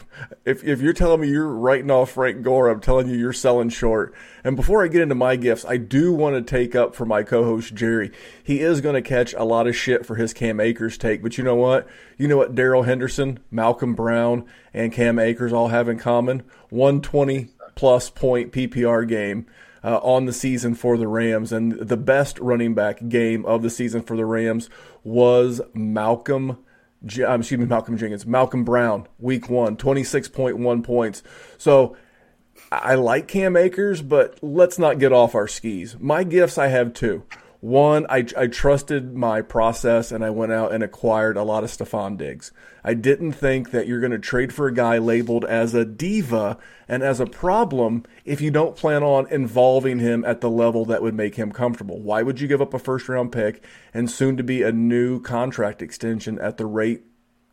if 0.46 0.64
if 0.64 0.82
you're 0.82 0.94
telling 0.94 1.22
me 1.22 1.30
you're 1.30 1.48
writing 1.48 1.90
off 1.90 2.12
Frank 2.12 2.44
Gore, 2.44 2.70
I'm 2.70 2.80
telling 2.80 3.08
you 3.08 3.16
you're 3.16 3.34
selling 3.34 3.70
short. 3.70 4.14
And 4.44 4.56
before 4.56 4.84
I 4.84 4.88
get 4.88 5.02
into 5.02 5.16
my 5.16 5.36
gifts, 5.36 5.66
I 5.66 5.78
do 5.78 6.14
want 6.14 6.36
to 6.36 6.42
take 6.42 6.76
up 6.76 6.96
for 6.96 7.06
my 7.06 7.24
co-host 7.24 7.74
Jerry. 7.74 8.12
He 8.44 8.60
is 8.60 8.82
going 8.82 8.96
to 8.96 9.08
catch 9.08 9.34
a 9.34 9.44
lot 9.44 9.68
of 9.68 9.76
shit 9.76 10.06
for 10.06 10.16
his 10.16 10.34
Cam 10.34 10.60
Akers 10.60 10.98
take, 10.98 11.24
but 11.24 11.38
you 11.38 11.44
know 11.44 11.56
what? 11.56 11.88
You 12.18 12.28
know 12.28 12.38
what 12.38 12.56
Darrell 12.56 12.84
Henderson, 12.84 13.40
Malcolm 13.50 13.96
Brown, 13.96 14.46
and 14.74 14.94
Cam 14.94 15.18
Akers 15.18 15.54
all 15.54 15.70
have 15.70 15.90
in 15.90 15.98
common? 15.98 16.44
120 16.70 17.50
plus 17.76 18.10
point 18.10 18.52
PPR 18.52 19.08
game. 19.08 19.48
Uh, 19.84 19.98
on 20.04 20.28
the 20.28 20.32
season 20.32 20.76
for 20.76 20.96
the 20.96 21.08
Rams, 21.08 21.52
and 21.52 21.72
the 21.72 21.98
best 21.98 22.38
running 22.38 22.76
back 22.76 23.00
game 23.10 23.44
of 23.48 23.64
the 23.64 23.70
season 23.72 24.04
for 24.04 24.16
the 24.16 24.28
Rams 24.28 24.70
was 25.04 25.60
Malcolm 25.74 26.60
um, 27.26 27.42
excuse 27.42 27.60
me, 27.60 27.66
Malcolm 27.66 27.98
Jenkins, 27.98 28.26
Malcolm 28.26 28.64
Brown, 28.64 29.08
week 29.20 29.50
one, 29.50 29.76
26.1 29.78 30.84
points. 30.84 31.24
So 31.58 31.96
I 32.72 32.96
like 32.96 33.28
Cam 33.28 33.58
Akers, 33.58 34.02
but 34.02 34.40
let's 34.42 34.78
not 34.78 35.00
get 35.00 35.12
off 35.12 35.36
our 35.36 35.48
skis. 35.48 35.98
My 36.00 36.24
gifts, 36.24 36.58
I 36.58 36.68
have 36.68 36.94
two. 36.94 37.24
One, 37.62 38.08
I, 38.10 38.26
I 38.36 38.48
trusted 38.48 39.16
my 39.16 39.44
process 39.44 40.12
and 40.12 40.26
I 40.26 40.32
went 40.32 40.52
out 40.52 40.74
and 40.74 40.84
acquired 40.84 41.38
a 41.38 41.44
lot 41.44 41.64
of 41.64 41.70
Stefon 41.70 42.18
Diggs. 42.18 42.52
I 42.84 42.96
didn't 42.96 43.34
think 43.34 43.70
that 43.70 43.88
you're 43.88 44.00
going 44.00 44.12
to 44.12 44.20
trade 44.20 44.52
for 44.52 44.66
a 44.66 44.74
guy 44.74 44.98
labeled 44.98 45.46
as 45.46 45.76
a 45.76 45.86
diva 45.86 46.58
and 46.88 47.04
as 47.04 47.20
a 47.20 47.28
problem 47.28 48.04
if 48.26 48.42
you 48.42 48.50
don't 48.50 48.76
plan 48.76 49.04
on 49.04 49.32
involving 49.32 50.00
him 50.00 50.26
at 50.26 50.42
the 50.42 50.50
level 50.50 50.86
that 50.86 51.04
would 51.04 51.14
make 51.14 51.36
him 51.36 51.52
comfortable. 51.52 52.02
Why 52.02 52.24
would 52.24 52.42
you 52.42 52.48
give 52.48 52.64
up 52.64 52.74
a 52.74 52.80
first 52.80 53.08
round 53.08 53.32
pick 53.32 53.64
and 53.94 54.10
soon 54.10 54.38
to 54.38 54.44
be 54.44 54.64
a 54.64 54.72
new 54.72 55.22
contract 55.22 55.84
extension 55.84 56.40
at 56.40 56.58
the 56.58 56.66
rate 56.66 57.04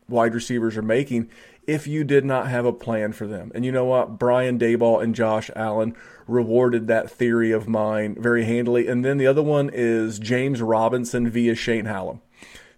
wide 0.09 0.35
receivers 0.35 0.77
are 0.77 0.83
making 0.83 1.29
if 1.69 1.87
you 1.87 2.03
did 2.03 2.25
not 2.25 2.49
have 2.49 2.65
a 2.65 2.73
plan 2.73 3.13
for 3.13 3.27
them. 3.27 3.53
And 3.55 3.63
you 3.63 3.71
know 3.71 3.85
what? 3.85 4.19
Brian 4.19 4.59
Daboll 4.59 5.03
and 5.03 5.15
Josh 5.15 5.51
Allen 5.55 5.95
rewarded 6.27 6.87
that 6.87 7.11
theory 7.11 7.53
of 7.53 7.69
mine 7.69 8.17
very 8.19 8.47
handily. 8.47 8.89
And 8.89 9.05
then 9.05 9.19
the 9.19 9.27
other 9.27 9.43
one 9.43 9.71
is 9.73 10.19
James 10.19 10.63
Robinson 10.63 11.29
via 11.29 11.55
Shane 11.55 11.85
Hallam. 11.85 12.23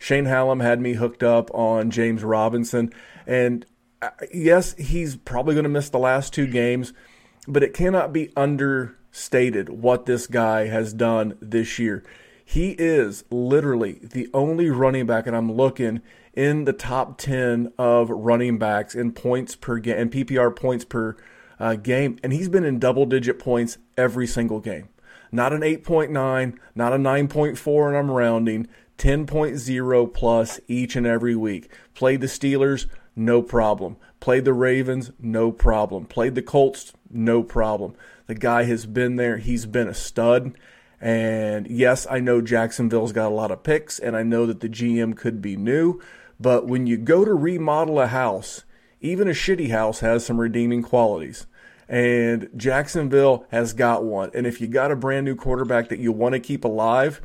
Shane 0.01 0.25
Hallam 0.25 0.59
had 0.59 0.81
me 0.81 0.95
hooked 0.95 1.23
up 1.23 1.55
on 1.55 1.93
James 1.93 2.25
Robinson. 2.25 2.93
And 3.29 3.65
uh, 4.03 4.11
yes, 4.35 4.75
he's 4.75 5.15
probably 5.15 5.55
going 5.55 5.65
to 5.65 5.71
miss 5.71 5.89
the 5.89 5.99
last 5.99 6.35
two 6.35 6.49
games, 6.49 6.93
but 7.47 7.63
it 7.63 7.73
cannot 7.73 8.13
be 8.13 8.33
understated 8.37 9.69
what 9.69 10.07
this 10.07 10.27
guy 10.27 10.67
has 10.67 10.93
done 10.93 11.39
this 11.41 11.79
year. 11.79 12.03
He 12.45 12.73
is 12.73 13.23
literally 13.31 14.01
the 14.03 14.29
only 14.35 14.69
running 14.69 15.07
back, 15.07 15.29
and 15.29 15.37
I'm 15.37 15.53
looking 15.53 16.03
in 16.35 16.65
the 16.65 16.73
top 16.73 17.19
10 17.19 17.73
of 17.79 18.11
running 18.11 18.59
backs 18.59 18.95
in 18.95 19.13
points 19.13 19.57
per 19.57 19.79
game 19.79 19.97
and 19.99 20.13
PPR 20.13 20.55
points 20.55 20.85
per 20.85 21.17
uh, 21.59 21.75
game, 21.75 22.19
and 22.23 22.33
he's 22.33 22.49
been 22.49 22.65
in 22.65 22.79
double 22.79 23.07
digit 23.07 23.39
points 23.39 23.79
every 23.97 24.27
single 24.27 24.61
game. 24.61 24.89
Not 25.33 25.53
an 25.53 25.61
8.9, 25.61 26.57
not 26.75 26.93
a 26.93 26.97
9.4, 26.97 27.89
and 27.89 27.97
I'm 27.97 28.11
rounding. 28.11 28.67
10.0 28.99 30.13
plus 30.13 30.61
each 30.69 30.95
and 30.95 31.07
every 31.07 31.35
week. 31.35 31.73
Played 31.95 32.21
the 32.21 32.27
Steelers, 32.27 32.87
no 33.17 33.43
problem. 33.43 33.97
Played 34.21 34.45
the 34.45 34.53
Ravens, 34.53 35.11
no 35.19 35.53
problem. 35.53 36.05
Played 36.05 36.35
the 36.35 36.43
Colts, 36.43 36.93
no 37.11 37.43
problem. 37.43 37.95
The 38.27 38.35
guy 38.35 38.65
has 38.65 38.87
been 38.87 39.17
there. 39.17 39.39
He's 39.39 39.65
been 39.67 39.89
a 39.89 39.95
stud. 39.95 40.55
And 41.01 41.67
yes, 41.67 42.07
I 42.11 42.21
know 42.21 42.43
Jacksonville's 42.43 43.13
got 43.13 43.33
a 43.33 43.35
lot 43.35 43.51
of 43.51 43.63
picks, 43.63 43.99
and 43.99 44.15
I 44.15 44.23
know 44.23 44.45
that 44.45 44.61
the 44.61 44.69
GM 44.69 45.17
could 45.17 45.41
be 45.41 45.57
new. 45.57 46.01
But 46.41 46.67
when 46.67 46.87
you 46.87 46.97
go 46.97 47.25
to 47.25 47.35
remodel 47.35 48.01
a 48.01 48.07
house, 48.07 48.65
even 49.01 49.29
a 49.29 49.33
shitty 49.33 49.71
house 49.71 50.01
has 50.01 50.25
some 50.25 50.41
redeeming 50.41 50.83
qualities. 50.83 51.47
And 51.89 52.49
Jacksonville 52.57 53.47
has 53.51 53.73
got 53.73 54.05
one. 54.05 54.31
And 54.33 54.47
if 54.47 54.61
you 54.61 54.69
got 54.69 54.93
a 54.93 54.97
brand 54.97 55.27
new 55.27 55.35
quarterback 55.35 55.89
that 55.89 55.99
you 55.99 56.13
want 56.13 56.35
to 56.35 56.41
keep 56.41 56.65
alive, 56.65 57.21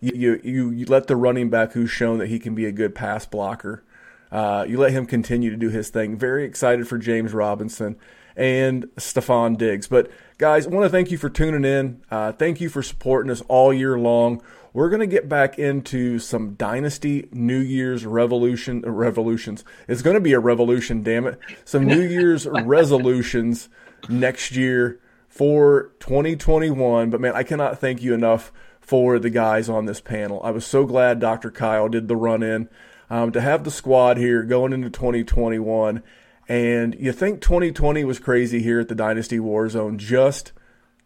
you, 0.00 0.40
you, 0.44 0.70
you 0.70 0.86
let 0.86 1.06
the 1.06 1.16
running 1.16 1.50
back 1.50 1.72
who's 1.72 1.90
shown 1.90 2.18
that 2.18 2.28
he 2.28 2.38
can 2.38 2.54
be 2.54 2.66
a 2.66 2.72
good 2.72 2.94
pass 2.94 3.26
blocker, 3.26 3.82
uh, 4.30 4.64
you 4.68 4.78
let 4.78 4.92
him 4.92 5.06
continue 5.06 5.50
to 5.50 5.56
do 5.56 5.70
his 5.70 5.88
thing. 5.88 6.16
Very 6.16 6.44
excited 6.44 6.86
for 6.86 6.98
James 6.98 7.32
Robinson 7.32 7.96
and 8.36 8.84
Stefon 8.96 9.56
Diggs. 9.58 9.88
But 9.88 10.10
guys, 10.38 10.66
I 10.66 10.70
want 10.70 10.84
to 10.84 10.90
thank 10.90 11.10
you 11.10 11.18
for 11.18 11.28
tuning 11.28 11.64
in. 11.64 12.02
Uh, 12.10 12.32
thank 12.32 12.60
you 12.60 12.68
for 12.68 12.82
supporting 12.82 13.30
us 13.30 13.42
all 13.48 13.72
year 13.72 13.98
long. 13.98 14.42
We're 14.72 14.88
going 14.88 15.00
to 15.00 15.06
get 15.06 15.28
back 15.28 15.58
into 15.58 16.18
some 16.18 16.54
Dynasty 16.54 17.28
New 17.32 17.58
Year's 17.58 18.06
revolution 18.06 18.84
uh, 18.86 18.90
revolutions. 18.90 19.64
It's 19.88 20.02
going 20.02 20.14
to 20.14 20.20
be 20.20 20.32
a 20.32 20.38
revolution, 20.38 21.02
damn 21.02 21.26
it. 21.26 21.38
Some 21.64 21.86
New 21.86 22.02
Year's 22.02 22.46
resolutions 22.50 23.68
next 24.08 24.52
year 24.52 25.00
for 25.28 25.92
2021. 26.00 27.10
But 27.10 27.20
man, 27.20 27.34
I 27.34 27.42
cannot 27.42 27.80
thank 27.80 28.02
you 28.02 28.14
enough 28.14 28.52
for 28.80 29.18
the 29.18 29.30
guys 29.30 29.68
on 29.68 29.86
this 29.86 30.00
panel. 30.00 30.40
I 30.44 30.50
was 30.50 30.66
so 30.66 30.84
glad 30.84 31.20
Dr. 31.20 31.50
Kyle 31.50 31.88
did 31.88 32.08
the 32.08 32.16
run 32.16 32.42
in 32.42 32.68
um, 33.08 33.32
to 33.32 33.40
have 33.40 33.64
the 33.64 33.70
squad 33.70 34.16
here 34.18 34.42
going 34.44 34.72
into 34.72 34.90
2021. 34.90 36.02
And 36.48 36.96
you 36.98 37.12
think 37.12 37.40
2020 37.40 38.04
was 38.04 38.18
crazy 38.18 38.62
here 38.62 38.80
at 38.80 38.88
the 38.88 38.94
Dynasty 38.94 39.38
Warzone? 39.38 39.98
Just, 39.98 40.52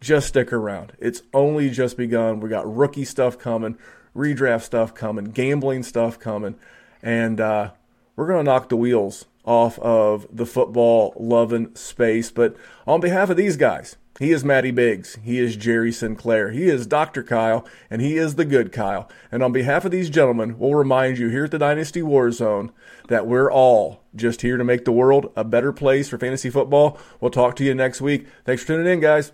just 0.01 0.27
stick 0.27 0.51
around. 0.53 0.93
It's 0.99 1.21
only 1.33 1.69
just 1.69 1.97
begun. 1.97 2.39
We 2.39 2.49
got 2.49 2.73
rookie 2.73 3.05
stuff 3.05 3.37
coming, 3.37 3.77
redraft 4.15 4.63
stuff 4.63 4.93
coming, 4.93 5.25
gambling 5.25 5.83
stuff 5.83 6.19
coming, 6.19 6.55
and 7.01 7.39
uh, 7.39 7.71
we're 8.15 8.27
gonna 8.27 8.43
knock 8.43 8.69
the 8.69 8.75
wheels 8.75 9.25
off 9.43 9.77
of 9.79 10.27
the 10.31 10.45
football 10.45 11.13
loving 11.19 11.75
space. 11.75 12.31
But 12.31 12.55
on 12.87 12.99
behalf 12.99 13.29
of 13.29 13.37
these 13.37 13.57
guys, 13.57 13.95
he 14.17 14.31
is 14.31 14.45
Matty 14.45 14.71
Biggs. 14.71 15.17
He 15.23 15.39
is 15.39 15.57
Jerry 15.57 15.91
Sinclair. 15.91 16.51
He 16.51 16.69
is 16.69 16.87
Dr. 16.87 17.21
Kyle, 17.21 17.67
and 17.89 18.01
he 18.01 18.15
is 18.15 18.35
the 18.35 18.45
good 18.45 18.71
Kyle. 18.71 19.09
And 19.29 19.43
on 19.43 19.51
behalf 19.51 19.83
of 19.83 19.91
these 19.91 20.09
gentlemen, 20.09 20.57
we'll 20.57 20.73
remind 20.73 21.17
you 21.17 21.27
here 21.27 21.45
at 21.45 21.51
the 21.51 21.59
Dynasty 21.59 22.01
War 22.01 22.31
Zone 22.31 22.71
that 23.09 23.27
we're 23.27 23.51
all 23.51 24.03
just 24.15 24.41
here 24.41 24.55
to 24.55 24.63
make 24.63 24.85
the 24.85 24.93
world 24.93 25.31
a 25.35 25.43
better 25.43 25.73
place 25.73 26.07
for 26.07 26.17
fantasy 26.17 26.49
football. 26.49 26.97
We'll 27.19 27.31
talk 27.31 27.57
to 27.57 27.65
you 27.65 27.75
next 27.75 27.99
week. 27.99 28.27
Thanks 28.45 28.61
for 28.61 28.69
tuning 28.69 28.91
in, 28.91 29.01
guys. 29.01 29.33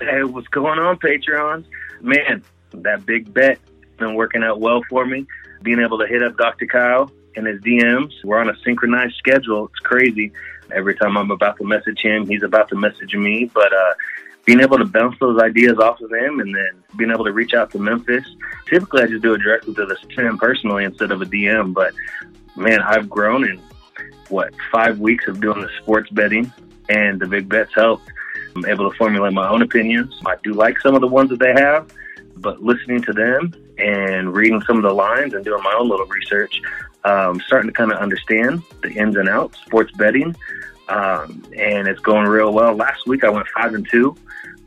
Hey, 0.00 0.22
what's 0.22 0.46
going 0.48 0.78
on, 0.78 0.96
Patreons? 0.98 1.64
Man, 2.00 2.44
that 2.72 3.04
big 3.04 3.34
bet 3.34 3.58
been 3.96 4.14
working 4.14 4.44
out 4.44 4.60
well 4.60 4.80
for 4.88 5.04
me. 5.04 5.26
Being 5.62 5.80
able 5.80 5.98
to 5.98 6.06
hit 6.06 6.22
up 6.22 6.36
Dr. 6.36 6.66
Kyle 6.66 7.10
in 7.34 7.46
his 7.46 7.60
DMs. 7.62 8.12
We're 8.22 8.38
on 8.38 8.48
a 8.48 8.56
synchronized 8.64 9.16
schedule. 9.16 9.66
It's 9.66 9.80
crazy. 9.80 10.30
Every 10.70 10.94
time 10.94 11.16
I'm 11.16 11.32
about 11.32 11.56
to 11.58 11.64
message 11.64 12.00
him, 12.00 12.28
he's 12.28 12.44
about 12.44 12.68
to 12.68 12.76
message 12.76 13.14
me. 13.14 13.50
But 13.52 13.72
uh, 13.72 13.94
being 14.44 14.60
able 14.60 14.78
to 14.78 14.84
bounce 14.84 15.18
those 15.18 15.40
ideas 15.40 15.78
off 15.78 16.00
of 16.00 16.12
him 16.12 16.38
and 16.38 16.54
then 16.54 16.84
being 16.96 17.10
able 17.10 17.24
to 17.24 17.32
reach 17.32 17.54
out 17.54 17.72
to 17.72 17.80
Memphis. 17.80 18.24
Typically, 18.68 19.02
I 19.02 19.06
just 19.06 19.22
do 19.22 19.34
it 19.34 19.38
directly 19.38 19.74
to 19.74 19.84
the 19.84 19.96
him 20.22 20.38
personally 20.38 20.84
instead 20.84 21.10
of 21.10 21.20
a 21.22 21.26
DM. 21.26 21.74
But 21.74 21.92
man, 22.54 22.80
I've 22.82 23.10
grown 23.10 23.44
in 23.44 23.60
what 24.28 24.54
five 24.70 25.00
weeks 25.00 25.26
of 25.26 25.40
doing 25.40 25.60
the 25.60 25.70
sports 25.82 26.08
betting, 26.10 26.52
and 26.88 27.20
the 27.20 27.26
big 27.26 27.48
bets 27.48 27.74
helped. 27.74 28.08
I'm 28.58 28.66
able 28.66 28.90
to 28.90 28.96
formulate 28.96 29.32
my 29.32 29.48
own 29.48 29.62
opinions. 29.62 30.12
I 30.26 30.34
do 30.42 30.52
like 30.52 30.80
some 30.80 30.96
of 30.96 31.00
the 31.00 31.06
ones 31.06 31.30
that 31.30 31.38
they 31.38 31.52
have, 31.52 31.92
but 32.36 32.60
listening 32.60 33.02
to 33.02 33.12
them 33.12 33.54
and 33.78 34.34
reading 34.34 34.60
some 34.66 34.76
of 34.76 34.82
the 34.82 34.92
lines 34.92 35.32
and 35.32 35.44
doing 35.44 35.62
my 35.62 35.72
own 35.78 35.88
little 35.88 36.06
research, 36.06 36.60
um, 37.04 37.40
starting 37.46 37.70
to 37.70 37.72
kind 37.72 37.92
of 37.92 37.98
understand 37.98 38.62
the 38.82 38.90
ins 38.90 39.16
and 39.16 39.28
outs, 39.28 39.58
sports 39.60 39.92
betting, 39.92 40.34
um, 40.88 41.44
and 41.56 41.86
it's 41.86 42.00
going 42.00 42.26
real 42.26 42.52
well. 42.52 42.74
Last 42.74 43.06
week 43.06 43.22
I 43.22 43.30
went 43.30 43.46
five 43.56 43.74
and 43.74 43.88
two 43.88 44.16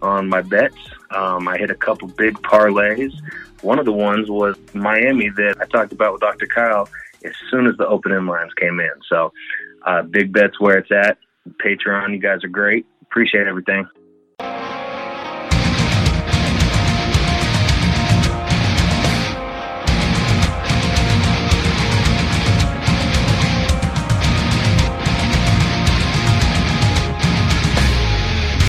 on 0.02 0.30
my 0.30 0.42
bets. 0.42 0.78
Um, 1.10 1.50
I 1.50 1.58
hit 1.58 1.70
a 1.70 1.76
couple 1.76 2.08
big 2.08 2.36
parlays. 2.36 3.14
One 3.62 3.78
of 3.78 3.86
the 3.86 3.92
ones 3.92 4.30
was 4.30 4.56
Miami 4.74 5.30
that 5.30 5.58
I 5.60 5.66
talked 5.66 5.92
about 5.92 6.14
with 6.14 6.22
Dr. 6.22 6.48
Kyle 6.48 6.88
as 7.26 7.34
soon 7.50 7.68
as 7.68 7.76
the 7.76 7.88
opening 7.88 8.26
lines 8.26 8.54
came 8.54 8.80
in. 8.80 8.94
So, 9.10 9.34
uh, 9.86 10.04
big 10.04 10.32
bets 10.32 10.62
where 10.62 10.78
it's 10.78 10.92
at. 10.92 11.18
Patreon, 11.64 12.14
you 12.14 12.20
guys 12.20 12.44
are 12.46 12.48
great. 12.48 12.86
Appreciate 13.12 13.46
everything. 13.46 13.86